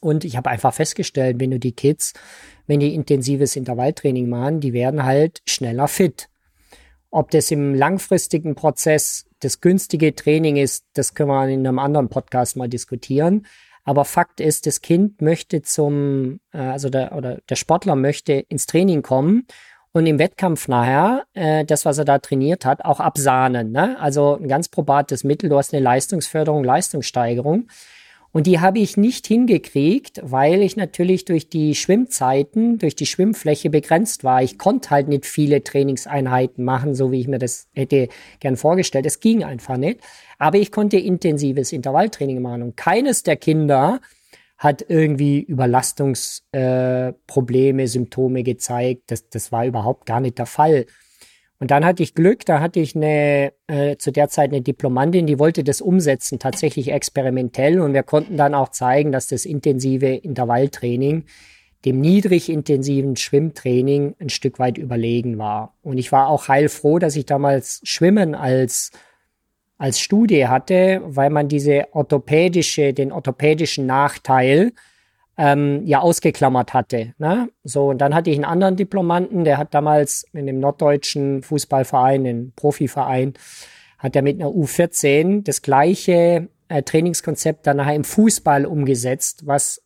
Und 0.00 0.24
ich 0.24 0.36
habe 0.36 0.50
einfach 0.50 0.74
festgestellt, 0.74 1.40
wenn 1.40 1.50
du 1.50 1.58
die 1.58 1.72
Kids 1.72 2.12
wenn 2.70 2.78
die 2.78 2.94
intensives 2.94 3.56
Intervalltraining 3.56 4.28
machen, 4.28 4.60
die 4.60 4.72
werden 4.72 5.02
halt 5.04 5.42
schneller 5.44 5.88
fit. 5.88 6.28
Ob 7.10 7.32
das 7.32 7.50
im 7.50 7.74
langfristigen 7.74 8.54
Prozess 8.54 9.26
das 9.40 9.60
günstige 9.60 10.14
Training 10.14 10.56
ist, 10.56 10.84
das 10.92 11.14
können 11.14 11.30
wir 11.30 11.48
in 11.48 11.66
einem 11.66 11.80
anderen 11.80 12.08
Podcast 12.08 12.56
mal 12.56 12.68
diskutieren. 12.68 13.44
Aber 13.82 14.04
Fakt 14.04 14.40
ist, 14.40 14.68
das 14.68 14.82
Kind 14.82 15.20
möchte 15.20 15.62
zum, 15.62 16.38
äh, 16.52 16.58
also 16.58 16.90
der, 16.90 17.16
oder 17.16 17.38
der 17.48 17.56
Sportler 17.56 17.96
möchte 17.96 18.34
ins 18.34 18.66
Training 18.66 19.02
kommen 19.02 19.48
und 19.90 20.06
im 20.06 20.20
Wettkampf 20.20 20.68
nachher 20.68 21.24
äh, 21.34 21.64
das, 21.64 21.84
was 21.84 21.98
er 21.98 22.04
da 22.04 22.20
trainiert 22.20 22.64
hat, 22.64 22.84
auch 22.84 23.00
absahnen. 23.00 23.72
Ne? 23.72 23.98
Also 23.98 24.36
ein 24.36 24.46
ganz 24.46 24.68
probates 24.68 25.24
Mittel. 25.24 25.50
Du 25.50 25.58
hast 25.58 25.74
eine 25.74 25.82
Leistungsförderung, 25.82 26.62
Leistungssteigerung. 26.62 27.66
Und 28.32 28.46
die 28.46 28.60
habe 28.60 28.78
ich 28.78 28.96
nicht 28.96 29.26
hingekriegt, 29.26 30.20
weil 30.22 30.62
ich 30.62 30.76
natürlich 30.76 31.24
durch 31.24 31.48
die 31.48 31.74
Schwimmzeiten, 31.74 32.78
durch 32.78 32.94
die 32.94 33.06
Schwimmfläche 33.06 33.70
begrenzt 33.70 34.22
war. 34.22 34.40
Ich 34.42 34.56
konnte 34.56 34.90
halt 34.90 35.08
nicht 35.08 35.26
viele 35.26 35.64
Trainingseinheiten 35.64 36.64
machen, 36.64 36.94
so 36.94 37.10
wie 37.10 37.20
ich 37.20 37.28
mir 37.28 37.40
das 37.40 37.66
hätte 37.74 38.08
gern 38.38 38.56
vorgestellt. 38.56 39.06
Es 39.06 39.18
ging 39.18 39.42
einfach 39.42 39.76
nicht. 39.76 39.98
Aber 40.38 40.58
ich 40.58 40.70
konnte 40.70 40.96
intensives 40.96 41.72
Intervalltraining 41.72 42.40
machen. 42.40 42.62
Und 42.62 42.76
keines 42.76 43.24
der 43.24 43.34
Kinder 43.36 44.00
hat 44.58 44.84
irgendwie 44.88 45.40
Überlastungsprobleme, 45.40 47.82
äh, 47.82 47.86
Symptome 47.86 48.44
gezeigt. 48.44 49.10
Das, 49.10 49.28
das 49.28 49.50
war 49.50 49.66
überhaupt 49.66 50.06
gar 50.06 50.20
nicht 50.20 50.38
der 50.38 50.46
Fall. 50.46 50.86
Und 51.60 51.70
dann 51.70 51.84
hatte 51.84 52.02
ich 52.02 52.14
Glück, 52.14 52.46
da 52.46 52.60
hatte 52.60 52.80
ich 52.80 52.96
eine, 52.96 53.52
äh, 53.66 53.96
zu 53.96 54.10
der 54.10 54.28
Zeit 54.28 54.50
eine 54.50 54.62
Diplomantin, 54.62 55.26
die 55.26 55.38
wollte 55.38 55.62
das 55.62 55.82
umsetzen, 55.82 56.38
tatsächlich 56.38 56.90
experimentell. 56.90 57.80
Und 57.80 57.92
wir 57.92 58.02
konnten 58.02 58.38
dann 58.38 58.54
auch 58.54 58.70
zeigen, 58.70 59.12
dass 59.12 59.28
das 59.28 59.44
intensive 59.44 60.06
Intervalltraining 60.06 61.24
dem 61.84 62.00
niedrig 62.00 62.50
intensiven 62.50 63.16
Schwimmtraining 63.16 64.14
ein 64.18 64.28
Stück 64.28 64.58
weit 64.58 64.78
überlegen 64.78 65.38
war. 65.38 65.74
Und 65.82 65.98
ich 65.98 66.12
war 66.12 66.28
auch 66.28 66.48
heilfroh, 66.48 66.98
dass 66.98 67.16
ich 67.16 67.26
damals 67.26 67.80
Schwimmen 67.84 68.34
als 68.34 68.90
als 69.78 69.98
Studie 69.98 70.46
hatte, 70.46 71.00
weil 71.06 71.30
man 71.30 71.48
diese 71.48 71.86
orthopädische, 71.92 72.92
den 72.92 73.12
orthopädischen 73.12 73.86
Nachteil 73.86 74.72
ähm, 75.40 75.86
ja 75.86 76.00
ausgeklammert 76.00 76.74
hatte. 76.74 77.14
Ne? 77.16 77.48
So, 77.64 77.88
und 77.88 77.98
dann 77.98 78.14
hatte 78.14 78.28
ich 78.28 78.36
einen 78.36 78.44
anderen 78.44 78.76
Diplomanten, 78.76 79.44
der 79.44 79.56
hat 79.56 79.72
damals 79.72 80.26
in 80.34 80.46
dem 80.46 80.60
norddeutschen 80.60 81.42
Fußballverein, 81.42 82.24
den 82.24 82.52
Profiverein, 82.54 83.32
hat 83.98 84.14
er 84.14 84.22
mit 84.22 84.38
einer 84.38 84.50
U14 84.50 85.42
das 85.42 85.62
gleiche 85.62 86.48
äh, 86.68 86.82
Trainingskonzept 86.82 87.66
dann 87.66 87.78
nachher 87.78 87.94
im 87.94 88.04
Fußball 88.04 88.66
umgesetzt, 88.66 89.46
was 89.46 89.82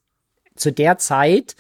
zu 0.57 0.73
der 0.73 0.99
Zeit 0.99 1.55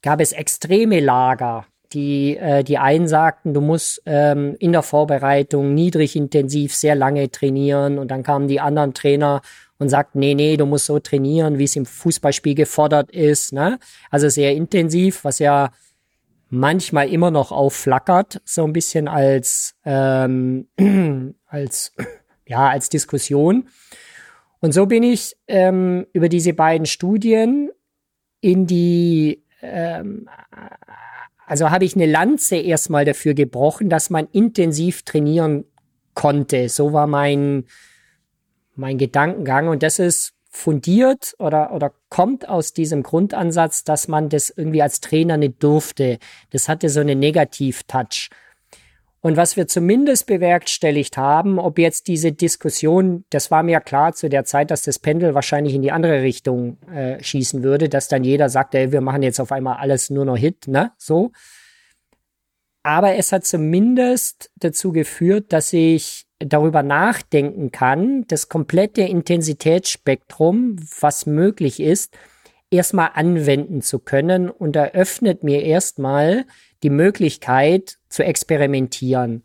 gab 0.00 0.20
es 0.20 0.30
extreme 0.30 1.00
Lager. 1.00 1.66
Die, 1.92 2.36
äh, 2.36 2.62
die 2.62 2.78
einen 2.78 3.08
sagten, 3.08 3.52
du 3.52 3.60
musst 3.60 4.00
ähm, 4.06 4.54
in 4.60 4.70
der 4.70 4.82
Vorbereitung 4.82 5.74
niedrig 5.74 6.14
intensiv 6.14 6.72
sehr 6.74 6.94
lange 6.94 7.30
trainieren 7.30 7.98
und 7.98 8.12
dann 8.12 8.22
kamen 8.22 8.46
die 8.46 8.60
anderen 8.60 8.94
Trainer 8.94 9.42
und 9.78 9.88
sagt, 9.88 10.14
nee, 10.14 10.34
nee, 10.34 10.56
du 10.56 10.66
musst 10.66 10.86
so 10.86 10.98
trainieren, 10.98 11.58
wie 11.58 11.64
es 11.64 11.76
im 11.76 11.86
Fußballspiel 11.86 12.54
gefordert 12.54 13.10
ist. 13.10 13.52
Ne? 13.52 13.78
Also 14.10 14.28
sehr 14.28 14.54
intensiv, 14.54 15.24
was 15.24 15.38
ja 15.38 15.70
manchmal 16.48 17.08
immer 17.08 17.30
noch 17.30 17.52
aufflackert, 17.52 18.40
so 18.44 18.64
ein 18.64 18.72
bisschen 18.72 19.08
als, 19.08 19.74
ähm, 19.84 20.68
als, 21.46 21.92
ja, 22.46 22.68
als 22.68 22.88
Diskussion. 22.88 23.68
Und 24.60 24.72
so 24.72 24.86
bin 24.86 25.02
ich 25.02 25.36
ähm, 25.48 26.06
über 26.12 26.28
diese 26.28 26.54
beiden 26.54 26.86
Studien 26.86 27.70
in 28.40 28.66
die, 28.66 29.44
ähm, 29.60 30.28
also 31.46 31.70
habe 31.70 31.84
ich 31.84 31.96
eine 31.96 32.06
Lanze 32.06 32.56
erstmal 32.56 33.04
dafür 33.04 33.34
gebrochen, 33.34 33.90
dass 33.90 34.08
man 34.08 34.26
intensiv 34.32 35.02
trainieren 35.02 35.64
konnte. 36.14 36.68
So 36.68 36.92
war 36.92 37.06
mein, 37.06 37.64
mein 38.76 38.98
Gedankengang. 38.98 39.68
Und 39.68 39.82
das 39.82 39.98
ist 39.98 40.32
fundiert 40.50 41.34
oder, 41.38 41.72
oder 41.72 41.92
kommt 42.08 42.48
aus 42.48 42.72
diesem 42.72 43.02
Grundansatz, 43.02 43.82
dass 43.82 44.06
man 44.06 44.28
das 44.28 44.50
irgendwie 44.50 44.82
als 44.82 45.00
Trainer 45.00 45.36
nicht 45.36 45.62
durfte. 45.62 46.18
Das 46.50 46.68
hatte 46.68 46.88
so 46.88 47.00
einen 47.00 47.18
Negativ-Touch. 47.18 48.30
Und 49.20 49.38
was 49.38 49.56
wir 49.56 49.66
zumindest 49.66 50.26
bewerkstelligt 50.26 51.16
haben, 51.16 51.58
ob 51.58 51.78
jetzt 51.78 52.08
diese 52.08 52.32
Diskussion, 52.32 53.24
das 53.30 53.50
war 53.50 53.62
mir 53.62 53.80
klar 53.80 54.12
zu 54.12 54.28
der 54.28 54.44
Zeit, 54.44 54.70
dass 54.70 54.82
das 54.82 54.98
Pendel 54.98 55.34
wahrscheinlich 55.34 55.74
in 55.74 55.80
die 55.80 55.92
andere 55.92 56.20
Richtung 56.20 56.76
äh, 56.92 57.22
schießen 57.24 57.62
würde, 57.62 57.88
dass 57.88 58.08
dann 58.08 58.22
jeder 58.22 58.50
sagt, 58.50 58.74
ey, 58.74 58.92
wir 58.92 59.00
machen 59.00 59.22
jetzt 59.22 59.40
auf 59.40 59.50
einmal 59.50 59.78
alles 59.78 60.10
nur 60.10 60.26
noch 60.26 60.36
Hit, 60.36 60.68
ne? 60.68 60.92
So. 60.98 61.32
Aber 62.82 63.14
es 63.14 63.32
hat 63.32 63.46
zumindest 63.46 64.50
dazu 64.56 64.92
geführt, 64.92 65.54
dass 65.54 65.72
ich 65.72 66.23
darüber 66.38 66.82
nachdenken 66.82 67.70
kann, 67.72 68.26
das 68.28 68.48
komplette 68.48 69.02
Intensitätsspektrum, 69.02 70.76
was 71.00 71.26
möglich 71.26 71.80
ist, 71.80 72.16
erstmal 72.70 73.10
anwenden 73.14 73.82
zu 73.82 73.98
können 73.98 74.50
und 74.50 74.76
eröffnet 74.76 75.42
mir 75.42 75.62
erstmal 75.62 76.44
die 76.82 76.90
Möglichkeit 76.90 77.98
zu 78.08 78.24
experimentieren. 78.24 79.44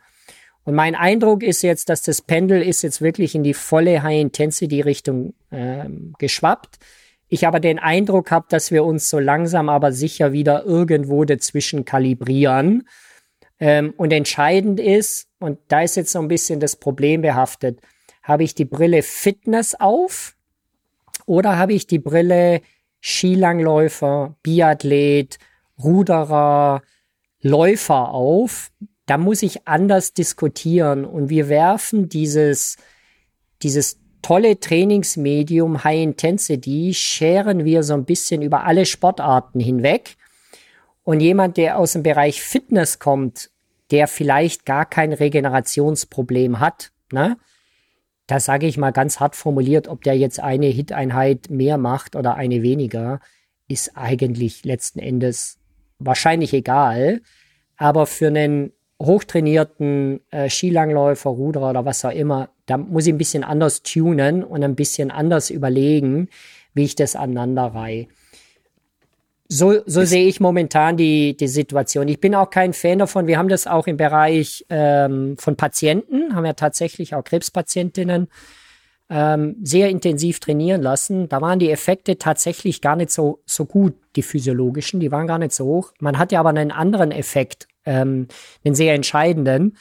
Und 0.64 0.76
mein 0.76 0.96
Eindruck 0.96 1.42
ist 1.42 1.62
jetzt, 1.62 1.90
dass 1.90 2.02
das 2.02 2.22
Pendel 2.22 2.62
ist 2.62 2.82
jetzt 2.82 3.02
wirklich 3.02 3.34
in 3.34 3.44
die 3.44 3.54
volle 3.54 4.04
High-Intensity-Richtung 4.04 5.34
ähm, 5.52 6.14
geschwappt. 6.20 6.78
Ich 7.28 7.48
aber 7.48 7.60
den 7.60 7.80
Eindruck 7.80 8.32
habe, 8.32 8.48
dass 8.50 8.72
wir 8.72 8.84
uns 8.84 9.10
so 9.10 9.20
langsam 9.20 9.70
aber 9.70 9.92
sicher 9.92 10.32
wieder 10.32 10.66
irgendwo 10.66 11.26
dazwischen 11.26 11.86
kalibrieren. 11.86 12.88
Ähm, 13.60 13.94
und 13.98 14.14
entscheidend 14.14 14.80
ist, 14.80 15.28
und 15.40 15.60
da 15.68 15.82
ist 15.82 15.96
jetzt 15.96 16.12
so 16.12 16.20
ein 16.20 16.28
bisschen 16.28 16.60
das 16.60 16.76
Problem 16.76 17.22
behaftet, 17.22 17.80
habe 18.24 18.44
ich 18.44 18.56
die 18.56 18.66
Brille 18.66 19.02
Fitness 19.02 19.76
auf 19.76 20.36
oder 21.26 21.58
habe 21.58 21.74
ich 21.74 21.88
die 21.88 22.00
Brille 22.00 22.62
Skilangläufer, 23.02 24.36
Biathlet, 24.44 25.40
Ruderer, 25.82 26.82
Läufer 27.42 28.10
auf, 28.10 28.72
da 29.06 29.18
muss 29.18 29.42
ich 29.42 29.68
anders 29.68 30.14
diskutieren 30.14 31.06
und 31.06 31.30
wir 31.30 31.50
werfen 31.50 32.10
dieses, 32.10 32.78
dieses 33.64 34.00
tolle 34.22 34.60
Trainingsmedium 34.60 35.84
High 35.84 36.04
Intensity, 36.04 36.94
scheren 36.94 37.66
wir 37.66 37.84
so 37.84 37.94
ein 37.94 38.06
bisschen 38.06 38.42
über 38.42 38.66
alle 38.66 38.86
Sportarten 38.86 39.60
hinweg. 39.60 40.18
Und 41.10 41.22
jemand, 41.22 41.58
der 41.58 41.80
aus 41.80 41.94
dem 41.94 42.04
Bereich 42.04 42.40
Fitness 42.40 43.00
kommt, 43.00 43.50
der 43.90 44.08
vielleicht 44.08 44.68
gar 44.68 44.86
kein 44.86 45.12
Regenerationsproblem 45.12 46.60
hat, 46.60 46.92
ne? 47.12 47.36
Da 48.28 48.40
sage 48.40 48.68
ich 48.68 48.78
mal 48.78 48.92
ganz 48.92 49.20
hart 49.20 49.36
formuliert, 49.36 49.88
ob 49.88 50.04
der 50.04 50.16
jetzt 50.16 50.40
eine 50.40 50.68
Hit-Einheit 50.68 51.50
mehr 51.50 51.80
macht 51.80 52.16
oder 52.16 52.36
eine 52.36 52.62
weniger, 52.62 53.22
ist 53.68 53.98
eigentlich 53.98 54.64
letzten 54.66 55.00
Endes 55.00 55.58
wahrscheinlich 55.98 56.54
egal. 56.54 57.22
Aber 57.76 58.06
für 58.06 58.28
einen 58.28 58.72
hochtrainierten 59.02 60.20
äh, 60.30 60.48
Skilangläufer, 60.48 61.32
Ruderer 61.32 61.72
oder 61.72 61.86
was 61.86 62.06
auch 62.06 62.12
immer, 62.12 62.50
da 62.68 62.78
muss 62.78 63.08
ich 63.08 63.14
ein 63.14 63.18
bisschen 63.18 63.44
anders 63.44 63.82
tunen 63.82 64.44
und 64.44 64.64
ein 64.64 64.76
bisschen 64.76 65.10
anders 65.10 65.50
überlegen, 65.50 66.30
wie 66.76 66.84
ich 66.84 66.94
das 66.94 67.16
aneinander 67.16 67.64
reihe. 67.74 68.06
So, 69.52 69.82
so 69.88 70.06
sehe 70.06 70.28
ich 70.28 70.40
momentan 70.40 70.96
die, 70.96 71.36
die 71.36 71.48
Situation. 71.48 72.08
Ich 72.08 72.22
bin 72.22 72.36
auch 72.36 72.52
kein 72.52 72.72
Fan 72.72 73.00
davon. 73.00 73.26
Wir 73.26 73.40
haben 73.40 73.50
das 73.50 73.66
auch 73.66 73.88
im 73.88 73.98
Bereich 73.98 74.64
ähm, 74.70 75.38
von 75.40 75.56
Patienten, 75.56 76.36
haben 76.36 76.46
ja 76.46 76.54
tatsächlich 76.54 77.16
auch 77.16 77.24
Krebspatientinnen 77.24 78.28
ähm, 79.10 79.56
sehr 79.64 79.90
intensiv 79.90 80.40
trainieren 80.40 80.84
lassen. 80.84 81.30
Da 81.30 81.42
waren 81.42 81.58
die 81.58 81.72
Effekte 81.72 82.20
tatsächlich 82.20 82.80
gar 82.80 82.96
nicht 82.96 83.10
so, 83.10 83.42
so 83.48 83.66
gut, 83.66 83.96
die 84.16 84.22
physiologischen, 84.22 85.00
die 85.00 85.12
waren 85.12 85.26
gar 85.26 85.40
nicht 85.40 85.54
so 85.54 85.66
hoch. 85.66 85.94
Man 86.00 86.20
hatte 86.20 86.38
aber 86.38 86.50
einen 86.50 86.70
anderen 86.72 87.12
Effekt, 87.12 87.68
ähm, 87.86 88.28
einen 88.64 88.76
sehr 88.76 88.94
entscheidenden. 88.94 89.78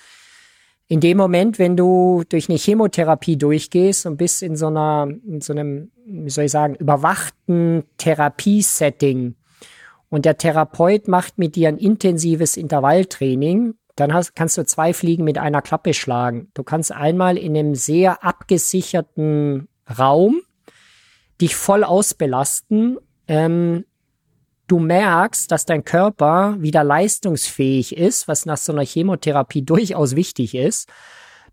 In 0.86 1.01
dem 1.01 1.19
Moment, 1.19 1.59
wenn 1.59 1.77
du 1.77 2.23
durch 2.31 2.49
eine 2.49 2.57
Chemotherapie 2.57 3.36
durchgehst 3.36 4.07
und 4.07 4.16
bist 4.16 4.43
in 4.43 4.57
so 4.57 4.69
einer, 4.69 5.09
in 5.27 5.43
so 5.43 5.53
einem, 5.53 5.90
wie 6.07 6.31
soll 6.31 6.45
ich 6.45 6.53
sagen, 6.53 6.74
überwachten 6.74 7.85
Therapiesetting 7.99 9.35
und 10.09 10.24
der 10.24 10.39
Therapeut 10.39 11.09
macht 11.09 11.39
mit 11.39 11.56
dir 11.56 11.68
ein 11.68 11.78
intensives 11.78 12.56
Intervalltraining 12.56 13.74
dann 13.98 14.14
hast, 14.14 14.36
kannst 14.36 14.56
du 14.56 14.64
zwei 14.64 14.94
Fliegen 14.94 15.24
mit 15.24 15.39
einer 15.39 15.62
Klappe 15.62 15.93
schlagen. 15.93 16.51
Du 16.55 16.62
kannst 16.62 16.93
einmal 16.93 17.36
in 17.36 17.56
einem 17.56 17.74
sehr 17.74 18.22
abgesicherten 18.22 19.68
Raum 19.98 20.40
dich 21.40 21.56
voll 21.56 21.82
ausbelasten. 21.82 22.98
Ähm, 23.26 23.85
du 24.68 24.78
merkst, 24.78 25.51
dass 25.51 25.66
dein 25.66 25.85
Körper 25.85 26.56
wieder 26.59 26.85
leistungsfähig 26.85 27.97
ist, 27.97 28.28
was 28.28 28.47
nach 28.47 28.56
so 28.56 28.72
einer 28.72 28.85
Chemotherapie 28.85 29.62
durchaus 29.64 30.14
wichtig 30.14 30.55
ist. 30.55 30.89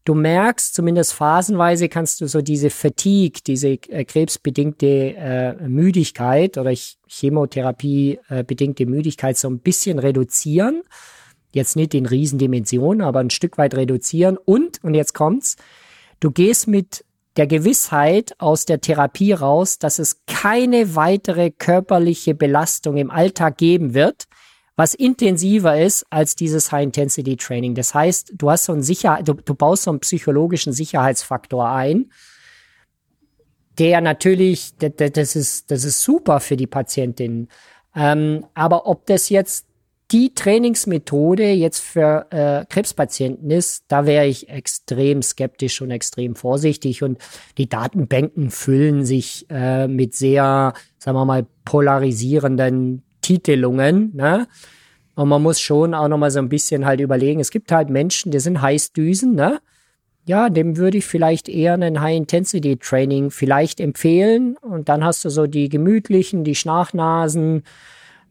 Du 0.05 0.13
merkst, 0.13 0.73
zumindest 0.73 1.13
phasenweise 1.13 1.89
kannst 1.89 2.21
du 2.21 2.27
so 2.27 2.41
diese 2.41 2.69
Fatigue, 2.69 3.41
diese 3.45 3.69
äh, 3.69 4.05
krebsbedingte 4.05 5.15
äh, 5.15 5.67
Müdigkeit 5.67 6.57
oder 6.57 6.71
Chemotherapie 7.07 8.19
äh, 8.29 8.43
bedingte 8.43 8.85
Müdigkeit 8.85 9.37
so 9.37 9.49
ein 9.49 9.59
bisschen 9.59 9.99
reduzieren 9.99 10.83
jetzt 11.55 11.75
nicht 11.75 11.93
in 11.93 12.05
Riesendimensionen, 12.05 13.01
aber 13.01 13.21
ein 13.21 13.31
Stück 13.31 13.57
weit 13.57 13.73
reduzieren. 13.75 14.37
Und, 14.37 14.83
und 14.83 14.93
jetzt 14.93 15.13
kommt's, 15.13 15.55
du 16.19 16.29
gehst 16.29 16.67
mit 16.67 17.03
der 17.37 17.47
Gewissheit 17.47 18.33
aus 18.37 18.65
der 18.65 18.81
Therapie 18.81 19.31
raus, 19.31 19.79
dass 19.79 19.97
es 19.97 20.21
keine 20.27 20.95
weitere 20.95 21.49
körperliche 21.49 22.35
Belastung 22.35 22.97
im 22.97 23.09
Alltag 23.09 23.57
geben 23.57 23.93
wird, 23.93 24.25
was 24.75 24.93
intensiver 24.93 25.79
ist 25.79 26.05
als 26.09 26.35
dieses 26.35 26.71
High-Intensity-Training. 26.71 27.75
Das 27.75 27.93
heißt, 27.93 28.33
du 28.35 28.51
hast 28.51 28.65
so 28.65 28.73
einen 28.73 28.83
Sicher 28.83 29.19
du, 29.23 29.33
du 29.33 29.55
baust 29.55 29.83
so 29.83 29.91
einen 29.91 30.01
psychologischen 30.01 30.73
Sicherheitsfaktor 30.73 31.69
ein, 31.69 32.11
der 33.77 34.01
natürlich, 34.01 34.73
das 34.77 35.35
ist, 35.35 35.71
das 35.71 35.83
ist 35.83 36.01
super 36.01 36.39
für 36.39 36.55
die 36.55 36.67
Patientin. 36.67 37.49
Ähm, 37.95 38.45
aber 38.53 38.87
ob 38.87 39.05
das 39.05 39.29
jetzt 39.29 39.67
die 40.11 40.33
Trainingsmethode 40.33 41.51
jetzt 41.51 41.79
für 41.79 42.27
äh, 42.29 42.65
Krebspatienten 42.69 43.49
ist, 43.49 43.85
da 43.87 44.05
wäre 44.05 44.27
ich 44.27 44.49
extrem 44.49 45.21
skeptisch 45.21 45.81
und 45.81 45.91
extrem 45.91 46.35
vorsichtig. 46.35 47.01
Und 47.01 47.19
die 47.57 47.67
Datenbanken 47.67 48.51
füllen 48.51 49.03
sich 49.03 49.45
äh, 49.49 49.87
mit 49.87 50.15
sehr, 50.15 50.73
sagen 50.99 51.17
wir 51.17 51.25
mal, 51.25 51.47
polarisierenden 51.65 53.04
Titelungen. 53.25 54.11
Ne? 54.13 54.47
Und 55.15 55.29
man 55.29 55.41
muss 55.41 55.59
schon 55.59 55.95
auch 55.95 56.07
noch 56.07 56.19
mal 56.19 56.29
so 56.29 56.39
ein 56.39 56.49
bisschen 56.49 56.85
halt 56.85 56.99
überlegen. 56.99 57.39
Es 57.39 57.49
gibt 57.49 57.71
halt 57.71 57.89
Menschen, 57.89 58.31
die 58.31 58.39
sind 58.39 58.61
Heißdüsen, 58.61 59.33
ne? 59.33 59.59
Ja, 60.27 60.49
dem 60.49 60.77
würde 60.77 60.97
ich 60.97 61.05
vielleicht 61.05 61.47
eher 61.47 61.73
einen 61.75 62.01
High-Intensity-Training 62.01 63.29
vielleicht 63.29 63.79
empfehlen. 63.79 64.57
Und 64.57 64.89
dann 64.89 65.03
hast 65.03 65.23
du 65.23 65.29
so 65.29 65.45
die 65.45 65.69
gemütlichen, 65.69 66.43
die 66.43 66.55
Schnachnasen, 66.55 67.63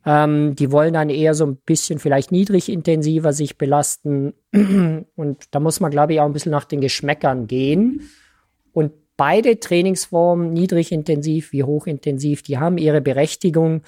ähm, 0.04 0.56
die 0.56 0.72
wollen 0.72 0.94
dann 0.94 1.08
eher 1.08 1.34
so 1.34 1.46
ein 1.46 1.56
bisschen 1.56 1.98
vielleicht 1.98 2.32
niedrig 2.32 2.68
intensiver 2.68 3.32
sich 3.32 3.58
belasten. 3.58 4.34
Und 5.16 5.44
da 5.52 5.60
muss 5.60 5.80
man, 5.80 5.92
glaube 5.92 6.14
ich, 6.14 6.20
auch 6.20 6.26
ein 6.26 6.32
bisschen 6.32 6.52
nach 6.52 6.64
den 6.64 6.80
Geschmäckern 6.80 7.46
gehen. 7.46 8.10
Und 8.72 8.92
beide 9.16 9.60
Trainingsformen, 9.60 10.52
niedrig 10.52 10.90
intensiv 10.90 11.52
wie 11.52 11.62
hochintensiv, 11.62 12.42
die 12.42 12.58
haben 12.58 12.76
ihre 12.76 13.00
Berechtigung. 13.00 13.82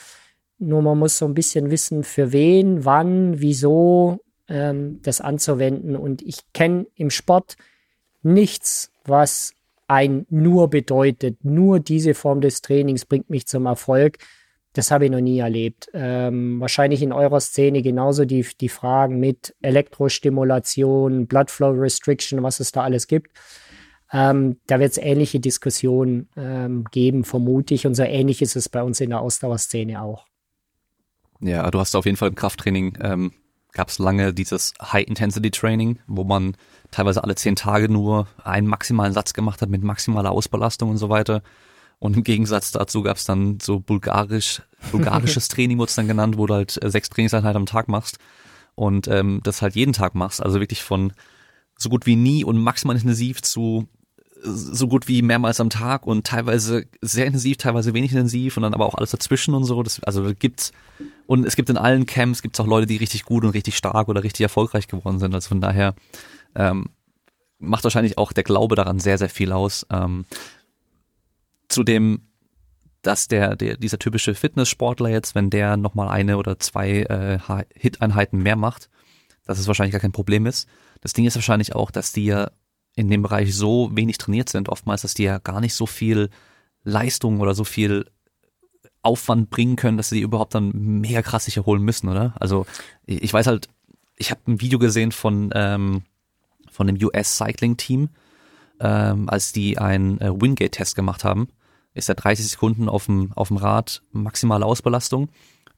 Nur 0.58 0.82
man 0.82 0.98
muss 0.98 1.18
so 1.18 1.26
ein 1.26 1.34
bisschen 1.34 1.70
wissen, 1.70 2.02
für 2.02 2.32
wen, 2.32 2.84
wann, 2.84 3.40
wieso 3.40 4.20
ähm, 4.48 5.00
das 5.02 5.20
anzuwenden. 5.20 5.96
Und 5.96 6.22
ich 6.22 6.38
kenne 6.52 6.86
im 6.94 7.10
Sport 7.10 7.56
nichts, 8.22 8.90
was 9.04 9.52
ein 9.88 10.26
nur 10.30 10.68
bedeutet. 10.68 11.44
Nur 11.44 11.80
diese 11.80 12.14
Form 12.14 12.40
des 12.40 12.62
Trainings 12.62 13.04
bringt 13.04 13.30
mich 13.30 13.46
zum 13.46 13.66
Erfolg. 13.66 14.18
Das 14.72 14.90
habe 14.90 15.06
ich 15.06 15.10
noch 15.10 15.20
nie 15.20 15.38
erlebt. 15.38 15.88
Ähm, 15.94 16.60
wahrscheinlich 16.60 17.02
in 17.02 17.12
eurer 17.12 17.40
Szene 17.40 17.82
genauso 17.82 18.24
die, 18.26 18.46
die 18.60 18.68
Fragen 18.68 19.18
mit 19.18 19.54
Elektrostimulation, 19.62 21.26
Bloodflow 21.26 21.70
Restriction, 21.70 22.42
was 22.42 22.60
es 22.60 22.72
da 22.72 22.82
alles 22.82 23.06
gibt. 23.06 23.30
Ähm, 24.12 24.58
da 24.66 24.78
wird 24.78 24.92
es 24.92 24.98
ähnliche 24.98 25.40
Diskussionen 25.40 26.28
ähm, 26.36 26.84
geben, 26.90 27.24
vermute 27.24 27.74
ich. 27.74 27.86
Und 27.86 27.94
so 27.94 28.02
ähnlich 28.02 28.42
ist 28.42 28.54
es 28.54 28.68
bei 28.68 28.82
uns 28.82 29.00
in 29.00 29.10
der 29.10 29.20
Ausdauerszene 29.20 30.02
auch. 30.02 30.26
Ja, 31.40 31.70
du 31.70 31.78
hast 31.78 31.94
auf 31.94 32.06
jeden 32.06 32.16
Fall 32.16 32.28
im 32.28 32.34
Krafttraining 32.34 32.98
ähm, 33.00 33.32
gab 33.72 33.88
es 33.88 33.98
lange 33.98 34.32
dieses 34.32 34.72
High-Intensity-Training, 34.80 35.98
wo 36.06 36.24
man 36.24 36.56
teilweise 36.90 37.22
alle 37.22 37.34
zehn 37.34 37.56
Tage 37.56 37.90
nur 37.90 38.26
einen 38.42 38.66
maximalen 38.66 39.12
Satz 39.12 39.34
gemacht 39.34 39.60
hat 39.60 39.68
mit 39.68 39.82
maximaler 39.82 40.30
Ausbelastung 40.30 40.90
und 40.90 40.96
so 40.96 41.10
weiter. 41.10 41.42
Und 41.98 42.16
im 42.16 42.24
Gegensatz 42.24 42.72
dazu 42.72 43.02
gab 43.02 43.18
es 43.18 43.24
dann 43.24 43.58
so 43.60 43.80
bulgarisch, 43.80 44.62
bulgarisches 44.92 45.48
Training 45.48 45.78
wurde 45.78 45.90
es 45.90 45.94
dann 45.94 46.08
genannt, 46.08 46.38
wo 46.38 46.46
du 46.46 46.54
halt 46.54 46.82
äh, 46.82 46.90
sechs 46.90 47.10
Trainingseinheiten 47.10 47.56
am 47.56 47.66
Tag 47.66 47.88
machst 47.88 48.18
und 48.74 49.08
ähm, 49.08 49.40
das 49.42 49.62
halt 49.62 49.74
jeden 49.74 49.92
Tag 49.92 50.14
machst. 50.14 50.42
Also 50.42 50.60
wirklich 50.60 50.82
von 50.82 51.12
so 51.78 51.90
gut 51.90 52.06
wie 52.06 52.16
nie 52.16 52.44
und 52.44 52.58
maximal 52.58 52.96
intensiv 52.96 53.42
zu 53.42 53.88
so 54.47 54.89
gut 54.89 55.09
wie 55.09 55.23
mehrmals 55.23 55.60
am 55.60 55.70
Tag 55.70 56.06
und 56.06 56.27
teilweise 56.27 56.86
sehr 57.01 57.27
intensiv, 57.27 57.56
teilweise 57.56 57.94
wenig 57.94 58.12
intensiv 58.12 58.56
und 58.56 58.62
dann 58.62 58.74
aber 58.74 58.86
auch 58.86 58.94
alles 58.94 59.10
dazwischen 59.10 59.55
und 59.55 59.64
so. 59.64 59.82
Das, 59.82 60.02
also 60.02 60.32
gibt's 60.39 60.73
und 61.27 61.44
es 61.44 61.56
gibt 61.56 61.68
in 61.68 61.77
allen 61.77 62.06
Camps 62.06 62.43
gibt's 62.43 62.60
auch 62.60 62.66
Leute, 62.66 62.86
die 62.86 62.97
richtig 62.97 63.24
gut 63.24 63.44
und 63.44 63.51
richtig 63.51 63.77
stark 63.77 64.09
oder 64.09 64.23
richtig 64.23 64.43
erfolgreich 64.43 64.89
geworden 64.89 65.18
sind. 65.18 65.35
Also 65.35 65.48
von 65.48 65.60
daher 65.60 65.94
ähm, 66.55 66.86
macht 67.59 67.85
wahrscheinlich 67.85 68.18
auch 68.18 68.32
der 68.32 68.44
Glaube 68.44 68.77
daran 68.77 69.01
sehr 69.01 69.18
sehr 69.18 69.31
viel 69.31 69.52
aus. 69.52 69.86
Ähm, 69.90 70.24
zu 71.68 71.82
dem 71.82 72.23
dass 73.02 73.28
der, 73.28 73.55
der 73.55 73.77
dieser 73.77 73.98
typische 73.98 74.35
Fitnesssportler 74.35 75.09
jetzt, 75.09 75.35
wenn 75.35 75.48
der 75.48 75.77
nochmal 75.77 76.09
eine 76.09 76.39
oder 76.39 76.59
zwei 76.59 77.02
äh, 77.02 77.39
Hit-Einheiten 77.74 78.43
mehr 78.43 78.56
macht, 78.56 78.90
dass 79.44 79.59
es 79.60 79.68
wahrscheinlich 79.68 79.93
gar 79.93 80.01
kein 80.01 80.12
Problem 80.12 80.44
ist. 80.44 80.68
Das 81.01 81.12
Ding 81.12 81.24
ist 81.24 81.36
wahrscheinlich 81.36 81.74
auch, 81.74 81.93
dass 81.93 82.12
die 82.12 82.27
ja 82.27 82.51
in 82.97 83.09
dem 83.09 83.23
Bereich 83.23 83.55
so 83.55 83.90
wenig 83.94 84.18
trainiert 84.18 84.48
sind, 84.48 84.68
oftmals, 84.68 85.02
dass 85.02 85.14
die 85.14 85.24
ja 85.24 85.39
gar 85.39 85.60
nicht 85.60 85.74
so 85.74 85.86
viel 85.86 86.31
Leistung 86.82 87.40
oder 87.40 87.55
so 87.55 87.62
viel 87.62 88.06
Aufwand 89.02 89.51
bringen 89.51 89.77
können, 89.77 89.98
dass 89.98 90.09
sie 90.09 90.20
überhaupt 90.20 90.55
dann 90.55 90.73
mega 90.73 91.23
krass 91.23 91.44
sich 91.44 91.59
erholen 91.59 91.82
müssen, 91.82 92.09
oder? 92.09 92.35
Also 92.40 92.66
ich 93.05 93.32
weiß 93.32 93.47
halt, 93.47 93.68
ich 94.16 94.31
habe 94.31 94.40
ein 94.48 94.60
Video 94.60 94.78
gesehen 94.78 95.12
von 95.12 95.51
ähm, 95.55 96.02
von 96.70 96.86
dem 96.86 96.97
US 97.05 97.36
Cycling 97.36 97.77
Team, 97.77 98.09
ähm, 98.81 99.28
als 99.28 99.52
die 99.52 99.78
einen 99.78 100.20
äh, 100.20 100.32
Wingate 100.32 100.70
Test 100.70 100.97
gemacht 100.97 101.23
haben, 101.23 101.48
ist 101.94 102.09
er 102.09 102.14
30 102.14 102.48
Sekunden 102.48 102.89
auf 102.89 103.06
dem 103.06 103.32
auf 103.35 103.48
dem 103.48 103.59
Rad 103.59 104.02
maximale 104.10 104.64
Ausbelastung 104.64 105.28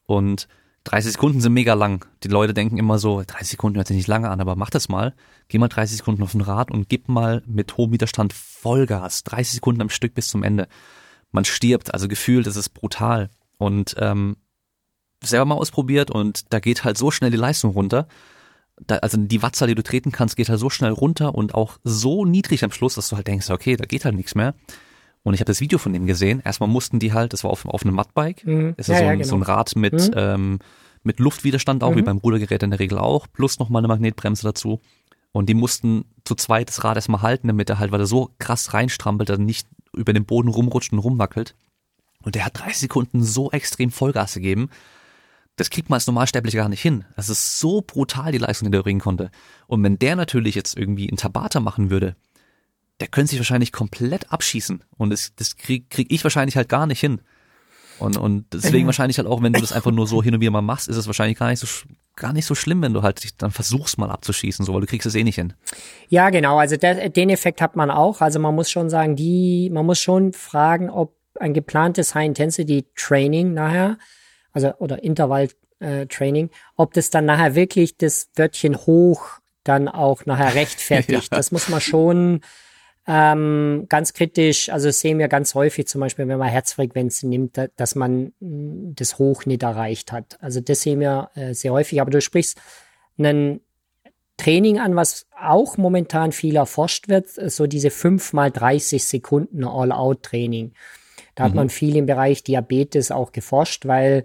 und 0.07 0.49
30 0.85 1.13
Sekunden 1.13 1.41
sind 1.41 1.53
mega 1.53 1.75
lang. 1.75 2.07
Die 2.23 2.29
Leute 2.29 2.55
denken 2.55 2.79
immer 2.79 2.99
so, 2.99 3.23
30 3.27 3.49
Sekunden 3.49 3.77
hört 3.77 3.89
sich 3.89 3.97
nicht 3.97 4.07
lange 4.07 4.31
an, 4.31 4.41
aber 4.41 4.57
mach 4.57 4.71
das 4.71 4.89
mal. 4.89 5.15
Geh 5.49 5.59
mal 5.59 5.69
30 5.69 5.99
Sekunden 5.99 6.23
auf 6.23 6.35
ein 6.35 6.41
Rad 6.41 6.71
und 6.71 6.89
gib 6.89 7.09
mal 7.09 7.43
mit 7.47 7.77
hohem 7.77 7.93
Widerstand 7.93 8.33
Vollgas. 8.33 9.25
30 9.25 9.55
Sekunden 9.55 9.83
am 9.83 9.91
Stück 9.91 10.15
bis 10.15 10.29
zum 10.29 10.43
Ende. 10.43 10.69
Man 11.31 11.45
stirbt, 11.45 11.93
also 11.93 12.09
gefühlt, 12.09 12.47
das 12.47 12.57
ist 12.57 12.71
brutal. 12.71 13.29
Und 13.59 13.97
ähm, 13.99 14.37
selber 15.23 15.45
mal 15.47 15.57
ausprobiert 15.57 16.11
und 16.11 16.53
da 16.53 16.61
geht 16.61 16.85
halt 16.85 16.97
so 16.97 17.11
schnell 17.11 17.31
die 17.31 17.37
Leistung 17.37 17.73
runter. 17.73 18.07
Da, 18.81 18.97
also 18.97 19.19
die 19.19 19.43
Wattzahl, 19.43 19.69
die 19.69 19.75
du 19.75 19.83
treten 19.83 20.13
kannst, 20.13 20.37
geht 20.37 20.49
halt 20.49 20.61
so 20.61 20.71
schnell 20.71 20.93
runter 20.93 21.35
und 21.35 21.55
auch 21.55 21.79
so 21.83 22.25
niedrig 22.25 22.63
am 22.65 22.71
Schluss, 22.71 22.95
dass 22.95 23.09
du 23.09 23.17
halt 23.17 23.27
denkst, 23.27 23.51
okay, 23.51 23.77
da 23.77 23.85
geht 23.85 24.05
halt 24.05 24.15
nichts 24.15 24.35
mehr. 24.35 24.55
Und 25.29 25.35
ich 25.35 25.41
habe 25.41 25.49
das 25.49 25.61
Video 25.61 25.79
von 25.79 25.93
dem 25.93 26.07
gesehen. 26.07 26.41
Erstmal 26.43 26.71
mussten 26.71 26.99
die 27.01 27.13
halt, 27.13 27.35
das 27.35 27.45
war 27.45 27.51
auf, 27.51 27.67
auf 27.67 27.85
einem 27.85 27.95
Mudbike. 27.95 28.47
Mhm. 28.47 28.73
Das 28.79 28.89
ist 28.89 28.95
ja, 28.95 28.99
so, 28.99 29.03
ein, 29.03 29.09
ja, 29.09 29.15
genau. 29.17 29.29
so 29.29 29.37
ein 29.37 29.43
Rad 29.43 29.77
mit, 29.77 29.93
mhm. 29.93 30.15
ähm, 30.17 30.59
mit 31.03 31.21
Luftwiderstand 31.21 31.85
auch, 31.85 31.91
mhm. 31.91 31.97
wie 31.97 32.03
beim 32.03 32.17
Rudergerät 32.17 32.63
in 32.63 32.71
der 32.71 32.81
Regel 32.81 32.99
auch, 32.99 33.27
plus 33.31 33.59
nochmal 33.59 33.81
eine 33.81 33.89
Magnetbremse 33.89 34.43
dazu. 34.43 34.81
Und 35.33 35.51
die 35.51 35.55
mussten 35.55 36.07
zu 36.25 36.35
zweit 36.35 36.71
das 36.71 36.83
Rad 36.83 36.97
erstmal 36.97 37.21
halten, 37.21 37.47
damit 37.47 37.69
er 37.69 37.79
halt, 37.79 37.93
weil 37.93 38.01
er 38.01 38.07
so 38.07 38.31
krass 38.39 38.73
reinstrampelt, 38.73 39.29
dass 39.29 39.37
er 39.37 39.45
nicht 39.45 39.69
über 39.93 40.15
den 40.15 40.25
Boden 40.25 40.49
rumrutscht 40.49 40.95
und 40.95 40.99
rumwackelt. 40.99 41.55
Und 42.23 42.35
der 42.35 42.47
hat 42.47 42.59
30 42.59 42.79
Sekunden 42.79 43.23
so 43.23 43.51
extrem 43.51 43.91
Vollgas 43.91 44.33
gegeben. 44.33 44.71
Das 45.57 45.69
kriegt 45.69 45.91
man 45.91 45.97
als 45.97 46.07
Normalsterblicher 46.07 46.57
gar 46.59 46.71
nicht 46.71 46.81
hin. 46.81 47.05
Das 47.17 47.29
ist 47.29 47.61
so 47.61 47.83
brutal, 47.87 48.33
die 48.33 48.39
Leistung, 48.39 48.69
die 48.69 48.77
der 48.77 48.83
bringen 48.83 49.01
konnte. 49.01 49.31
Und 49.67 49.83
wenn 49.83 49.99
der 49.99 50.17
natürlich 50.17 50.55
jetzt 50.55 50.75
irgendwie 50.79 51.07
einen 51.07 51.19
Tabata 51.19 51.61
machen 51.61 51.91
würde, 51.91 52.17
der 53.01 53.09
könnte 53.09 53.31
sich 53.31 53.39
wahrscheinlich 53.39 53.73
komplett 53.73 54.33
abschießen. 54.33 54.83
Und 54.97 55.11
das, 55.11 55.33
das 55.37 55.57
krieg, 55.57 55.91
krieg 55.91 56.09
ich 56.11 56.25
wahrscheinlich 56.25 56.57
halt 56.57 56.69
gar 56.69 56.87
nicht 56.87 57.01
hin. 57.01 57.21
Und, 57.99 58.17
und 58.17 58.47
deswegen 58.53 58.87
wahrscheinlich 58.87 59.19
halt 59.19 59.29
auch, 59.29 59.43
wenn 59.43 59.53
du 59.53 59.61
das 59.61 59.73
einfach 59.75 59.91
nur 59.91 60.07
so 60.07 60.23
hin 60.23 60.35
und 60.35 60.41
wieder 60.41 60.51
mal 60.51 60.63
machst, 60.63 60.89
ist 60.89 60.97
es 60.97 61.07
wahrscheinlich 61.07 61.39
gar 61.39 61.49
nicht 61.49 61.61
so 61.61 61.67
gar 62.19 62.33
nicht 62.33 62.47
so 62.47 62.57
schlimm, 62.57 62.83
wenn 62.83 62.95
du 62.95 63.03
halt 63.03 63.23
dich 63.23 63.37
dann 63.37 63.53
versuchst 63.53 63.97
mal 63.97 64.11
abzuschießen, 64.11 64.65
so, 64.65 64.75
weil 64.75 64.81
du 64.81 64.89
kriegst 64.89 65.07
es 65.07 65.15
eh 65.15 65.23
nicht 65.23 65.37
hin. 65.37 65.55
Ja, 66.09 66.31
genau. 66.31 66.59
Also 66.59 66.77
der, 66.77 67.11
den 67.11 67.31
Effekt 67.31 67.61
hat 67.61 67.77
man 67.77 67.91
auch. 67.91 68.21
Also 68.21 68.41
man 68.41 68.57
muss 68.57 68.71
schon 68.71 68.91
sagen, 68.91 69.15
die, 69.15 69.71
man 69.73 69.87
muss 69.87 70.01
schon 70.01 70.33
fragen, 70.33 70.91
ob 70.91 71.15
ein 71.39 71.55
geplantes 71.55 72.17
High-Intensity-Training 72.17 73.55
nachher, 73.55 73.99
also 74.53 74.73
oder 74.79 75.03
Intervall-Training, 75.03 76.47
äh, 76.47 76.51
ob 76.77 76.93
das 76.93 77.11
dann 77.11 77.25
nachher 77.25 77.55
wirklich 77.55 77.97
das 77.97 78.29
Wörtchen 78.35 78.77
hoch 78.77 79.39
dann 79.63 79.87
auch 79.89 80.27
nachher 80.27 80.55
rechtfertigt. 80.55 81.29
ja. 81.31 81.37
Das 81.37 81.53
muss 81.53 81.69
man 81.69 81.81
schon 81.81 82.41
ähm, 83.11 83.87
ganz 83.89 84.13
kritisch, 84.13 84.69
also 84.69 84.91
sehen 84.91 85.19
wir 85.19 85.29
ganz 85.29 85.55
häufig 85.55 85.89
zum 85.89 86.03
Beispiel, 86.03 86.29
wenn 86.29 86.39
man 86.39 86.49
Herzfrequenzen 86.49 87.31
nimmt, 87.31 87.59
dass 87.77 87.95
man 87.95 88.35
mm, 88.41 88.93
das 88.97 89.19
Hoch 89.19 89.47
nicht 89.47 89.63
erreicht 89.63 90.13
hat. 90.13 90.37
Also 90.43 90.61
das 90.61 90.83
sehen 90.83 91.01
wir 91.01 91.31
äh, 91.35 91.55
sehr 91.55 91.73
häufig. 91.73 92.03
Aber 92.03 92.11
du 92.11 92.21
sprichst 92.21 92.61
ein 93.19 93.61
Training 94.37 94.79
an, 94.79 94.95
was 94.95 95.27
auch 95.41 95.79
momentan 95.79 96.33
viel 96.33 96.57
erforscht 96.57 97.09
wird, 97.09 97.29
so 97.29 97.67
diese 97.67 97.91
5 97.91 98.35
mal 98.35 98.51
30 98.51 99.03
Sekunden 99.03 99.65
All-Out-Training. 99.65 100.75
Da 101.35 101.45
mhm. 101.45 101.49
hat 101.49 101.55
man 101.55 101.69
viel 101.71 101.97
im 101.97 102.05
Bereich 102.05 102.45
Diabetes 102.45 103.11
auch 103.11 103.33
geforscht, 103.33 103.87
weil 103.87 104.25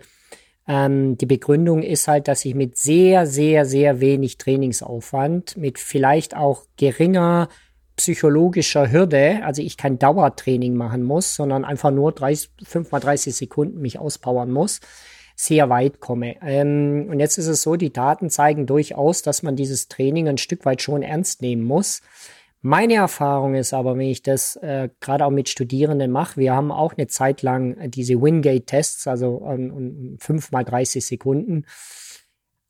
ähm, 0.67 1.17
die 1.17 1.25
Begründung 1.25 1.83
ist 1.83 2.09
halt, 2.09 2.27
dass 2.27 2.43
ich 2.43 2.53
mit 2.53 2.77
sehr, 2.77 3.27
sehr, 3.27 3.65
sehr 3.65 4.01
wenig 4.01 4.37
Trainingsaufwand, 4.37 5.55
mit 5.55 5.79
vielleicht 5.79 6.35
auch 6.35 6.65
geringer 6.75 7.47
psychologischer 7.95 8.91
Hürde, 8.91 9.41
also 9.43 9.61
ich 9.61 9.77
kein 9.77 9.99
Dauertraining 9.99 10.75
machen 10.75 11.03
muss, 11.03 11.35
sondern 11.35 11.65
einfach 11.65 11.91
nur 11.91 12.11
30, 12.11 12.49
5 12.63 12.91
mal 12.91 12.99
30 12.99 13.35
Sekunden 13.35 13.81
mich 13.81 13.99
auspowern 13.99 14.51
muss, 14.51 14.79
sehr 15.35 15.69
weit 15.69 15.99
komme. 15.99 16.35
Ähm, 16.41 17.07
und 17.09 17.19
jetzt 17.19 17.37
ist 17.37 17.47
es 17.47 17.61
so, 17.61 17.75
die 17.75 17.93
Daten 17.93 18.29
zeigen 18.29 18.65
durchaus, 18.65 19.21
dass 19.21 19.43
man 19.43 19.55
dieses 19.55 19.87
Training 19.87 20.27
ein 20.27 20.37
Stück 20.37 20.65
weit 20.65 20.81
schon 20.81 21.03
ernst 21.03 21.41
nehmen 21.41 21.63
muss. 21.63 22.01
Meine 22.61 22.95
Erfahrung 22.95 23.55
ist 23.55 23.73
aber, 23.73 23.97
wenn 23.97 24.07
ich 24.07 24.23
das 24.23 24.55
äh, 24.55 24.89
gerade 25.01 25.25
auch 25.25 25.31
mit 25.31 25.49
Studierenden 25.49 26.11
mache, 26.11 26.39
wir 26.39 26.53
haben 26.53 26.71
auch 26.71 26.93
eine 26.95 27.07
Zeit 27.07 27.41
lang 27.41 27.91
diese 27.91 28.21
Wingate-Tests, 28.21 29.05
also 29.07 29.45
ähm, 29.47 30.15
5 30.19 30.51
mal 30.51 30.63
30 30.63 31.05
Sekunden. 31.05 31.65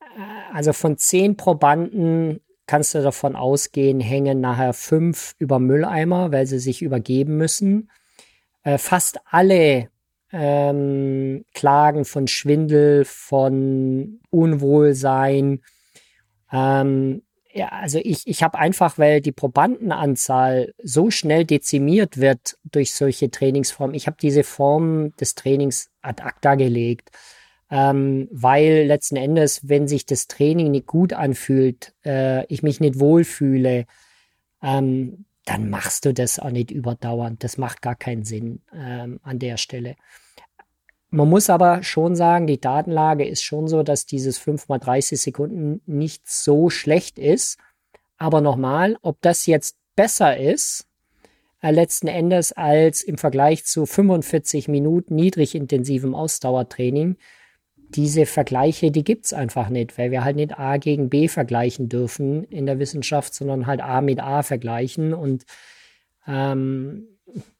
Äh, 0.01 0.55
also 0.55 0.73
von 0.73 0.97
zehn 0.97 1.37
Probanden 1.37 2.41
kannst 2.65 2.95
du 2.95 3.01
davon 3.01 3.35
ausgehen, 3.35 3.99
hängen 3.99 4.39
nachher 4.41 4.73
fünf 4.73 5.35
über 5.39 5.59
Mülleimer, 5.59 6.31
weil 6.31 6.45
sie 6.45 6.59
sich 6.59 6.81
übergeben 6.81 7.37
müssen. 7.37 7.89
Äh, 8.63 8.77
fast 8.77 9.19
alle 9.25 9.89
ähm, 10.31 11.45
Klagen 11.53 12.05
von 12.05 12.27
Schwindel, 12.27 13.05
von 13.05 14.19
Unwohlsein. 14.29 15.61
Ähm, 16.51 17.21
ja, 17.53 17.67
also 17.67 17.99
ich, 18.01 18.25
ich 18.25 18.41
habe 18.41 18.57
einfach, 18.57 18.97
weil 18.97 19.21
die 19.21 19.31
Probandenanzahl 19.31 20.73
so 20.81 21.11
schnell 21.11 21.45
dezimiert 21.45 22.17
wird 22.17 22.57
durch 22.63 22.93
solche 22.93 23.29
Trainingsformen, 23.29 23.95
ich 23.95 24.07
habe 24.07 24.17
diese 24.19 24.43
Form 24.43 25.15
des 25.17 25.35
Trainings 25.35 25.91
ad 26.01 26.23
acta 26.23 26.55
gelegt 26.55 27.11
ähm, 27.73 28.27
weil 28.31 28.85
letzten 28.85 29.15
Endes, 29.15 29.67
wenn 29.67 29.87
sich 29.87 30.05
das 30.05 30.27
Training 30.27 30.69
nicht 30.69 30.85
gut 30.85 31.11
anfühlt, 31.11 31.95
äh, 32.05 32.45
ich 32.45 32.61
mich 32.61 32.79
nicht 32.79 32.99
wohlfühle, 32.99 33.87
ähm, 34.61 35.25
dann 35.45 35.71
machst 35.71 36.05
du 36.05 36.13
das 36.13 36.37
auch 36.37 36.51
nicht 36.51 36.69
überdauernd. 36.69 37.43
Das 37.43 37.57
macht 37.57 37.81
gar 37.81 37.95
keinen 37.95 38.25
Sinn 38.25 38.61
ähm, 38.75 39.19
an 39.23 39.39
der 39.39 39.57
Stelle. 39.57 39.95
Man 41.09 41.27
muss 41.27 41.49
aber 41.49 41.81
schon 41.81 42.15
sagen, 42.15 42.45
die 42.45 42.61
Datenlage 42.61 43.25
ist 43.25 43.41
schon 43.41 43.67
so, 43.67 43.81
dass 43.81 44.05
dieses 44.05 44.37
5 44.37 44.67
mal 44.67 44.77
30 44.77 45.19
Sekunden 45.19 45.81
nicht 45.87 46.29
so 46.29 46.69
schlecht 46.69 47.17
ist. 47.17 47.57
Aber 48.17 48.39
nochmal, 48.39 48.97
ob 49.01 49.19
das 49.21 49.47
jetzt 49.47 49.77
besser 49.95 50.37
ist, 50.37 50.85
äh, 51.63 51.71
letzten 51.71 52.07
Endes 52.07 52.51
als 52.51 53.01
im 53.01 53.17
Vergleich 53.17 53.65
zu 53.65 53.87
45 53.87 54.67
Minuten 54.67 55.15
niedrig 55.15 55.55
intensivem 55.55 56.13
Ausdauertraining, 56.13 57.17
diese 57.95 58.25
Vergleiche, 58.25 58.91
die 58.91 59.03
gibt's 59.03 59.33
einfach 59.33 59.69
nicht, 59.69 59.97
weil 59.97 60.11
wir 60.11 60.23
halt 60.23 60.35
nicht 60.35 60.57
A 60.57 60.77
gegen 60.77 61.09
B 61.09 61.27
vergleichen 61.27 61.89
dürfen 61.89 62.43
in 62.45 62.65
der 62.65 62.79
Wissenschaft, 62.79 63.33
sondern 63.33 63.67
halt 63.67 63.81
A 63.81 64.01
mit 64.01 64.19
A 64.21 64.43
vergleichen. 64.43 65.13
Und 65.13 65.45
ähm, 66.27 67.07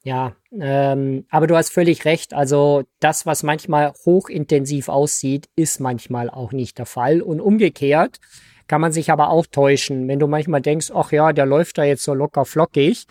ja, 0.04 0.36
ähm, 0.52 1.26
aber 1.30 1.48
du 1.48 1.56
hast 1.56 1.70
völlig 1.70 2.06
recht. 2.06 2.34
Also 2.34 2.84
das, 3.00 3.26
was 3.26 3.44
manchmal 3.44 3.94
hochintensiv 4.06 4.90
aussieht, 4.90 5.48
ist 5.56 5.80
manchmal 5.80 6.30
auch 6.30 6.52
nicht 6.52 6.78
der 6.78 6.86
Fall. 6.86 7.22
Und 7.22 7.42
umgekehrt 7.42 8.20
kann 8.68 8.82
man 8.82 8.92
sich 8.92 9.12
aber 9.12 9.30
auch 9.30 9.46
täuschen. 9.46 10.08
Wenn 10.08 10.20
du 10.20 10.28
manchmal 10.28 10.62
denkst, 10.62 10.92
ach 10.94 11.12
ja, 11.12 11.34
der 11.34 11.46
läuft 11.46 11.78
da 11.78 11.84
jetzt 11.84 12.04
so 12.04 12.14
locker 12.14 12.46
flockig, 12.46 13.06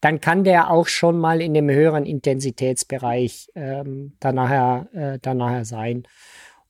dann 0.00 0.20
kann 0.20 0.42
der 0.42 0.70
auch 0.70 0.88
schon 0.88 1.16
mal 1.18 1.40
in 1.40 1.54
dem 1.54 1.70
höheren 1.70 2.04
Intensitätsbereich 2.04 3.48
ähm, 3.54 4.16
dann 4.18 4.36
äh, 4.92 5.18
dann 5.20 5.36
nachher 5.36 5.64
sein. 5.64 6.02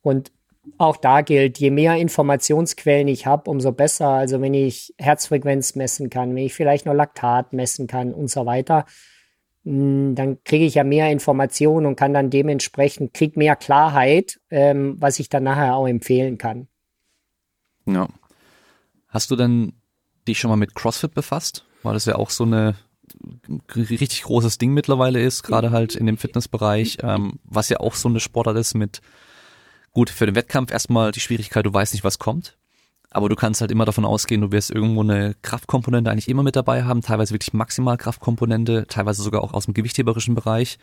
Und 0.02 0.32
auch 0.78 0.96
da 0.96 1.22
gilt, 1.22 1.58
je 1.58 1.70
mehr 1.70 1.96
Informationsquellen 1.96 3.08
ich 3.08 3.26
habe, 3.26 3.50
umso 3.50 3.72
besser. 3.72 4.08
Also 4.08 4.40
wenn 4.40 4.54
ich 4.54 4.94
Herzfrequenz 4.98 5.74
messen 5.74 6.10
kann, 6.10 6.34
wenn 6.34 6.44
ich 6.44 6.54
vielleicht 6.54 6.86
noch 6.86 6.94
Laktat 6.94 7.52
messen 7.52 7.86
kann 7.86 8.12
und 8.14 8.30
so 8.30 8.46
weiter, 8.46 8.86
hm, 9.64 10.14
dann 10.14 10.42
kriege 10.44 10.64
ich 10.64 10.74
ja 10.74 10.84
mehr 10.84 11.10
Informationen 11.10 11.86
und 11.86 11.96
kann 11.96 12.14
dann 12.14 12.30
dementsprechend, 12.30 13.14
krieg 13.14 13.36
mehr 13.36 13.56
Klarheit, 13.56 14.40
ähm, 14.50 14.96
was 14.98 15.18
ich 15.18 15.28
dann 15.28 15.44
nachher 15.44 15.76
auch 15.76 15.86
empfehlen 15.86 16.38
kann. 16.38 16.68
Ja. 17.86 18.08
Hast 19.08 19.30
du 19.30 19.36
denn 19.36 19.72
dich 20.26 20.38
schon 20.38 20.50
mal 20.50 20.56
mit 20.56 20.74
CrossFit 20.74 21.14
befasst? 21.14 21.64
Weil 21.82 21.94
das 21.94 22.06
ja 22.06 22.14
auch 22.14 22.30
so 22.30 22.44
eine 22.44 22.76
richtig 23.74 24.22
großes 24.22 24.58
Ding 24.58 24.72
mittlerweile 24.72 25.20
ist, 25.20 25.42
gerade 25.42 25.70
halt 25.70 25.96
in 25.96 26.06
dem 26.06 26.16
Fitnessbereich, 26.16 26.98
ähm, 27.02 27.40
was 27.44 27.68
ja 27.68 27.80
auch 27.80 27.94
so 27.94 28.08
eine 28.08 28.20
Sportart 28.20 28.56
ist 28.56 28.74
mit, 28.74 29.02
gut, 29.92 30.10
für 30.10 30.26
den 30.26 30.34
Wettkampf 30.34 30.70
erstmal 30.70 31.12
die 31.12 31.20
Schwierigkeit, 31.20 31.66
du 31.66 31.72
weißt 31.72 31.92
nicht, 31.92 32.04
was 32.04 32.18
kommt. 32.18 32.56
Aber 33.10 33.28
du 33.28 33.36
kannst 33.36 33.60
halt 33.60 33.70
immer 33.70 33.84
davon 33.84 34.06
ausgehen, 34.06 34.40
du 34.40 34.52
wirst 34.52 34.70
irgendwo 34.70 35.02
eine 35.02 35.34
Kraftkomponente 35.42 36.10
eigentlich 36.10 36.28
immer 36.28 36.42
mit 36.42 36.56
dabei 36.56 36.84
haben, 36.84 37.02
teilweise 37.02 37.34
wirklich 37.34 37.52
maximal 37.52 37.98
Kraftkomponente, 37.98 38.86
teilweise 38.88 39.22
sogar 39.22 39.42
auch 39.42 39.52
aus 39.52 39.66
dem 39.66 39.74
gewichtheberischen 39.74 40.34
Bereich. 40.34 40.78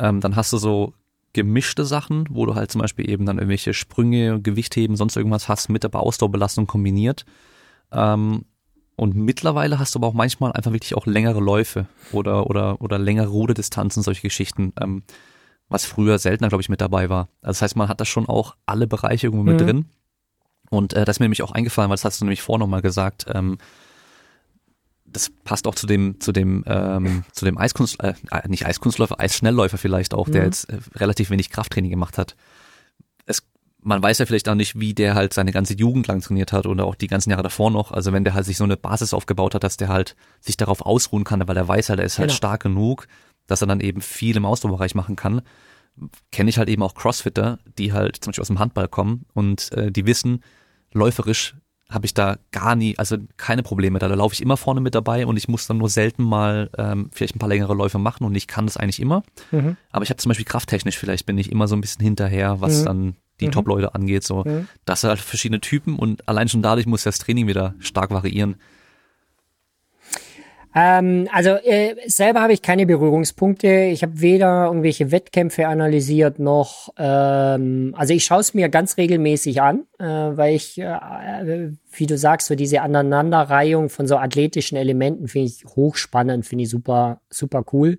Ähm, 0.00 0.20
dann 0.20 0.34
hast 0.34 0.52
du 0.52 0.58
so 0.58 0.94
gemischte 1.32 1.84
Sachen, 1.84 2.26
wo 2.30 2.46
du 2.46 2.56
halt 2.56 2.72
zum 2.72 2.80
Beispiel 2.80 3.08
eben 3.08 3.26
dann 3.26 3.38
irgendwelche 3.38 3.74
Sprünge, 3.74 4.40
Gewichtheben, 4.40 4.96
sonst 4.96 5.16
irgendwas 5.16 5.48
hast 5.48 5.68
mit 5.68 5.84
der 5.84 5.94
Ausdauerbelastung 5.94 6.66
kombiniert. 6.66 7.24
Ähm, 7.92 8.44
und 8.96 9.14
mittlerweile 9.14 9.78
hast 9.78 9.94
du 9.94 10.00
aber 10.00 10.08
auch 10.08 10.14
manchmal 10.14 10.52
einfach 10.52 10.72
wirklich 10.72 10.94
auch 10.96 11.06
längere 11.06 11.40
Läufe 11.40 11.86
oder, 12.12 12.48
oder, 12.48 12.80
oder 12.82 12.98
längere 12.98 13.28
Rudedistanzen, 13.28 14.02
solche 14.02 14.22
Geschichten, 14.22 14.72
ähm, 14.80 15.04
was 15.72 15.84
früher 15.84 16.18
seltener, 16.18 16.48
glaube 16.48 16.62
ich, 16.62 16.68
mit 16.68 16.80
dabei 16.80 17.08
war. 17.08 17.28
Also 17.40 17.50
das 17.50 17.62
heißt, 17.62 17.76
man 17.76 17.88
hat 17.88 18.00
da 18.00 18.04
schon 18.04 18.28
auch 18.28 18.56
alle 18.66 18.86
Bereiche 18.86 19.26
irgendwo 19.26 19.44
mit 19.44 19.60
mhm. 19.60 19.64
drin. 19.64 19.86
Und 20.70 20.94
äh, 20.94 21.04
das 21.04 21.16
ist 21.16 21.20
mir 21.20 21.24
nämlich 21.24 21.42
auch 21.42 21.52
eingefallen, 21.52 21.90
weil 21.90 21.96
das 21.96 22.04
hast 22.04 22.20
du 22.20 22.24
nämlich 22.24 22.42
vorher 22.42 22.60
nochmal 22.60 22.82
gesagt, 22.82 23.26
ähm, 23.28 23.58
das 25.04 25.30
passt 25.44 25.66
auch 25.66 25.74
zu 25.74 25.86
dem, 25.86 26.20
zu 26.20 26.32
dem, 26.32 26.64
ähm, 26.66 27.24
zu 27.32 27.44
dem 27.44 27.58
Eiskunst, 27.58 28.02
äh, 28.02 28.14
nicht 28.48 28.66
Eiskunstläufer, 28.66 29.20
Eisschnellläufer 29.20 29.78
vielleicht 29.78 30.14
auch, 30.14 30.26
mhm. 30.26 30.32
der 30.32 30.44
jetzt 30.44 30.70
äh, 30.70 30.78
relativ 30.94 31.30
wenig 31.30 31.50
Krafttraining 31.50 31.90
gemacht 31.90 32.16
hat. 32.18 32.36
Es, 33.26 33.42
man 33.82 34.02
weiß 34.02 34.18
ja 34.18 34.26
vielleicht 34.26 34.48
auch 34.48 34.54
nicht, 34.54 34.78
wie 34.78 34.94
der 34.94 35.14
halt 35.14 35.34
seine 35.34 35.52
ganze 35.52 35.74
Jugend 35.74 36.06
lang 36.06 36.20
trainiert 36.20 36.52
hat 36.52 36.66
oder 36.66 36.86
auch 36.86 36.94
die 36.94 37.08
ganzen 37.08 37.30
Jahre 37.30 37.42
davor 37.42 37.70
noch. 37.70 37.92
Also 37.92 38.12
wenn 38.12 38.24
der 38.24 38.34
halt 38.34 38.46
sich 38.46 38.56
so 38.56 38.64
eine 38.64 38.76
Basis 38.76 39.12
aufgebaut 39.12 39.54
hat, 39.54 39.64
dass 39.64 39.76
der 39.76 39.88
halt 39.88 40.16
sich 40.40 40.56
darauf 40.56 40.80
ausruhen 40.82 41.24
kann, 41.24 41.46
weil 41.46 41.56
er 41.56 41.68
weiß 41.68 41.90
halt, 41.90 41.98
er 41.98 42.06
ist 42.06 42.18
halt 42.18 42.28
genau. 42.28 42.36
stark 42.36 42.62
genug, 42.62 43.06
dass 43.46 43.60
er 43.60 43.66
dann 43.66 43.80
eben 43.80 44.00
viel 44.00 44.36
im 44.36 44.44
Ausdauerbereich 44.44 44.94
machen 44.94 45.16
kann 45.16 45.42
kenne 46.30 46.50
ich 46.50 46.58
halt 46.58 46.68
eben 46.68 46.82
auch 46.82 46.94
Crossfitter, 46.94 47.58
die 47.78 47.92
halt 47.92 48.16
zum 48.16 48.30
Beispiel 48.30 48.42
aus 48.42 48.48
dem 48.48 48.58
Handball 48.58 48.88
kommen 48.88 49.26
und 49.34 49.72
äh, 49.72 49.90
die 49.92 50.06
wissen, 50.06 50.42
läuferisch 50.92 51.54
habe 51.90 52.06
ich 52.06 52.14
da 52.14 52.38
gar 52.52 52.74
nie, 52.74 52.96
also 52.96 53.18
keine 53.36 53.62
Probleme 53.62 53.98
da. 53.98 54.08
Da 54.08 54.14
laufe 54.14 54.32
ich 54.32 54.40
immer 54.40 54.56
vorne 54.56 54.80
mit 54.80 54.94
dabei 54.94 55.26
und 55.26 55.36
ich 55.36 55.48
muss 55.48 55.66
dann 55.66 55.76
nur 55.76 55.90
selten 55.90 56.22
mal 56.22 56.70
ähm, 56.78 57.10
vielleicht 57.12 57.36
ein 57.36 57.38
paar 57.38 57.50
längere 57.50 57.74
Läufe 57.74 57.98
machen 57.98 58.24
und 58.24 58.34
ich 58.34 58.46
kann 58.46 58.64
das 58.64 58.78
eigentlich 58.78 59.00
immer. 59.00 59.22
Mhm. 59.50 59.76
Aber 59.90 60.02
ich 60.02 60.08
habe 60.08 60.16
zum 60.16 60.30
Beispiel 60.30 60.46
krafttechnisch 60.46 60.96
vielleicht 60.96 61.26
bin 61.26 61.36
ich 61.36 61.52
immer 61.52 61.68
so 61.68 61.76
ein 61.76 61.82
bisschen 61.82 62.02
hinterher, 62.02 62.62
was 62.62 62.80
mhm. 62.80 62.84
dann 62.86 63.16
die 63.40 63.48
mhm. 63.48 63.52
Top-Leute 63.52 63.94
angeht. 63.94 64.24
So, 64.24 64.42
mhm. 64.44 64.68
das 64.86 65.02
sind 65.02 65.10
halt 65.10 65.20
verschiedene 65.20 65.60
Typen 65.60 65.96
und 65.96 66.26
allein 66.26 66.48
schon 66.48 66.62
dadurch 66.62 66.86
muss 66.86 67.02
das 67.02 67.18
Training 67.18 67.46
wieder 67.46 67.74
stark 67.78 68.10
variieren. 68.10 68.56
Ähm, 70.74 71.28
also 71.32 71.50
äh, 71.50 71.96
selber 72.06 72.40
habe 72.40 72.54
ich 72.54 72.62
keine 72.62 72.86
Berührungspunkte. 72.86 73.90
Ich 73.92 74.02
habe 74.02 74.20
weder 74.20 74.66
irgendwelche 74.66 75.10
Wettkämpfe 75.10 75.68
analysiert 75.68 76.38
noch, 76.38 76.94
ähm, 76.96 77.94
also 77.96 78.14
ich 78.14 78.24
schaue 78.24 78.40
es 78.40 78.54
mir 78.54 78.70
ganz 78.70 78.96
regelmäßig 78.96 79.60
an, 79.60 79.84
äh, 79.98 80.04
weil 80.04 80.54
ich, 80.54 80.78
äh, 80.78 81.70
wie 81.92 82.06
du 82.06 82.16
sagst, 82.16 82.48
so 82.48 82.54
diese 82.54 82.80
Aneinanderreihung 82.80 83.90
von 83.90 84.06
so 84.06 84.16
athletischen 84.16 84.78
Elementen 84.78 85.28
finde 85.28 85.48
ich 85.48 85.64
hochspannend, 85.76 86.46
finde 86.46 86.64
ich 86.64 86.70
super, 86.70 87.20
super 87.28 87.64
cool. 87.72 87.98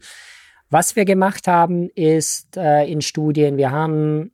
Was 0.71 0.95
wir 0.95 1.05
gemacht 1.05 1.47
haben, 1.47 1.89
ist 1.93 2.57
äh, 2.57 2.91
in 2.91 3.01
Studien, 3.01 3.57
wir 3.57 3.69
haben 3.69 4.31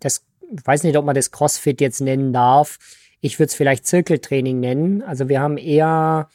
das, 0.00 0.26
ich 0.54 0.66
weiß 0.66 0.82
nicht, 0.82 0.98
ob 0.98 1.06
man 1.06 1.14
das 1.14 1.30
CrossFit 1.30 1.80
jetzt 1.80 2.02
nennen 2.02 2.34
darf. 2.34 2.78
Ich 3.22 3.38
würde 3.38 3.48
es 3.48 3.54
vielleicht 3.54 3.86
Zirkeltraining 3.86 4.60
nennen. 4.60 5.02
Also 5.02 5.30
wir 5.30 5.40
haben 5.40 5.56
eher 5.56 6.28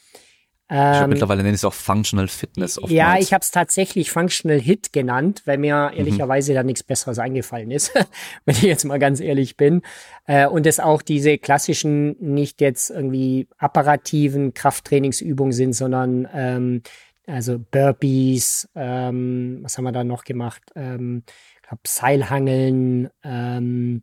ich 0.70 0.76
ähm, 0.76 1.10
mittlerweile 1.10 1.42
nenne 1.42 1.54
ich 1.54 1.60
es 1.60 1.64
auch 1.66 1.74
Functional 1.74 2.26
Fitness. 2.26 2.78
Oftmals. 2.78 2.92
Ja, 2.92 3.18
ich 3.18 3.34
habe 3.34 3.42
es 3.42 3.50
tatsächlich 3.50 4.10
Functional 4.10 4.58
Hit 4.58 4.94
genannt, 4.94 5.42
weil 5.44 5.58
mir 5.58 5.90
mhm. 5.92 5.98
ehrlicherweise 5.98 6.54
da 6.54 6.62
nichts 6.62 6.82
Besseres 6.82 7.18
eingefallen 7.18 7.70
ist, 7.70 7.92
wenn 8.46 8.56
ich 8.56 8.62
jetzt 8.62 8.84
mal 8.84 8.98
ganz 8.98 9.20
ehrlich 9.20 9.58
bin. 9.58 9.82
Äh, 10.26 10.46
und 10.46 10.66
es 10.66 10.80
auch 10.80 11.02
diese 11.02 11.36
klassischen, 11.36 12.16
nicht 12.18 12.62
jetzt 12.62 12.88
irgendwie 12.88 13.46
apparativen 13.58 14.54
Krafttrainingsübungen 14.54 15.52
sind, 15.52 15.74
sondern 15.74 16.26
ähm, 16.32 16.82
also 17.26 17.58
Burpees, 17.58 18.68
ähm, 18.74 19.58
was 19.62 19.76
haben 19.76 19.84
wir 19.84 19.92
da 19.92 20.02
noch 20.02 20.24
gemacht? 20.24 20.62
Ähm, 20.74 21.24
ich 21.56 21.68
glaub, 21.68 21.86
Seilhangeln, 21.86 23.10
ähm, 23.22 24.02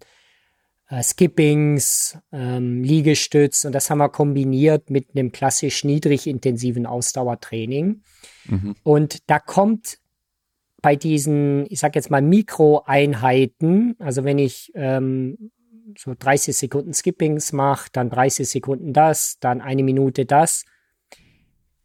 äh, 0.91 1.01
Skippings, 1.01 2.17
ähm, 2.31 2.83
Liegestütz 2.83 3.63
und 3.63 3.73
das 3.73 3.89
haben 3.89 3.99
wir 3.99 4.09
kombiniert 4.09 4.89
mit 4.89 5.15
einem 5.15 5.31
klassisch 5.31 5.85
niedrig 5.85 6.27
intensiven 6.27 6.85
Ausdauertraining. 6.85 8.03
Mhm. 8.45 8.75
Und 8.83 9.29
da 9.29 9.39
kommt 9.39 9.99
bei 10.81 10.95
diesen, 10.95 11.65
ich 11.69 11.79
sag 11.79 11.95
jetzt 11.95 12.11
mal 12.11 12.21
Mikroeinheiten, 12.21 13.95
also 13.99 14.25
wenn 14.25 14.37
ich 14.37 14.71
ähm, 14.75 15.51
so 15.97 16.13
30 16.17 16.55
Sekunden 16.57 16.93
Skippings 16.93 17.53
mache, 17.53 17.89
dann 17.93 18.09
30 18.09 18.49
Sekunden 18.49 18.91
das, 18.91 19.37
dann 19.39 19.61
eine 19.61 19.83
Minute 19.83 20.25
das, 20.25 20.65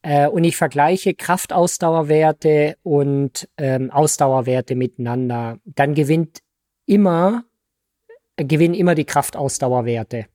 äh, 0.02 0.28
und 0.28 0.44
ich 0.44 0.56
vergleiche 0.56 1.14
Kraftausdauerwerte 1.14 2.76
und 2.82 3.48
ähm, 3.56 3.90
Ausdauerwerte 3.90 4.74
miteinander, 4.74 5.58
dann 5.64 5.94
gewinnt 5.94 6.40
immer 6.86 7.44
gewinnen 8.36 8.74
immer 8.74 8.94
die 8.94 9.04
Kraftausdauerwerte. 9.04 10.26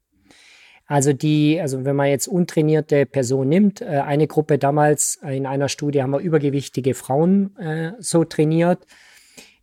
Also 0.88 1.14
die, 1.14 1.60
also 1.62 1.86
wenn 1.86 1.96
man 1.96 2.10
jetzt 2.10 2.28
untrainierte 2.28 3.06
Personen 3.06 3.50
nimmt, 3.50 3.82
äh, 3.82 3.86
eine 3.86 4.28
Gruppe 4.28 4.58
damals 4.58 5.20
in 5.24 5.46
einer 5.46 5.70
Studie 5.70 6.02
haben 6.02 6.12
wir 6.12 6.20
übergewichtige 6.20 6.96
Frauen 6.96 7.56
äh, 7.58 7.94
so 8.00 8.26
trainiert, 8.26 8.86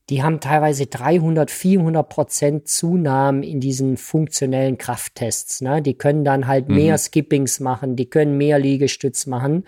die 0.08 0.22
haben 0.22 0.40
teilweise 0.40 0.86
300, 0.86 1.50
400 1.50 2.08
Prozent 2.08 2.68
Zunahmen 2.68 3.42
in 3.42 3.60
diesen 3.60 3.98
funktionellen 3.98 4.78
Krafttests. 4.78 5.60
Ne? 5.60 5.82
Die 5.82 5.98
können 5.98 6.24
dann 6.24 6.46
halt 6.46 6.70
mhm. 6.70 6.76
mehr 6.76 6.96
Skippings 6.96 7.60
machen, 7.60 7.94
die 7.94 8.08
können 8.08 8.38
mehr 8.38 8.58
Liegestütz 8.58 9.26
machen. 9.26 9.66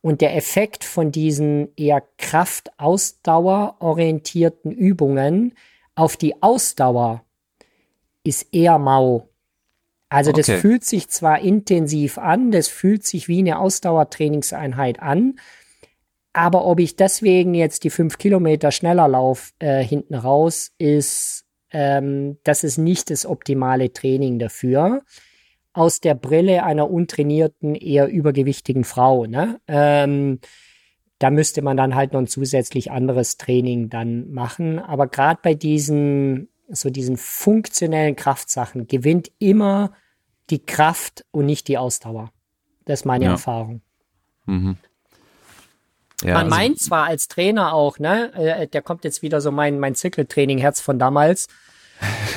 Und 0.00 0.20
der 0.20 0.36
Effekt 0.36 0.82
von 0.82 1.12
diesen 1.12 1.68
eher 1.76 2.02
Kraftausdauerorientierten 2.18 4.72
Übungen 4.72 5.54
auf 5.94 6.16
die 6.16 6.42
Ausdauer 6.42 7.24
ist 8.24 8.54
eher 8.54 8.78
mau. 8.78 9.28
Also 10.08 10.30
okay. 10.30 10.42
das 10.46 10.60
fühlt 10.60 10.84
sich 10.84 11.08
zwar 11.08 11.40
intensiv 11.40 12.18
an, 12.18 12.50
das 12.50 12.68
fühlt 12.68 13.04
sich 13.04 13.28
wie 13.28 13.38
eine 13.38 13.58
Ausdauertrainingseinheit 13.58 15.00
an, 15.00 15.36
aber 16.32 16.64
ob 16.64 16.80
ich 16.80 16.96
deswegen 16.96 17.54
jetzt 17.54 17.84
die 17.84 17.90
fünf 17.90 18.18
Kilometer 18.18 18.70
schneller 18.72 19.08
laufe 19.08 19.52
äh, 19.58 19.82
hinten 19.82 20.14
raus, 20.14 20.72
ist 20.78 21.46
ähm, 21.72 22.38
das 22.44 22.64
ist 22.64 22.78
nicht 22.78 23.10
das 23.10 23.26
optimale 23.26 23.92
Training 23.92 24.38
dafür. 24.38 25.02
Aus 25.72 26.00
der 26.00 26.14
Brille 26.14 26.64
einer 26.64 26.90
untrainierten, 26.90 27.74
eher 27.74 28.08
übergewichtigen 28.08 28.84
Frau. 28.84 29.24
Ne? 29.24 29.58
Ähm, 29.66 30.40
da 31.18 31.30
müsste 31.30 31.62
man 31.62 31.76
dann 31.76 31.94
halt 31.94 32.12
noch 32.12 32.20
ein 32.20 32.26
zusätzlich 32.26 32.90
anderes 32.90 33.38
Training 33.38 33.88
dann 33.88 34.30
machen. 34.32 34.78
Aber 34.78 35.06
gerade 35.06 35.40
bei 35.42 35.54
diesen 35.54 36.48
so 36.72 36.90
diesen 36.90 37.16
funktionellen 37.16 38.16
Kraftsachen 38.16 38.86
gewinnt 38.86 39.30
immer 39.38 39.92
die 40.50 40.64
Kraft 40.64 41.24
und 41.30 41.46
nicht 41.46 41.68
die 41.68 41.78
Ausdauer. 41.78 42.32
Das 42.84 43.00
ist 43.00 43.04
meine 43.06 43.26
ja. 43.26 43.30
Erfahrung. 43.32 43.82
Mhm. 44.46 44.76
Ja, 46.22 46.34
Man 46.34 46.44
also, 46.44 46.56
meint 46.56 46.78
zwar 46.80 47.06
als 47.06 47.28
Trainer 47.28 47.72
auch, 47.72 47.98
ne, 47.98 48.32
äh, 48.34 48.66
der 48.68 48.82
kommt 48.82 49.04
jetzt 49.04 49.22
wieder 49.22 49.40
so 49.40 49.50
mein, 49.50 49.78
mein 49.80 49.94
Zirkeltraining-Herz 49.94 50.80
von 50.80 50.98
damals. 50.98 51.48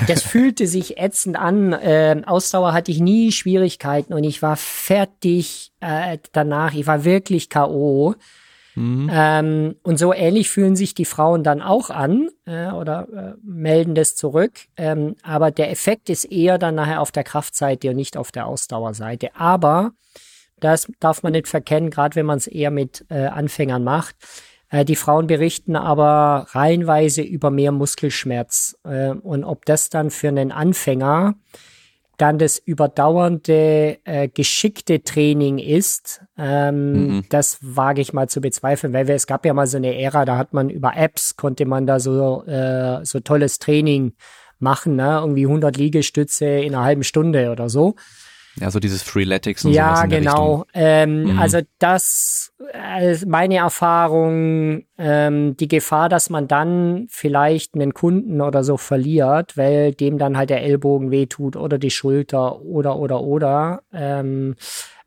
Das 0.08 0.22
fühlte 0.24 0.68
sich 0.68 0.98
ätzend 0.98 1.38
an. 1.38 1.74
Äh, 1.74 2.22
Ausdauer 2.26 2.74
hatte 2.74 2.92
ich 2.92 3.00
nie 3.00 3.32
Schwierigkeiten 3.32 4.14
und 4.14 4.24
ich 4.24 4.42
war 4.42 4.56
fertig 4.58 5.72
äh, 5.82 6.18
danach. 6.32 6.74
Ich 6.74 6.88
war 6.88 7.06
wirklich 7.06 7.50
K.O. 7.50 8.16
Mhm. 8.76 9.10
Ähm, 9.12 9.76
und 9.84 9.98
so 9.98 10.14
ähnlich 10.14 10.50
fühlen 10.50 10.76
sich 10.76 10.94
die 10.94 11.06
Frauen 11.06 11.44
dann 11.44 11.62
auch 11.62 11.90
an 11.90 12.30
äh, 12.46 12.72
oder 12.72 13.08
äh, 13.14 13.40
melden 13.44 13.96
das 13.96 14.16
zurück. 14.16 14.54
Ähm, 14.78 15.16
aber 15.24 15.52
der 15.52 15.72
Effekt 15.72 16.10
ist 16.10 16.26
eher 16.26 16.58
dann 16.58 16.76
nachher 16.76 17.02
auf 17.02 17.12
der 17.12 17.24
Kraftseite 17.24 17.90
und 17.90 17.96
nicht 17.96 18.18
auf 18.18 18.32
der 18.32 18.48
Ausdauerseite. 18.48 19.36
Aber 19.36 19.92
das 20.60 20.92
darf 21.00 21.24
man 21.24 21.34
nicht 21.34 21.48
verkennen, 21.48 21.90
gerade 21.90 22.16
wenn 22.16 22.26
man 22.26 22.38
es 22.38 22.48
eher 22.48 22.72
mit 22.72 23.06
äh, 23.10 23.26
Anfängern 23.26 23.84
macht. 23.84 24.16
Äh, 24.70 24.86
die 24.86 24.96
Frauen 24.96 25.28
berichten 25.28 25.76
aber 25.76 26.48
reihenweise 26.50 27.22
über 27.22 27.52
mehr 27.52 27.72
Muskelschmerz. 27.72 28.78
Äh, 28.84 29.12
und 29.12 29.44
ob 29.44 29.66
das 29.66 29.90
dann 29.90 30.12
für 30.12 30.28
einen 30.28 30.52
Anfänger 30.52 31.36
dann 32.18 32.38
das 32.38 32.58
überdauernde, 32.58 33.98
äh, 34.04 34.28
geschickte 34.28 35.04
Training 35.04 35.58
ist, 35.58 36.22
ähm, 36.38 36.92
mhm. 36.92 37.26
das 37.30 37.60
wage 37.62 38.02
ich 38.02 38.14
mal 38.14 38.30
zu 38.30 38.42
bezweifeln, 38.42 38.94
weil 38.94 39.08
wir, 39.08 39.16
es 39.16 39.28
gab 39.28 39.46
ja 39.46 39.54
mal 39.54 39.68
so 39.68 39.78
eine 39.78 40.00
Ära, 40.00 40.26
da 40.26 40.38
hat 40.38 40.54
man 40.54 40.70
über 40.70 40.96
Apps, 40.96 41.36
konnte 41.36 41.66
man 41.66 41.86
da 41.86 42.00
so, 42.00 42.44
äh, 42.46 43.04
so 43.06 43.20
tolles 43.20 43.60
Training 43.60 44.14
machen, 44.60 44.96
ne? 44.96 45.20
irgendwie 45.22 45.46
100 45.46 45.78
Liegestütze 45.78 46.46
in 46.46 46.76
einer 46.76 46.84
halben 46.84 47.04
Stunde 47.04 47.52
oder 47.52 47.70
so. 47.70 47.96
Ja, 48.58 48.72
so 48.72 48.80
dieses 48.80 49.04
Freeletics 49.04 49.66
und 49.66 49.74
ja, 49.74 49.98
sowas 49.98 50.04
in 50.04 50.10
genau. 50.10 50.66
Ähm, 50.74 51.24
mhm. 51.24 51.40
Also 51.40 51.60
das, 51.80 52.54
äh, 52.72 53.18
meine 53.26 53.58
Erfahrung, 53.58 54.86
ähm, 54.98 55.58
die 55.58 55.68
Gefahr, 55.68 56.08
dass 56.08 56.30
man 56.30 56.48
dann 56.48 57.08
vielleicht 57.10 57.76
einen 57.76 57.94
Kunden 57.94 58.40
oder 58.40 58.64
so 58.64 58.78
verliert, 58.78 59.58
weil 59.58 59.94
dem 59.94 60.18
dann 60.18 60.38
halt 60.38 60.50
der 60.50 60.64
Ellbogen 60.64 61.12
wehtut 61.12 61.58
oder 61.58 61.78
die 61.78 61.92
Schulter 61.92 62.62
oder 62.62 62.98
oder 62.98 63.22
oder, 63.22 63.82
ähm, 63.94 64.56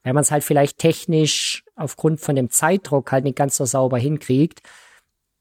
wenn 0.02 0.14
man 0.14 0.22
es 0.22 0.30
halt 0.30 0.44
vielleicht 0.44 0.78
technisch 0.78 1.64
aufgrund 1.74 2.20
von 2.20 2.36
dem 2.36 2.50
Zeitdruck 2.50 3.12
halt 3.12 3.24
nicht 3.24 3.36
ganz 3.36 3.56
so 3.56 3.64
sauber 3.64 3.98
hinkriegt. 3.98 4.60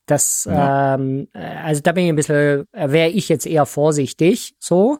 Das, 0.05 0.47
ja. 0.49 0.95
ähm, 0.95 1.27
äh, 1.33 1.39
also 1.39 1.81
da 1.81 1.91
bin 1.91 2.05
ich 2.05 2.09
ein 2.09 2.15
bisschen, 2.15 2.67
äh, 2.71 2.91
wäre 2.91 3.09
ich 3.09 3.27
jetzt 3.27 3.45
eher 3.45 3.65
vorsichtig, 3.65 4.55
so. 4.59 4.99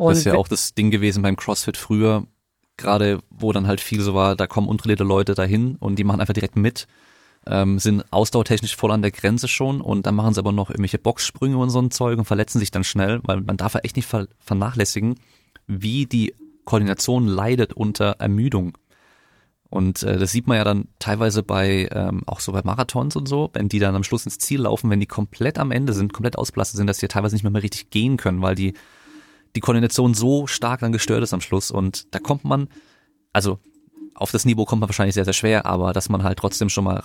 Und 0.00 0.12
das 0.12 0.18
ist 0.20 0.24
ja 0.24 0.34
auch 0.34 0.48
das 0.48 0.74
Ding 0.74 0.90
gewesen 0.90 1.22
beim 1.22 1.36
CrossFit 1.36 1.76
früher, 1.76 2.24
gerade 2.78 3.20
wo 3.28 3.52
dann 3.52 3.66
halt 3.66 3.82
viel 3.82 4.00
so 4.00 4.14
war, 4.14 4.34
da 4.34 4.46
kommen 4.46 4.66
untrainierte 4.66 5.04
Leute 5.04 5.34
dahin 5.34 5.76
und 5.76 5.98
die 5.98 6.04
machen 6.04 6.20
einfach 6.20 6.32
direkt 6.32 6.56
mit, 6.56 6.86
ähm, 7.46 7.78
sind 7.78 8.10
ausdauertechnisch 8.10 8.76
voll 8.76 8.92
an 8.92 9.02
der 9.02 9.10
Grenze 9.10 9.46
schon 9.46 9.82
und 9.82 10.06
dann 10.06 10.14
machen 10.14 10.32
sie 10.32 10.40
aber 10.40 10.52
noch 10.52 10.70
irgendwelche 10.70 10.98
Boxsprünge 10.98 11.58
und 11.58 11.68
so 11.68 11.82
ein 11.82 11.90
Zeug 11.90 12.18
und 12.18 12.24
verletzen 12.24 12.58
sich 12.58 12.70
dann 12.70 12.82
schnell, 12.82 13.20
weil 13.24 13.42
man 13.42 13.58
darf 13.58 13.74
ja 13.74 13.80
echt 13.80 13.96
nicht 13.96 14.08
vernachlässigen, 14.38 15.16
wie 15.66 16.06
die 16.06 16.34
Koordination 16.64 17.26
leidet 17.26 17.74
unter 17.74 18.12
Ermüdung. 18.20 18.78
Und 19.68 20.02
äh, 20.02 20.18
das 20.18 20.32
sieht 20.32 20.46
man 20.46 20.56
ja 20.56 20.64
dann 20.64 20.88
teilweise 20.98 21.42
bei 21.42 21.90
ähm, 21.92 22.22
auch 22.26 22.40
so 22.40 22.52
bei 22.52 22.62
Marathons 22.64 23.16
und 23.16 23.28
so, 23.28 23.50
wenn 23.52 23.68
die 23.68 23.78
dann 23.78 23.94
am 23.94 24.02
Schluss 24.02 24.24
ins 24.24 24.38
Ziel 24.38 24.62
laufen, 24.62 24.88
wenn 24.88 24.98
die 24.98 25.06
komplett 25.06 25.58
am 25.58 25.70
Ende 25.70 25.92
sind, 25.92 26.14
komplett 26.14 26.38
ausbelastet 26.38 26.78
sind, 26.78 26.86
dass 26.86 26.98
die 26.98 27.06
teilweise 27.06 27.34
nicht 27.34 27.42
mehr, 27.42 27.52
mehr 27.52 27.62
richtig 27.62 27.90
gehen 27.90 28.16
können, 28.16 28.40
weil 28.40 28.54
die 28.54 28.72
die 29.56 29.60
Koordination 29.60 30.14
so 30.14 30.46
stark 30.46 30.80
dann 30.80 30.92
gestört 30.92 31.22
ist 31.22 31.34
am 31.34 31.40
Schluss. 31.40 31.70
Und 31.70 32.14
da 32.14 32.18
kommt 32.18 32.44
man, 32.44 32.68
also 33.32 33.58
auf 34.14 34.30
das 34.30 34.44
Niveau 34.44 34.64
kommt 34.64 34.80
man 34.80 34.88
wahrscheinlich 34.88 35.14
sehr, 35.14 35.24
sehr 35.24 35.34
schwer, 35.34 35.66
aber 35.66 35.92
dass 35.92 36.08
man 36.08 36.22
halt 36.22 36.38
trotzdem 36.38 36.68
schon 36.68 36.84
mal 36.84 37.04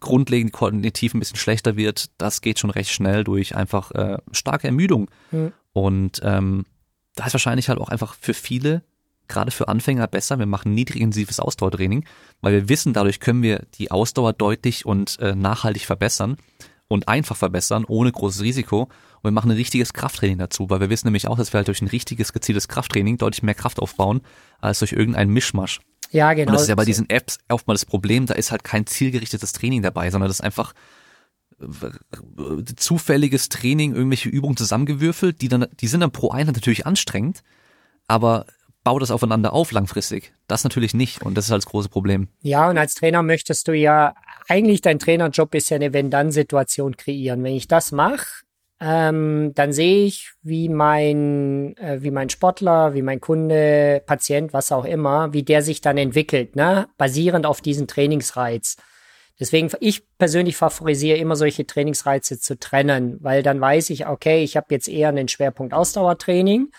grundlegend 0.00 0.52
koordinativ 0.52 1.14
ein 1.14 1.18
bisschen 1.18 1.36
schlechter 1.36 1.76
wird, 1.76 2.10
das 2.18 2.40
geht 2.40 2.58
schon 2.58 2.70
recht 2.70 2.90
schnell 2.90 3.24
durch 3.24 3.56
einfach 3.56 3.90
äh, 3.92 4.18
starke 4.32 4.68
Ermüdung. 4.68 5.10
Mhm. 5.30 5.52
Und 5.72 6.20
ähm, 6.22 6.64
da 7.14 7.26
ist 7.26 7.34
wahrscheinlich 7.34 7.68
halt 7.68 7.80
auch 7.80 7.88
einfach 7.88 8.14
für 8.14 8.34
viele, 8.34 8.82
gerade 9.26 9.50
für 9.50 9.68
Anfänger 9.68 10.06
besser, 10.06 10.38
wir 10.38 10.46
machen 10.46 10.74
niedrigintensives 10.74 11.40
Ausdauertraining, 11.40 12.04
weil 12.40 12.52
wir 12.52 12.68
wissen, 12.68 12.92
dadurch 12.92 13.20
können 13.20 13.42
wir 13.42 13.66
die 13.74 13.90
Ausdauer 13.90 14.32
deutlich 14.32 14.86
und 14.86 15.18
äh, 15.18 15.34
nachhaltig 15.34 15.84
verbessern 15.84 16.36
und 16.86 17.08
einfach 17.08 17.36
verbessern, 17.36 17.84
ohne 17.86 18.10
großes 18.10 18.42
Risiko. 18.42 18.88
Und 19.18 19.24
wir 19.24 19.30
machen 19.32 19.50
ein 19.50 19.56
richtiges 19.56 19.92
Krafttraining 19.92 20.38
dazu, 20.38 20.70
weil 20.70 20.80
wir 20.80 20.90
wissen 20.90 21.06
nämlich 21.06 21.28
auch, 21.28 21.36
dass 21.36 21.52
wir 21.52 21.58
halt 21.58 21.68
durch 21.68 21.82
ein 21.82 21.88
richtiges, 21.88 22.32
gezieltes 22.32 22.68
Krafttraining 22.68 23.18
deutlich 23.18 23.42
mehr 23.42 23.54
Kraft 23.54 23.80
aufbauen, 23.80 24.22
als 24.60 24.78
durch 24.78 24.92
irgendeinen 24.92 25.32
Mischmasch. 25.32 25.80
Ja, 26.10 26.32
genau. 26.32 26.50
Und 26.50 26.54
das 26.54 26.62
ist 26.62 26.68
ja 26.68 26.74
bei 26.74 26.84
diesen 26.84 27.08
Apps 27.10 27.38
oftmals 27.48 27.80
das 27.80 27.86
Problem, 27.86 28.26
da 28.26 28.34
ist 28.34 28.50
halt 28.50 28.64
kein 28.64 28.86
zielgerichtetes 28.86 29.52
Training 29.52 29.82
dabei, 29.82 30.10
sondern 30.10 30.28
das 30.28 30.38
ist 30.38 30.44
einfach 30.44 30.72
äh, 31.60 32.64
zufälliges 32.76 33.48
Training, 33.48 33.94
irgendwelche 33.94 34.28
Übungen 34.28 34.56
zusammengewürfelt, 34.56 35.42
die 35.42 35.48
dann, 35.48 35.66
die 35.80 35.88
sind 35.88 36.00
dann 36.00 36.12
pro 36.12 36.30
Einheit 36.30 36.54
natürlich 36.54 36.86
anstrengend, 36.86 37.42
aber 38.06 38.46
baut 38.84 39.02
das 39.02 39.10
aufeinander 39.10 39.52
auf 39.52 39.72
langfristig. 39.72 40.32
Das 40.46 40.64
natürlich 40.64 40.94
nicht 40.94 41.22
und 41.22 41.34
das 41.34 41.46
ist 41.46 41.50
halt 41.50 41.62
das 41.62 41.70
große 41.70 41.88
Problem. 41.88 42.28
Ja, 42.40 42.70
und 42.70 42.78
als 42.78 42.94
Trainer 42.94 43.22
möchtest 43.22 43.68
du 43.68 43.72
ja, 43.72 44.14
eigentlich 44.48 44.80
dein 44.80 44.98
Trainerjob 44.98 45.54
ist 45.54 45.68
ja 45.70 45.76
eine 45.76 45.92
Wenn-Dann-Situation 45.92 46.96
kreieren. 46.96 47.42
Wenn 47.42 47.54
ich 47.54 47.68
das 47.68 47.92
mache, 47.92 48.44
ähm, 48.80 49.52
dann 49.54 49.72
sehe 49.72 50.04
ich, 50.04 50.32
wie 50.42 50.68
mein, 50.68 51.76
äh, 51.78 51.98
wie 52.00 52.12
mein 52.12 52.30
Sportler, 52.30 52.94
wie 52.94 53.02
mein 53.02 53.20
Kunde, 53.20 54.02
Patient, 54.06 54.52
was 54.52 54.70
auch 54.70 54.84
immer, 54.84 55.32
wie 55.32 55.42
der 55.42 55.62
sich 55.62 55.80
dann 55.80 55.98
entwickelt, 55.98 56.54
ne? 56.54 56.88
basierend 56.96 57.44
auf 57.44 57.60
diesen 57.60 57.88
Trainingsreiz. 57.88 58.76
Deswegen, 59.40 59.70
ich 59.80 60.02
persönlich 60.18 60.56
favorisiere 60.56 61.18
immer 61.18 61.36
solche 61.36 61.66
Trainingsreize 61.66 62.40
zu 62.40 62.58
trennen, 62.58 63.18
weil 63.20 63.42
dann 63.42 63.60
weiß 63.60 63.90
ich, 63.90 64.06
okay, 64.06 64.42
ich 64.42 64.56
habe 64.56 64.66
jetzt 64.70 64.88
eher 64.88 65.08
einen 65.08 65.28
Schwerpunkt 65.28 65.74
Ausdauertraining 65.74 66.70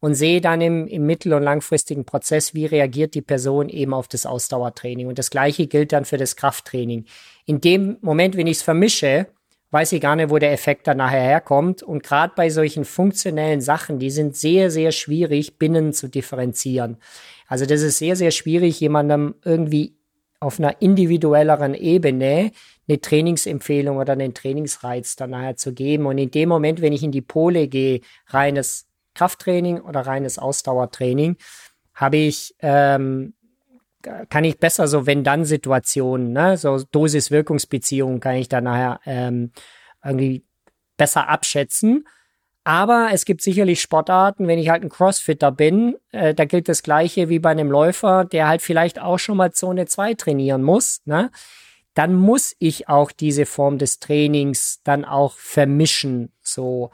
und 0.00 0.14
sehe 0.14 0.40
dann 0.40 0.60
im, 0.60 0.86
im 0.86 1.06
mittel- 1.06 1.32
und 1.32 1.42
langfristigen 1.42 2.04
Prozess, 2.04 2.54
wie 2.54 2.66
reagiert 2.66 3.14
die 3.14 3.22
Person 3.22 3.68
eben 3.68 3.94
auf 3.94 4.06
das 4.06 4.26
Ausdauertraining. 4.26 5.06
Und 5.08 5.18
das 5.18 5.30
Gleiche 5.30 5.66
gilt 5.66 5.92
dann 5.92 6.04
für 6.04 6.18
das 6.18 6.36
Krafttraining. 6.36 7.06
In 7.46 7.60
dem 7.60 7.96
Moment, 8.00 8.36
wenn 8.36 8.46
ich 8.46 8.58
es 8.58 8.62
vermische, 8.62 9.26
weiß 9.74 9.90
ich 9.90 10.00
gar 10.00 10.14
nicht, 10.14 10.30
wo 10.30 10.38
der 10.38 10.52
Effekt 10.52 10.86
dann 10.86 10.98
nachher 10.98 11.20
herkommt. 11.20 11.82
Und 11.82 12.04
gerade 12.04 12.32
bei 12.36 12.48
solchen 12.48 12.84
funktionellen 12.84 13.60
Sachen, 13.60 13.98
die 13.98 14.10
sind 14.10 14.36
sehr, 14.36 14.70
sehr 14.70 14.92
schwierig, 14.92 15.58
binnen 15.58 15.92
zu 15.92 16.06
differenzieren. 16.06 16.96
Also 17.48 17.66
das 17.66 17.82
ist 17.82 17.98
sehr, 17.98 18.14
sehr 18.14 18.30
schwierig, 18.30 18.78
jemandem 18.78 19.34
irgendwie 19.44 19.96
auf 20.38 20.60
einer 20.60 20.80
individuelleren 20.80 21.74
Ebene 21.74 22.52
eine 22.86 23.00
Trainingsempfehlung 23.00 23.96
oder 23.96 24.12
einen 24.12 24.32
Trainingsreiz 24.32 25.16
dann 25.16 25.30
nachher 25.30 25.56
zu 25.56 25.74
geben. 25.74 26.06
Und 26.06 26.18
in 26.18 26.30
dem 26.30 26.50
Moment, 26.50 26.80
wenn 26.80 26.92
ich 26.92 27.02
in 27.02 27.10
die 27.10 27.20
Pole 27.20 27.66
gehe, 27.66 28.00
reines 28.28 28.86
Krafttraining 29.14 29.80
oder 29.80 30.02
reines 30.02 30.38
Ausdauertraining, 30.38 31.36
habe 31.94 32.16
ich 32.18 32.54
ähm, 32.60 33.34
kann 34.28 34.44
ich 34.44 34.58
besser 34.58 34.88
so 34.88 35.06
Wenn-Dann-Situationen, 35.06 36.32
ne, 36.32 36.56
so 36.56 36.78
Dosis-Wirkungsbeziehungen 36.90 38.20
kann 38.20 38.36
ich 38.36 38.48
dann 38.48 38.64
nachher 38.64 39.00
ähm, 39.06 39.52
irgendwie 40.04 40.44
besser 40.96 41.28
abschätzen. 41.28 42.06
Aber 42.64 43.10
es 43.12 43.26
gibt 43.26 43.42
sicherlich 43.42 43.82
Sportarten, 43.82 44.48
wenn 44.48 44.58
ich 44.58 44.70
halt 44.70 44.82
ein 44.82 44.88
Crossfitter 44.88 45.52
bin, 45.52 45.96
äh, 46.12 46.34
da 46.34 46.46
gilt 46.46 46.68
das 46.68 46.82
Gleiche 46.82 47.28
wie 47.28 47.38
bei 47.38 47.50
einem 47.50 47.70
Läufer, 47.70 48.24
der 48.24 48.48
halt 48.48 48.62
vielleicht 48.62 48.98
auch 48.98 49.18
schon 49.18 49.36
mal 49.36 49.52
Zone 49.52 49.84
2 49.84 50.14
trainieren 50.14 50.62
muss, 50.62 51.02
ne? 51.04 51.30
Dann 51.92 52.14
muss 52.14 52.56
ich 52.58 52.88
auch 52.88 53.12
diese 53.12 53.46
Form 53.46 53.78
des 53.78 54.00
Trainings 54.00 54.80
dann 54.82 55.04
auch 55.04 55.36
vermischen, 55.36 56.32
so. 56.40 56.90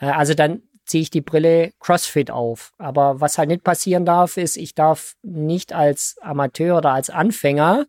Äh, 0.00 0.06
also 0.06 0.32
dann 0.34 0.62
ziehe 0.84 1.02
ich 1.02 1.10
die 1.10 1.20
Brille 1.20 1.72
CrossFit 1.80 2.30
auf. 2.30 2.72
Aber 2.78 3.20
was 3.20 3.38
halt 3.38 3.48
nicht 3.48 3.64
passieren 3.64 4.04
darf, 4.04 4.36
ist, 4.36 4.56
ich 4.56 4.74
darf 4.74 5.14
nicht 5.22 5.72
als 5.72 6.16
Amateur 6.20 6.78
oder 6.78 6.92
als 6.92 7.10
Anfänger 7.10 7.86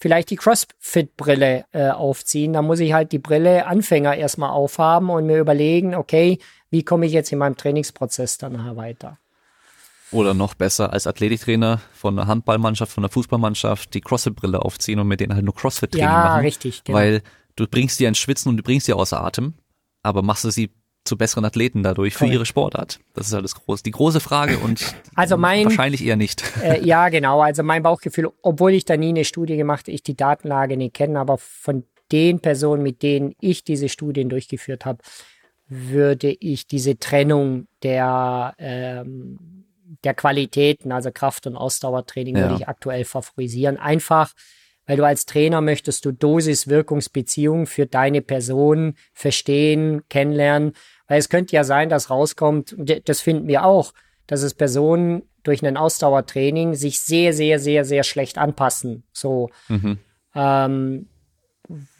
vielleicht 0.00 0.30
die 0.30 0.36
CrossFit-Brille 0.36 1.64
äh, 1.72 1.88
aufziehen. 1.88 2.52
Da 2.52 2.62
muss 2.62 2.80
ich 2.80 2.92
halt 2.92 3.12
die 3.12 3.18
Brille 3.18 3.66
Anfänger 3.66 4.14
erstmal 4.16 4.50
aufhaben 4.50 5.08
und 5.08 5.26
mir 5.26 5.38
überlegen, 5.38 5.94
okay, 5.94 6.38
wie 6.70 6.82
komme 6.82 7.06
ich 7.06 7.12
jetzt 7.12 7.32
in 7.32 7.38
meinem 7.38 7.56
Trainingsprozess 7.56 8.36
dann 8.38 8.52
nachher 8.52 8.76
weiter. 8.76 9.18
Oder 10.10 10.34
noch 10.34 10.54
besser 10.54 10.92
als 10.92 11.06
Athletiktrainer 11.06 11.80
von 11.94 12.18
einer 12.18 12.28
Handballmannschaft, 12.28 12.92
von 12.92 13.02
einer 13.02 13.10
Fußballmannschaft 13.10 13.94
die 13.94 14.00
CrossFit-Brille 14.00 14.60
aufziehen 14.60 14.98
und 14.98 15.08
mit 15.08 15.20
denen 15.20 15.34
halt 15.34 15.44
nur 15.44 15.54
CrossFit-Training 15.54 16.06
ja, 16.06 16.12
machen. 16.12 16.36
Ja, 16.36 16.42
richtig. 16.42 16.84
Genau. 16.84 16.98
Weil 16.98 17.22
du 17.56 17.66
bringst 17.66 17.98
die 17.98 18.04
ins 18.04 18.18
Schwitzen 18.18 18.50
und 18.50 18.58
du 18.58 18.62
bringst 18.62 18.86
die 18.86 18.92
außer 18.92 19.20
Atem, 19.24 19.54
aber 20.02 20.22
machst 20.22 20.44
du 20.44 20.50
sie 20.50 20.70
zu 21.04 21.16
besseren 21.16 21.44
Athleten 21.44 21.82
dadurch 21.82 22.14
für 22.14 22.26
ihre 22.26 22.46
Sportart? 22.46 23.00
Das 23.14 23.28
ist 23.28 23.32
halt 23.32 23.44
das 23.44 23.54
große, 23.54 23.82
die 23.82 23.90
große 23.90 24.20
Frage 24.20 24.58
und 24.58 24.94
also 25.14 25.36
mein, 25.36 25.66
wahrscheinlich 25.66 26.04
eher 26.04 26.16
nicht. 26.16 26.42
Äh, 26.62 26.84
ja, 26.84 27.08
genau. 27.08 27.40
Also 27.40 27.62
mein 27.62 27.82
Bauchgefühl, 27.82 28.30
obwohl 28.42 28.72
ich 28.72 28.84
da 28.84 28.96
nie 28.96 29.10
eine 29.10 29.24
Studie 29.24 29.56
gemacht, 29.56 29.88
ich 29.88 30.02
die 30.02 30.16
Datenlage 30.16 30.76
nicht 30.76 30.94
kenne, 30.94 31.18
aber 31.18 31.38
von 31.38 31.84
den 32.12 32.40
Personen, 32.40 32.82
mit 32.82 33.02
denen 33.02 33.34
ich 33.40 33.64
diese 33.64 33.88
Studien 33.88 34.28
durchgeführt 34.28 34.84
habe, 34.84 35.02
würde 35.68 36.30
ich 36.38 36.66
diese 36.66 36.98
Trennung 36.98 37.66
der 37.82 38.54
ähm, 38.58 39.64
der 40.02 40.14
Qualitäten, 40.14 40.92
also 40.92 41.10
Kraft- 41.12 41.46
und 41.46 41.56
Ausdauertraining, 41.56 42.36
ja. 42.36 42.42
würde 42.42 42.56
ich 42.56 42.68
aktuell 42.68 43.04
favorisieren. 43.04 43.76
Einfach, 43.76 44.32
weil 44.86 44.96
du 44.96 45.04
als 45.04 45.26
Trainer 45.26 45.60
möchtest 45.60 46.04
du 46.04 46.12
Dosis-Wirkungsbeziehungen 46.12 47.66
für 47.66 47.86
deine 47.86 48.20
Person 48.20 48.94
verstehen, 49.12 50.02
kennenlernen 50.08 50.72
weil 51.06 51.18
es 51.18 51.28
könnte 51.28 51.54
ja 51.54 51.64
sein, 51.64 51.88
dass 51.88 52.10
rauskommt, 52.10 52.74
das 53.04 53.20
finden 53.20 53.48
wir 53.48 53.64
auch, 53.64 53.92
dass 54.26 54.42
es 54.42 54.54
Personen 54.54 55.22
durch 55.42 55.64
ein 55.64 55.76
Ausdauertraining 55.76 56.74
sich 56.74 57.00
sehr, 57.00 57.32
sehr, 57.32 57.58
sehr, 57.58 57.84
sehr 57.84 58.02
schlecht 58.02 58.38
anpassen. 58.38 59.04
So. 59.12 59.50
Mhm. 59.68 59.98
Ähm, 60.34 61.08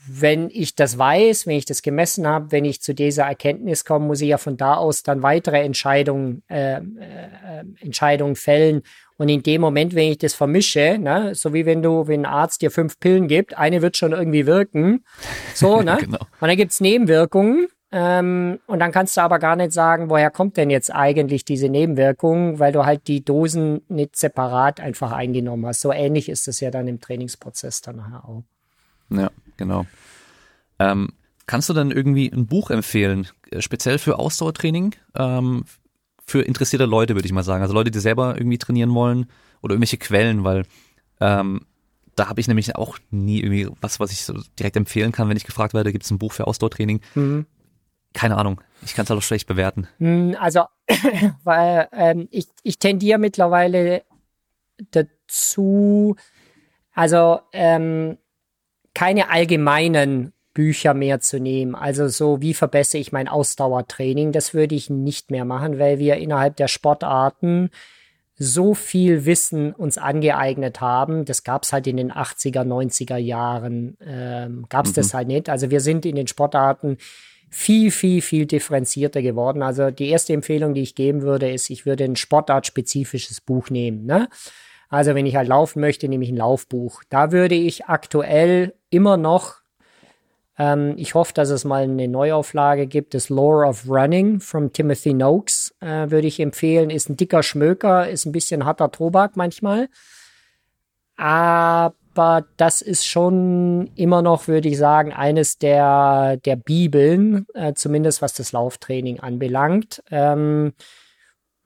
wenn 0.06 0.50
ich 0.50 0.74
das 0.74 0.98
weiß, 0.98 1.46
wenn 1.46 1.56
ich 1.56 1.64
das 1.64 1.80
gemessen 1.80 2.26
habe, 2.26 2.52
wenn 2.52 2.64
ich 2.64 2.82
zu 2.82 2.94
dieser 2.94 3.24
Erkenntnis 3.24 3.84
komme, 3.84 4.06
muss 4.06 4.20
ich 4.20 4.28
ja 4.28 4.38
von 4.38 4.56
da 4.56 4.74
aus 4.74 5.02
dann 5.02 5.22
weitere 5.22 5.62
Entscheidungen, 5.62 6.42
äh, 6.48 6.76
äh, 6.76 6.80
Entscheidungen 7.80 8.36
fällen 8.36 8.82
Und 9.16 9.28
in 9.28 9.42
dem 9.42 9.60
Moment, 9.60 9.94
wenn 9.94 10.10
ich 10.10 10.18
das 10.18 10.34
vermische, 10.34 10.98
ne, 10.98 11.34
so 11.34 11.54
wie 11.54 11.64
wenn 11.64 11.82
du, 11.82 12.06
wenn 12.06 12.26
ein 12.26 12.32
Arzt 12.32 12.60
dir 12.60 12.70
fünf 12.70 12.98
Pillen 13.00 13.28
gibt, 13.28 13.56
eine 13.56 13.80
wird 13.80 13.96
schon 13.96 14.12
irgendwie 14.12 14.46
wirken. 14.46 15.04
So, 15.54 15.80
ne? 15.80 15.96
genau. 16.00 16.18
Und 16.40 16.48
dann 16.48 16.56
gibt's 16.56 16.80
Nebenwirkungen. 16.80 17.68
Ähm, 17.96 18.58
und 18.66 18.80
dann 18.80 18.90
kannst 18.90 19.16
du 19.16 19.20
aber 19.20 19.38
gar 19.38 19.54
nicht 19.54 19.72
sagen, 19.72 20.10
woher 20.10 20.28
kommt 20.28 20.56
denn 20.56 20.68
jetzt 20.68 20.92
eigentlich 20.92 21.44
diese 21.44 21.68
Nebenwirkung, 21.68 22.58
weil 22.58 22.72
du 22.72 22.84
halt 22.84 23.06
die 23.06 23.24
Dosen 23.24 23.82
nicht 23.88 24.16
separat 24.16 24.80
einfach 24.80 25.12
eingenommen 25.12 25.64
hast. 25.64 25.80
So 25.80 25.92
ähnlich 25.92 26.28
ist 26.28 26.48
es 26.48 26.58
ja 26.58 26.72
dann 26.72 26.88
im 26.88 27.00
Trainingsprozess 27.00 27.82
dann 27.82 27.96
nachher 27.96 28.28
auch. 28.28 28.42
Ja, 29.10 29.30
genau. 29.56 29.86
Ähm, 30.80 31.10
kannst 31.46 31.68
du 31.68 31.72
dann 31.72 31.92
irgendwie 31.92 32.32
ein 32.32 32.48
Buch 32.48 32.70
empfehlen, 32.70 33.28
äh, 33.52 33.62
speziell 33.62 33.98
für 33.98 34.18
Ausdauertraining? 34.18 34.96
Ähm, 35.14 35.64
für 36.26 36.42
interessierte 36.42 36.86
Leute, 36.86 37.14
würde 37.14 37.26
ich 37.26 37.32
mal 37.32 37.44
sagen. 37.44 37.62
Also 37.62 37.74
Leute, 37.74 37.92
die 37.92 38.00
selber 38.00 38.34
irgendwie 38.36 38.58
trainieren 38.58 38.92
wollen 38.92 39.26
oder 39.62 39.74
irgendwelche 39.74 39.98
Quellen, 39.98 40.42
weil 40.42 40.64
ähm, 41.20 41.60
da 42.16 42.28
habe 42.28 42.40
ich 42.40 42.48
nämlich 42.48 42.74
auch 42.74 42.98
nie 43.12 43.40
irgendwie 43.40 43.68
was, 43.80 44.00
was 44.00 44.10
ich 44.10 44.24
so 44.24 44.34
direkt 44.58 44.76
empfehlen 44.76 45.12
kann, 45.12 45.28
wenn 45.28 45.36
ich 45.36 45.44
gefragt 45.44 45.74
werde, 45.74 45.92
gibt 45.92 46.04
es 46.04 46.10
ein 46.10 46.18
Buch 46.18 46.32
für 46.32 46.48
Ausdauertraining? 46.48 47.00
Mhm. 47.14 47.46
Keine 48.14 48.38
Ahnung. 48.38 48.60
Ich 48.82 48.94
kann 48.94 49.04
es 49.04 49.10
halt 49.10 49.18
auch 49.18 49.22
schlecht 49.22 49.46
bewerten. 49.46 49.88
Hm, 49.98 50.36
also, 50.40 50.64
weil 51.44 51.88
ähm, 51.92 52.28
ich, 52.30 52.46
ich 52.62 52.78
tendiere 52.78 53.18
mittlerweile 53.18 54.02
dazu, 54.90 56.16
also 56.94 57.40
ähm, 57.52 58.16
keine 58.94 59.30
allgemeinen 59.30 60.32
Bücher 60.54 60.94
mehr 60.94 61.20
zu 61.20 61.40
nehmen. 61.40 61.74
Also 61.74 62.08
so, 62.08 62.40
wie 62.40 62.54
verbessere 62.54 63.00
ich 63.00 63.10
mein 63.10 63.28
Ausdauertraining? 63.28 64.30
Das 64.30 64.54
würde 64.54 64.76
ich 64.76 64.88
nicht 64.88 65.30
mehr 65.32 65.44
machen, 65.44 65.80
weil 65.80 65.98
wir 65.98 66.16
innerhalb 66.16 66.56
der 66.56 66.68
Sportarten 66.68 67.70
so 68.36 68.74
viel 68.74 69.26
Wissen 69.26 69.72
uns 69.72 69.98
angeeignet 69.98 70.80
haben. 70.80 71.24
Das 71.24 71.42
gab 71.42 71.64
es 71.64 71.72
halt 71.72 71.86
in 71.86 71.96
den 71.96 72.12
80er, 72.12 72.62
90er 72.62 73.16
Jahren, 73.16 73.96
ähm, 74.04 74.66
gab 74.68 74.86
es 74.86 74.92
mhm. 74.92 74.94
das 74.94 75.14
halt 75.14 75.28
nicht. 75.28 75.48
Also 75.48 75.70
wir 75.70 75.80
sind 75.80 76.06
in 76.06 76.16
den 76.16 76.28
Sportarten 76.28 76.98
viel, 77.54 77.92
viel, 77.92 78.20
viel 78.20 78.46
differenzierter 78.46 79.22
geworden. 79.22 79.62
Also 79.62 79.92
die 79.92 80.08
erste 80.08 80.32
Empfehlung, 80.32 80.74
die 80.74 80.82
ich 80.82 80.96
geben 80.96 81.22
würde, 81.22 81.50
ist, 81.50 81.70
ich 81.70 81.86
würde 81.86 82.02
ein 82.02 82.16
sportartspezifisches 82.16 83.40
Buch 83.40 83.70
nehmen. 83.70 84.06
Ne? 84.06 84.28
Also 84.88 85.14
wenn 85.14 85.24
ich 85.24 85.36
halt 85.36 85.48
laufen 85.48 85.80
möchte, 85.80 86.08
nehme 86.08 86.24
ich 86.24 86.30
ein 86.30 86.36
Laufbuch. 86.36 87.04
Da 87.10 87.30
würde 87.30 87.54
ich 87.54 87.86
aktuell 87.86 88.74
immer 88.90 89.16
noch 89.16 89.62
ähm, 90.56 90.94
ich 90.96 91.14
hoffe, 91.14 91.32
dass 91.34 91.50
es 91.50 91.64
mal 91.64 91.82
eine 91.82 92.08
Neuauflage 92.08 92.86
gibt. 92.86 93.14
Das 93.14 93.28
Lore 93.28 93.66
of 93.66 93.88
Running 93.88 94.40
von 94.40 94.72
Timothy 94.72 95.12
Noakes 95.12 95.74
äh, 95.80 96.10
würde 96.10 96.28
ich 96.28 96.38
empfehlen. 96.38 96.90
Ist 96.90 97.08
ein 97.08 97.16
dicker 97.16 97.42
Schmöker, 97.42 98.08
ist 98.08 98.24
ein 98.24 98.32
bisschen 98.32 98.64
harter 98.64 98.90
Tobak 98.90 99.36
manchmal. 99.36 99.88
Aber 101.16 101.94
das 102.14 102.80
ist 102.80 103.06
schon 103.06 103.90
immer 103.94 104.22
noch, 104.22 104.48
würde 104.48 104.68
ich 104.68 104.78
sagen, 104.78 105.12
eines 105.12 105.58
der, 105.58 106.38
der 106.44 106.56
Bibeln, 106.56 107.46
äh, 107.54 107.74
zumindest 107.74 108.22
was 108.22 108.34
das 108.34 108.52
Lauftraining 108.52 109.20
anbelangt. 109.20 110.02
Ähm, 110.10 110.72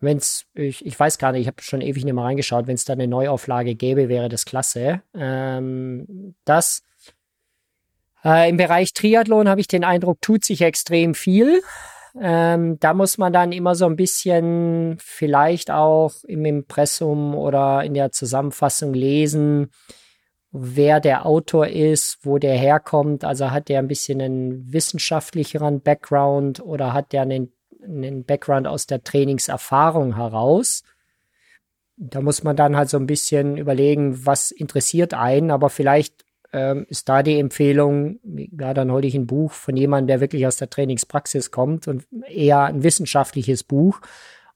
wenn's, 0.01 0.47
ich, 0.55 0.85
ich 0.85 0.99
weiß 0.99 1.19
gar 1.19 1.33
nicht, 1.33 1.43
ich 1.43 1.47
habe 1.47 1.63
schon 1.63 1.81
ewig 1.81 2.05
nicht 2.05 2.15
mehr 2.15 2.25
reingeschaut, 2.25 2.67
wenn 2.67 2.75
es 2.75 2.85
da 2.85 2.93
eine 2.93 3.09
Neuauflage 3.09 3.75
gäbe, 3.75 4.09
wäre 4.09 4.29
das 4.29 4.45
klasse. 4.45 5.03
Ähm, 5.15 6.35
das 6.45 6.83
äh, 8.25 8.51
Im 8.51 8.57
Bereich 8.57 8.95
Triathlon 8.95 9.49
habe 9.49 9.61
ich 9.61 9.69
den 9.69 9.85
Eindruck, 9.85 10.21
tut 10.21 10.45
sich 10.45 10.63
extrem 10.63 11.15
viel. 11.15 11.63
Ähm, 12.21 12.79
da 12.81 12.95
muss 12.95 13.19
man 13.19 13.33
dann 13.33 13.53
immer 13.53 13.75
so 13.75 13.87
ein 13.87 13.97
bisschen 13.97 14.97
vielleicht 15.01 15.71
auch 15.71 16.13
im 16.27 16.45
Impressum 16.45 17.35
oder 17.35 17.85
in 17.85 17.95
der 17.95 18.11
Zusammenfassung 18.11 18.93
lesen, 18.93 19.71
wer 20.51 21.01
der 21.01 21.27
Autor 21.27 21.69
ist, 21.69 22.19
wo 22.23 22.39
der 22.39 22.55
herkommt. 22.55 23.25
Also 23.25 23.51
hat 23.51 23.69
der 23.69 23.79
ein 23.79 23.89
bisschen 23.89 24.21
einen 24.21 24.73
wissenschaftlicheren 24.73 25.81
Background 25.81 26.61
oder 26.61 26.93
hat 26.93 27.13
der 27.13 27.23
einen, 27.23 27.53
einen 27.83 28.25
Background 28.25 28.67
aus 28.67 28.87
der 28.87 29.03
Trainingserfahrung 29.05 30.17
heraus. 30.17 30.83
Da 31.97 32.21
muss 32.21 32.45
man 32.45 32.57
dann 32.57 32.77
halt 32.77 32.89
so 32.89 32.97
ein 32.97 33.07
bisschen 33.07 33.57
überlegen, 33.57 34.25
was 34.25 34.51
interessiert 34.51 35.15
einen, 35.15 35.51
aber 35.51 35.69
vielleicht 35.69 36.25
ähm, 36.53 36.87
ist 36.89 37.09
da 37.09 37.23
die 37.23 37.39
Empfehlung, 37.39 38.21
ja, 38.25 38.73
dann 38.73 38.91
hole 38.91 39.07
ich 39.07 39.15
ein 39.15 39.27
Buch 39.27 39.53
von 39.53 39.77
jemandem, 39.77 40.07
der 40.07 40.21
wirklich 40.21 40.47
aus 40.47 40.57
der 40.57 40.71
Trainingspraxis 40.71 41.51
kommt 41.51 41.89
und 41.89 42.07
eher 42.27 42.63
ein 42.63 42.83
wissenschaftliches 42.83 43.65
Buch. 43.65 44.01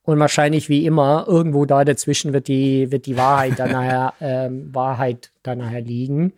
Und 0.04 0.18
wahrscheinlich 0.18 0.68
wie 0.68 0.84
immer, 0.84 1.26
irgendwo 1.28 1.64
da 1.64 1.84
dazwischen 1.84 2.32
wird 2.32 2.48
die, 2.48 2.90
wird 2.90 3.06
die 3.06 3.16
Wahrheit 3.16 3.58
dann 3.58 3.70
nachher, 3.72 4.14
ähm, 4.20 4.74
Wahrheit 4.74 5.30
dann 5.42 5.58
nachher 5.58 5.80
liegen. 5.80 6.32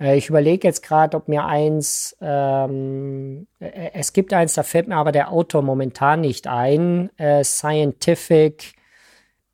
Äh, 0.00 0.16
ich 0.16 0.28
überlege 0.28 0.66
jetzt 0.66 0.82
gerade, 0.82 1.16
ob 1.16 1.28
mir 1.28 1.44
eins, 1.44 2.16
ähm, 2.20 3.46
äh, 3.60 3.90
es 3.94 4.12
gibt 4.12 4.32
eins, 4.32 4.54
da 4.54 4.62
fällt 4.64 4.88
mir 4.88 4.96
aber 4.96 5.12
der 5.12 5.30
Autor 5.30 5.62
momentan 5.62 6.22
nicht 6.22 6.48
ein. 6.48 7.10
Äh, 7.18 7.44
Scientific 7.44 8.72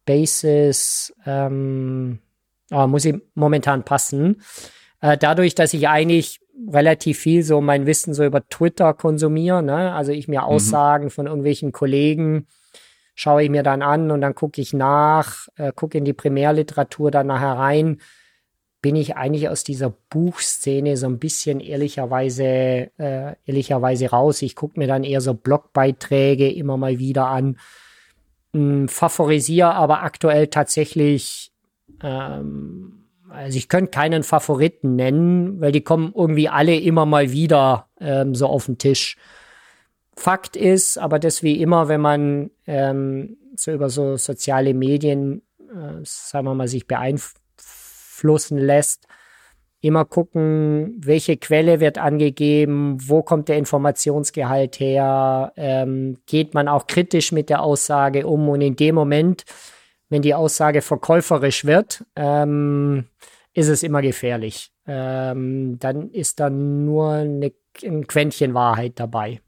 Basis, 0.07 1.15
ähm, 1.27 2.21
oh, 2.71 2.87
muss 2.87 3.05
ich 3.05 3.17
momentan 3.35 3.85
passen. 3.85 4.41
Äh, 5.03 5.19
dadurch, 5.19 5.55
dass 5.55 5.75
ich 5.75 5.87
eigentlich 5.89 6.41
relativ 6.73 7.19
viel 7.19 7.43
so 7.43 7.61
mein 7.61 7.85
Wissen 7.85 8.15
so 8.15 8.25
über 8.25 8.49
Twitter 8.49 8.95
konsumiere, 8.95 9.63
ne? 9.63 9.93
also 9.93 10.13
ich 10.13 10.29
mir 10.29 10.41
mhm. 10.41 10.47
Aussagen 10.47 11.05
mhm. 11.05 11.11
von 11.11 11.27
irgendwelchen 11.27 11.73
Kollegen 11.73 12.47
schaue 13.19 13.43
ich 13.43 13.51
mir 13.51 13.65
dann 13.65 13.83
an 13.83 14.13
und 14.13 14.21
dann 14.21 14.37
gucke 14.37 14.61
ich 14.61 14.73
nach, 14.73 15.49
äh, 15.57 15.73
gucke 15.75 15.99
in 15.99 16.05
die 16.05 16.13
Primärliteratur 16.13 17.11
dann 17.11 17.27
nachher 17.27 17.59
rein, 17.59 18.01
bin 18.81 18.95
ich 18.95 19.17
eigentlich 19.17 19.49
aus 19.49 19.65
dieser 19.65 19.91
Buchszene 19.91 20.97
so 20.97 21.07
ein 21.07 21.19
bisschen 21.19 21.59
ehrlicherweise, 21.59 22.45
äh, 22.45 23.35
ehrlicherweise 23.45 24.11
raus. 24.11 24.41
Ich 24.43 24.55
gucke 24.55 24.79
mir 24.79 24.87
dann 24.87 25.03
eher 25.03 25.21
so 25.21 25.35
Blogbeiträge 25.35 26.49
immer 26.49 26.77
mal 26.77 27.01
wieder 27.01 27.27
an, 27.27 27.59
hm, 28.53 28.87
favorisiere 28.87 29.75
aber 29.75 30.05
aktuell 30.05 30.47
tatsächlich 30.47 31.51
ähm, 32.01 33.05
also 33.31 33.59
ich 33.59 33.69
könnte 33.69 33.91
keinen 33.91 34.23
Favoriten 34.23 34.95
nennen, 34.95 35.61
weil 35.61 35.73
die 35.73 35.81
kommen 35.81 36.13
irgendwie 36.15 36.49
alle 36.49 36.77
immer 36.77 37.05
mal 37.05 37.33
wieder 37.33 37.89
ähm, 38.01 38.37
so 38.37 38.47
auf 38.47 38.67
den 38.67 38.79
Tisch. 38.79 39.17
Fakt 40.19 40.57
ist, 40.57 40.99
aber 40.99 41.21
das 41.21 41.45
wie 41.45 41.63
immer, 41.63 41.87
wenn 41.87 42.01
man 42.01 42.51
ähm, 42.67 43.37
so 43.55 43.71
über 43.71 43.89
so 43.89 44.17
soziale 44.17 44.75
Medien, 44.75 45.43
äh, 45.61 46.01
sagen 46.03 46.47
wir 46.47 46.55
mal, 46.55 46.67
sich 46.67 46.89
beeinflussen 46.89 48.59
lässt, 48.59 49.07
immer 49.81 50.05
gucken, 50.05 50.97
welche 50.99 51.37
Quelle 51.37 51.79
wird 51.79 51.99
angegeben, 51.99 52.99
wo 53.01 53.23
kommt 53.23 53.49
der 53.49 53.59
Informationsgehalt 53.59 54.81
her, 54.81 55.53
ähm, 55.57 56.19
geht 56.27 56.53
man 56.53 56.67
auch 56.67 56.89
kritisch 56.89 57.31
mit 57.31 57.49
der 57.49 57.63
Aussage 57.63 58.27
um 58.27 58.49
und 58.49 58.61
in 58.61 58.75
dem 58.75 58.97
Moment, 58.97 59.45
wenn 60.09 60.23
die 60.23 60.35
Aussage 60.35 60.83
verkäuferisch 60.83 61.65
wird, 61.65 62.05
ähm, 62.17 63.05
ist 63.55 63.69
es 63.69 63.85
immer 63.85 64.03
gefährlich. 64.03 64.73
Ähm, 64.85 65.79
dann 65.79 66.11
ist 66.11 66.41
da 66.41 66.51
nur 66.51 67.13
eine, 67.13 67.53
ein 67.85 68.05
Quäntchen 68.09 68.53
Wahrheit 68.55 68.95
dabei. 68.97 69.41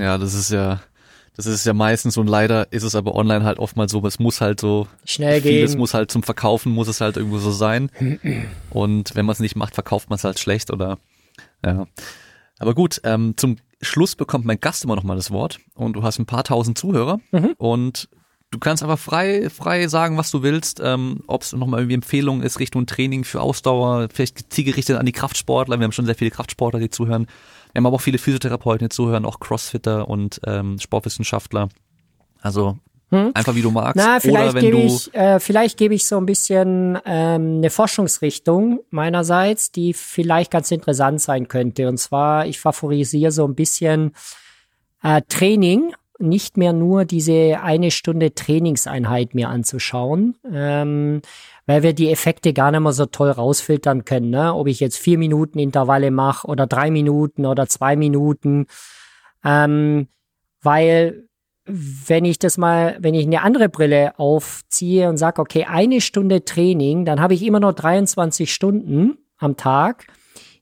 Ja, 0.00 0.18
das 0.18 0.34
ist 0.34 0.50
ja, 0.50 0.80
das 1.36 1.46
ist 1.46 1.64
ja 1.64 1.72
meistens 1.72 2.16
und 2.16 2.26
leider 2.26 2.72
ist 2.72 2.82
es 2.82 2.94
aber 2.94 3.14
online 3.14 3.44
halt 3.44 3.58
oftmals 3.58 3.92
so, 3.92 4.04
es 4.06 4.18
muss 4.18 4.40
halt 4.40 4.60
so 4.60 4.88
schnell 5.04 5.40
gehen. 5.40 5.64
Es 5.64 5.76
muss 5.76 5.94
halt 5.94 6.10
zum 6.10 6.22
Verkaufen 6.22 6.72
muss 6.72 6.88
es 6.88 7.00
halt 7.00 7.16
irgendwo 7.16 7.38
so 7.38 7.50
sein. 7.50 7.90
und 8.70 9.14
wenn 9.14 9.26
man 9.26 9.32
es 9.32 9.40
nicht 9.40 9.56
macht, 9.56 9.74
verkauft 9.74 10.10
man 10.10 10.16
es 10.16 10.24
halt 10.24 10.38
schlecht 10.38 10.70
oder 10.72 10.98
ja. 11.64 11.86
Aber 12.58 12.74
gut, 12.74 13.00
ähm, 13.04 13.34
zum 13.36 13.56
Schluss 13.80 14.16
bekommt 14.16 14.44
mein 14.44 14.60
Gast 14.60 14.84
immer 14.84 14.96
noch 14.96 15.04
mal 15.04 15.16
das 15.16 15.30
Wort 15.30 15.60
und 15.74 15.94
du 15.94 16.02
hast 16.02 16.18
ein 16.18 16.26
paar 16.26 16.44
tausend 16.44 16.76
Zuhörer 16.76 17.20
mhm. 17.30 17.54
und 17.58 18.08
du 18.50 18.58
kannst 18.58 18.82
aber 18.82 18.96
frei, 18.96 19.48
frei 19.50 19.86
sagen, 19.88 20.16
was 20.16 20.30
du 20.30 20.42
willst, 20.42 20.80
ähm, 20.82 21.22
ob 21.26 21.42
es 21.42 21.52
nochmal 21.52 21.80
irgendwie 21.80 21.94
Empfehlung 21.94 22.42
ist 22.42 22.58
Richtung 22.58 22.86
Training 22.86 23.24
für 23.24 23.40
Ausdauer, 23.40 24.08
vielleicht 24.12 24.52
zielgerichtet 24.52 24.96
an 24.96 25.06
die 25.06 25.12
Kraftsportler. 25.12 25.78
Wir 25.78 25.84
haben 25.84 25.92
schon 25.92 26.06
sehr 26.06 26.14
viele 26.14 26.30
Kraftsportler, 26.30 26.80
die 26.80 26.90
zuhören. 26.90 27.26
Haben 27.78 27.86
aber 27.86 27.96
auch 27.96 28.00
viele 28.00 28.18
Physiotherapeuten, 28.18 28.88
die 28.88 28.94
zuhören, 28.94 29.24
auch 29.24 29.40
Crossfitter 29.40 30.08
und 30.08 30.40
ähm, 30.46 30.78
Sportwissenschaftler. 30.78 31.68
Also 32.40 32.76
hm? 33.10 33.30
einfach 33.34 33.54
wie 33.54 33.62
du 33.62 33.70
magst. 33.70 33.96
Na, 33.96 34.20
vielleicht 34.20 34.58
gebe 34.58 34.76
ich, 34.78 35.14
äh, 35.14 35.40
vielleicht 35.40 35.78
gebe 35.78 35.94
ich 35.94 36.06
so 36.06 36.18
ein 36.18 36.26
bisschen 36.26 36.98
ähm, 37.06 37.58
eine 37.58 37.70
Forschungsrichtung 37.70 38.80
meinerseits, 38.90 39.72
die 39.72 39.94
vielleicht 39.94 40.50
ganz 40.50 40.70
interessant 40.70 41.20
sein 41.20 41.48
könnte. 41.48 41.88
Und 41.88 41.98
zwar, 41.98 42.46
ich 42.46 42.60
favorisiere 42.60 43.32
so 43.32 43.46
ein 43.46 43.54
bisschen 43.54 44.12
äh, 45.02 45.22
Training 45.28 45.94
nicht 46.18 46.56
mehr 46.56 46.72
nur 46.72 47.04
diese 47.04 47.60
eine 47.62 47.90
Stunde 47.90 48.34
Trainingseinheit 48.34 49.34
mir 49.34 49.48
anzuschauen, 49.48 50.36
ähm, 50.52 51.22
weil 51.66 51.82
wir 51.82 51.92
die 51.92 52.10
Effekte 52.10 52.52
gar 52.52 52.70
nicht 52.70 52.80
mehr 52.80 52.92
so 52.92 53.06
toll 53.06 53.30
rausfiltern 53.30 54.04
können. 54.04 54.30
Ne? 54.30 54.54
Ob 54.54 54.66
ich 54.66 54.80
jetzt 54.80 54.98
vier 54.98 55.18
Minuten 55.18 55.58
Intervalle 55.58 56.10
mache 56.10 56.46
oder 56.48 56.66
drei 56.66 56.90
Minuten 56.90 57.46
oder 57.46 57.68
zwei 57.68 57.94
Minuten, 57.94 58.66
ähm, 59.44 60.08
weil 60.60 61.28
wenn 61.68 62.24
ich 62.24 62.38
das 62.38 62.56
mal, 62.56 62.96
wenn 62.98 63.14
ich 63.14 63.26
eine 63.26 63.42
andere 63.42 63.68
Brille 63.68 64.18
aufziehe 64.18 65.08
und 65.08 65.18
sage, 65.18 65.40
okay, 65.40 65.64
eine 65.64 66.00
Stunde 66.00 66.44
Training, 66.44 67.04
dann 67.04 67.20
habe 67.20 67.34
ich 67.34 67.44
immer 67.44 67.60
noch 67.60 67.74
23 67.74 68.52
Stunden 68.52 69.18
am 69.36 69.56
Tag, 69.56 70.06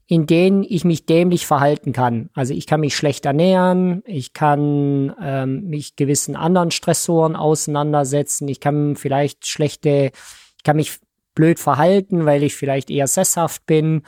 in 0.09 0.27
denen 0.27 0.63
ich 0.63 0.85
mich 0.85 1.05
dämlich 1.05 1.47
verhalten 1.47 1.93
kann. 1.93 2.31
Also 2.35 2.55
ich 2.55 2.67
kann 2.67 2.81
mich 2.81 2.95
schlecht 2.95 3.27
ernähren, 3.27 4.03
ich 4.07 4.33
kann 4.33 5.15
ähm, 5.21 5.69
mich 5.69 5.97
gewissen 5.97 6.37
anderen 6.37 6.71
Stressoren 6.71 7.35
auseinandersetzen, 7.35 8.47
ich 8.47 8.61
kann 8.61 8.95
vielleicht 8.95 9.47
schlechte, 9.47 10.13
ich 10.57 10.63
kann 10.63 10.77
mich 10.77 11.01
blöd 11.35 11.59
verhalten, 11.59 12.25
weil 12.25 12.45
ich 12.45 12.55
vielleicht 12.55 12.91
eher 12.91 13.09
sesshaft 13.09 13.67
bin. 13.67 14.03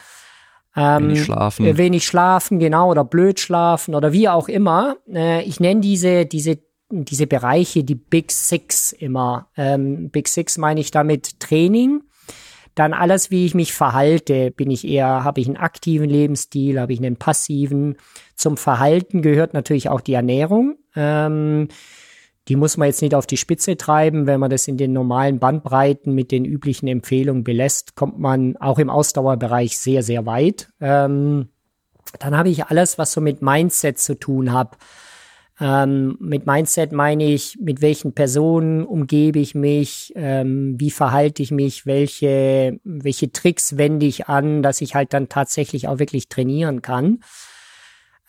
Ähm, 0.77 1.09
wenig 1.09 1.25
schlafen. 1.25 1.67
Äh, 1.67 1.77
wenig 1.77 2.07
schlafen, 2.07 2.61
genau, 2.61 2.91
oder 2.91 3.05
blöd 3.05 3.41
schlafen 3.41 3.97
oder 3.97 4.13
wie 4.13 4.29
auch 4.29 4.49
immer. 4.49 4.97
Äh, 5.13 5.43
ich 5.43 5.59
nenne 5.59 5.81
diese, 5.81 6.27
diese, 6.27 6.59
diese 6.91 7.27
Bereiche 7.27 7.83
die 7.83 7.97
Big 7.97 8.31
Six 8.31 8.93
immer. 8.93 9.49
Ähm, 9.57 10.11
Big 10.11 10.29
Six 10.29 10.59
meine 10.59 10.79
ich 10.79 10.93
damit 10.93 11.41
Training, 11.41 12.03
dann 12.79 12.93
alles, 12.93 13.31
wie 13.31 13.47
ich 13.47 13.55
mich 13.55 13.73
verhalte. 13.73 14.51
Bin 14.51 14.71
ich 14.71 14.87
eher, 14.87 15.25
habe 15.25 15.41
ich 15.41 15.47
einen 15.47 15.57
aktiven 15.57 16.09
Lebensstil, 16.09 16.81
habe 16.81 16.93
ich 16.93 17.01
einen 17.01 17.17
passiven? 17.17 17.97
Zum 18.35 18.57
Verhalten 18.57 19.23
gehört 19.23 19.55
natürlich 19.55 19.89
auch 19.89 20.01
die 20.01 20.15
Ernährung. 20.15 20.77
Ähm, 20.95 21.69
die 22.47 22.57
muss 22.57 22.77
man 22.77 22.87
jetzt 22.87 23.03
nicht 23.03 23.15
auf 23.15 23.27
die 23.27 23.37
Spitze 23.37 23.77
treiben. 23.77 24.27
Wenn 24.27 24.41
man 24.41 24.51
das 24.51 24.69
in 24.69 24.77
den 24.77 24.93
normalen 24.93 25.39
Bandbreiten 25.39 26.15
mit 26.15 26.31
den 26.31 26.45
üblichen 26.45 26.89
Empfehlungen 26.89 27.45
belässt, 27.45 27.95
kommt 27.95 28.19
man 28.19 28.57
auch 28.57 28.79
im 28.79 28.91
Ausdauerbereich 28.91 29.79
sehr, 29.79 30.03
sehr 30.03 30.25
weit. 30.25 30.71
Ähm, 30.81 31.49
dann 32.21 32.37
habe 32.37 32.49
ich 32.49 32.67
alles, 32.67 32.97
was 32.97 33.13
so 33.13 33.21
mit 33.21 33.43
Mindset 33.43 33.99
zu 33.99 34.19
tun 34.19 34.53
hat. 34.53 34.79
Ähm, 35.61 36.17
mit 36.21 36.47
Mindset 36.47 36.93
meine 36.93 37.25
ich, 37.25 37.59
mit 37.61 37.83
welchen 37.83 38.13
Personen 38.13 38.85
umgebe 38.85 39.41
ich 39.41 39.55
mich, 39.57 40.13
ähm, 40.15 40.77
wie 40.79 40.91
verhalte 40.91 41.43
ich 41.43 41.51
mich, 41.51 41.85
welche, 41.85 42.79
welche 42.85 43.33
Tricks 43.33 43.77
wende 43.77 44.07
ich 44.07 44.29
an, 44.29 44.63
dass 44.63 44.81
ich 44.81 44.95
halt 44.95 45.13
dann 45.13 45.29
tatsächlich 45.29 45.89
auch 45.89 45.99
wirklich 45.99 46.29
trainieren 46.29 46.81
kann. 46.81 47.21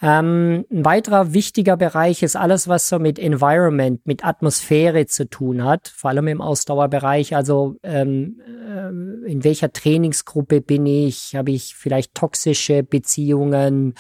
Ähm, 0.02 0.66
ein 0.72 0.86
weiterer 0.86 1.34
wichtiger 1.34 1.76
Bereich 1.76 2.24
ist 2.24 2.38
alles, 2.38 2.70
was 2.70 2.88
so 2.88 3.00
mit 3.00 3.20
Environment, 3.20 4.06
mit 4.08 4.26
Atmosphäre 4.26 5.06
zu 5.08 5.30
tun 5.30 5.64
hat, 5.64 5.90
vor 5.90 6.10
allem 6.10 6.28
im 6.30 6.42
Ausdauerbereich. 6.42 7.36
Also 7.36 7.76
ähm, 7.84 8.40
äh, 8.48 9.30
in 9.30 9.44
welcher 9.44 9.74
Trainingsgruppe 9.74 10.62
bin 10.62 10.86
ich? 10.86 11.36
Habe 11.36 11.52
ich 11.52 11.76
vielleicht 11.76 12.16
toxische 12.16 12.82
Beziehungen? 12.82 13.94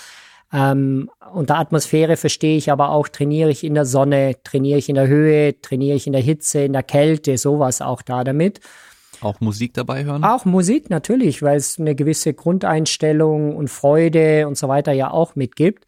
Ähm, 0.53 1.11
unter 1.33 1.57
Atmosphäre 1.57 2.17
verstehe 2.17 2.57
ich 2.57 2.71
aber 2.71 2.89
auch, 2.89 3.07
trainiere 3.07 3.49
ich 3.49 3.63
in 3.63 3.73
der 3.73 3.85
Sonne, 3.85 4.35
trainiere 4.43 4.79
ich 4.79 4.89
in 4.89 4.95
der 4.95 5.07
Höhe, 5.07 5.59
trainiere 5.61 5.95
ich 5.95 6.07
in 6.07 6.13
der 6.13 6.21
Hitze, 6.21 6.61
in 6.61 6.73
der 6.73 6.83
Kälte, 6.83 7.37
sowas 7.37 7.81
auch 7.81 8.01
da 8.01 8.23
damit. 8.23 8.59
Auch 9.21 9.41
Musik 9.41 9.73
dabei 9.73 10.05
hören? 10.05 10.23
Auch 10.23 10.45
Musik 10.45 10.89
natürlich, 10.89 11.41
weil 11.41 11.57
es 11.57 11.79
eine 11.79 11.95
gewisse 11.95 12.33
Grundeinstellung 12.33 13.55
und 13.55 13.69
Freude 13.69 14.47
und 14.47 14.57
so 14.57 14.67
weiter 14.67 14.93
ja 14.93 15.11
auch 15.11 15.35
mitgibt. 15.35 15.85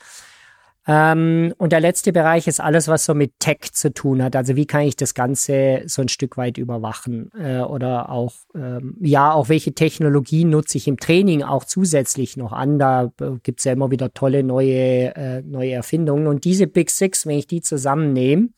Ähm, 0.87 1.53
und 1.59 1.71
der 1.71 1.79
letzte 1.79 2.11
Bereich 2.11 2.47
ist 2.47 2.59
alles, 2.59 2.87
was 2.87 3.05
so 3.05 3.13
mit 3.13 3.39
Tech 3.39 3.71
zu 3.71 3.93
tun 3.93 4.23
hat. 4.23 4.35
Also 4.35 4.55
wie 4.55 4.65
kann 4.65 4.81
ich 4.81 4.95
das 4.95 5.13
Ganze 5.13 5.83
so 5.85 6.01
ein 6.01 6.07
Stück 6.07 6.37
weit 6.37 6.57
überwachen? 6.57 7.29
Äh, 7.37 7.59
oder 7.59 8.09
auch, 8.09 8.33
ähm, 8.55 8.97
ja, 8.99 9.31
auch 9.31 9.47
welche 9.49 9.73
Technologien 9.73 10.49
nutze 10.49 10.79
ich 10.79 10.87
im 10.87 10.97
Training 10.97 11.43
auch 11.43 11.65
zusätzlich 11.65 12.35
noch 12.35 12.51
an? 12.51 12.79
Da 12.79 13.11
äh, 13.21 13.31
gibt's 13.43 13.63
ja 13.63 13.73
immer 13.73 13.91
wieder 13.91 14.11
tolle 14.13 14.43
neue, 14.43 15.15
äh, 15.15 15.41
neue 15.43 15.73
Erfindungen. 15.73 16.25
Und 16.25 16.45
diese 16.45 16.65
Big 16.65 16.89
Six, 16.89 17.27
wenn 17.27 17.37
ich 17.37 17.45
die 17.45 17.61
zusammennehme 17.61 18.49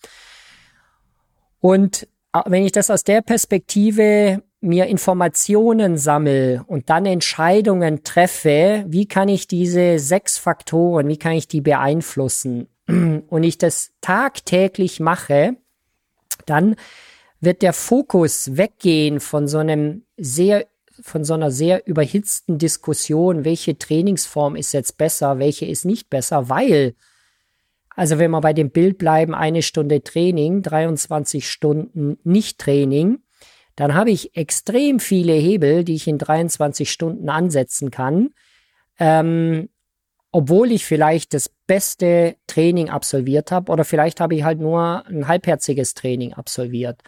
und 1.59 2.07
äh, 2.33 2.41
wenn 2.45 2.63
ich 2.63 2.71
das 2.71 2.89
aus 2.89 3.03
der 3.03 3.21
Perspektive 3.21 4.43
mir 4.64 4.88
Informationen 4.88 5.98
sammel 5.98 6.64
und 6.68 6.90
dann 6.90 7.06
Entscheidungen 7.06 8.03
treffe, 8.03 8.85
wie 8.88 9.07
kann 9.07 9.27
ich 9.27 9.48
diese 9.48 9.99
sechs 9.99 10.38
Faktoren, 10.38 11.07
wie 11.07 11.18
kann 11.18 11.34
ich 11.34 11.48
die 11.48 11.61
beeinflussen? 11.61 12.68
Und 12.88 13.44
ich 13.44 13.57
das 13.57 13.91
tagtäglich 14.02 14.99
mache, 14.99 15.56
dann 16.45 16.76
wird 17.40 17.61
der 17.61 17.73
Fokus 17.73 18.57
weggehen 18.57 19.19
von 19.19 19.48
so 19.48 19.60
einem 19.60 20.03
sehr 20.18 20.65
von 21.02 21.23
so 21.23 21.34
einer 21.34 21.49
sehr 21.49 21.88
überhitzten 21.88 22.60
Diskussion, 22.60 23.45
welche 23.45 23.77
Trainingsform 23.77 24.56
ist 24.56 24.73
jetzt 24.73 24.98
besser, 24.98 25.40
welche 25.40 25.65
ist 25.65 25.85
nicht 25.85 26.10
besser, 26.10 26.49
weil 26.49 26.94
also 27.95 28.19
wenn 28.19 28.31
wir 28.31 28.41
bei 28.41 28.53
dem 28.53 28.69
Bild 28.69 28.98
bleiben, 28.98 29.35
eine 29.35 29.61
Stunde 29.61 30.03
Training, 30.03 30.61
23 30.61 31.49
Stunden 31.49 32.18
Nicht-Training, 32.23 33.22
dann 33.75 33.95
habe 33.95 34.11
ich 34.11 34.35
extrem 34.35 34.99
viele 34.99 35.33
Hebel, 35.33 35.83
die 35.83 35.95
ich 35.95 36.07
in 36.07 36.17
23 36.17 36.91
Stunden 36.91 37.29
ansetzen 37.29 37.91
kann, 37.91 38.29
ähm, 38.99 39.69
obwohl 40.31 40.71
ich 40.71 40.85
vielleicht 40.85 41.33
das 41.33 41.49
beste 41.67 42.35
Training 42.47 42.89
absolviert 42.89 43.51
habe 43.51 43.71
oder 43.71 43.85
vielleicht 43.85 44.19
habe 44.19 44.35
ich 44.35 44.43
halt 44.43 44.59
nur 44.59 45.05
ein 45.07 45.27
halbherziges 45.27 45.93
Training 45.93 46.33
absolviert. 46.33 47.01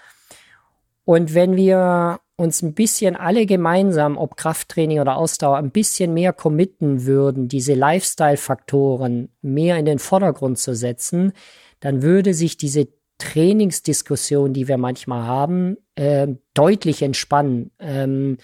Und 1.05 1.33
wenn 1.33 1.55
wir 1.55 2.19
uns 2.35 2.61
ein 2.61 2.73
bisschen 2.73 3.15
alle 3.15 3.45
gemeinsam, 3.45 4.17
ob 4.17 4.35
Krafttraining 4.35 4.99
oder 4.99 5.17
Ausdauer, 5.17 5.57
ein 5.57 5.71
bisschen 5.71 6.13
mehr 6.13 6.33
committen 6.33 7.05
würden, 7.05 7.47
diese 7.47 7.75
Lifestyle-Faktoren 7.75 9.29
mehr 9.41 9.77
in 9.77 9.85
den 9.85 9.99
Vordergrund 9.99 10.57
zu 10.57 10.75
setzen, 10.75 11.33
dann 11.79 12.01
würde 12.01 12.33
sich 12.33 12.57
diese 12.57 12.87
Trainingsdiskussion, 13.17 14.53
die 14.53 14.67
wir 14.67 14.77
manchmal 14.77 15.23
haben, 15.23 15.77
äh, 15.95 16.27
deutlich 16.53 17.01
entspannen. 17.01 17.71
Ähm, 17.79 18.37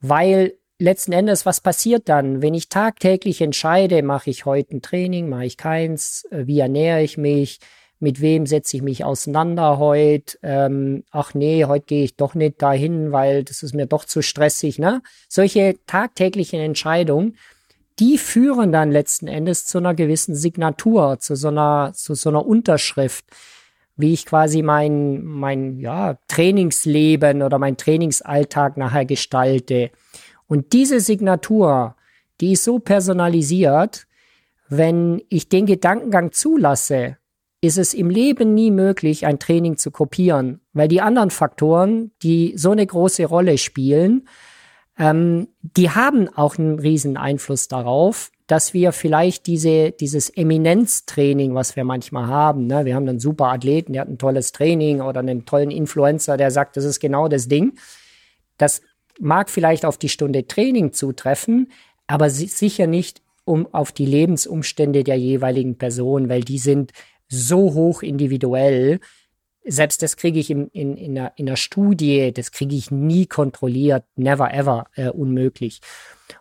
weil 0.00 0.54
letzten 0.78 1.12
Endes, 1.12 1.46
was 1.46 1.60
passiert 1.60 2.08
dann, 2.08 2.40
wenn 2.42 2.54
ich 2.54 2.68
tagtäglich 2.68 3.40
entscheide, 3.40 4.02
mache 4.02 4.30
ich 4.30 4.44
heute 4.44 4.76
ein 4.76 4.82
Training, 4.82 5.28
mache 5.28 5.46
ich 5.46 5.56
keins, 5.56 6.24
äh, 6.30 6.46
wie 6.46 6.60
ernähre 6.60 7.02
ich 7.02 7.18
mich, 7.18 7.58
mit 8.00 8.20
wem 8.20 8.46
setze 8.46 8.76
ich 8.76 8.82
mich 8.82 9.04
auseinander 9.04 9.78
heute, 9.78 10.38
ähm, 10.42 11.02
ach 11.10 11.34
nee, 11.34 11.64
heute 11.64 11.86
gehe 11.86 12.04
ich 12.04 12.16
doch 12.16 12.34
nicht 12.34 12.62
dahin, 12.62 13.10
weil 13.10 13.42
das 13.42 13.64
ist 13.64 13.74
mir 13.74 13.86
doch 13.86 14.04
zu 14.04 14.22
stressig. 14.22 14.78
Ne? 14.78 15.02
Solche 15.28 15.74
tagtäglichen 15.86 16.60
Entscheidungen, 16.60 17.36
die 17.98 18.18
führen 18.18 18.70
dann 18.70 18.92
letzten 18.92 19.26
Endes 19.26 19.66
zu 19.66 19.78
einer 19.78 19.94
gewissen 19.94 20.36
Signatur, 20.36 21.18
zu 21.18 21.34
so 21.34 21.48
einer, 21.48 21.92
zu 21.94 22.14
so 22.14 22.28
einer 22.28 22.46
Unterschrift 22.46 23.24
wie 23.98 24.14
ich 24.14 24.24
quasi 24.24 24.62
mein, 24.62 25.24
mein 25.24 25.80
ja, 25.80 26.16
Trainingsleben 26.28 27.42
oder 27.42 27.58
mein 27.58 27.76
Trainingsalltag 27.76 28.76
nachher 28.76 29.04
gestalte. 29.04 29.90
Und 30.46 30.72
diese 30.72 31.00
Signatur, 31.00 31.96
die 32.40 32.52
ist 32.52 32.64
so 32.64 32.78
personalisiert, 32.78 34.06
wenn 34.68 35.20
ich 35.28 35.48
den 35.48 35.66
Gedankengang 35.66 36.32
zulasse, 36.32 37.16
ist 37.60 37.76
es 37.76 37.92
im 37.92 38.08
Leben 38.08 38.54
nie 38.54 38.70
möglich, 38.70 39.26
ein 39.26 39.40
Training 39.40 39.76
zu 39.76 39.90
kopieren, 39.90 40.60
weil 40.72 40.86
die 40.86 41.00
anderen 41.00 41.30
Faktoren, 41.30 42.12
die 42.22 42.54
so 42.56 42.70
eine 42.70 42.86
große 42.86 43.24
Rolle 43.24 43.58
spielen, 43.58 44.28
ähm, 44.98 45.48
die 45.62 45.90
haben 45.90 46.28
auch 46.28 46.58
einen 46.58 46.78
riesen 46.78 47.16
Einfluss 47.16 47.68
darauf, 47.68 48.30
dass 48.48 48.74
wir 48.74 48.92
vielleicht 48.92 49.46
diese, 49.46 49.92
dieses 49.92 50.30
Eminenztraining, 50.30 51.54
was 51.54 51.76
wir 51.76 51.84
manchmal 51.84 52.26
haben, 52.26 52.66
ne, 52.66 52.84
wir 52.84 52.94
haben 52.94 53.08
einen 53.08 53.20
super 53.20 53.46
Athleten, 53.46 53.92
der 53.92 54.02
hat 54.02 54.08
ein 54.08 54.18
tolles 54.18 54.52
Training 54.52 55.00
oder 55.00 55.20
einen 55.20 55.44
tollen 55.44 55.70
Influencer, 55.70 56.36
der 56.36 56.50
sagt, 56.50 56.76
das 56.76 56.84
ist 56.84 56.98
genau 56.98 57.28
das 57.28 57.46
Ding. 57.48 57.78
Das 58.56 58.80
mag 59.20 59.50
vielleicht 59.50 59.84
auf 59.84 59.98
die 59.98 60.08
Stunde 60.08 60.46
Training 60.46 60.92
zutreffen, 60.92 61.70
aber 62.06 62.30
sicher 62.30 62.86
nicht 62.86 63.22
um 63.44 63.72
auf 63.72 63.92
die 63.92 64.06
Lebensumstände 64.06 65.04
der 65.04 65.16
jeweiligen 65.16 65.76
Person, 65.76 66.28
weil 66.28 66.42
die 66.42 66.58
sind 66.58 66.92
so 67.28 67.74
hoch 67.74 68.02
individuell. 68.02 69.00
Selbst 69.70 70.02
das 70.02 70.16
kriege 70.16 70.38
ich 70.38 70.50
in, 70.50 70.68
in, 70.68 70.96
in, 70.96 71.18
einer, 71.18 71.32
in 71.36 71.48
einer 71.48 71.56
Studie, 71.56 72.32
das 72.32 72.52
kriege 72.52 72.74
ich 72.74 72.90
nie 72.90 73.26
kontrolliert, 73.26 74.04
never 74.16 74.52
ever, 74.52 74.86
äh, 74.94 75.08
unmöglich. 75.10 75.80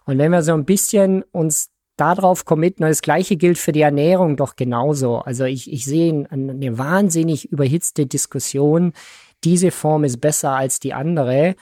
Und 0.05 0.17
wenn 0.17 0.31
wir 0.31 0.43
so 0.43 0.53
ein 0.53 0.65
bisschen 0.65 1.23
uns 1.31 1.69
darauf 1.97 2.45
committen. 2.45 2.83
Das 2.83 3.01
Gleiche 3.01 3.35
gilt 3.35 3.57
für 3.57 3.71
die 3.71 3.81
Ernährung 3.81 4.37
doch 4.37 4.55
genauso. 4.55 5.17
Also 5.17 5.43
ich, 5.43 5.71
ich 5.71 5.83
sehe 5.83 6.27
eine 6.29 6.77
wahnsinnig 6.77 7.51
überhitzte 7.51 8.05
Diskussion. 8.05 8.93
Diese 9.43 9.71
Form 9.71 10.03
ist 10.03 10.21
besser 10.21 10.51
als 10.51 10.79
die 10.79 10.93
andere. 10.93 11.55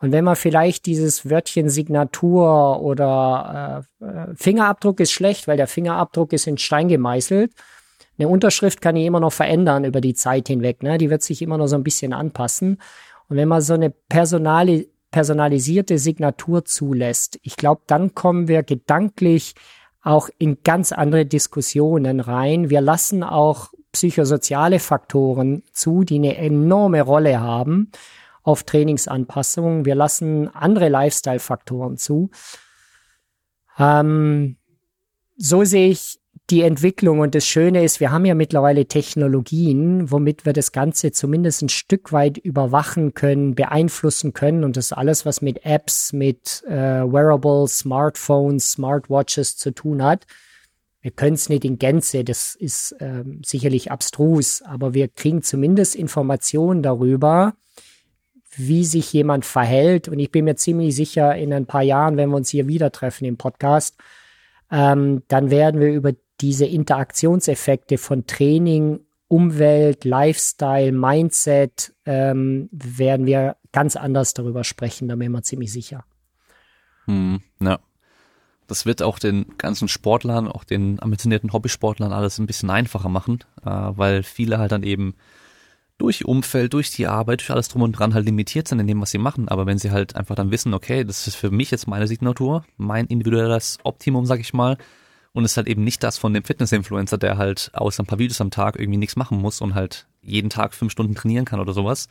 Und 0.00 0.12
wenn 0.12 0.24
man 0.24 0.36
vielleicht 0.36 0.86
dieses 0.86 1.28
Wörtchen 1.28 1.68
Signatur 1.68 2.80
oder 2.80 3.84
äh, 4.00 4.04
äh, 4.04 4.34
Fingerabdruck 4.34 5.00
ist 5.00 5.12
schlecht, 5.12 5.48
weil 5.48 5.56
der 5.56 5.66
Fingerabdruck 5.66 6.32
ist 6.32 6.46
in 6.46 6.56
Stein 6.56 6.88
gemeißelt. 6.88 7.52
Eine 8.18 8.28
Unterschrift 8.28 8.80
kann 8.80 8.96
ich 8.96 9.06
immer 9.06 9.20
noch 9.20 9.32
verändern 9.32 9.84
über 9.84 10.00
die 10.00 10.14
Zeit 10.14 10.48
hinweg. 10.48 10.82
Ne? 10.82 10.98
Die 10.98 11.10
wird 11.10 11.22
sich 11.22 11.40
immer 11.40 11.56
noch 11.56 11.68
so 11.68 11.76
ein 11.76 11.84
bisschen 11.84 12.12
anpassen. 12.12 12.80
Und 13.28 13.36
wenn 13.36 13.48
man 13.48 13.60
so 13.60 13.74
eine 13.74 13.90
personale 13.90 14.86
personalisierte 15.10 15.98
Signatur 15.98 16.66
zulässt, 16.66 17.38
ich 17.42 17.56
glaube, 17.56 17.80
dann 17.86 18.14
kommen 18.14 18.46
wir 18.46 18.62
gedanklich 18.62 19.54
auch 20.02 20.28
in 20.38 20.58
ganz 20.64 20.92
andere 20.92 21.26
Diskussionen 21.26 22.20
rein. 22.20 22.70
Wir 22.70 22.80
lassen 22.80 23.22
auch 23.22 23.72
psychosoziale 23.92 24.78
Faktoren 24.78 25.62
zu, 25.72 26.04
die 26.04 26.16
eine 26.16 26.36
enorme 26.36 27.02
Rolle 27.02 27.40
haben 27.40 27.90
auf 28.42 28.64
Trainingsanpassungen. 28.64 29.84
Wir 29.84 29.94
lassen 29.94 30.48
andere 30.48 30.88
Lifestyle-Faktoren 30.88 31.96
zu. 31.96 32.30
Ähm, 33.78 34.56
so 35.36 35.64
sehe 35.64 35.88
ich 35.88 36.20
die 36.50 36.62
Entwicklung 36.62 37.20
und 37.20 37.34
das 37.34 37.46
Schöne 37.46 37.84
ist, 37.84 38.00
wir 38.00 38.10
haben 38.10 38.24
ja 38.24 38.34
mittlerweile 38.34 38.86
Technologien, 38.86 40.10
womit 40.10 40.46
wir 40.46 40.54
das 40.54 40.72
Ganze 40.72 41.12
zumindest 41.12 41.62
ein 41.62 41.68
Stück 41.68 42.10
weit 42.12 42.38
überwachen 42.38 43.12
können, 43.12 43.54
beeinflussen 43.54 44.32
können 44.32 44.64
und 44.64 44.76
das 44.78 44.92
alles, 44.92 45.26
was 45.26 45.42
mit 45.42 45.66
Apps, 45.66 46.14
mit 46.14 46.64
äh, 46.66 46.72
Wearables, 46.72 47.80
Smartphones, 47.80 48.72
Smartwatches 48.72 49.58
zu 49.58 49.72
tun 49.72 50.02
hat. 50.02 50.26
Wir 51.02 51.10
können 51.10 51.34
es 51.34 51.50
nicht 51.50 51.66
in 51.66 51.78
Gänze, 51.78 52.24
das 52.24 52.54
ist 52.54 52.96
ähm, 52.98 53.42
sicherlich 53.44 53.92
abstrus, 53.92 54.62
aber 54.62 54.94
wir 54.94 55.08
kriegen 55.08 55.42
zumindest 55.42 55.96
Informationen 55.96 56.82
darüber, 56.82 57.54
wie 58.56 58.84
sich 58.84 59.12
jemand 59.12 59.44
verhält. 59.44 60.08
Und 60.08 60.18
ich 60.18 60.30
bin 60.30 60.46
mir 60.46 60.56
ziemlich 60.56 60.96
sicher, 60.96 61.36
in 61.36 61.52
ein 61.52 61.66
paar 61.66 61.82
Jahren, 61.82 62.16
wenn 62.16 62.30
wir 62.30 62.36
uns 62.36 62.48
hier 62.48 62.66
wieder 62.68 62.90
treffen 62.90 63.26
im 63.26 63.36
Podcast, 63.36 63.96
ähm, 64.70 65.22
dann 65.28 65.50
werden 65.50 65.80
wir 65.80 65.92
über 65.92 66.12
diese 66.40 66.66
Interaktionseffekte 66.66 67.98
von 67.98 68.26
Training, 68.26 69.00
Umwelt, 69.28 70.04
Lifestyle, 70.04 70.92
Mindset, 70.92 71.94
ähm, 72.06 72.68
werden 72.72 73.26
wir 73.26 73.56
ganz 73.72 73.96
anders 73.96 74.34
darüber 74.34 74.64
sprechen, 74.64 75.08
da 75.08 75.16
bin 75.16 75.26
ich 75.26 75.32
mir 75.32 75.42
ziemlich 75.42 75.72
sicher. 75.72 76.04
Hm, 77.06 77.40
ja. 77.60 77.78
Das 78.66 78.84
wird 78.84 79.02
auch 79.02 79.18
den 79.18 79.56
ganzen 79.56 79.88
Sportlern, 79.88 80.46
auch 80.46 80.62
den 80.62 81.00
ambitionierten 81.00 81.52
Hobbysportlern 81.54 82.12
alles 82.12 82.38
ein 82.38 82.46
bisschen 82.46 82.68
einfacher 82.68 83.08
machen, 83.08 83.38
äh, 83.64 83.70
weil 83.70 84.22
viele 84.22 84.58
halt 84.58 84.72
dann 84.72 84.82
eben 84.82 85.14
durch 85.96 86.24
Umfeld, 86.24 86.74
durch 86.74 86.90
die 86.90 87.06
Arbeit, 87.06 87.40
durch 87.40 87.50
alles 87.50 87.68
drum 87.68 87.82
und 87.82 87.92
dran 87.92 88.14
halt 88.14 88.24
limitiert 88.24 88.68
sind 88.68 88.78
in 88.78 88.86
dem, 88.86 89.00
was 89.00 89.10
sie 89.10 89.18
machen. 89.18 89.48
Aber 89.48 89.66
wenn 89.66 89.78
sie 89.78 89.90
halt 89.90 90.16
einfach 90.16 90.36
dann 90.36 90.50
wissen, 90.50 90.74
okay, 90.74 91.04
das 91.04 91.26
ist 91.26 91.34
für 91.34 91.50
mich 91.50 91.70
jetzt 91.70 91.88
meine 91.88 92.06
Signatur, 92.06 92.64
mein 92.76 93.06
individuelles 93.06 93.78
Optimum, 93.82 94.24
sag 94.24 94.38
ich 94.38 94.54
mal, 94.54 94.78
und 95.38 95.44
ist 95.44 95.56
halt 95.56 95.68
eben 95.68 95.84
nicht 95.84 96.02
das 96.02 96.18
von 96.18 96.34
dem 96.34 96.42
Fitness-Influencer, 96.42 97.16
der 97.16 97.38
halt 97.38 97.70
außer 97.72 98.02
ein 98.02 98.06
paar 98.06 98.18
Videos 98.18 98.40
am 98.40 98.50
Tag 98.50 98.76
irgendwie 98.76 98.98
nichts 98.98 99.14
machen 99.14 99.40
muss 99.40 99.60
und 99.60 99.76
halt 99.76 100.08
jeden 100.20 100.50
Tag 100.50 100.74
fünf 100.74 100.90
Stunden 100.90 101.14
trainieren 101.14 101.44
kann 101.44 101.60
oder 101.60 101.72
sowas, 101.72 102.08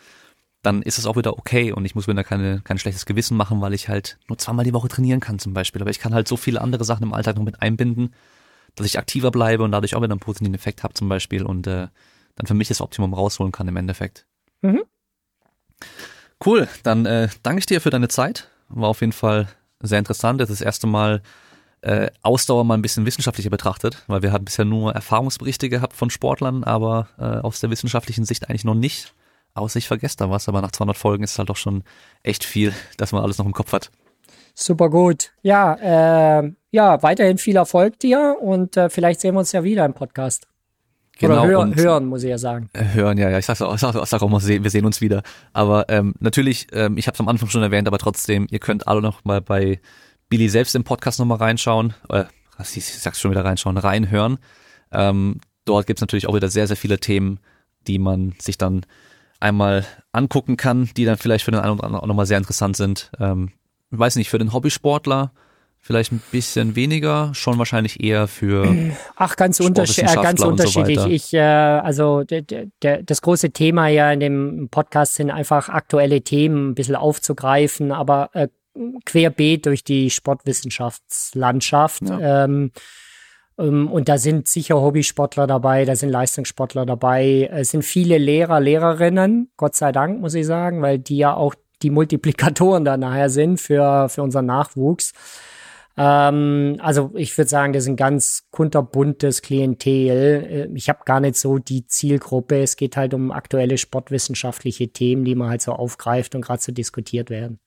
dann 0.64 0.82
ist 0.82 0.98
es 0.98 1.06
auch 1.06 1.18
wieder 1.18 1.38
okay 1.38 1.74
und 1.74 1.84
ich 1.84 1.94
muss 1.94 2.08
mir 2.08 2.16
da 2.16 2.24
keine, 2.24 2.62
kein 2.62 2.80
schlechtes 2.80 3.06
Gewissen 3.06 3.36
machen, 3.36 3.60
weil 3.60 3.74
ich 3.74 3.90
halt 3.90 4.18
nur 4.30 4.38
zweimal 4.38 4.64
die 4.64 4.72
Woche 4.72 4.88
trainieren 4.88 5.20
kann 5.20 5.40
zum 5.40 5.54
Beispiel. 5.54 5.82
Aber 5.82 5.92
ich 5.92 6.00
kann 6.00 6.14
halt 6.14 6.26
so 6.30 6.38
viele 6.38 6.62
andere 6.62 6.86
Sachen 6.86 7.04
im 7.04 7.12
Alltag 7.12 7.36
noch 7.36 7.44
mit 7.44 7.62
einbinden, 7.62 8.14
dass 8.76 8.88
ich 8.88 8.98
aktiver 8.98 9.30
bleibe 9.30 9.64
und 9.64 9.74
dadurch 9.74 9.94
auch 9.94 10.02
wieder 10.02 10.14
einen 10.14 10.22
positiven 10.22 10.56
Effekt 10.56 10.84
habe 10.84 10.94
zum 10.94 11.10
Beispiel 11.10 11.44
und 11.44 11.68
äh, 11.68 11.90
dann 12.36 12.48
für 12.48 12.54
mich 12.54 12.70
das 12.70 12.80
Optimum 12.80 13.14
rausholen 13.14 13.52
kann 13.52 13.68
im 13.68 13.76
Endeffekt. 13.76 14.26
Mhm. 14.62 14.84
Cool, 16.46 16.70
dann 16.84 17.06
äh, 17.06 17.28
danke 17.44 17.60
ich 17.60 17.66
dir 17.66 17.82
für 17.82 17.90
deine 17.90 18.08
Zeit. 18.08 18.48
War 18.70 18.88
auf 18.88 19.02
jeden 19.02 19.12
Fall 19.12 19.50
sehr 19.82 20.00
interessant. 20.00 20.40
Das 20.40 20.50
ist 20.50 20.62
das 20.62 20.66
erste 20.66 20.88
Mal 20.88 21.22
äh, 21.82 22.10
Ausdauer 22.22 22.64
mal 22.64 22.74
ein 22.74 22.82
bisschen 22.82 23.06
wissenschaftlicher 23.06 23.50
betrachtet, 23.50 24.04
weil 24.08 24.22
wir 24.22 24.32
haben 24.32 24.46
bisher 24.46 24.66
nur 24.66 24.94
Erfahrungsberichte 24.94 25.70
gehabt 25.70 25.94
von 25.96 26.10
Sportlern, 26.10 26.64
aber 26.64 27.10
äh, 27.18 27.24
aus 27.24 27.60
der 27.60 27.70
wissenschaftlichen 27.70 28.26
Sicht 28.26 28.50
eigentlich 28.50 28.66
noch 28.66 28.76
nicht. 28.76 29.14
Außer 29.54 29.80
ich 29.80 29.88
vergesse 29.88 30.18
da 30.18 30.30
was, 30.30 30.48
aber 30.48 30.62
nach 30.62 30.72
200 30.72 30.98
Folgen 30.98 31.24
ist 31.24 31.32
es 31.32 31.40
halt 31.40 31.50
doch 31.50 31.56
schon 31.56 31.84
echt 32.24 32.44
viel, 32.44 32.74
dass 32.98 33.12
man 33.12 33.24
alles 33.24 33.38
noch 33.38 33.46
im 33.46 33.54
Kopf 33.54 33.74
hat. 33.74 33.92
Super 34.54 34.90
gut. 34.90 35.32
Ja, 35.42 36.40
äh, 36.40 36.52
ja, 36.72 37.04
weiterhin 37.04 37.38
viel 37.38 37.56
Erfolg 37.56 38.00
dir 38.00 38.38
und 38.42 38.78
äh, 38.78 38.90
vielleicht 38.90 39.22
sehen 39.22 39.36
wir 39.36 39.40
uns 39.40 39.52
ja 39.52 39.64
wieder 39.64 39.86
im 39.86 39.94
Podcast. 39.94 40.48
Genau, 41.20 41.42
Oder 41.42 41.48
hören, 41.48 41.76
hören, 41.76 42.06
muss 42.06 42.24
ich 42.24 42.30
ja 42.30 42.38
sagen. 42.38 42.70
Äh, 42.74 42.94
hören, 42.94 43.18
ja, 43.18 43.30
ja. 43.30 43.40
Ich 43.40 43.46
sag, 43.46 43.60
auch, 43.62 43.74
ich 43.74 43.82
sag, 43.82 43.96
ich 43.96 44.10
sag 44.10 44.22
auch 44.22 44.30
mal, 44.30 44.42
wir 44.42 44.70
sehen 44.70 44.86
uns 44.86 45.02
wieder. 45.02 45.24
Aber 45.54 45.86
ähm, 45.90 46.14
natürlich, 46.20 46.68
ähm, 46.74 46.98
ich 46.98 47.08
habe 47.08 47.16
es 47.16 47.20
am 47.20 47.28
Anfang 47.28 47.50
schon 47.50 47.64
erwähnt, 47.64 47.88
aber 47.88 47.98
trotzdem, 47.98 48.48
ihr 48.50 48.60
könnt 48.60 48.88
alle 48.88 49.02
noch 49.02 49.26
mal 49.26 49.42
bei 49.42 49.80
Billy 50.30 50.50
selbst 50.50 50.76
im 50.76 50.84
Podcast 50.84 51.20
nochmal 51.20 51.38
reinschauen. 51.38 51.94
Äh, 52.10 52.26
ich 52.60 52.86
sag's 52.86 53.20
schon 53.20 53.32
wieder 53.32 53.46
reinschauen, 53.46 53.78
reinhören. 53.78 54.40
Ähm, 54.92 55.40
dort 55.66 55.88
gibt's 55.88 56.02
natürlich 56.02 56.28
auch 56.28 56.36
wieder 56.36 56.50
sehr, 56.50 56.68
sehr 56.68 56.78
viele 56.78 57.00
Themen, 57.00 57.40
die 57.88 58.00
man 58.00 58.34
sich 58.40 58.58
dann 58.58 58.86
einmal 59.40 59.86
angucken 60.12 60.58
kann, 60.58 60.90
die 60.98 61.06
dann 61.06 61.18
vielleicht 61.18 61.46
für 61.46 61.52
den 61.52 61.60
einen 61.60 61.74
oder 61.74 61.84
anderen 61.84 62.04
auch 62.04 62.08
nochmal 62.08 62.26
sehr 62.26 62.38
interessant 62.38 62.76
sind. 62.76 63.12
Ähm, 63.20 63.52
ich 63.92 64.00
weiß 64.00 64.16
nicht, 64.16 64.30
für 64.30 64.40
den 64.40 64.54
Hobbysportler 64.54 65.32
Vielleicht 65.88 66.12
ein 66.12 66.22
bisschen 66.32 66.76
weniger, 66.76 67.30
schon 67.34 67.58
wahrscheinlich 67.60 68.04
eher 68.04 68.28
für. 68.28 68.68
Ach, 69.16 69.38
ganz, 69.38 69.62
unterschied 69.62 70.04
äh, 70.04 70.16
ganz 70.16 70.42
unterschiedlich. 70.42 71.00
So 71.00 71.08
ich, 71.08 71.34
äh, 71.34 71.40
also 71.40 72.26
das 72.26 73.22
große 73.22 73.52
Thema 73.52 73.88
ja 73.88 74.12
in 74.12 74.20
dem 74.20 74.68
Podcast 74.70 75.16
sind 75.16 75.32
einfach 75.32 75.70
aktuelle 75.70 76.22
Themen 76.22 76.72
ein 76.72 76.76
bisschen 76.76 76.98
aufzugreifen, 76.98 77.94
aber 77.94 78.32
äh, 78.34 78.50
querbeet 79.06 79.66
durch 79.66 79.84
die 79.84 80.10
Sportwissenschaftslandschaft. 80.10 82.04
Ja. 82.10 82.46
Ähm, 82.46 82.72
ähm, 83.58 83.92
und 83.92 84.10
da 84.10 84.18
sind 84.18 84.48
sicher 84.48 84.82
Hobbysportler 84.82 85.48
dabei, 85.48 85.86
da 85.86 85.96
sind 85.96 86.10
Leistungssportler 86.10 86.86
dabei, 86.86 87.50
es 87.52 87.72
sind 87.72 87.84
viele 87.84 88.18
Lehrer, 88.18 88.60
Lehrerinnen, 88.60 89.50
Gott 89.58 89.76
sei 89.76 89.92
Dank, 89.92 90.20
muss 90.22 90.34
ich 90.34 90.46
sagen, 90.46 90.82
weil 90.82 91.00
die 91.00 91.18
ja 91.18 91.34
auch 91.34 91.56
die 91.82 91.90
Multiplikatoren 91.90 92.86
da 92.86 92.98
nachher 92.98 93.30
sind 93.30 93.60
für, 93.60 94.10
für 94.10 94.24
unseren 94.24 94.46
Nachwuchs. 94.46 95.14
Ähm, 95.96 96.78
also 96.80 97.12
ich 97.16 97.36
würde 97.38 97.50
sagen, 97.50 97.74
das 97.74 97.84
ist 97.84 97.90
ein 97.90 97.96
ganz 97.96 98.48
kunterbuntes 98.52 99.42
Klientel. 99.42 100.70
Äh, 100.72 100.78
ich 100.78 100.90
habe 100.90 101.00
gar 101.06 101.20
nicht 101.20 101.36
so 101.36 101.58
die 101.58 101.88
Zielgruppe. 101.88 102.62
Es 102.62 102.78
geht 102.78 102.98
halt 102.98 103.14
um 103.14 103.32
aktuelle 103.32 103.78
sportwissenschaftliche 103.78 104.90
Themen, 104.90 105.26
die 105.26 105.36
man 105.36 105.50
halt 105.50 105.62
so 105.62 105.74
aufgreift 105.74 106.36
und 106.36 106.42
gerade 106.42 106.62
so 106.62 106.72
diskutiert 106.72 107.30
werden. 107.30 107.60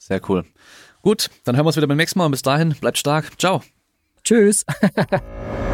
Sehr 0.00 0.20
cool. 0.28 0.44
Gut, 1.02 1.30
dann 1.44 1.56
hören 1.56 1.64
wir 1.64 1.68
uns 1.68 1.76
wieder 1.76 1.86
beim 1.86 1.98
nächsten 1.98 2.18
Mal 2.18 2.24
und 2.24 2.32
bis 2.32 2.42
dahin, 2.42 2.74
bleibt 2.80 2.98
stark. 2.98 3.38
Ciao. 3.38 3.62
Tschüss. 4.24 4.64